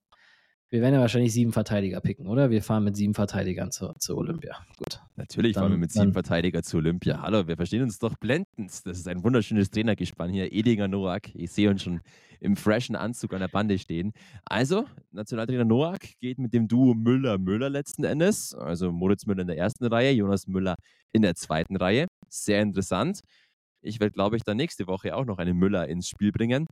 wir 0.74 0.82
werden 0.82 0.96
ja 0.96 1.02
wahrscheinlich 1.02 1.32
sieben 1.32 1.54
Verteidiger 1.54 2.02
picken, 2.02 2.26
oder? 2.26 2.50
Wir 2.50 2.64
fahren 2.64 2.84
mit 2.84 2.98
sieben 2.98 3.14
Verteidigern 3.14 3.70
zur, 3.70 3.94
zur 4.00 4.18
Olympia. 4.18 4.58
Gut. 4.78 5.00
Natürlich 5.18 5.54
dann, 5.54 5.62
fahren 5.62 5.74
wir 5.74 5.78
mit 5.78 5.92
sieben 5.92 6.14
Verteidigern 6.14 6.64
zur 6.64 6.80
Olympia. 6.80 7.22
Hallo, 7.22 7.48
wir 7.48 7.56
verstehen 7.56 7.84
uns 7.84 8.00
doch 8.00 8.16
blendend. 8.16 8.48
Das 8.58 8.98
ist 8.98 9.08
ein 9.08 9.24
wunderschönes 9.24 9.70
Trainergespann 9.70 10.32
hier. 10.32 10.52
Edinger 10.52 10.88
Noack. 10.88 11.36
Ich 11.36 11.52
sehe 11.52 11.70
uns 11.70 11.84
schon 11.84 12.02
im 12.40 12.56
freshen 12.56 12.96
Anzug 12.96 13.36
an 13.36 13.42
der 13.42 13.50
Bande 13.50 13.78
stehen. 13.78 14.14
Also, 14.46 14.86
Nationaltrainer 15.12 15.64
Noack 15.64 16.20
geht 16.20 16.40
mit 16.40 16.56
dem 16.56 16.68
Duo 16.68 16.96
Müller-Müller 16.96 17.70
letzten 17.70 18.04
Endes. 18.04 18.56
Also 18.56 18.92
Moritz 18.92 19.28
Müller 19.28 19.42
in 19.42 19.48
der 19.50 19.60
ersten 19.60 19.86
Reihe, 19.86 20.12
Jonas 20.12 20.48
Müller 20.48 20.74
in 21.12 21.22
der 21.22 21.36
zweiten 21.36 21.76
Reihe. 21.76 22.08
Sehr 22.30 22.64
interessant. 22.64 23.20
Ich 23.84 24.00
werde, 24.00 24.14
glaube 24.14 24.38
ich, 24.38 24.44
dann 24.44 24.58
nächste 24.58 24.88
Woche 24.88 25.16
auch 25.16 25.26
noch 25.26 25.38
einen 25.38 25.56
Müller 25.56 25.88
ins 25.88 26.10
Spiel 26.10 26.32
bringen. 26.32 26.66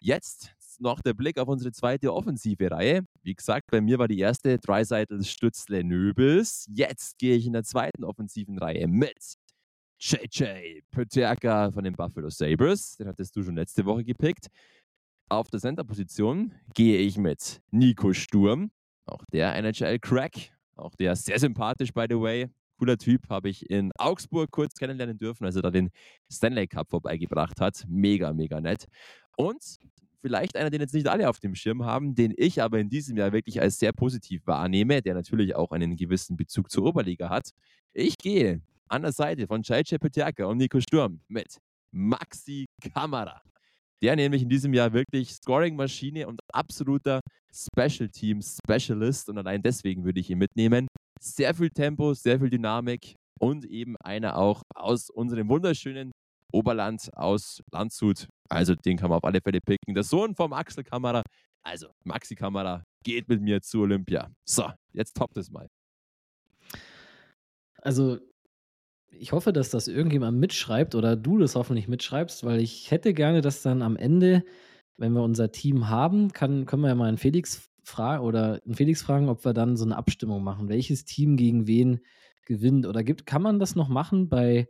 Jetzt 0.00 0.52
noch 0.80 1.00
der 1.00 1.14
Blick 1.14 1.38
auf 1.38 1.48
unsere 1.48 1.72
zweite 1.72 2.12
offensive 2.12 2.70
Reihe. 2.70 3.04
Wie 3.22 3.34
gesagt, 3.34 3.70
bei 3.70 3.80
mir 3.80 3.98
war 3.98 4.08
die 4.08 4.18
erste 4.18 4.58
Dreiseitel 4.58 5.22
Stützle 5.24 5.84
Nöbels. 5.84 6.66
Jetzt 6.70 7.18
gehe 7.18 7.36
ich 7.36 7.46
in 7.46 7.52
der 7.52 7.64
zweiten 7.64 8.04
offensiven 8.04 8.58
Reihe 8.58 8.86
mit 8.88 9.36
JJ 10.00 10.82
Peterka 10.90 11.72
von 11.72 11.84
den 11.84 11.94
Buffalo 11.94 12.30
Sabres. 12.30 12.96
Den 12.96 13.08
hattest 13.08 13.34
du 13.34 13.42
schon 13.42 13.56
letzte 13.56 13.84
Woche 13.84 14.04
gepickt. 14.04 14.46
Auf 15.28 15.48
der 15.50 15.60
Center-Position 15.60 16.54
gehe 16.74 16.98
ich 16.98 17.18
mit 17.18 17.60
Nico 17.70 18.12
Sturm. 18.12 18.70
Auch 19.06 19.24
der 19.32 19.54
NHL-Crack. 19.56 20.52
Auch 20.76 20.94
der 20.94 21.16
sehr 21.16 21.38
sympathisch, 21.38 21.92
by 21.92 22.06
the 22.08 22.18
way. 22.18 22.48
Cooler 22.78 22.96
Typ, 22.96 23.28
habe 23.28 23.48
ich 23.48 23.68
in 23.68 23.90
Augsburg 23.98 24.52
kurz 24.52 24.74
kennenlernen 24.76 25.18
dürfen, 25.18 25.44
als 25.44 25.56
er 25.56 25.62
da 25.62 25.70
den 25.70 25.90
Stanley 26.30 26.68
Cup 26.68 26.88
vorbeigebracht 26.88 27.60
hat. 27.60 27.84
Mega, 27.88 28.32
mega 28.32 28.60
nett. 28.60 28.86
Und 29.36 29.78
vielleicht 30.20 30.56
einer, 30.56 30.70
den 30.70 30.80
jetzt 30.80 30.94
nicht 30.94 31.08
alle 31.08 31.28
auf 31.28 31.40
dem 31.40 31.54
Schirm 31.54 31.84
haben, 31.84 32.14
den 32.14 32.34
ich 32.36 32.62
aber 32.62 32.78
in 32.78 32.88
diesem 32.88 33.16
Jahr 33.16 33.32
wirklich 33.32 33.60
als 33.60 33.78
sehr 33.78 33.92
positiv 33.92 34.46
wahrnehme, 34.46 35.02
der 35.02 35.14
natürlich 35.14 35.54
auch 35.54 35.70
einen 35.70 35.96
gewissen 35.96 36.36
Bezug 36.36 36.70
zur 36.70 36.84
Oberliga 36.84 37.28
hat. 37.28 37.50
Ich 37.92 38.16
gehe 38.16 38.62
an 38.88 39.02
der 39.02 39.12
Seite 39.12 39.46
von 39.46 39.62
Chai 39.62 39.82
Peterka 39.82 40.46
und 40.46 40.58
Nico 40.58 40.80
Sturm 40.80 41.20
mit 41.28 41.58
Maxi 41.92 42.66
Kamera. 42.92 43.42
Der 44.00 44.14
nämlich 44.14 44.42
in 44.42 44.48
diesem 44.48 44.72
Jahr 44.74 44.92
wirklich 44.92 45.34
Scoring-Maschine 45.34 46.28
und 46.28 46.40
absoluter 46.52 47.20
Special 47.52 48.08
Team 48.08 48.40
Specialist 48.42 49.28
und 49.28 49.38
allein 49.38 49.62
deswegen 49.62 50.04
würde 50.04 50.20
ich 50.20 50.30
ihn 50.30 50.38
mitnehmen. 50.38 50.86
Sehr 51.20 51.52
viel 51.54 51.70
Tempo, 51.70 52.14
sehr 52.14 52.38
viel 52.38 52.50
Dynamik 52.50 53.16
und 53.40 53.64
eben 53.64 53.96
einer 53.96 54.36
auch 54.36 54.62
aus 54.74 55.10
unserem 55.10 55.48
wunderschönen 55.48 56.12
Oberland 56.52 57.10
aus 57.14 57.60
Landshut. 57.72 58.28
Also 58.48 58.74
den 58.74 58.96
kann 58.96 59.10
man 59.10 59.18
auf 59.18 59.24
alle 59.24 59.40
Fälle 59.40 59.60
picken. 59.60 59.94
Der 59.94 60.02
Sohn 60.02 60.34
vom 60.34 60.52
Axel 60.52 60.84
Kamera. 60.84 61.22
Also 61.62 61.88
Maxi 62.04 62.34
Kamera 62.34 62.82
geht 63.02 63.28
mit 63.28 63.42
mir 63.42 63.60
zu 63.60 63.80
Olympia. 63.80 64.30
So, 64.44 64.70
jetzt 64.92 65.16
toppt 65.16 65.36
es 65.36 65.50
mal. 65.50 65.68
Also 67.82 68.18
ich 69.10 69.32
hoffe, 69.32 69.52
dass 69.52 69.70
das 69.70 69.88
irgendjemand 69.88 70.38
mitschreibt 70.38 70.94
oder 70.94 71.16
du 71.16 71.38
das 71.38 71.54
hoffentlich 71.54 71.88
mitschreibst, 71.88 72.44
weil 72.44 72.60
ich 72.60 72.90
hätte 72.90 73.14
gerne, 73.14 73.40
dass 73.40 73.62
dann 73.62 73.82
am 73.82 73.96
Ende, 73.96 74.44
wenn 74.96 75.12
wir 75.12 75.22
unser 75.22 75.50
Team 75.50 75.88
haben, 75.88 76.32
kann, 76.32 76.66
können 76.66 76.82
wir 76.82 76.88
ja 76.88 76.94
mal 76.94 77.08
einen 77.08 77.18
Felix 77.18 77.70
fragen 77.82 78.24
oder 78.24 78.60
einen 78.64 78.74
Felix 78.74 79.02
fragen, 79.02 79.28
ob 79.28 79.44
wir 79.44 79.54
dann 79.54 79.76
so 79.76 79.84
eine 79.84 79.96
Abstimmung 79.96 80.42
machen. 80.42 80.68
Welches 80.68 81.04
Team 81.04 81.36
gegen 81.36 81.66
wen 81.66 82.00
gewinnt? 82.44 82.86
Oder 82.86 83.02
gibt, 83.02 83.26
kann 83.26 83.42
man 83.42 83.58
das 83.58 83.74
noch 83.74 83.88
machen 83.88 84.28
bei 84.28 84.68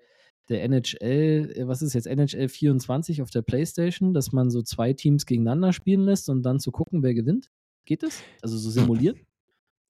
der 0.49 0.63
NHL, 0.65 1.53
äh, 1.55 1.69
was 1.69 1.83
ist 1.83 1.95
jetzt 1.95 2.07
NHL 2.07 2.49
24 2.49 3.23
auf 3.23 3.31
der 3.31 3.43
Playstation, 3.43 4.15
dass 4.15 4.33
man 4.33 4.51
so 4.51 4.63
zwei 4.63 4.93
Teams 4.93 5.27
gegeneinander 5.27 5.73
spielen 5.73 6.03
lässt 6.03 6.29
und 6.29 6.43
dann 6.43 6.61
zu 6.61 6.71
gucken, 6.71 7.03
wer 7.03 7.15
gewinnt? 7.15 7.51
Geht 7.85 8.03
das? 8.03 8.23
Also 8.43 8.57
so 8.57 8.71
simulieren? 8.71 9.19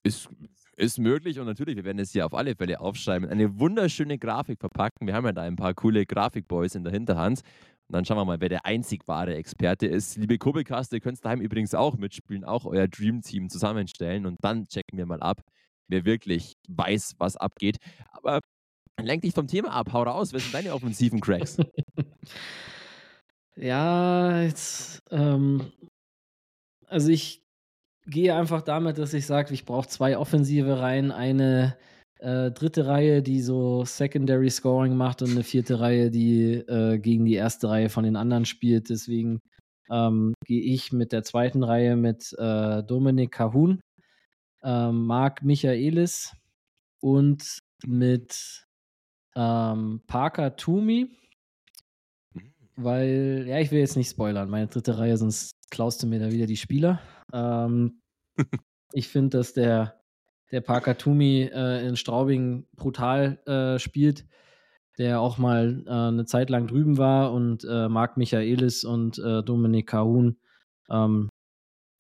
Ist, 0.05 0.29
ist 0.77 0.99
möglich 0.99 1.39
und 1.41 1.47
natürlich, 1.47 1.77
wir 1.77 1.85
werden 1.85 1.99
es 1.99 2.13
hier 2.13 2.25
auf 2.25 2.35
alle 2.35 2.55
Fälle 2.55 2.81
aufschreiben. 2.81 3.29
Eine 3.29 3.59
wunderschöne 3.59 4.19
Grafik 4.19 4.61
verpacken. 4.61 5.07
Wir 5.07 5.15
haben 5.15 5.25
ja 5.25 5.33
da 5.33 5.43
ein 5.43 5.57
paar 5.57 5.75
coole 5.75 6.07
Grafikboys 6.07 6.75
in 6.75 6.85
der 6.85 6.93
Hinterhand. 6.93 7.41
Und 7.89 7.95
dann 7.95 8.05
schauen 8.05 8.19
wir 8.19 8.25
mal, 8.25 8.41
wer 8.41 8.49
der 8.49 8.67
einzig 8.67 9.09
wahre 9.09 9.35
Experte 9.35 9.87
ist. 9.87 10.17
Liebe 10.17 10.39
Kurbelcast, 10.39 10.93
ihr 10.93 11.01
könnt 11.01 11.25
daheim 11.25 11.41
übrigens 11.41 11.75
auch 11.75 11.97
mitspielen, 11.97 12.45
auch 12.45 12.67
euer 12.67 12.87
Dream 12.87 13.23
Team 13.23 13.49
zusammenstellen 13.49 14.27
und 14.27 14.37
dann 14.43 14.67
checken 14.67 14.99
wir 14.99 15.07
mal 15.07 15.21
ab, 15.21 15.41
wer 15.89 16.05
wirklich 16.05 16.55
weiß, 16.69 17.15
was 17.19 17.37
abgeht. 17.37 17.79
Aber 18.11 18.41
Lenk 19.01 19.23
dich 19.23 19.35
vom 19.35 19.47
Thema 19.47 19.71
ab, 19.71 19.93
hau 19.93 20.03
raus. 20.03 20.33
Wer 20.33 20.41
sind 20.41 20.55
deine 20.55 20.75
offensiven 20.75 21.21
Cracks? 21.21 21.57
ja, 23.57 24.43
jetzt, 24.43 25.03
ähm, 25.11 25.73
also 26.87 27.11
ich 27.11 27.43
gehe 28.07 28.35
einfach 28.35 28.63
damit, 28.63 28.99
dass 28.99 29.15
ich 29.15 29.27
sage, 29.27 29.55
ich 29.55 29.65
brauche 29.65 29.89
zwei 29.89 30.19
offensive 30.19 30.81
Reihen, 30.81 31.13
eine 31.13 31.77
äh, 32.19 32.51
dritte 32.51 32.87
Reihe, 32.87 33.23
die 33.23 33.41
so 33.41 33.85
Secondary 33.85 34.51
Scoring 34.51 34.97
macht 34.97 35.23
und 35.23 35.31
eine 35.31 35.45
vierte 35.45 35.79
Reihe, 35.79 36.11
die 36.11 36.55
äh, 36.55 36.99
gegen 36.99 37.25
die 37.25 37.35
erste 37.35 37.69
Reihe 37.69 37.91
von 37.91 38.05
den 38.05 38.17
anderen 38.17 38.45
spielt. 38.45 38.91
Deswegen 38.91 39.41
ähm, 39.91 40.35
gehe 40.45 40.63
ich 40.63 40.93
mit 40.93 41.13
der 41.13 41.23
zweiten 41.23 41.63
Reihe 41.63 41.97
mit 41.97 42.35
äh, 42.39 42.83
Dominik 42.83 43.33
Cahun, 43.33 43.81
ähm, 44.65 45.07
Marc 45.07 45.45
Michaelis 45.45 46.33
und 47.01 47.59
mit 47.87 48.67
ähm, 49.37 50.03
Parker 50.07 50.57
Toomey, 50.57 51.11
mhm. 52.35 52.53
weil, 52.77 53.45
ja, 53.47 53.59
ich 53.59 53.71
will 53.71 53.81
jetzt 53.81 53.97
nicht 53.97 54.11
spoilern, 54.11 54.51
meine 54.51 54.69
dritte 54.69 54.99
Reihe, 54.99 55.17
sonst 55.17 55.53
klaust 55.71 56.03
du 56.03 56.07
mir 56.07 56.19
da 56.19 56.33
wieder 56.33 56.47
die 56.47 56.57
Spieler. 56.57 57.01
Ähm, 57.33 58.01
ich 58.93 59.09
finde, 59.09 59.39
dass 59.39 59.53
der, 59.53 60.01
der 60.51 60.61
Parker 60.61 60.97
Toomey 60.97 61.51
äh, 61.53 61.87
in 61.87 61.97
Straubing 61.97 62.67
brutal 62.77 63.39
äh, 63.47 63.79
spielt, 63.79 64.27
der 64.99 65.21
auch 65.21 65.39
mal 65.39 65.85
äh, 65.87 65.91
eine 65.91 66.25
Zeit 66.25 66.51
lang 66.51 66.67
drüben 66.67 66.99
war 66.99 67.33
und 67.33 67.65
äh, 67.65 67.89
Marc 67.89 68.17
Michaelis 68.17 68.85
und 68.85 69.19
äh, 69.19 69.43
Dominik 69.43 69.89
Kahun 69.89 70.39
ähm, 70.91 71.29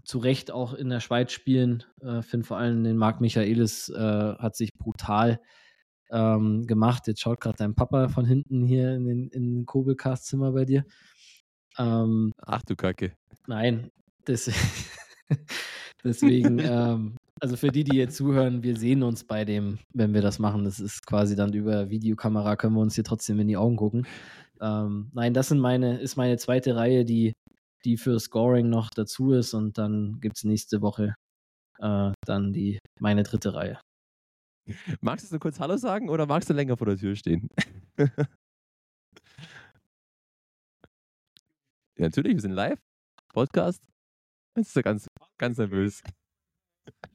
zu 0.04 0.18
Recht 0.18 0.50
auch 0.50 0.72
in 0.72 0.88
der 0.88 1.00
Schweiz 1.00 1.32
spielen. 1.32 1.84
Äh, 2.00 2.22
finde 2.22 2.46
vor 2.46 2.56
allem 2.56 2.82
den 2.82 2.96
Marc 2.96 3.20
Michaelis 3.20 3.90
äh, 3.90 4.34
hat 4.38 4.56
sich 4.56 4.70
brutal 4.74 5.40
ähm, 6.10 6.66
gemacht. 6.66 7.06
Jetzt 7.06 7.20
schaut 7.20 7.40
gerade 7.40 7.58
dein 7.58 7.74
Papa 7.74 8.08
von 8.08 8.24
hinten 8.24 8.62
hier 8.62 8.94
in 8.94 9.04
den, 9.06 9.28
in 9.28 9.56
den 9.56 9.66
Kobelcast-Zimmer 9.66 10.52
bei 10.52 10.64
dir. 10.64 10.84
Ähm, 11.78 12.32
Ach 12.38 12.62
du 12.62 12.76
Kacke. 12.76 13.12
Nein, 13.46 13.90
das, 14.24 14.50
deswegen, 16.04 16.58
ähm, 16.62 17.16
also 17.40 17.56
für 17.56 17.68
die, 17.68 17.84
die 17.84 17.96
jetzt 17.96 18.16
zuhören, 18.16 18.62
wir 18.62 18.76
sehen 18.76 19.02
uns 19.02 19.24
bei 19.24 19.44
dem, 19.44 19.78
wenn 19.94 20.14
wir 20.14 20.22
das 20.22 20.38
machen. 20.38 20.64
Das 20.64 20.80
ist 20.80 21.06
quasi 21.06 21.36
dann 21.36 21.52
über 21.52 21.90
Videokamera, 21.90 22.56
können 22.56 22.74
wir 22.74 22.80
uns 22.80 22.94
hier 22.94 23.04
trotzdem 23.04 23.38
in 23.40 23.48
die 23.48 23.56
Augen 23.56 23.76
gucken. 23.76 24.06
Ähm, 24.60 25.10
nein, 25.14 25.34
das 25.34 25.48
sind 25.48 25.60
meine, 25.60 26.00
ist 26.00 26.16
meine 26.16 26.36
zweite 26.36 26.74
Reihe, 26.74 27.04
die, 27.04 27.34
die 27.84 27.96
für 27.96 28.18
Scoring 28.18 28.68
noch 28.68 28.90
dazu 28.90 29.32
ist 29.32 29.54
und 29.54 29.78
dann 29.78 30.18
gibt 30.20 30.36
es 30.36 30.44
nächste 30.44 30.82
Woche 30.82 31.14
äh, 31.78 32.12
dann 32.26 32.52
die, 32.52 32.78
meine 33.00 33.22
dritte 33.22 33.54
Reihe. 33.54 33.78
Magst 35.00 35.26
du 35.26 35.34
nur 35.34 35.40
kurz 35.40 35.58
Hallo 35.60 35.76
sagen 35.76 36.08
oder 36.08 36.26
magst 36.26 36.48
du 36.50 36.54
länger 36.54 36.76
vor 36.76 36.86
der 36.86 36.96
Tür 36.96 37.14
stehen? 37.16 37.48
ja, 37.98 38.08
natürlich, 41.96 42.34
wir 42.34 42.40
sind 42.40 42.52
live. 42.52 42.78
Podcast. 43.32 43.82
Jetzt 44.56 44.68
ist 44.68 44.76
er 44.76 44.82
ganz, 44.82 45.08
ganz 45.38 45.58
nervös. 45.58 46.02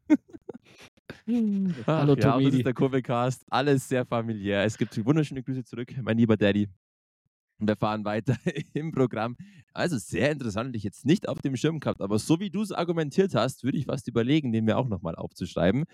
Ach, 1.28 1.88
Hallo 1.88 2.16
ja, 2.16 2.32
Tobi. 2.32 2.46
Das 2.46 2.54
ist 2.56 2.66
der 2.66 2.74
Kurvecast. 2.74 3.46
Alles 3.50 3.88
sehr 3.88 4.06
familiär. 4.06 4.64
Es 4.64 4.78
gibt 4.78 5.06
wunderschöne 5.06 5.44
Grüße 5.44 5.64
zurück, 5.64 5.94
mein 6.02 6.18
lieber 6.18 6.38
Daddy. 6.38 6.70
Und 7.64 7.70
wir 7.70 7.78
fahren 7.78 8.04
weiter 8.04 8.36
im 8.74 8.92
Programm. 8.92 9.38
Also 9.72 9.98
sehr 9.98 10.32
interessant, 10.32 10.68
hätte 10.68 10.78
ich 10.78 10.84
jetzt 10.84 11.06
nicht 11.06 11.30
auf 11.30 11.40
dem 11.40 11.56
Schirm 11.56 11.80
gehabt, 11.80 12.02
aber 12.02 12.20
so 12.20 12.42
wie 12.42 12.50
du 12.50 12.62
es 12.62 12.74
argumentiert 12.74 13.36
hast, 13.36 13.64
würde 13.64 13.78
ich 13.78 13.86
fast 13.86 14.06
überlegen, 14.10 14.52
den 14.52 14.66
mir 14.66 14.78
auch 14.78 14.90
nochmal 14.90 15.16
aufzuschreiben. 15.16 15.86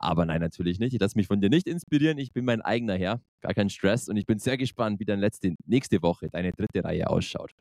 Aber 0.00 0.26
nein, 0.26 0.40
natürlich 0.40 0.80
nicht. 0.80 0.94
Ich 0.94 1.00
lasse 1.00 1.16
mich 1.16 1.28
von 1.28 1.40
dir 1.40 1.48
nicht 1.48 1.68
inspirieren. 1.68 2.18
Ich 2.18 2.32
bin 2.32 2.44
mein 2.44 2.60
eigener 2.60 2.96
Herr. 2.96 3.20
Gar 3.40 3.54
kein 3.54 3.70
Stress. 3.70 4.08
Und 4.08 4.16
ich 4.16 4.26
bin 4.26 4.40
sehr 4.40 4.56
gespannt, 4.56 4.98
wie 4.98 5.04
dann 5.04 5.20
letzte, 5.20 5.54
nächste 5.64 6.02
Woche 6.02 6.28
deine 6.28 6.50
dritte 6.50 6.82
Reihe 6.82 7.08
ausschaut. 7.08 7.52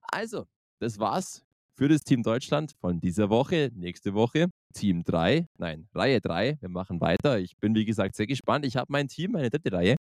Also, 0.00 0.46
das 0.78 0.98
war's 0.98 1.44
für 1.74 1.88
das 1.88 2.00
Team 2.00 2.22
Deutschland 2.22 2.72
von 2.80 3.00
dieser 3.00 3.28
Woche. 3.28 3.70
Nächste 3.74 4.14
Woche 4.14 4.48
Team 4.72 5.04
3, 5.04 5.46
nein, 5.58 5.88
Reihe 5.94 6.22
3. 6.22 6.56
Wir 6.58 6.68
machen 6.70 7.02
weiter. 7.02 7.38
Ich 7.38 7.58
bin, 7.58 7.74
wie 7.74 7.84
gesagt, 7.84 8.16
sehr 8.16 8.26
gespannt. 8.26 8.64
Ich 8.64 8.76
habe 8.76 8.86
mein 8.88 9.08
Team, 9.08 9.32
meine 9.32 9.50
dritte 9.50 9.72
Reihe, 9.72 9.96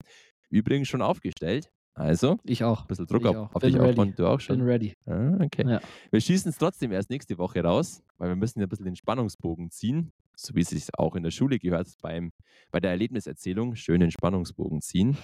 übrigens 0.49 0.87
schon 0.87 1.01
aufgestellt. 1.01 1.69
Also, 1.99 2.39
ich 2.45 2.63
auch. 2.63 2.81
Ein 2.81 2.87
bisschen 2.87 3.07
Druck 3.07 3.21
ich 3.23 3.27
auf, 3.27 3.53
auf 3.53 3.61
dich 3.61 3.77
aufbauen. 3.77 4.13
Du 4.15 4.25
auch 4.25 4.39
schon. 4.39 4.57
Bin 4.57 4.65
ready. 4.65 4.93
Ah, 5.05 5.37
okay. 5.43 5.69
Ja. 5.69 5.81
Wir 6.11 6.21
schießen 6.21 6.49
es 6.49 6.57
trotzdem 6.57 6.93
erst 6.93 7.09
nächste 7.09 7.37
Woche 7.37 7.61
raus, 7.61 8.01
weil 8.17 8.29
wir 8.29 8.37
müssen 8.37 8.59
ja 8.59 8.67
ein 8.67 8.69
bisschen 8.69 8.85
den 8.85 8.95
Spannungsbogen 8.95 9.69
ziehen, 9.69 10.13
so 10.33 10.55
wie 10.55 10.61
es 10.61 10.69
sich 10.69 10.85
auch 10.97 11.15
in 11.15 11.23
der 11.23 11.31
Schule 11.31 11.59
gehört, 11.59 11.89
beim, 12.01 12.31
bei 12.71 12.79
der 12.79 12.91
Erlebniserzählung. 12.91 13.75
Schön 13.75 13.99
den 13.99 14.11
Spannungsbogen 14.11 14.81
ziehen. 14.81 15.17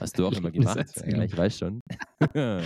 Hast 0.00 0.18
du 0.18 0.26
auch 0.26 0.32
immer 0.32 0.50
gemacht. 0.50 0.94
Ja, 1.06 1.22
ich 1.22 1.36
weiß 1.36 1.58
schon. 1.58 1.82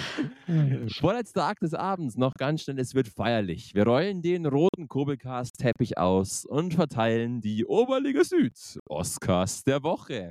Vorletzter 1.01 1.45
Akt 1.45 1.63
des 1.63 1.75
Abends, 1.75 2.17
noch 2.17 2.35
ganz 2.35 2.63
schnell, 2.63 2.79
es 2.79 2.95
wird 2.95 3.09
feierlich. 3.09 3.75
Wir 3.75 3.85
rollen 3.85 4.23
den 4.23 4.47
roten 4.47 4.87
Kobelcast-Teppich 4.87 5.99
aus 5.99 6.45
und 6.45 6.75
verteilen 6.75 7.41
die 7.41 7.65
Oberliga 7.65 8.23
Süd 8.23 8.79
Oscars 8.89 9.65
der 9.65 9.83
Woche. 9.83 10.31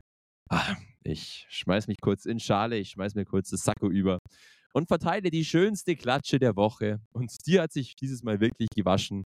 Ah, 0.49 0.76
ich 1.04 1.45
schmeiß 1.49 1.88
mich 1.88 1.97
kurz 2.02 2.26
in 2.26 2.39
Schale, 2.39 2.78
ich 2.78 2.89
schmeiß 2.91 3.16
mir 3.16 3.26
kurz 3.26 3.49
das 3.49 3.64
Sakko 3.64 3.89
über 3.89 4.20
und 4.74 4.88
verteile 4.88 5.30
die 5.30 5.45
schönste 5.45 5.95
Klatsche 5.95 6.39
der 6.39 6.56
Woche. 6.56 6.99
Und 7.12 7.32
die 7.45 7.60
hat 7.60 7.72
sich 7.72 7.95
dieses 7.95 8.24
Mal 8.24 8.39
wirklich 8.39 8.70
gewaschen. 8.76 9.24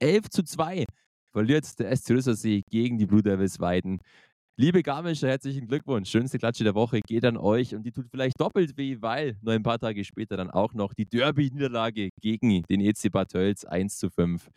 11 0.00 0.30
zu 0.30 0.42
2 0.42 0.84
verliert 1.32 1.78
der 1.78 1.94
SC 1.96 2.10
Rüssersee 2.10 2.62
gegen 2.70 2.98
die 2.98 3.06
Blue 3.06 3.22
Devils 3.22 3.60
Weiden. 3.60 3.98
Liebe 4.56 4.84
Garmischer, 4.84 5.26
herzlichen 5.26 5.66
Glückwunsch. 5.66 6.08
Schönste 6.08 6.38
Klatsche 6.38 6.62
der 6.62 6.76
Woche 6.76 7.00
geht 7.00 7.24
an 7.24 7.36
euch 7.36 7.74
und 7.74 7.82
die 7.82 7.90
tut 7.90 8.06
vielleicht 8.08 8.40
doppelt 8.40 8.76
weh, 8.78 8.98
weil 9.00 9.36
nur 9.42 9.52
ein 9.52 9.64
paar 9.64 9.80
Tage 9.80 10.04
später 10.04 10.36
dann 10.36 10.48
auch 10.48 10.74
noch 10.74 10.94
die 10.94 11.06
Derby-Niederlage 11.06 12.10
gegen 12.20 12.62
den 12.70 12.80
EC 12.80 13.10
Bad 13.10 13.32
Tölz 13.32 13.64
1 13.64 13.98
zu 13.98 14.10
5. 14.10 14.48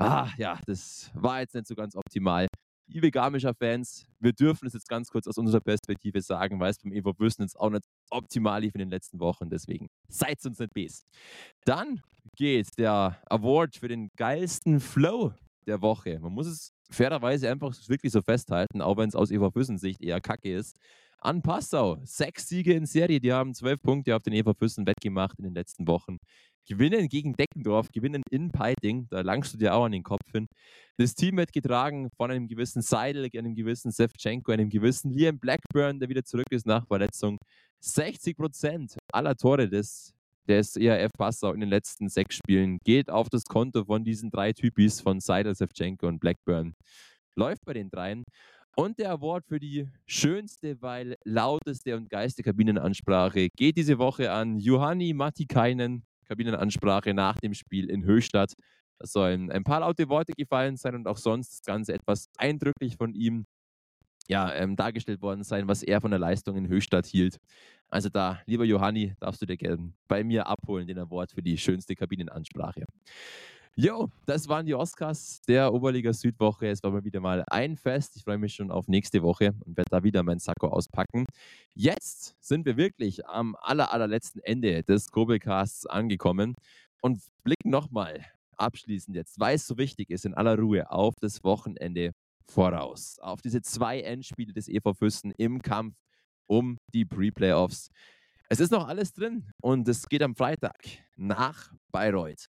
Ah, 0.00 0.30
ja, 0.36 0.58
das 0.66 1.12
war 1.14 1.40
jetzt 1.40 1.54
nicht 1.54 1.68
so 1.68 1.76
ganz 1.76 1.94
optimal. 1.94 2.48
Liebe 2.88 3.10
Garmischer 3.10 3.52
Fans, 3.52 4.06
wir 4.20 4.32
dürfen 4.32 4.66
es 4.66 4.72
jetzt 4.72 4.88
ganz 4.88 5.10
kurz 5.10 5.26
aus 5.26 5.38
unserer 5.38 5.60
Perspektive 5.60 6.22
sagen, 6.22 6.60
weil 6.60 6.70
es 6.70 6.78
beim 6.78 6.92
EV 6.92 7.18
Würsten 7.18 7.44
jetzt 7.44 7.58
auch 7.58 7.70
nicht 7.70 7.84
optimal 8.10 8.60
lief 8.60 8.76
in 8.76 8.78
den 8.78 8.90
letzten 8.90 9.18
Wochen. 9.18 9.50
Deswegen 9.50 9.88
seid 10.08 10.44
uns 10.46 10.60
nicht 10.60 10.72
best. 10.72 11.04
Dann 11.64 12.00
geht 12.36 12.68
der 12.78 13.20
Award 13.28 13.76
für 13.76 13.88
den 13.88 14.10
geilsten 14.16 14.78
Flow 14.78 15.32
der 15.66 15.82
Woche. 15.82 16.20
Man 16.20 16.32
muss 16.32 16.46
es 16.46 16.72
fairerweise 16.88 17.50
einfach 17.50 17.74
wirklich 17.88 18.12
so 18.12 18.22
festhalten, 18.22 18.80
auch 18.80 18.96
wenn 18.96 19.08
es 19.08 19.16
aus 19.16 19.32
Eva 19.32 19.50
Füssen 19.50 19.78
Sicht 19.78 20.00
eher 20.00 20.20
kacke 20.20 20.54
ist. 20.54 20.76
An 21.18 21.42
Passau, 21.42 21.98
sechs 22.04 22.48
Siege 22.48 22.74
in 22.74 22.86
Serie, 22.86 23.18
die 23.18 23.32
haben 23.32 23.52
zwölf 23.52 23.82
Punkte 23.82 24.14
auf 24.14 24.22
den 24.22 24.32
Eva 24.32 24.54
Füssen 24.54 24.86
wettgemacht 24.86 25.38
in 25.38 25.44
den 25.44 25.54
letzten 25.54 25.88
Wochen. 25.88 26.18
Gewinnen 26.66 27.08
gegen 27.08 27.34
Deckendorf, 27.34 27.88
gewinnen 27.92 28.22
in 28.30 28.50
Peiting, 28.50 29.06
da 29.10 29.20
langst 29.20 29.54
du 29.54 29.58
dir 29.58 29.74
auch 29.74 29.84
an 29.84 29.92
den 29.92 30.02
Kopf 30.02 30.32
hin. 30.32 30.46
Das 30.96 31.14
Team 31.14 31.36
wird 31.36 31.52
getragen 31.52 32.08
von 32.16 32.30
einem 32.30 32.48
gewissen 32.48 32.82
Seidel, 32.82 33.28
einem 33.36 33.54
gewissen 33.54 33.90
Sevchenko, 33.90 34.52
einem 34.52 34.70
gewissen 34.70 35.10
Liam 35.10 35.38
Blackburn, 35.38 36.00
der 36.00 36.08
wieder 36.08 36.24
zurück 36.24 36.46
ist 36.50 36.66
nach 36.66 36.86
Verletzung. 36.86 37.38
60 37.80 38.36
Prozent 38.36 38.96
aller 39.12 39.36
Tore 39.36 39.68
des 39.68 40.16
des 40.48 40.76
ERF 40.76 41.12
Passau 41.16 41.52
in 41.52 41.60
den 41.60 41.68
letzten 41.68 42.08
sechs 42.08 42.36
Spielen 42.36 42.78
geht 42.84 43.10
auf 43.10 43.28
das 43.28 43.44
Konto 43.44 43.84
von 43.84 44.04
diesen 44.04 44.30
drei 44.30 44.52
Typis 44.52 45.00
von 45.00 45.20
Seidel, 45.20 45.54
Sevchenko 45.54 46.06
und 46.06 46.20
Blackburn. 46.20 46.74
Läuft 47.34 47.64
bei 47.64 47.74
den 47.74 47.90
dreien. 47.90 48.24
Und 48.76 48.98
der 48.98 49.10
Award 49.10 49.46
für 49.46 49.58
die 49.58 49.88
schönste, 50.06 50.80
weil 50.82 51.16
lauteste 51.24 51.96
und 51.96 52.10
geiste 52.10 52.42
Kabinenansprache 52.42 53.48
geht 53.56 53.78
diese 53.78 53.98
Woche 53.98 54.30
an 54.30 54.58
Johanni 54.58 55.14
Matikainen. 55.14 56.04
Kabinenansprache 56.26 57.14
nach 57.14 57.38
dem 57.38 57.54
Spiel 57.54 57.90
in 57.90 58.04
Höchstadt. 58.04 58.52
Da 58.98 59.06
sollen 59.06 59.50
ein 59.50 59.64
paar 59.64 59.80
laute 59.80 60.08
Worte 60.08 60.32
gefallen 60.32 60.76
sein 60.76 60.94
und 60.94 61.06
auch 61.06 61.18
sonst 61.18 61.50
das 61.52 61.62
Ganze 61.62 61.92
etwas 61.92 62.28
eindrücklich 62.36 62.96
von 62.96 63.14
ihm 63.14 63.46
ja, 64.28 64.52
ähm, 64.54 64.76
dargestellt 64.76 65.22
worden 65.22 65.44
sein, 65.44 65.68
was 65.68 65.82
er 65.82 66.00
von 66.00 66.10
der 66.10 66.18
Leistung 66.18 66.56
in 66.56 66.68
Höchstadt 66.68 67.06
hielt. 67.06 67.38
Also 67.88 68.08
da, 68.08 68.40
lieber 68.46 68.64
Johanni, 68.64 69.14
darfst 69.20 69.40
du 69.42 69.46
dir 69.46 69.56
gerne 69.56 69.92
bei 70.08 70.24
mir 70.24 70.46
abholen, 70.46 70.86
den 70.86 70.98
Award 70.98 71.32
für 71.32 71.42
die 71.42 71.56
schönste 71.56 71.94
Kabinenansprache. 71.94 72.84
Jo, 73.78 74.08
das 74.24 74.48
waren 74.48 74.64
die 74.64 74.74
Oscars 74.74 75.42
der 75.46 75.70
Oberliga 75.70 76.10
Südwoche. 76.10 76.68
Es 76.68 76.82
war 76.82 76.90
mal 76.90 77.04
wieder 77.04 77.20
mal 77.20 77.44
ein 77.50 77.76
Fest. 77.76 78.16
Ich 78.16 78.24
freue 78.24 78.38
mich 78.38 78.54
schon 78.54 78.70
auf 78.70 78.88
nächste 78.88 79.22
Woche 79.22 79.52
und 79.66 79.76
werde 79.76 79.90
da 79.90 80.02
wieder 80.02 80.22
mein 80.22 80.38
Sakko 80.38 80.68
auspacken. 80.68 81.26
Jetzt 81.74 82.36
sind 82.40 82.64
wir 82.64 82.78
wirklich 82.78 83.26
am 83.26 83.54
aller, 83.60 83.92
allerletzten 83.92 84.40
Ende 84.42 84.82
des 84.82 85.10
Kobelcasts 85.10 85.84
angekommen 85.84 86.54
und 87.02 87.20
blicken 87.44 87.68
nochmal 87.68 88.24
abschließend 88.56 89.14
jetzt, 89.14 89.38
weil 89.38 89.56
es 89.56 89.66
so 89.66 89.76
wichtig 89.76 90.08
ist, 90.08 90.24
in 90.24 90.32
aller 90.32 90.58
Ruhe 90.58 90.90
auf 90.90 91.12
das 91.20 91.44
Wochenende 91.44 92.12
voraus. 92.46 93.18
Auf 93.18 93.42
diese 93.42 93.60
zwei 93.60 94.00
Endspiele 94.00 94.54
des 94.54 94.68
EV 94.68 94.94
Füssen 94.94 95.32
im 95.32 95.60
Kampf 95.60 95.96
um 96.46 96.78
die 96.94 97.04
Pre-Playoffs. 97.04 97.90
Es 98.48 98.58
ist 98.58 98.70
noch 98.70 98.88
alles 98.88 99.12
drin 99.12 99.50
und 99.60 99.86
es 99.86 100.08
geht 100.08 100.22
am 100.22 100.34
Freitag 100.34 100.78
nach 101.16 101.74
Bayreuth. 101.92 102.48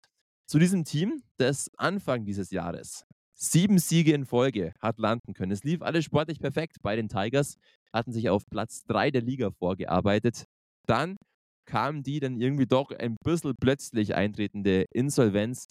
Zu 0.46 0.58
diesem 0.58 0.84
Team, 0.84 1.22
das 1.36 1.70
Anfang 1.76 2.24
dieses 2.24 2.50
Jahres 2.50 3.04
sieben 3.36 3.78
Siege 3.78 4.12
in 4.12 4.26
Folge 4.26 4.72
hat 4.80 4.98
landen 4.98 5.34
können. 5.34 5.52
Es 5.52 5.64
lief 5.64 5.82
alles 5.82 6.04
sportlich 6.04 6.38
perfekt 6.38 6.76
bei 6.82 6.96
den 6.96 7.08
Tigers, 7.08 7.56
hatten 7.92 8.12
sich 8.12 8.28
auf 8.28 8.44
Platz 8.48 8.84
3 8.84 9.10
der 9.10 9.22
Liga 9.22 9.50
vorgearbeitet. 9.50 10.44
Dann 10.86 11.16
kam 11.66 12.02
die 12.02 12.20
dann 12.20 12.40
irgendwie 12.40 12.66
doch 12.66 12.90
ein 12.90 13.16
bisschen 13.24 13.54
plötzlich 13.60 14.14
eintretende 14.14 14.84
Insolvenz 14.92 15.66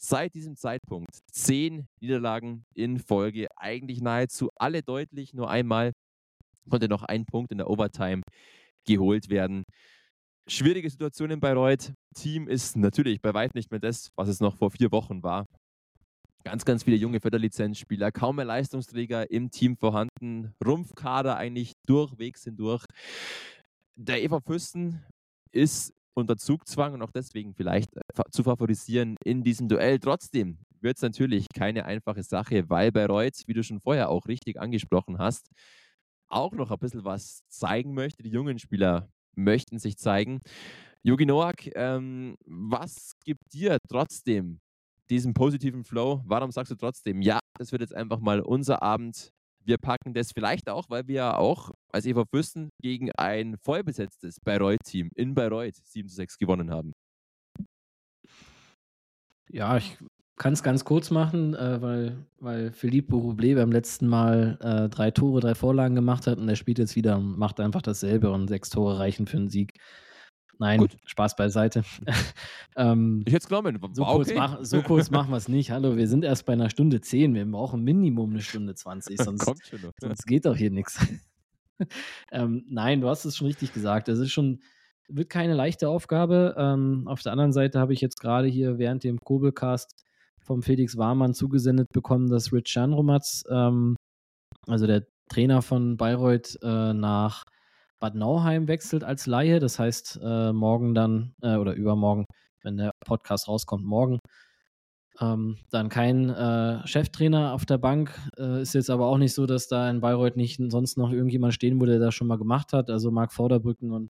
Seit 0.00 0.34
diesem 0.34 0.54
Zeitpunkt 0.54 1.10
zehn 1.32 1.88
Niederlagen 2.00 2.64
in 2.72 3.00
Folge, 3.00 3.48
eigentlich 3.56 4.00
nahezu 4.00 4.48
alle 4.54 4.82
deutlich. 4.82 5.34
Nur 5.34 5.50
einmal 5.50 5.92
konnte 6.70 6.88
noch 6.88 7.02
ein 7.02 7.26
Punkt 7.26 7.50
in 7.50 7.58
der 7.58 7.68
Overtime 7.68 8.22
geholt 8.86 9.28
werden. 9.28 9.64
Schwierige 10.50 10.88
Situation 10.88 11.30
in 11.30 11.40
Bayreuth. 11.40 11.92
Team 12.14 12.48
ist 12.48 12.74
natürlich 12.74 13.20
bei 13.20 13.34
weitem 13.34 13.58
nicht 13.58 13.70
mehr 13.70 13.80
das, 13.80 14.10
was 14.16 14.28
es 14.28 14.40
noch 14.40 14.56
vor 14.56 14.70
vier 14.70 14.90
Wochen 14.90 15.22
war. 15.22 15.44
Ganz, 16.42 16.64
ganz 16.64 16.84
viele 16.84 16.96
junge 16.96 17.20
Förderlizenzspieler, 17.20 18.10
kaum 18.12 18.36
mehr 18.36 18.46
Leistungsträger 18.46 19.30
im 19.30 19.50
Team 19.50 19.76
vorhanden. 19.76 20.54
Rumpfkader 20.64 21.36
eigentlich 21.36 21.74
durchwegs 21.86 22.44
hindurch. 22.44 22.86
Der 23.94 24.22
Eva 24.22 24.40
Fürsten 24.40 25.04
ist 25.52 25.92
unter 26.14 26.38
Zugzwang 26.38 26.94
und 26.94 27.02
auch 27.02 27.10
deswegen 27.10 27.52
vielleicht 27.52 27.94
äh, 27.94 28.22
zu 28.30 28.42
favorisieren 28.42 29.16
in 29.24 29.42
diesem 29.42 29.68
Duell. 29.68 29.98
Trotzdem 29.98 30.56
wird 30.80 30.96
es 30.96 31.02
natürlich 31.02 31.44
keine 31.54 31.84
einfache 31.84 32.22
Sache, 32.22 32.70
weil 32.70 32.90
Bayreuth, 32.90 33.42
wie 33.46 33.52
du 33.52 33.62
schon 33.62 33.80
vorher 33.80 34.08
auch 34.08 34.26
richtig 34.26 34.58
angesprochen 34.58 35.18
hast, 35.18 35.50
auch 36.30 36.52
noch 36.52 36.70
ein 36.70 36.78
bisschen 36.78 37.04
was 37.04 37.42
zeigen 37.48 37.92
möchte. 37.92 38.22
Die 38.22 38.30
jungen 38.30 38.58
Spieler 38.58 39.10
möchten 39.38 39.78
sich 39.78 39.96
zeigen. 39.96 40.40
Jogi 41.02 41.26
Noak, 41.26 41.70
ähm, 41.76 42.36
was 42.44 43.12
gibt 43.24 43.52
dir 43.52 43.78
trotzdem 43.88 44.60
diesen 45.08 45.32
positiven 45.32 45.84
Flow? 45.84 46.22
Warum 46.26 46.50
sagst 46.50 46.70
du 46.72 46.76
trotzdem, 46.76 47.22
ja, 47.22 47.38
das 47.58 47.72
wird 47.72 47.80
jetzt 47.82 47.94
einfach 47.94 48.20
mal 48.20 48.40
unser 48.40 48.82
Abend. 48.82 49.32
wir 49.64 49.76
packen 49.76 50.14
das 50.14 50.32
vielleicht 50.32 50.70
auch, 50.70 50.88
weil 50.88 51.08
wir 51.08 51.36
auch 51.36 51.72
als 51.92 52.06
EV 52.06 52.24
Fürsten 52.30 52.70
gegen 52.80 53.10
ein 53.12 53.58
vollbesetztes 53.58 54.40
Bayreuth-Team 54.40 55.10
in 55.14 55.34
Bayreuth 55.34 55.76
7 55.84 56.08
zu 56.08 56.16
6 56.16 56.38
gewonnen 56.38 56.70
haben. 56.70 56.94
Ja, 59.50 59.76
ich 59.76 59.98
kann 60.38 60.52
es 60.52 60.62
ganz 60.62 60.84
kurz 60.84 61.10
machen, 61.10 61.54
äh, 61.54 61.82
weil, 61.82 62.24
weil 62.38 62.72
Philippe 62.72 63.14
Roublé 63.14 63.56
beim 63.56 63.72
letzten 63.72 64.06
Mal 64.06 64.58
äh, 64.62 64.88
drei 64.88 65.10
Tore, 65.10 65.40
drei 65.40 65.54
Vorlagen 65.54 65.94
gemacht 65.94 66.26
hat 66.26 66.38
und 66.38 66.48
er 66.48 66.56
spielt 66.56 66.78
jetzt 66.78 66.96
wieder 66.96 67.18
und 67.18 67.38
macht 67.38 67.60
einfach 67.60 67.82
dasselbe 67.82 68.30
und 68.30 68.48
sechs 68.48 68.70
Tore 68.70 68.98
reichen 68.98 69.26
für 69.26 69.36
einen 69.36 69.50
Sieg. 69.50 69.74
Nein, 70.60 70.80
Gut. 70.80 70.96
Spaß 71.04 71.36
beiseite. 71.36 71.84
ähm, 72.76 73.22
ich 73.26 73.32
hätte 73.32 73.44
es 73.44 73.48
genommen. 73.48 73.78
So, 73.92 74.02
okay. 74.02 74.14
kurz 74.14 74.34
mach, 74.34 74.58
so 74.64 74.82
kurz 74.82 75.10
machen 75.10 75.30
wir 75.30 75.36
es 75.36 75.48
nicht. 75.48 75.70
Hallo, 75.70 75.96
wir 75.96 76.08
sind 76.08 76.24
erst 76.24 76.46
bei 76.46 76.52
einer 76.52 76.68
Stunde 76.68 77.00
zehn. 77.00 77.34
Wir 77.34 77.46
brauchen 77.46 77.84
Minimum 77.84 78.30
eine 78.30 78.40
Stunde 78.40 78.74
zwanzig. 78.74 79.18
Sonst, 79.22 79.44
sonst 80.00 80.26
geht 80.26 80.46
doch 80.46 80.56
hier 80.56 80.70
nichts. 80.70 80.98
ähm, 82.32 82.64
nein, 82.68 83.00
du 83.00 83.08
hast 83.08 83.24
es 83.24 83.36
schon 83.36 83.46
richtig 83.46 83.72
gesagt. 83.72 84.08
Es 84.08 84.18
ist 84.18 84.32
schon, 84.32 84.60
wird 85.08 85.30
keine 85.30 85.54
leichte 85.54 85.88
Aufgabe. 85.88 86.56
Ähm, 86.58 87.04
auf 87.06 87.22
der 87.22 87.32
anderen 87.32 87.52
Seite 87.52 87.78
habe 87.78 87.92
ich 87.92 88.00
jetzt 88.00 88.20
gerade 88.20 88.48
hier 88.48 88.78
während 88.78 89.04
dem 89.04 89.20
Kobelcast 89.20 89.94
vom 90.48 90.62
Felix 90.62 90.96
Warmann 90.96 91.34
zugesendet 91.34 91.88
bekommen, 91.92 92.28
dass 92.28 92.52
Rich 92.52 92.68
Schanromatz, 92.68 93.44
ähm, 93.50 93.96
also 94.66 94.86
der 94.86 95.06
Trainer 95.30 95.62
von 95.62 95.96
Bayreuth, 95.96 96.58
äh, 96.62 96.94
nach 96.94 97.44
Bad 98.00 98.14
Nauheim 98.14 98.66
wechselt 98.66 99.04
als 99.04 99.26
Laie. 99.26 99.60
Das 99.60 99.78
heißt, 99.78 100.20
äh, 100.22 100.52
morgen 100.52 100.94
dann 100.94 101.34
äh, 101.42 101.56
oder 101.56 101.74
übermorgen, 101.74 102.24
wenn 102.62 102.78
der 102.78 102.92
Podcast 103.04 103.46
rauskommt, 103.46 103.84
morgen. 103.84 104.18
Ähm, 105.20 105.58
dann 105.70 105.88
kein 105.88 106.30
äh, 106.30 106.86
Cheftrainer 106.86 107.52
auf 107.52 107.66
der 107.66 107.78
Bank. 107.78 108.18
Äh, 108.38 108.62
ist 108.62 108.74
jetzt 108.74 108.88
aber 108.88 109.06
auch 109.06 109.18
nicht 109.18 109.34
so, 109.34 109.46
dass 109.46 109.68
da 109.68 109.90
in 109.90 110.00
Bayreuth 110.00 110.36
nicht 110.36 110.60
sonst 110.70 110.96
noch 110.96 111.10
irgendjemand 111.10 111.52
stehen 111.54 111.78
würde, 111.80 111.92
der 111.98 112.06
das 112.06 112.14
schon 112.14 112.28
mal 112.28 112.38
gemacht 112.38 112.72
hat. 112.72 112.88
Also 112.88 113.10
Marc 113.10 113.32
Vorderbrücken 113.32 113.92
und 113.92 114.10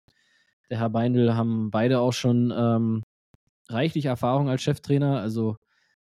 der 0.69 0.79
Herr 0.79 0.89
Beindl 0.89 1.33
haben 1.33 1.71
beide 1.71 1.99
auch 1.99 2.13
schon 2.13 2.53
ähm, 2.55 3.03
reichlich 3.69 4.05
Erfahrung 4.05 4.49
als 4.49 4.61
Cheftrainer. 4.61 5.19
Also 5.19 5.55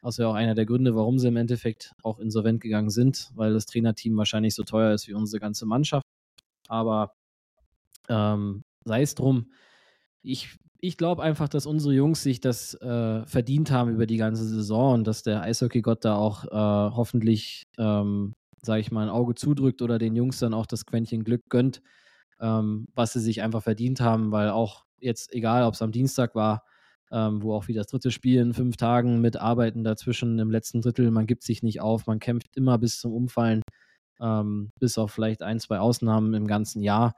das 0.03 0.17
wäre 0.17 0.29
auch 0.29 0.35
einer 0.35 0.55
der 0.55 0.65
Gründe, 0.65 0.95
warum 0.95 1.17
sie 1.17 1.29
im 1.29 1.37
Endeffekt 1.37 1.93
auch 2.03 2.19
insolvent 2.19 2.61
gegangen 2.61 2.89
sind, 2.89 3.31
weil 3.35 3.53
das 3.53 3.65
Trainerteam 3.65 4.17
wahrscheinlich 4.17 4.53
so 4.53 4.63
teuer 4.63 4.93
ist 4.93 5.07
wie 5.07 5.13
unsere 5.13 5.39
ganze 5.39 5.65
Mannschaft. 5.65 6.05
Aber 6.67 7.13
ähm, 8.09 8.63
sei 8.83 9.01
es 9.01 9.15
drum. 9.15 9.51
Ich, 10.21 10.57
ich 10.79 10.97
glaube 10.97 11.23
einfach, 11.23 11.47
dass 11.47 11.65
unsere 11.65 11.93
Jungs 11.93 12.21
sich 12.21 12.41
das 12.41 12.73
äh, 12.75 13.25
verdient 13.25 13.71
haben 13.71 13.91
über 13.91 14.05
die 14.05 14.17
ganze 14.17 14.45
Saison 14.45 14.95
und 14.95 15.07
dass 15.07 15.23
der 15.23 15.41
Eishockey-Gott 15.41 16.03
da 16.03 16.15
auch 16.15 16.45
äh, 16.45 16.95
hoffentlich, 16.95 17.63
ähm, 17.77 18.33
sage 18.61 18.81
ich 18.81 18.91
mal, 18.91 19.03
ein 19.03 19.09
Auge 19.09 19.35
zudrückt 19.35 19.81
oder 19.81 19.99
den 19.99 20.15
Jungs 20.15 20.39
dann 20.39 20.53
auch 20.53 20.65
das 20.65 20.85
Quäntchen 20.85 21.23
Glück 21.23 21.43
gönnt, 21.49 21.81
ähm, 22.41 22.87
was 22.93 23.13
sie 23.13 23.21
sich 23.21 23.41
einfach 23.41 23.63
verdient 23.63 24.01
haben, 24.01 24.31
weil 24.31 24.49
auch 24.49 24.85
jetzt, 24.99 25.33
egal 25.33 25.63
ob 25.63 25.75
es 25.75 25.81
am 25.81 25.91
Dienstag 25.91 26.35
war, 26.35 26.63
ähm, 27.13 27.43
wo 27.43 27.53
auch 27.53 27.67
wieder 27.67 27.81
das 27.81 27.91
dritte 27.91 28.11
Spiel 28.11 28.41
in 28.41 28.53
fünf 28.53 28.75
Tagen 28.75 29.21
mit 29.21 29.37
Arbeiten 29.37 29.83
dazwischen 29.83 30.39
im 30.39 30.49
letzten 30.49 30.81
Drittel, 30.81 31.11
man 31.11 31.27
gibt 31.27 31.43
sich 31.43 31.61
nicht 31.61 31.79
auf, 31.79 32.07
man 32.07 32.19
kämpft 32.19 32.57
immer 32.57 32.79
bis 32.79 32.99
zum 32.99 33.13
Umfallen, 33.13 33.61
ähm, 34.19 34.71
bis 34.79 34.97
auf 34.97 35.11
vielleicht 35.11 35.43
ein, 35.43 35.59
zwei 35.59 35.79
Ausnahmen 35.79 36.33
im 36.33 36.47
ganzen 36.47 36.81
Jahr. 36.81 37.13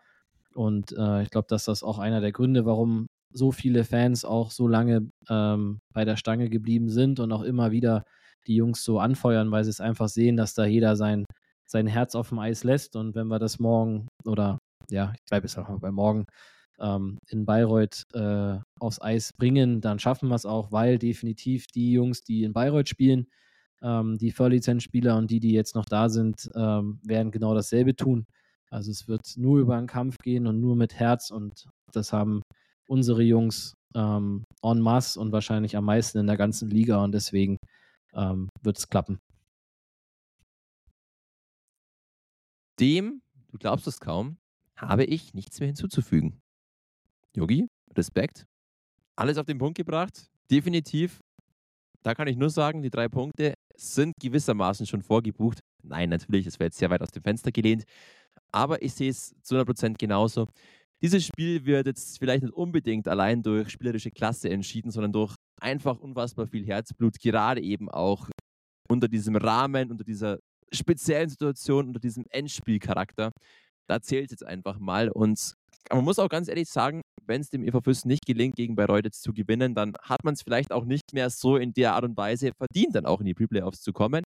Und 0.54 0.92
äh, 0.98 1.24
ich 1.24 1.30
glaube, 1.30 1.48
dass 1.50 1.66
das 1.66 1.82
auch 1.82 1.98
einer 1.98 2.20
der 2.20 2.34
Gründe, 2.34 2.66
warum 2.66 3.08
so 3.32 3.52
viele 3.52 3.84
Fans 3.86 4.26
auch 4.26 4.52
so 4.52 4.68
lange 4.68 5.10
ähm, 5.30 5.80
bei 5.94 6.06
der 6.06 6.18
Stange 6.18 6.50
geblieben 6.50 6.90
sind 6.90 7.20
und 7.20 7.32
auch 7.32 7.44
immer 7.44 7.72
wieder 7.72 8.04
die 8.48 8.56
Jungs 8.56 8.84
so 8.84 9.00
anfeuern, 9.00 9.52
weil 9.52 9.64
sie 9.64 9.70
es 9.72 9.82
einfach 9.82 10.10
sehen, 10.10 10.38
dass 10.38 10.54
da 10.54 10.66
jeder 10.66 10.96
sein, 10.96 11.26
sein 11.66 11.88
Herz 11.88 12.16
auf 12.16 12.30
dem 12.30 12.40
Eis 12.40 12.64
lässt. 12.64 12.96
Und 12.96 13.16
wenn 13.16 13.28
wir 13.28 13.40
das 13.40 13.60
morgen 13.60 14.08
oder 14.26 14.60
ja, 14.90 15.14
ich 15.16 15.22
bleibe 15.30 15.48
jetzt 15.48 15.58
auch 15.58 15.68
mal 15.68 15.80
bei 15.80 15.92
morgen 15.92 16.26
ähm, 16.80 17.18
in 17.30 17.46
Bayreuth 17.46 18.06
äh, 18.14 18.58
aufs 18.80 19.02
Eis 19.02 19.34
bringen, 19.34 19.82
dann 19.82 20.00
schaffen 20.00 20.30
wir 20.30 20.36
es 20.36 20.46
auch, 20.46 20.72
weil 20.72 20.98
definitiv 20.98 21.68
die 21.68 21.92
Jungs, 21.92 22.24
die 22.24 22.44
in 22.44 22.54
Bayreuth 22.54 22.90
spielen, 22.90 23.28
ähm, 23.82 24.18
die 24.18 24.32
Vorlizenzspieler 24.32 25.18
und 25.18 25.32
die, 25.32 25.40
die 25.40 25.52
jetzt 25.52 25.76
noch 25.76 25.86
da 25.86 26.10
sind, 26.10 26.50
ähm, 26.56 27.00
werden 27.04 27.32
genau 27.32 27.54
dasselbe 27.54 27.96
tun. 27.96 28.26
Also 28.70 28.92
es 28.92 29.08
wird 29.08 29.38
nur 29.38 29.60
über 29.60 29.78
einen 29.78 29.88
Kampf 29.88 30.18
gehen 30.18 30.48
und 30.48 30.60
nur 30.60 30.76
mit 30.76 30.96
Herz 30.96 31.32
und 31.32 31.68
das 31.92 32.12
haben 32.12 32.42
unsere 32.88 33.24
Jungs 33.24 33.74
ähm, 33.96 34.44
en 34.62 34.82
masse 34.82 35.20
und 35.20 35.32
wahrscheinlich 35.32 35.78
am 35.78 35.86
meisten 35.86 36.18
in 36.18 36.28
der 36.28 36.38
ganzen 36.38 36.70
Liga 36.70 37.04
und 37.04 37.14
deswegen 37.14 37.58
ähm, 38.14 38.50
wird 38.62 38.78
es 38.78 38.90
klappen. 38.90 39.20
Dem, 42.80 43.22
du 43.52 43.58
glaubst 43.58 43.88
es 43.88 44.00
kaum, 44.00 44.38
habe 44.76 45.06
ich 45.06 45.34
nichts 45.34 45.60
mehr 45.60 45.68
hinzuzufügen. 45.68 46.42
Yogi, 47.36 47.68
Respekt. 47.96 48.46
Alles 49.16 49.38
auf 49.38 49.46
den 49.46 49.58
Punkt 49.58 49.78
gebracht. 49.78 50.28
Definitiv. 50.50 51.20
Da 52.04 52.14
kann 52.14 52.28
ich 52.28 52.38
nur 52.38 52.50
sagen, 52.50 52.82
die 52.82 52.90
drei 52.90 53.08
Punkte 53.08 53.54
sind 53.76 54.14
gewissermaßen 54.22 54.86
schon 54.86 55.02
vorgebucht. 55.02 55.60
Nein, 55.84 56.10
natürlich, 56.10 56.46
das 56.46 56.60
wäre 56.60 56.68
jetzt 56.68 56.78
sehr 56.78 56.90
weit 56.90 57.02
aus 57.02 57.12
dem 57.12 57.24
Fenster 57.24 57.52
gelehnt. 57.52 57.84
Aber 58.52 58.82
ich 58.82 58.94
sehe 58.94 59.10
es 59.10 59.34
zu 59.42 59.56
100% 59.56 59.96
genauso. 59.98 60.48
Dieses 61.02 61.26
Spiel 61.26 61.66
wird 61.66 61.88
jetzt 61.88 62.20
vielleicht 62.20 62.44
nicht 62.44 62.54
unbedingt 62.54 63.08
allein 63.08 63.44
durch 63.44 63.70
spielerische 63.70 64.12
Klasse 64.12 64.50
entschieden, 64.50 64.92
sondern 64.92 65.12
durch 65.12 65.36
einfach 65.62 66.00
unfassbar 66.00 66.48
viel 66.48 66.66
Herzblut, 66.66 67.20
gerade 67.20 67.62
eben 67.62 67.90
auch 67.90 68.30
unter 68.88 69.08
diesem 69.08 69.36
Rahmen, 69.36 69.92
unter 69.92 70.04
dieser 70.04 70.40
speziellen 70.72 71.30
Situation, 71.30 71.88
unter 71.88 72.00
diesem 72.00 72.26
Endspielcharakter. 72.30 73.32
Da 73.88 74.02
zählt 74.02 74.26
es 74.26 74.32
jetzt 74.32 74.46
einfach 74.46 74.80
mal. 74.80 75.10
Und 75.10 75.54
man 75.92 76.04
muss 76.04 76.20
auch 76.20 76.30
ganz 76.30 76.48
ehrlich 76.48 76.70
sagen, 76.70 77.02
wenn 77.26 77.42
es 77.42 77.50
dem 77.50 77.64
EV 77.64 77.82
Füssen 77.84 78.08
nicht 78.08 78.26
gelingt, 78.26 78.56
gegen 78.56 78.76
Bayreuth 78.76 79.06
jetzt 79.06 79.22
zu 79.22 79.34
gewinnen, 79.34 79.76
dann 79.76 79.94
hat 80.02 80.24
man 80.24 80.34
es 80.34 80.42
vielleicht 80.42 80.72
auch 80.72 80.86
nicht 80.86 81.14
mehr 81.14 81.30
so 81.30 81.58
in 81.58 81.74
der 81.74 81.94
Art 81.94 82.04
und 82.04 82.18
Weise 82.18 82.52
verdient, 82.58 82.96
dann 82.96 83.06
auch 83.06 83.20
in 83.20 83.26
die 83.26 83.34
Pre-Playoffs 83.34 83.82
zu 83.82 83.94
kommen. 83.94 84.24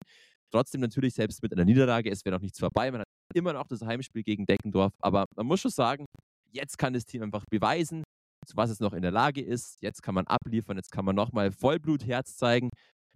Trotzdem 0.52 0.82
natürlich, 0.82 1.14
selbst 1.14 1.44
mit 1.44 1.54
einer 1.54 1.66
Niederlage, 1.66 2.10
es 2.10 2.26
wäre 2.26 2.36
noch 2.36 2.42
nichts 2.42 2.60
vorbei. 2.60 2.92
Man 2.92 3.02
hat 3.02 3.08
immer 3.34 3.54
noch 3.54 3.68
das 3.68 3.82
Heimspiel 3.82 4.24
gegen 4.24 4.46
Deckendorf. 4.46 4.92
Aber 5.00 5.26
man 5.36 5.46
muss 5.46 5.62
schon 5.62 5.72
sagen, 5.72 6.06
jetzt 6.52 6.78
kann 6.78 6.94
das 6.94 7.06
Team 7.06 7.22
einfach 7.22 7.44
beweisen, 7.50 8.04
zu 8.48 8.56
was 8.56 8.70
es 8.70 8.80
noch 8.80 8.94
in 8.94 9.04
der 9.04 9.12
Lage 9.12 9.42
ist. 9.42 9.82
Jetzt 9.82 10.02
kann 10.02 10.16
man 10.16 10.26
abliefern, 10.26 10.78
jetzt 10.78 10.92
kann 10.92 11.06
man 11.06 11.16
nochmal 11.16 11.52
Vollblutherz 11.52 12.36
zeigen. 12.36 12.70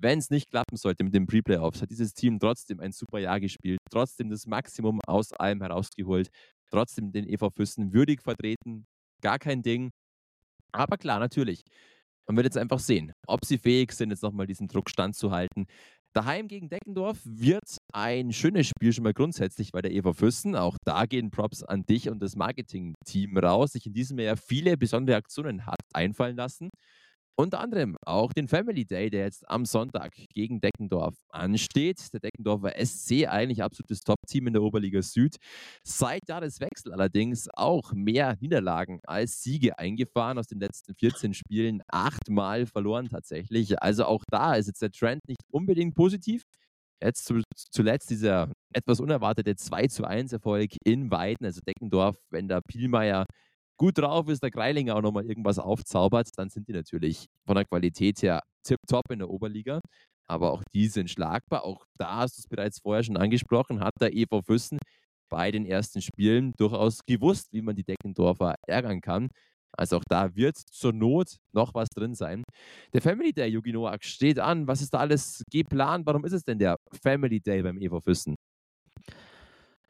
Wenn 0.03 0.19
es 0.19 0.29
nicht 0.29 0.49
klappen 0.49 0.75
sollte 0.75 1.05
mit 1.05 1.15
den 1.15 1.25
Pre-Playoffs, 1.25 1.81
hat 1.81 1.89
dieses 1.89 2.13
Team 2.13 2.37
trotzdem 2.37 2.81
ein 2.81 2.91
super 2.91 3.19
Jahr 3.19 3.39
gespielt, 3.39 3.79
trotzdem 3.89 4.29
das 4.29 4.45
Maximum 4.45 4.99
aus 5.07 5.31
allem 5.31 5.61
herausgeholt, 5.61 6.29
trotzdem 6.69 7.13
den 7.13 7.25
EV 7.25 7.49
Füssen 7.55 7.93
würdig 7.93 8.21
vertreten. 8.21 8.85
Gar 9.21 9.39
kein 9.39 9.61
Ding. 9.61 9.91
Aber 10.73 10.97
klar, 10.97 11.21
natürlich. 11.21 11.63
Man 12.27 12.35
wird 12.35 12.47
jetzt 12.47 12.57
einfach 12.57 12.79
sehen, 12.79 13.13
ob 13.27 13.45
sie 13.45 13.57
fähig 13.57 13.93
sind, 13.93 14.09
jetzt 14.09 14.23
nochmal 14.23 14.45
diesen 14.45 14.67
Druck 14.67 14.89
standzuhalten. 14.89 15.67
Daheim 16.11 16.49
gegen 16.49 16.67
Deckendorf 16.67 17.21
wird 17.23 17.77
ein 17.93 18.33
schönes 18.33 18.67
Spiel 18.67 18.91
schon 18.91 19.05
mal 19.05 19.13
grundsätzlich 19.13 19.71
bei 19.71 19.81
der 19.81 19.91
Eva 19.91 20.11
Füssen. 20.11 20.57
Auch 20.57 20.75
da 20.83 21.05
gehen 21.05 21.31
Props 21.31 21.63
an 21.63 21.85
dich 21.85 22.09
und 22.09 22.21
das 22.21 22.35
Marketing-Team 22.35 23.37
raus, 23.37 23.71
sich 23.71 23.85
in 23.85 23.93
diesem 23.93 24.19
Jahr 24.19 24.35
viele 24.35 24.75
besondere 24.75 25.15
Aktionen 25.15 25.65
hat 25.65 25.79
einfallen 25.93 26.35
lassen. 26.35 26.71
Unter 27.35 27.61
anderem 27.61 27.97
auch 28.05 28.31
den 28.31 28.47
Family 28.47 28.85
Day, 28.85 29.09
der 29.09 29.23
jetzt 29.23 29.49
am 29.49 29.65
Sonntag 29.65 30.13
gegen 30.35 30.61
Deckendorf 30.61 31.15
ansteht. 31.29 32.13
Der 32.13 32.19
Deckendorfer 32.19 32.73
SC 32.85 33.27
eigentlich 33.27 33.63
absolutes 33.63 34.01
Top-Team 34.01 34.47
in 34.47 34.53
der 34.53 34.61
Oberliga 34.61 35.01
Süd. 35.01 35.37
Seit 35.83 36.27
Jahreswechsel 36.29 36.93
allerdings 36.93 37.49
auch 37.55 37.91
mehr 37.93 38.37
Niederlagen 38.39 38.99
als 39.07 39.41
Siege 39.41 39.79
eingefahren 39.79 40.37
aus 40.37 40.45
den 40.45 40.59
letzten 40.59 40.93
14 40.93 41.33
Spielen. 41.33 41.81
Achtmal 41.87 42.67
verloren 42.67 43.09
tatsächlich. 43.09 43.81
Also 43.81 44.05
auch 44.05 44.23
da 44.29 44.53
ist 44.53 44.67
jetzt 44.67 44.83
der 44.83 44.91
Trend 44.91 45.27
nicht 45.27 45.41
unbedingt 45.49 45.95
positiv. 45.95 46.43
Jetzt 47.01 47.33
zuletzt 47.71 48.11
dieser 48.11 48.51
etwas 48.73 48.99
unerwartete 48.99 49.55
2 49.55 49.87
zu 49.87 50.05
1 50.05 50.33
Erfolg 50.33 50.69
in 50.85 51.09
Weiden, 51.09 51.45
also 51.45 51.61
Deckendorf, 51.67 52.15
wenn 52.29 52.47
der 52.47 52.61
Pielmeier 52.61 53.25
gut 53.77 53.97
drauf 53.97 54.29
ist, 54.29 54.43
der 54.43 54.51
Greilinger 54.51 54.95
auch 54.95 55.01
nochmal 55.01 55.25
irgendwas 55.25 55.59
aufzaubert, 55.59 56.29
dann 56.37 56.49
sind 56.49 56.67
die 56.67 56.73
natürlich 56.73 57.27
von 57.45 57.55
der 57.55 57.65
Qualität 57.65 58.21
her 58.21 58.41
tipptopp 58.63 59.11
in 59.11 59.19
der 59.19 59.29
Oberliga. 59.29 59.81
Aber 60.27 60.51
auch 60.51 60.63
die 60.73 60.87
sind 60.87 61.09
schlagbar. 61.09 61.65
Auch 61.65 61.85
da 61.97 62.17
hast 62.17 62.37
du 62.37 62.41
es 62.41 62.47
bereits 62.47 62.79
vorher 62.79 63.03
schon 63.03 63.17
angesprochen, 63.17 63.81
hat 63.81 63.93
der 64.01 64.13
EV 64.13 64.41
Füssen 64.45 64.79
bei 65.29 65.51
den 65.51 65.65
ersten 65.65 66.01
Spielen 66.01 66.53
durchaus 66.57 66.99
gewusst, 67.05 67.47
wie 67.51 67.61
man 67.61 67.75
die 67.75 67.83
Deckendorfer 67.83 68.55
ärgern 68.67 69.01
kann. 69.01 69.29
Also 69.75 69.97
auch 69.97 70.03
da 70.07 70.35
wird 70.35 70.57
zur 70.57 70.93
Not 70.93 71.37
noch 71.51 71.73
was 71.73 71.89
drin 71.89 72.13
sein. 72.15 72.43
Der 72.93 73.01
Family 73.01 73.33
Day, 73.33 73.49
Yugi 73.49 73.73
Noak, 73.73 74.03
steht 74.03 74.39
an. 74.39 74.67
Was 74.67 74.81
ist 74.81 74.93
da 74.93 74.99
alles 74.99 75.43
geplant? 75.51 76.05
Warum 76.05 76.23
ist 76.25 76.33
es 76.33 76.43
denn 76.43 76.59
der 76.59 76.77
Family 77.01 77.39
Day 77.41 77.63
beim 77.63 77.79
EV 77.79 77.99
Füssen? 78.01 78.35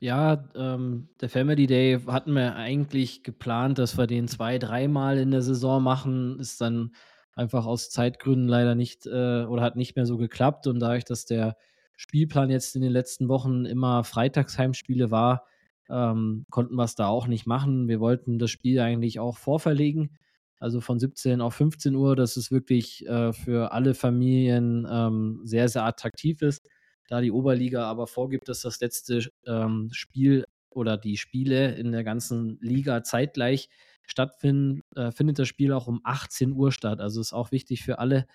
Ja, 0.03 0.49
ähm, 0.53 1.07
der 1.21 1.29
Family 1.29 1.65
Day 1.65 1.97
hatten 2.07 2.33
wir 2.33 2.57
eigentlich 2.57 3.23
geplant, 3.23 3.79
dass 3.79 3.97
wir 3.97 4.05
den 4.05 4.27
zwei, 4.27 4.57
dreimal 4.57 5.17
in 5.17 5.31
der 5.31 5.41
Saison 5.41 5.81
machen. 5.81 6.41
Ist 6.41 6.59
dann 6.59 6.91
einfach 7.35 7.65
aus 7.65 7.89
Zeitgründen 7.89 8.49
leider 8.49 8.75
nicht 8.75 9.05
äh, 9.05 9.45
oder 9.45 9.61
hat 9.61 9.77
nicht 9.77 9.95
mehr 9.95 10.05
so 10.05 10.17
geklappt. 10.17 10.67
Und 10.67 10.81
dadurch, 10.81 11.05
dass 11.05 11.23
der 11.23 11.55
Spielplan 11.95 12.49
jetzt 12.49 12.75
in 12.75 12.81
den 12.81 12.91
letzten 12.91 13.29
Wochen 13.29 13.63
immer 13.63 14.03
Freitagsheimspiele 14.03 15.09
war, 15.09 15.45
ähm, 15.89 16.45
konnten 16.49 16.75
wir 16.75 16.83
es 16.83 16.95
da 16.95 17.07
auch 17.07 17.27
nicht 17.27 17.47
machen. 17.47 17.87
Wir 17.87 18.01
wollten 18.01 18.39
das 18.39 18.51
Spiel 18.51 18.81
eigentlich 18.81 19.21
auch 19.21 19.37
vorverlegen, 19.37 20.17
also 20.59 20.81
von 20.81 20.99
17 20.99 21.39
auf 21.39 21.53
15 21.53 21.95
Uhr, 21.95 22.17
dass 22.17 22.35
es 22.35 22.51
wirklich 22.51 23.07
äh, 23.07 23.31
für 23.31 23.71
alle 23.71 23.93
Familien 23.93 24.85
ähm, 24.91 25.39
sehr, 25.45 25.69
sehr 25.69 25.85
attraktiv 25.85 26.41
ist. 26.41 26.67
Da 27.07 27.21
die 27.21 27.31
Oberliga 27.31 27.85
aber 27.85 28.07
vorgibt, 28.07 28.47
dass 28.47 28.61
das 28.61 28.79
letzte 28.79 29.29
ähm, 29.45 29.89
Spiel 29.91 30.45
oder 30.69 30.97
die 30.97 31.17
Spiele 31.17 31.75
in 31.75 31.91
der 31.91 32.03
ganzen 32.03 32.57
Liga 32.61 33.03
zeitgleich 33.03 33.69
stattfinden, 34.05 34.81
äh, 34.95 35.11
findet 35.11 35.39
das 35.39 35.47
Spiel 35.47 35.71
auch 35.73 35.87
um 35.87 36.01
18 36.03 36.53
Uhr 36.53 36.71
statt. 36.71 36.99
Also 36.99 37.21
ist 37.21 37.33
auch 37.33 37.51
wichtig 37.51 37.83
für 37.83 37.99
alle, 37.99 38.25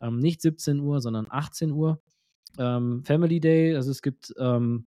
ähm, 0.00 0.18
nicht 0.18 0.42
17 0.42 0.80
Uhr, 0.80 1.00
sondern 1.00 1.26
18 1.28 1.72
Uhr. 1.72 2.00
Ähm, 2.58 3.02
Family 3.04 3.40
Day, 3.40 3.74
also 3.74 3.90
es 3.90 4.02
gibt 4.02 4.32
ähm, 4.38 4.86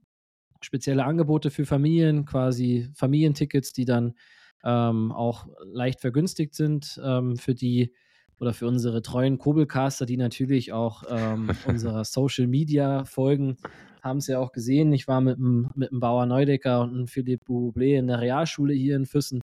spezielle 0.61 1.05
Angebote 1.05 1.51
für 1.51 1.67
Familien, 1.67 2.25
quasi 2.25 2.91
Familientickets, 2.95 3.73
die 3.73 3.85
dann 3.85 4.15
ähm, 4.63 5.13
auch 5.13 5.49
leicht 5.65 6.01
vergünstigt 6.01 6.55
sind 6.55 7.01
ähm, 7.03 7.37
für 7.37 7.55
die 7.55 7.95
oder 8.41 8.55
für 8.55 8.67
unsere 8.67 9.03
treuen 9.03 9.39
Kobelcaster, 9.39 10.07
die 10.07 10.17
natürlich 10.17 10.73
auch 10.73 11.05
ähm, 11.09 11.51
unserer 11.67 12.05
Social 12.05 12.47
Media 12.47 13.05
folgen, 13.05 13.59
haben 14.03 14.19
es 14.19 14.27
ja 14.27 14.39
auch 14.39 14.53
gesehen. 14.53 14.93
Ich 14.93 15.07
war 15.07 15.21
mit 15.21 15.37
dem, 15.37 15.71
mit 15.75 15.91
dem 15.91 16.01
Bauer 16.01 16.25
Neudecker 16.27 16.81
und 16.81 16.95
dem 16.95 17.07
Philipp 17.07 17.43
Boublé 17.47 17.99
in 17.99 18.07
der 18.07 18.21
Realschule 18.21 18.73
hier 18.73 18.97
in 18.97 19.05
Füssen. 19.05 19.43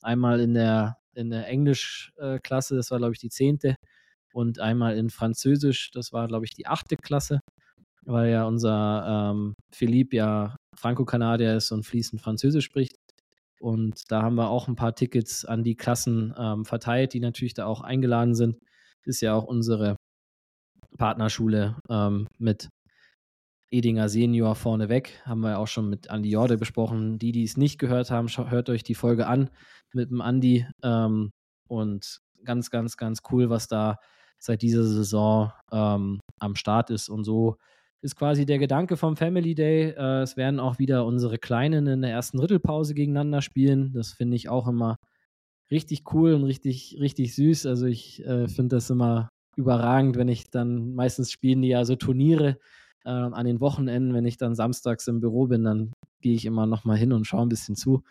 Einmal 0.00 0.40
in 0.40 0.54
der, 0.54 0.96
in 1.14 1.30
der 1.30 1.48
Englischklasse, 1.48 2.76
das 2.76 2.90
war, 2.92 2.98
glaube 2.98 3.14
ich, 3.14 3.18
die 3.18 3.30
zehnte. 3.30 3.74
Und 4.32 4.60
einmal 4.60 4.96
in 4.96 5.10
Französisch, 5.10 5.90
das 5.90 6.12
war, 6.12 6.28
glaube 6.28 6.44
ich, 6.44 6.54
die 6.54 6.66
achte 6.66 6.96
Klasse, 6.96 7.40
weil 8.04 8.30
ja 8.30 8.44
unser 8.44 9.32
ähm, 9.32 9.54
Philipp 9.74 10.12
ja 10.12 10.54
Franco-Kanadier 10.76 11.56
ist 11.56 11.72
und 11.72 11.84
fließend 11.84 12.20
Französisch 12.20 12.66
spricht. 12.66 12.94
Und 13.60 14.10
da 14.10 14.22
haben 14.22 14.36
wir 14.36 14.50
auch 14.50 14.68
ein 14.68 14.76
paar 14.76 14.94
Tickets 14.94 15.44
an 15.44 15.62
die 15.62 15.76
Klassen 15.76 16.34
ähm, 16.38 16.64
verteilt, 16.64 17.14
die 17.14 17.20
natürlich 17.20 17.54
da 17.54 17.66
auch 17.66 17.80
eingeladen 17.80 18.34
sind. 18.34 18.56
Ist 19.04 19.22
ja 19.22 19.34
auch 19.34 19.44
unsere 19.44 19.96
Partnerschule 20.98 21.76
ähm, 21.88 22.26
mit 22.38 22.68
Edinger 23.70 24.08
Senior 24.08 24.54
vorneweg. 24.54 25.20
Haben 25.24 25.40
wir 25.40 25.58
auch 25.58 25.68
schon 25.68 25.88
mit 25.88 26.10
Andi 26.10 26.30
Jorde 26.30 26.56
besprochen. 26.56 27.18
Die, 27.18 27.32
die 27.32 27.44
es 27.44 27.56
nicht 27.56 27.78
gehört 27.78 28.10
haben, 28.10 28.28
hört 28.28 28.68
euch 28.68 28.82
die 28.82 28.94
Folge 28.94 29.26
an 29.26 29.50
mit 29.92 30.10
dem 30.10 30.20
Andi. 30.20 30.66
Ähm, 30.82 31.30
und 31.68 32.20
ganz, 32.44 32.70
ganz, 32.70 32.96
ganz 32.96 33.20
cool, 33.30 33.50
was 33.50 33.68
da 33.68 33.98
seit 34.38 34.62
dieser 34.62 34.84
Saison 34.84 35.52
ähm, 35.72 36.20
am 36.38 36.54
Start 36.54 36.90
ist. 36.90 37.08
Und 37.08 37.24
so 37.24 37.56
ist 38.06 38.16
quasi 38.16 38.46
der 38.46 38.58
Gedanke 38.58 38.96
vom 38.96 39.16
Family 39.16 39.54
Day. 39.56 39.90
Äh, 39.90 40.22
es 40.22 40.36
werden 40.36 40.60
auch 40.60 40.78
wieder 40.78 41.04
unsere 41.04 41.38
Kleinen 41.38 41.88
in 41.88 42.02
der 42.02 42.12
ersten 42.12 42.38
Drittelpause 42.38 42.94
gegeneinander 42.94 43.42
spielen. 43.42 43.92
Das 43.92 44.12
finde 44.12 44.36
ich 44.36 44.48
auch 44.48 44.68
immer 44.68 44.96
richtig 45.72 46.04
cool 46.14 46.34
und 46.34 46.44
richtig, 46.44 46.96
richtig 47.00 47.34
süß. 47.34 47.66
Also 47.66 47.86
ich 47.86 48.24
äh, 48.24 48.46
finde 48.46 48.76
das 48.76 48.88
immer 48.90 49.28
überragend, 49.56 50.16
wenn 50.16 50.28
ich 50.28 50.50
dann 50.50 50.94
meistens 50.94 51.32
spielen 51.32 51.62
die 51.62 51.68
ja 51.68 51.84
so 51.84 51.96
Turniere 51.96 52.58
äh, 53.04 53.10
an 53.10 53.44
den 53.44 53.60
Wochenenden, 53.60 54.14
wenn 54.14 54.24
ich 54.24 54.36
dann 54.36 54.54
samstags 54.54 55.08
im 55.08 55.20
Büro 55.20 55.48
bin, 55.48 55.64
dann 55.64 55.92
gehe 56.20 56.34
ich 56.34 56.44
immer 56.46 56.66
noch 56.66 56.84
mal 56.84 56.96
hin 56.96 57.12
und 57.12 57.26
schaue 57.26 57.42
ein 57.42 57.48
bisschen 57.48 57.74
zu. 57.74 58.04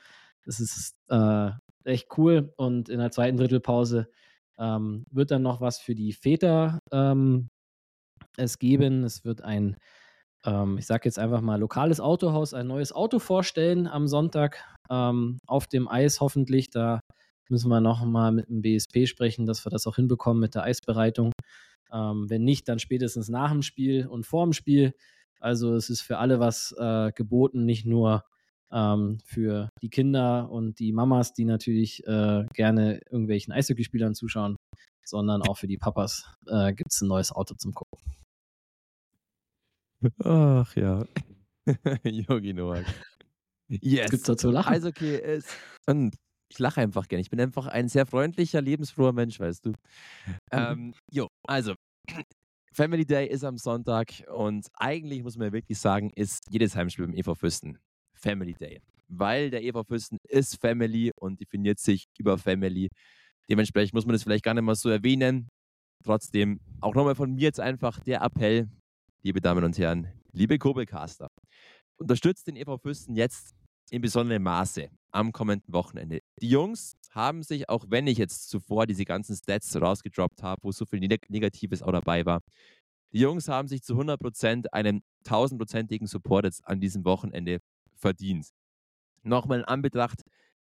Das 0.43 0.59
ist 0.59 0.95
äh, 1.07 1.51
echt 1.85 2.09
cool. 2.17 2.53
Und 2.57 2.89
in 2.89 2.99
der 2.99 3.11
zweiten 3.11 3.37
Drittelpause 3.37 4.09
ähm, 4.57 5.05
wird 5.09 5.31
dann 5.31 5.41
noch 5.41 5.61
was 5.61 5.79
für 5.79 5.95
die 5.95 6.11
Väter 6.11 6.79
ähm, 6.91 7.49
es 8.37 8.59
geben. 8.59 9.03
Es 9.03 9.25
wird 9.25 9.41
ein, 9.41 9.77
ähm, 10.45 10.77
ich 10.77 10.85
sage 10.85 11.03
jetzt 11.05 11.19
einfach 11.19 11.41
mal, 11.41 11.59
lokales 11.59 11.99
Autohaus, 11.99 12.53
ein 12.53 12.67
neues 12.67 12.91
Auto 12.91 13.19
vorstellen 13.19 13.87
am 13.87 14.07
Sonntag 14.07 14.63
ähm, 14.89 15.39
auf 15.47 15.67
dem 15.67 15.87
Eis 15.87 16.21
hoffentlich. 16.21 16.69
Da 16.69 16.99
müssen 17.49 17.69
wir 17.69 17.81
noch 17.81 18.03
mal 18.05 18.31
mit 18.31 18.49
dem 18.49 18.61
BSP 18.61 19.07
sprechen, 19.07 19.45
dass 19.45 19.65
wir 19.65 19.69
das 19.69 19.87
auch 19.87 19.95
hinbekommen 19.95 20.41
mit 20.41 20.55
der 20.55 20.63
Eisbereitung. 20.63 21.31
Ähm, 21.91 22.29
wenn 22.29 22.43
nicht, 22.43 22.67
dann 22.67 22.79
spätestens 22.79 23.29
nach 23.29 23.51
dem 23.51 23.61
Spiel 23.61 24.07
und 24.07 24.25
vor 24.25 24.45
dem 24.45 24.53
Spiel. 24.53 24.93
Also 25.39 25.75
es 25.75 25.89
ist 25.89 26.01
für 26.01 26.17
alle 26.17 26.39
was 26.39 26.73
äh, 26.77 27.11
geboten, 27.11 27.65
nicht 27.65 27.85
nur 27.85 28.23
ähm, 28.71 29.19
für 29.23 29.69
die 29.81 29.89
Kinder 29.89 30.49
und 30.49 30.79
die 30.79 30.91
Mamas, 30.91 31.33
die 31.33 31.45
natürlich 31.45 32.05
äh, 32.07 32.45
gerne 32.53 32.99
irgendwelchen 33.09 33.53
Eishockeyspielern 33.53 34.15
zuschauen, 34.15 34.55
sondern 35.03 35.41
auch 35.43 35.57
für 35.57 35.67
die 35.67 35.77
Papas 35.77 36.25
äh, 36.47 36.73
gibt 36.73 36.91
es 36.91 37.01
ein 37.01 37.07
neues 37.07 37.31
Auto 37.31 37.55
zum 37.55 37.73
Gucken. 37.73 37.99
Ach 40.23 40.75
ja. 40.75 41.05
Yogi 42.03 42.53
Noak. 42.53 42.85
Yes. 43.67 44.11
Gibt's 44.11 44.27
dazu 44.27 44.51
lachen? 44.51 44.71
Also 44.71 44.89
okay, 44.89 45.41
und 45.87 46.15
ich 46.51 46.59
lache 46.59 46.81
einfach 46.81 47.07
gerne. 47.07 47.21
Ich 47.21 47.29
bin 47.29 47.41
einfach 47.41 47.65
ein 47.67 47.89
sehr 47.89 48.05
freundlicher, 48.05 48.61
lebensfroher 48.61 49.13
Mensch, 49.13 49.39
weißt 49.39 49.65
du. 49.65 49.69
Mhm. 49.69 49.75
Ähm, 50.51 50.93
jo, 51.11 51.27
also 51.47 51.73
Family 52.71 53.05
Day 53.05 53.27
ist 53.27 53.43
am 53.43 53.57
Sonntag 53.57 54.11
und 54.33 54.67
eigentlich 54.75 55.23
muss 55.23 55.37
man 55.37 55.51
wirklich 55.53 55.79
sagen, 55.79 56.11
ist 56.15 56.43
jedes 56.49 56.75
Heimspiel 56.75 57.07
beim 57.07 57.15
EV 57.15 57.35
Füssen 57.35 57.79
Family 58.13 58.53
Day. 58.53 58.81
Weil 59.07 59.49
der 59.49 59.63
EV 59.63 59.83
Füssen 59.87 60.17
ist 60.27 60.59
Family 60.59 61.11
und 61.19 61.39
definiert 61.39 61.79
sich 61.79 62.05
über 62.17 62.37
Family. 62.37 62.89
Dementsprechend 63.49 63.93
muss 63.93 64.05
man 64.05 64.13
das 64.13 64.23
vielleicht 64.23 64.43
gar 64.43 64.53
nicht 64.53 64.63
mal 64.63 64.75
so 64.75 64.89
erwähnen. 64.89 65.47
Trotzdem 66.03 66.59
auch 66.81 66.95
nochmal 66.95 67.15
von 67.15 67.33
mir 67.33 67.43
jetzt 67.43 67.59
einfach 67.59 67.99
der 67.99 68.21
Appell, 68.21 68.67
liebe 69.25 69.41
Damen 69.41 69.63
und 69.63 69.75
Herren, 69.79 70.07
liebe 70.33 70.59
Kobelcaster, 70.59 71.31
unterstützt 71.97 72.45
den 72.45 72.55
EV 72.55 72.77
Fürsten 72.77 73.15
jetzt 73.15 73.55
in 73.89 73.99
besonderem 73.99 74.43
Maße 74.43 74.87
am 75.11 75.31
kommenden 75.31 75.73
Wochenende. 75.73 76.19
Die 76.39 76.49
Jungs 76.49 76.95
haben 77.09 77.41
sich, 77.41 77.67
auch 77.67 77.85
wenn 77.89 78.05
ich 78.05 78.19
jetzt 78.19 78.49
zuvor 78.49 78.85
diese 78.85 79.03
ganzen 79.03 79.35
Stats 79.35 79.75
rausgedroppt 79.81 80.43
habe, 80.43 80.61
wo 80.61 80.71
so 80.71 80.85
viel 80.85 80.99
Negatives 80.99 81.81
auch 81.81 81.91
dabei 81.91 82.23
war, 82.27 82.41
die 83.13 83.19
Jungs 83.19 83.47
haben 83.47 83.67
sich 83.67 83.81
zu 83.81 83.95
100% 83.95 84.67
einen 84.67 85.01
tausendprozentigen 85.23 86.05
Support 86.05 86.45
jetzt 86.45 86.67
an 86.67 86.79
diesem 86.79 87.03
Wochenende 87.03 87.61
verdient. 87.95 88.49
Nochmal 89.23 89.61
in 89.61 89.65
Anbetracht 89.65 90.21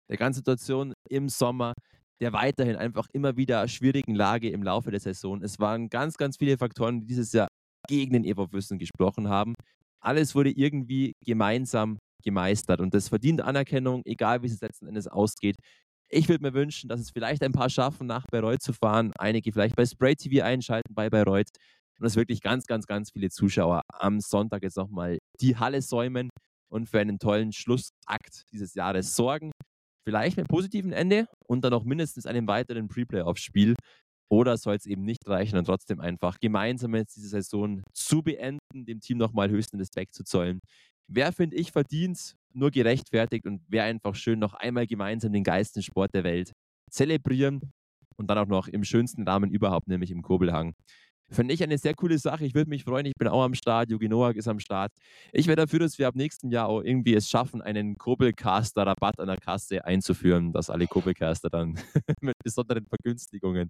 der 0.09 0.17
ganzen 0.17 0.39
Situation 0.39 0.93
im 1.07 1.29
Sommer, 1.29 1.75
der 2.21 2.33
weiterhin 2.33 2.75
einfach 2.75 3.07
immer 3.13 3.37
wieder 3.37 3.67
schwierigen 3.67 4.15
Lage 4.15 4.49
im 4.49 4.63
Laufe 4.63 4.89
der 4.89 4.99
Saison. 4.99 5.43
Es 5.43 5.59
waren 5.59 5.89
ganz, 5.89 6.17
ganz 6.17 6.37
viele 6.37 6.57
Faktoren, 6.57 7.01
die 7.01 7.05
dieses 7.05 7.33
Jahr 7.33 7.49
gegen 7.87 8.13
den 8.13 8.23
EV 8.23 8.47
Fürsten 8.47 8.77
gesprochen 8.77 9.29
haben. 9.29 9.53
Alles 10.01 10.35
wurde 10.35 10.51
irgendwie 10.51 11.13
gemeinsam 11.25 11.97
gemeistert 12.23 12.81
und 12.81 12.93
das 12.93 13.09
verdient 13.09 13.41
Anerkennung, 13.41 14.01
egal 14.05 14.41
wie 14.41 14.47
es 14.47 14.61
letzten 14.61 14.87
Endes 14.87 15.07
ausgeht. 15.07 15.55
Ich 16.09 16.29
würde 16.29 16.43
mir 16.43 16.53
wünschen, 16.53 16.87
dass 16.87 16.99
es 16.99 17.11
vielleicht 17.11 17.43
ein 17.43 17.51
paar 17.51 17.69
schaffen, 17.69 18.07
nach 18.07 18.25
Bayreuth 18.31 18.61
zu 18.61 18.73
fahren, 18.73 19.11
einige 19.17 19.51
vielleicht 19.51 19.75
bei 19.75 19.85
Spray 19.85 20.15
TV 20.15 20.43
einschalten 20.43 20.93
bei 20.93 21.09
Bayreuth 21.09 21.49
und 21.99 22.03
dass 22.03 22.15
wirklich 22.15 22.41
ganz, 22.41 22.65
ganz, 22.65 22.85
ganz 22.85 23.11
viele 23.11 23.29
Zuschauer 23.29 23.81
am 23.91 24.19
Sonntag 24.19 24.63
jetzt 24.63 24.77
nochmal 24.77 25.17
die 25.41 25.57
Halle 25.57 25.81
säumen 25.81 26.29
und 26.69 26.89
für 26.89 26.99
einen 26.99 27.19
tollen 27.19 27.51
Schlussakt 27.51 28.43
dieses 28.51 28.73
Jahres 28.73 29.15
sorgen. 29.15 29.51
Vielleicht 30.05 30.37
mit 30.37 30.45
einem 30.45 30.55
positiven 30.55 30.93
Ende 30.93 31.27
und 31.47 31.65
dann 31.65 31.73
auch 31.73 31.83
mindestens 31.83 32.25
einem 32.25 32.47
weiteren 32.47 32.87
Pre-Playoff-Spiel, 32.87 33.75
oder 34.29 34.57
soll 34.57 34.75
es 34.75 34.85
eben 34.85 35.03
nicht 35.03 35.27
reichen 35.27 35.57
und 35.57 35.65
trotzdem 35.65 35.99
einfach 35.99 36.39
gemeinsam 36.39 36.95
jetzt 36.95 37.15
diese 37.15 37.29
Saison 37.29 37.81
zu 37.93 38.21
beenden, 38.23 38.59
dem 38.73 38.99
Team 38.99 39.17
nochmal 39.17 39.49
höchsten 39.49 39.77
Respekt 39.77 40.13
zu 40.13 40.23
zollen? 40.23 40.59
Wer, 41.09 41.31
finde 41.31 41.55
ich, 41.55 41.71
verdient, 41.71 42.35
nur 42.53 42.71
gerechtfertigt 42.71 43.45
und 43.45 43.61
wäre 43.69 43.85
einfach 43.85 44.15
schön, 44.15 44.39
noch 44.39 44.53
einmal 44.53 44.87
gemeinsam 44.87 45.31
den 45.31 45.43
geilsten 45.43 45.81
Sport 45.81 46.13
der 46.13 46.23
Welt 46.23 46.51
zelebrieren 46.91 47.71
und 48.17 48.27
dann 48.29 48.37
auch 48.37 48.47
noch 48.47 48.67
im 48.67 48.83
schönsten 48.83 49.23
Rahmen 49.27 49.51
überhaupt, 49.51 49.87
nämlich 49.87 50.11
im 50.11 50.21
Kurbelhang. 50.21 50.73
Finde 51.29 51.53
ich 51.53 51.61
eine 51.61 51.77
sehr 51.77 51.93
coole 51.93 52.17
Sache. 52.17 52.45
Ich 52.45 52.55
würde 52.55 52.69
mich 52.69 52.85
freuen. 52.85 53.05
Ich 53.05 53.15
bin 53.17 53.27
auch 53.27 53.43
am 53.43 53.53
Start. 53.53 53.89
Jogi 53.89 54.07
Noak 54.07 54.37
ist 54.37 54.47
am 54.47 54.59
Start. 54.59 54.93
Ich 55.33 55.47
wäre 55.47 55.57
dafür, 55.57 55.79
dass 55.79 55.99
wir 55.99 56.07
ab 56.07 56.15
nächstem 56.15 56.51
Jahr 56.51 56.69
auch 56.69 56.81
irgendwie 56.81 57.15
es 57.15 57.29
schaffen, 57.29 57.61
einen 57.61 57.97
Kurbelcaster-Rabatt 57.97 59.19
an 59.19 59.27
der 59.27 59.37
Kasse 59.37 59.83
einzuführen, 59.83 60.53
dass 60.53 60.69
alle 60.69 60.87
Kurbelcaster 60.87 61.49
dann 61.49 61.73
mit 62.21 62.35
besonderen 62.43 62.85
Vergünstigungen 62.85 63.69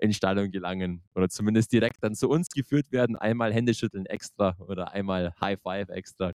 in 0.00 0.12
Stadion 0.12 0.50
gelangen 0.50 1.02
oder 1.14 1.28
zumindest 1.28 1.72
direkt 1.72 2.02
dann 2.02 2.16
zu 2.16 2.28
uns 2.28 2.48
geführt 2.48 2.90
werden. 2.90 3.14
Einmal 3.14 3.52
Händeschütteln 3.52 4.06
extra 4.06 4.56
oder 4.58 4.92
einmal 4.92 5.32
High 5.40 5.60
Five 5.62 5.88
extra. 5.90 6.32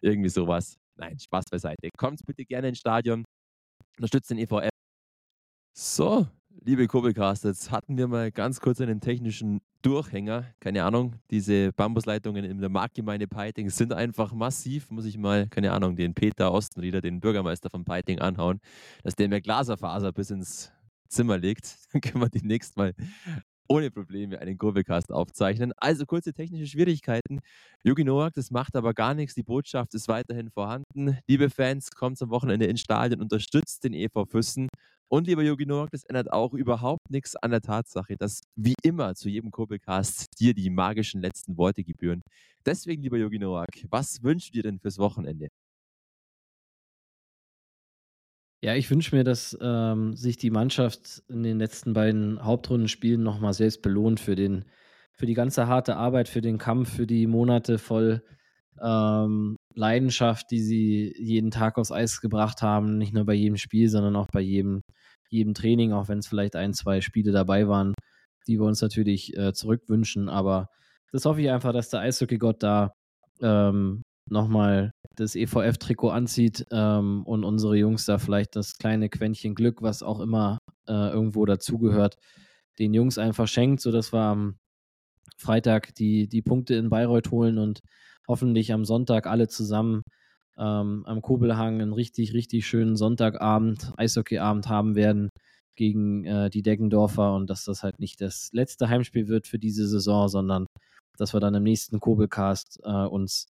Irgendwie 0.00 0.30
sowas. 0.30 0.78
Nein, 0.96 1.18
Spaß 1.18 1.44
beiseite. 1.50 1.90
Kommt 1.98 2.20
bitte 2.24 2.46
gerne 2.46 2.68
ins 2.68 2.78
Stadion. 2.78 3.24
Unterstützt 3.98 4.30
den 4.30 4.38
EVF. 4.38 4.70
So, 5.76 6.26
liebe 6.60 6.86
Kurbelcaster, 6.86 7.48
jetzt 7.48 7.70
hatten 7.70 7.96
wir 7.96 8.06
mal 8.08 8.30
ganz 8.30 8.60
kurz 8.60 8.80
einen 8.80 9.00
technischen 9.00 9.60
Durchhänger. 9.82 10.44
Keine 10.60 10.84
Ahnung, 10.84 11.16
diese 11.30 11.72
Bambusleitungen 11.72 12.44
in 12.44 12.60
der 12.60 12.70
Marktgemeinde 12.70 13.26
Peiting 13.26 13.70
sind 13.70 13.92
einfach 13.92 14.32
massiv. 14.32 14.90
Muss 14.90 15.04
ich 15.04 15.18
mal, 15.18 15.48
keine 15.48 15.72
Ahnung, 15.72 15.96
den 15.96 16.14
Peter 16.14 16.52
Ostenrieder, 16.52 17.00
den 17.00 17.20
Bürgermeister 17.20 17.70
von 17.70 17.84
Peiting, 17.84 18.18
anhauen, 18.18 18.60
dass 19.02 19.14
der 19.14 19.28
mir 19.28 19.40
Glaserfaser 19.40 20.12
bis 20.12 20.30
ins 20.30 20.72
Zimmer 21.08 21.38
legt. 21.38 21.76
Dann 21.92 22.00
können 22.00 22.22
wir 22.22 22.28
demnächst 22.28 22.76
mal 22.76 22.94
ohne 23.68 23.90
Probleme 23.90 24.38
einen 24.38 24.58
Kurbelcast 24.58 25.10
aufzeichnen. 25.12 25.72
Also 25.76 26.06
kurze 26.06 26.32
technische 26.32 26.66
Schwierigkeiten. 26.66 27.40
Jogi 27.82 28.04
Noak, 28.04 28.34
das 28.34 28.50
macht 28.50 28.76
aber 28.76 28.94
gar 28.94 29.14
nichts. 29.14 29.34
Die 29.34 29.42
Botschaft 29.42 29.94
ist 29.94 30.08
weiterhin 30.08 30.50
vorhanden. 30.50 31.18
Liebe 31.28 31.50
Fans, 31.50 31.90
kommt 31.90 32.20
am 32.22 32.30
Wochenende 32.30 32.66
ins 32.66 32.80
Stadion, 32.80 33.20
unterstützt 33.20 33.84
den 33.84 33.94
EV 33.94 34.26
Füssen. 34.26 34.68
Und 35.08 35.26
lieber 35.26 35.42
Jogi 35.42 35.66
Noak, 35.66 35.90
das 35.90 36.04
ändert 36.04 36.32
auch 36.32 36.54
überhaupt 36.54 37.10
nichts 37.10 37.36
an 37.36 37.50
der 37.50 37.60
Tatsache, 37.60 38.16
dass 38.16 38.40
wie 38.56 38.74
immer 38.82 39.14
zu 39.14 39.28
jedem 39.28 39.50
Kurbelcast 39.50 40.26
dir 40.40 40.54
die 40.54 40.70
magischen 40.70 41.20
letzten 41.20 41.56
Worte 41.56 41.84
gebühren. 41.84 42.22
Deswegen, 42.66 43.02
lieber 43.02 43.18
Jogi 43.18 43.38
Noak, 43.38 43.68
was 43.90 44.22
wünschst 44.22 44.48
du 44.48 44.52
dir 44.52 44.62
denn 44.62 44.80
fürs 44.80 44.98
Wochenende? 44.98 45.48
Ja, 48.64 48.74
ich 48.74 48.90
wünsche 48.90 49.14
mir, 49.14 49.24
dass 49.24 49.54
ähm, 49.60 50.16
sich 50.16 50.38
die 50.38 50.48
Mannschaft 50.48 51.22
in 51.28 51.42
den 51.42 51.58
letzten 51.58 51.92
beiden 51.92 52.42
Hauptrundenspielen 52.42 53.22
nochmal 53.22 53.52
selbst 53.52 53.82
belohnt 53.82 54.20
für, 54.20 54.36
den, 54.36 54.64
für 55.12 55.26
die 55.26 55.34
ganze 55.34 55.66
harte 55.66 55.96
Arbeit, 55.96 56.30
für 56.30 56.40
den 56.40 56.56
Kampf, 56.56 56.96
für 56.96 57.06
die 57.06 57.26
Monate 57.26 57.76
voll 57.76 58.24
ähm, 58.82 59.56
Leidenschaft, 59.74 60.50
die 60.50 60.60
sie 60.62 61.14
jeden 61.18 61.50
Tag 61.50 61.76
aufs 61.76 61.92
Eis 61.92 62.22
gebracht 62.22 62.62
haben. 62.62 62.96
Nicht 62.96 63.12
nur 63.12 63.26
bei 63.26 63.34
jedem 63.34 63.58
Spiel, 63.58 63.90
sondern 63.90 64.16
auch 64.16 64.28
bei 64.32 64.40
jedem, 64.40 64.80
jedem 65.28 65.52
Training, 65.52 65.92
auch 65.92 66.08
wenn 66.08 66.20
es 66.20 66.26
vielleicht 66.26 66.56
ein, 66.56 66.72
zwei 66.72 67.02
Spiele 67.02 67.32
dabei 67.32 67.68
waren, 67.68 67.92
die 68.46 68.58
wir 68.58 68.64
uns 68.64 68.80
natürlich 68.80 69.36
äh, 69.36 69.52
zurückwünschen. 69.52 70.30
Aber 70.30 70.68
das 71.12 71.26
hoffe 71.26 71.42
ich 71.42 71.50
einfach, 71.50 71.74
dass 71.74 71.90
der 71.90 72.00
Eishockeygott 72.00 72.62
da 72.62 72.94
ähm, 73.42 74.00
nochmal 74.30 74.90
das 75.16 75.34
EVF-Trikot 75.34 76.10
anzieht 76.10 76.66
ähm, 76.70 77.22
und 77.24 77.44
unsere 77.44 77.76
Jungs 77.76 78.06
da 78.06 78.18
vielleicht 78.18 78.56
das 78.56 78.78
kleine 78.78 79.08
Quäntchen 79.08 79.54
Glück, 79.54 79.82
was 79.82 80.02
auch 80.02 80.20
immer 80.20 80.58
äh, 80.88 81.10
irgendwo 81.10 81.44
dazugehört, 81.46 82.16
den 82.78 82.94
Jungs 82.94 83.18
einfach 83.18 83.48
schenkt, 83.48 83.80
sodass 83.80 84.12
wir 84.12 84.20
am 84.20 84.56
Freitag 85.36 85.94
die, 85.94 86.28
die 86.28 86.42
Punkte 86.42 86.74
in 86.74 86.90
Bayreuth 86.90 87.30
holen 87.30 87.58
und 87.58 87.80
hoffentlich 88.28 88.72
am 88.72 88.84
Sonntag 88.84 89.26
alle 89.26 89.48
zusammen 89.48 90.02
ähm, 90.56 91.04
am 91.06 91.20
Kobelhang 91.20 91.80
einen 91.80 91.92
richtig, 91.92 92.32
richtig 92.32 92.66
schönen 92.66 92.96
Sonntagabend, 92.96 93.92
Eishockeyabend 93.96 94.68
haben 94.68 94.94
werden 94.94 95.30
gegen 95.76 96.24
äh, 96.24 96.50
die 96.50 96.62
Deggendorfer 96.62 97.34
und 97.34 97.50
dass 97.50 97.64
das 97.64 97.82
halt 97.82 97.98
nicht 97.98 98.20
das 98.20 98.50
letzte 98.52 98.88
Heimspiel 98.88 99.28
wird 99.28 99.48
für 99.48 99.58
diese 99.58 99.88
Saison, 99.88 100.28
sondern 100.28 100.66
dass 101.16 101.34
wir 101.34 101.40
dann 101.40 101.54
im 101.54 101.64
nächsten 101.64 102.00
Kobelcast 102.00 102.80
äh, 102.84 103.06
uns 103.06 103.48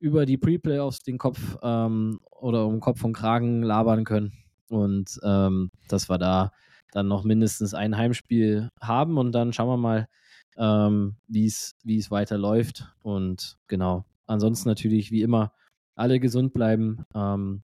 über 0.00 0.26
die 0.26 0.38
Pre-Playoffs 0.38 1.02
den 1.02 1.18
Kopf 1.18 1.58
ähm, 1.62 2.20
oder 2.30 2.66
um 2.66 2.80
Kopf 2.80 3.04
und 3.04 3.12
Kragen 3.12 3.62
labern 3.62 4.04
können. 4.04 4.32
Und 4.68 5.20
ähm, 5.22 5.70
dass 5.88 6.08
wir 6.08 6.18
da 6.18 6.52
dann 6.92 7.06
noch 7.06 7.22
mindestens 7.22 7.74
ein 7.74 7.96
Heimspiel 7.96 8.70
haben 8.80 9.18
und 9.18 9.32
dann 9.32 9.52
schauen 9.52 9.68
wir 9.68 9.76
mal, 9.76 10.08
ähm, 10.56 11.16
wie 11.28 11.46
es 11.46 12.10
weiterläuft. 12.10 12.92
Und 13.02 13.58
genau, 13.68 14.04
ansonsten 14.26 14.68
natürlich 14.68 15.12
wie 15.12 15.22
immer 15.22 15.52
alle 15.94 16.18
gesund 16.18 16.52
bleiben, 16.52 17.04
ähm, 17.14 17.62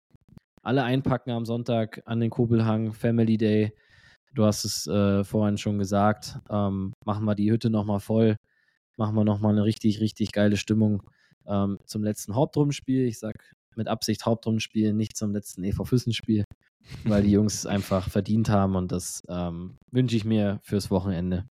alle 0.63 0.83
einpacken 0.83 1.31
am 1.31 1.45
Sonntag 1.45 2.03
an 2.05 2.21
den 2.21 2.31
Kobelhang, 2.31 2.93
Family 2.93 3.39
Day. 3.39 3.73
Du 4.35 4.45
hast 4.45 4.65
es 4.65 4.87
äh, 4.87 5.23
vorhin 5.23 5.57
schon 5.57 5.79
gesagt. 5.79 6.39
Ähm, 6.51 6.95
machen 7.05 7.25
wir 7.25 7.35
die 7.35 7.51
Hütte 7.53 7.71
nochmal 7.71 8.01
voll, 8.01 8.37
machen 8.97 9.15
wir 9.15 9.25
nochmal 9.25 9.53
eine 9.53 9.65
richtig, 9.65 10.01
richtig 10.01 10.33
geile 10.33 10.57
Stimmung 10.57 11.03
ähm, 11.47 11.79
zum 11.85 12.03
letzten 12.03 12.35
Hauptrundenspiel. 12.35 13.07
Ich 13.07 13.19
sage 13.19 13.39
mit 13.77 13.89
Absicht 13.89 14.25
Hauptrundenspiel, 14.25 14.93
nicht 14.93 15.17
zum 15.17 15.33
letzten 15.33 15.65
EV 15.65 15.85
Füssen-Spiel, 15.85 16.45
weil 17.05 17.23
die 17.23 17.31
Jungs 17.33 17.67
einfach 17.67 18.09
verdient 18.09 18.49
haben 18.49 18.77
und 18.77 18.93
das 18.93 19.23
ähm, 19.29 19.77
wünsche 19.91 20.17
ich 20.17 20.25
mir 20.25 20.61
fürs 20.63 20.91
Wochenende. 20.91 21.49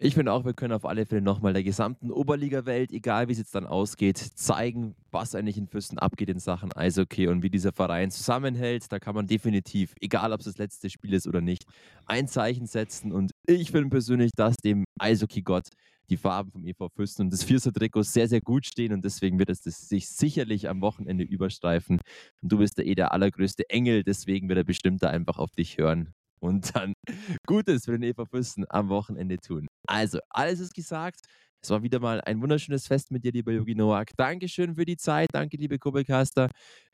Ich 0.00 0.14
finde 0.14 0.32
auch, 0.32 0.44
wir 0.44 0.54
können 0.54 0.72
auf 0.72 0.84
alle 0.84 1.06
Fälle 1.06 1.22
nochmal 1.22 1.52
der 1.52 1.62
gesamten 1.62 2.10
Oberliga-Welt, 2.10 2.90
egal 2.90 3.28
wie 3.28 3.32
es 3.32 3.38
jetzt 3.38 3.54
dann 3.54 3.64
ausgeht, 3.64 4.18
zeigen, 4.18 4.96
was 5.12 5.36
eigentlich 5.36 5.56
in 5.56 5.68
Fürsten 5.68 6.00
abgeht 6.00 6.28
in 6.28 6.40
Sachen 6.40 6.72
Eishockey 6.72 7.28
und 7.28 7.44
wie 7.44 7.48
dieser 7.50 7.72
Verein 7.72 8.10
zusammenhält. 8.10 8.90
Da 8.90 8.98
kann 8.98 9.14
man 9.14 9.28
definitiv, 9.28 9.94
egal 10.00 10.32
ob 10.32 10.40
es 10.40 10.46
das 10.46 10.58
letzte 10.58 10.90
Spiel 10.90 11.14
ist 11.14 11.28
oder 11.28 11.40
nicht, 11.40 11.64
ein 12.06 12.26
Zeichen 12.26 12.66
setzen. 12.66 13.12
Und 13.12 13.30
ich 13.46 13.70
finde 13.70 13.88
persönlich, 13.90 14.32
dass 14.34 14.56
dem 14.56 14.84
Eishockey-Gott 14.98 15.68
die 16.10 16.16
Farben 16.16 16.50
vom 16.50 16.66
EV 16.66 16.88
Fürsten 16.94 17.22
und 17.22 17.32
das 17.32 17.44
Vierser-Trikot 17.44 18.02
sehr, 18.02 18.28
sehr 18.28 18.40
gut 18.40 18.66
stehen 18.66 18.92
und 18.92 19.04
deswegen 19.04 19.38
wird 19.38 19.48
es 19.48 19.62
sich 19.62 20.08
sicherlich 20.08 20.68
am 20.68 20.80
Wochenende 20.80 21.24
überstreifen. 21.24 22.00
Und 22.42 22.52
du 22.52 22.58
bist 22.58 22.78
ja 22.78 22.84
eh 22.84 22.96
der 22.96 23.12
allergrößte 23.12 23.70
Engel, 23.70 24.02
deswegen 24.02 24.48
wird 24.48 24.58
er 24.58 24.64
bestimmt 24.64 25.04
da 25.04 25.08
einfach 25.08 25.38
auf 25.38 25.52
dich 25.52 25.78
hören 25.78 26.12
und 26.44 26.76
dann 26.76 26.92
Gutes 27.46 27.86
für 27.86 27.92
den 27.92 28.02
EV 28.02 28.26
Fürsten 28.26 28.64
am 28.68 28.88
Wochenende 28.88 29.38
tun. 29.38 29.66
Also, 29.86 30.18
alles 30.28 30.60
ist 30.60 30.74
gesagt. 30.74 31.20
Es 31.62 31.70
war 31.70 31.82
wieder 31.82 31.98
mal 31.98 32.20
ein 32.20 32.42
wunderschönes 32.42 32.86
Fest 32.86 33.10
mit 33.10 33.24
dir, 33.24 33.32
lieber 33.32 33.50
Yogi 33.50 33.74
Noak. 33.74 34.10
Dankeschön 34.18 34.74
für 34.74 34.84
die 34.84 34.98
Zeit. 34.98 35.28
Danke, 35.32 35.56
liebe 35.56 35.78
Kurbelcaster 35.78 36.50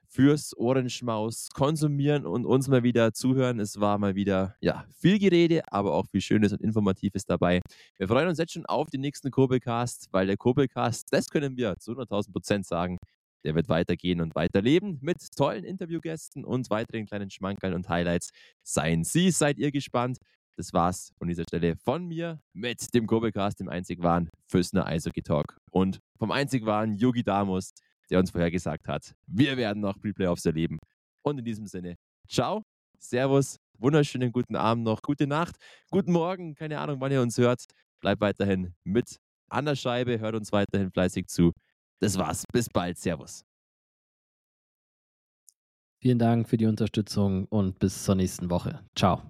fürs 0.07 0.57
Ohrenschmaus 0.57 1.49
konsumieren 1.55 2.27
und 2.27 2.45
uns 2.45 2.69
mal 2.69 2.83
wieder 2.85 3.13
zuhören. 3.13 3.59
Es 3.61 3.81
war 3.81 3.99
mal 3.99 4.15
wieder 4.15 4.57
ja, 4.61 4.85
viel 4.97 5.19
Gerede, 5.19 5.63
aber 5.73 5.95
auch 5.95 6.07
viel 6.07 6.21
Schönes 6.21 6.53
und 6.53 6.61
Informatives 6.61 7.25
dabei. 7.25 7.61
Wir 7.97 8.09
freuen 8.09 8.29
uns 8.29 8.39
jetzt 8.39 8.53
schon 8.53 8.67
auf 8.67 8.91
den 8.91 9.01
nächsten 9.01 9.31
Kurbelcast, 9.31 10.09
weil 10.13 10.27
der 10.27 10.37
Kurbelcast, 10.37 11.09
das 11.11 11.31
können 11.31 11.57
wir 11.57 11.77
zu 11.79 11.93
100.000 11.93 12.33
Prozent 12.33 12.67
sagen, 12.67 12.99
der 13.45 13.55
wird 13.55 13.69
weitergehen 13.69 14.21
und 14.21 14.35
weiterleben 14.35 14.99
mit 15.01 15.19
tollen 15.37 15.65
Interviewgästen 15.65 16.45
und 16.45 16.71
weiteren 16.71 17.07
kleinen 17.07 17.31
Schmankerl 17.31 17.75
und 17.75 17.89
Highlights. 17.89 18.31
Seien 18.63 19.05
Sie, 19.05 19.31
seid 19.31 19.59
ihr 19.59 19.73
gespannt. 19.73 20.19
Das 20.57 20.73
war's 20.73 21.13
von 21.17 21.29
dieser 21.29 21.45
Stelle 21.45 21.77
von 21.77 22.05
mir 22.07 22.41
mit 22.53 22.93
dem 22.93 23.07
Kurbelcast, 23.07 23.61
dem 23.61 23.69
einzig 23.69 24.03
wahren 24.03 24.29
Füssner 24.49 24.85
Eishockey 24.87 25.23
Talk 25.23 25.57
und 25.71 26.01
vom 26.19 26.31
einzig 26.31 26.67
wahren 26.67 26.97
Yogi 26.97 27.23
Damus 27.23 27.73
der 28.11 28.19
uns 28.19 28.31
vorher 28.31 28.51
gesagt 28.51 28.89
hat, 28.89 29.15
wir 29.27 29.57
werden 29.57 29.81
noch 29.81 29.99
Pre-Playoffs 29.99 30.45
erleben. 30.45 30.79
Und 31.23 31.39
in 31.39 31.45
diesem 31.45 31.67
Sinne, 31.67 31.97
ciao, 32.29 32.63
Servus, 32.99 33.57
wunderschönen 33.79 34.33
guten 34.33 34.57
Abend 34.57 34.85
noch, 34.85 35.01
gute 35.03 35.27
Nacht, 35.27 35.57
guten 35.91 36.13
Morgen, 36.13 36.55
keine 36.55 36.79
Ahnung, 36.81 37.01
wann 37.01 37.13
ihr 37.13 37.23
uns 37.23 37.39
hört. 37.39 37.65
Bleibt 38.01 38.21
weiterhin 38.21 38.75
mit 38.85 39.17
an 39.49 39.65
der 39.65 39.77
Scheibe, 39.77 40.19
hört 40.19 40.35
uns 40.35 40.53
weiterhin 40.53 40.91
fleißig 40.91 41.29
zu. 41.29 41.53
Das 42.01 42.17
war's, 42.19 42.45
bis 42.53 42.69
bald, 42.69 42.99
Servus. 42.99 43.45
Vielen 46.03 46.19
Dank 46.19 46.49
für 46.49 46.57
die 46.57 46.67
Unterstützung 46.67 47.45
und 47.47 47.79
bis 47.79 48.05
zur 48.05 48.15
nächsten 48.15 48.49
Woche. 48.49 48.81
Ciao. 48.97 49.23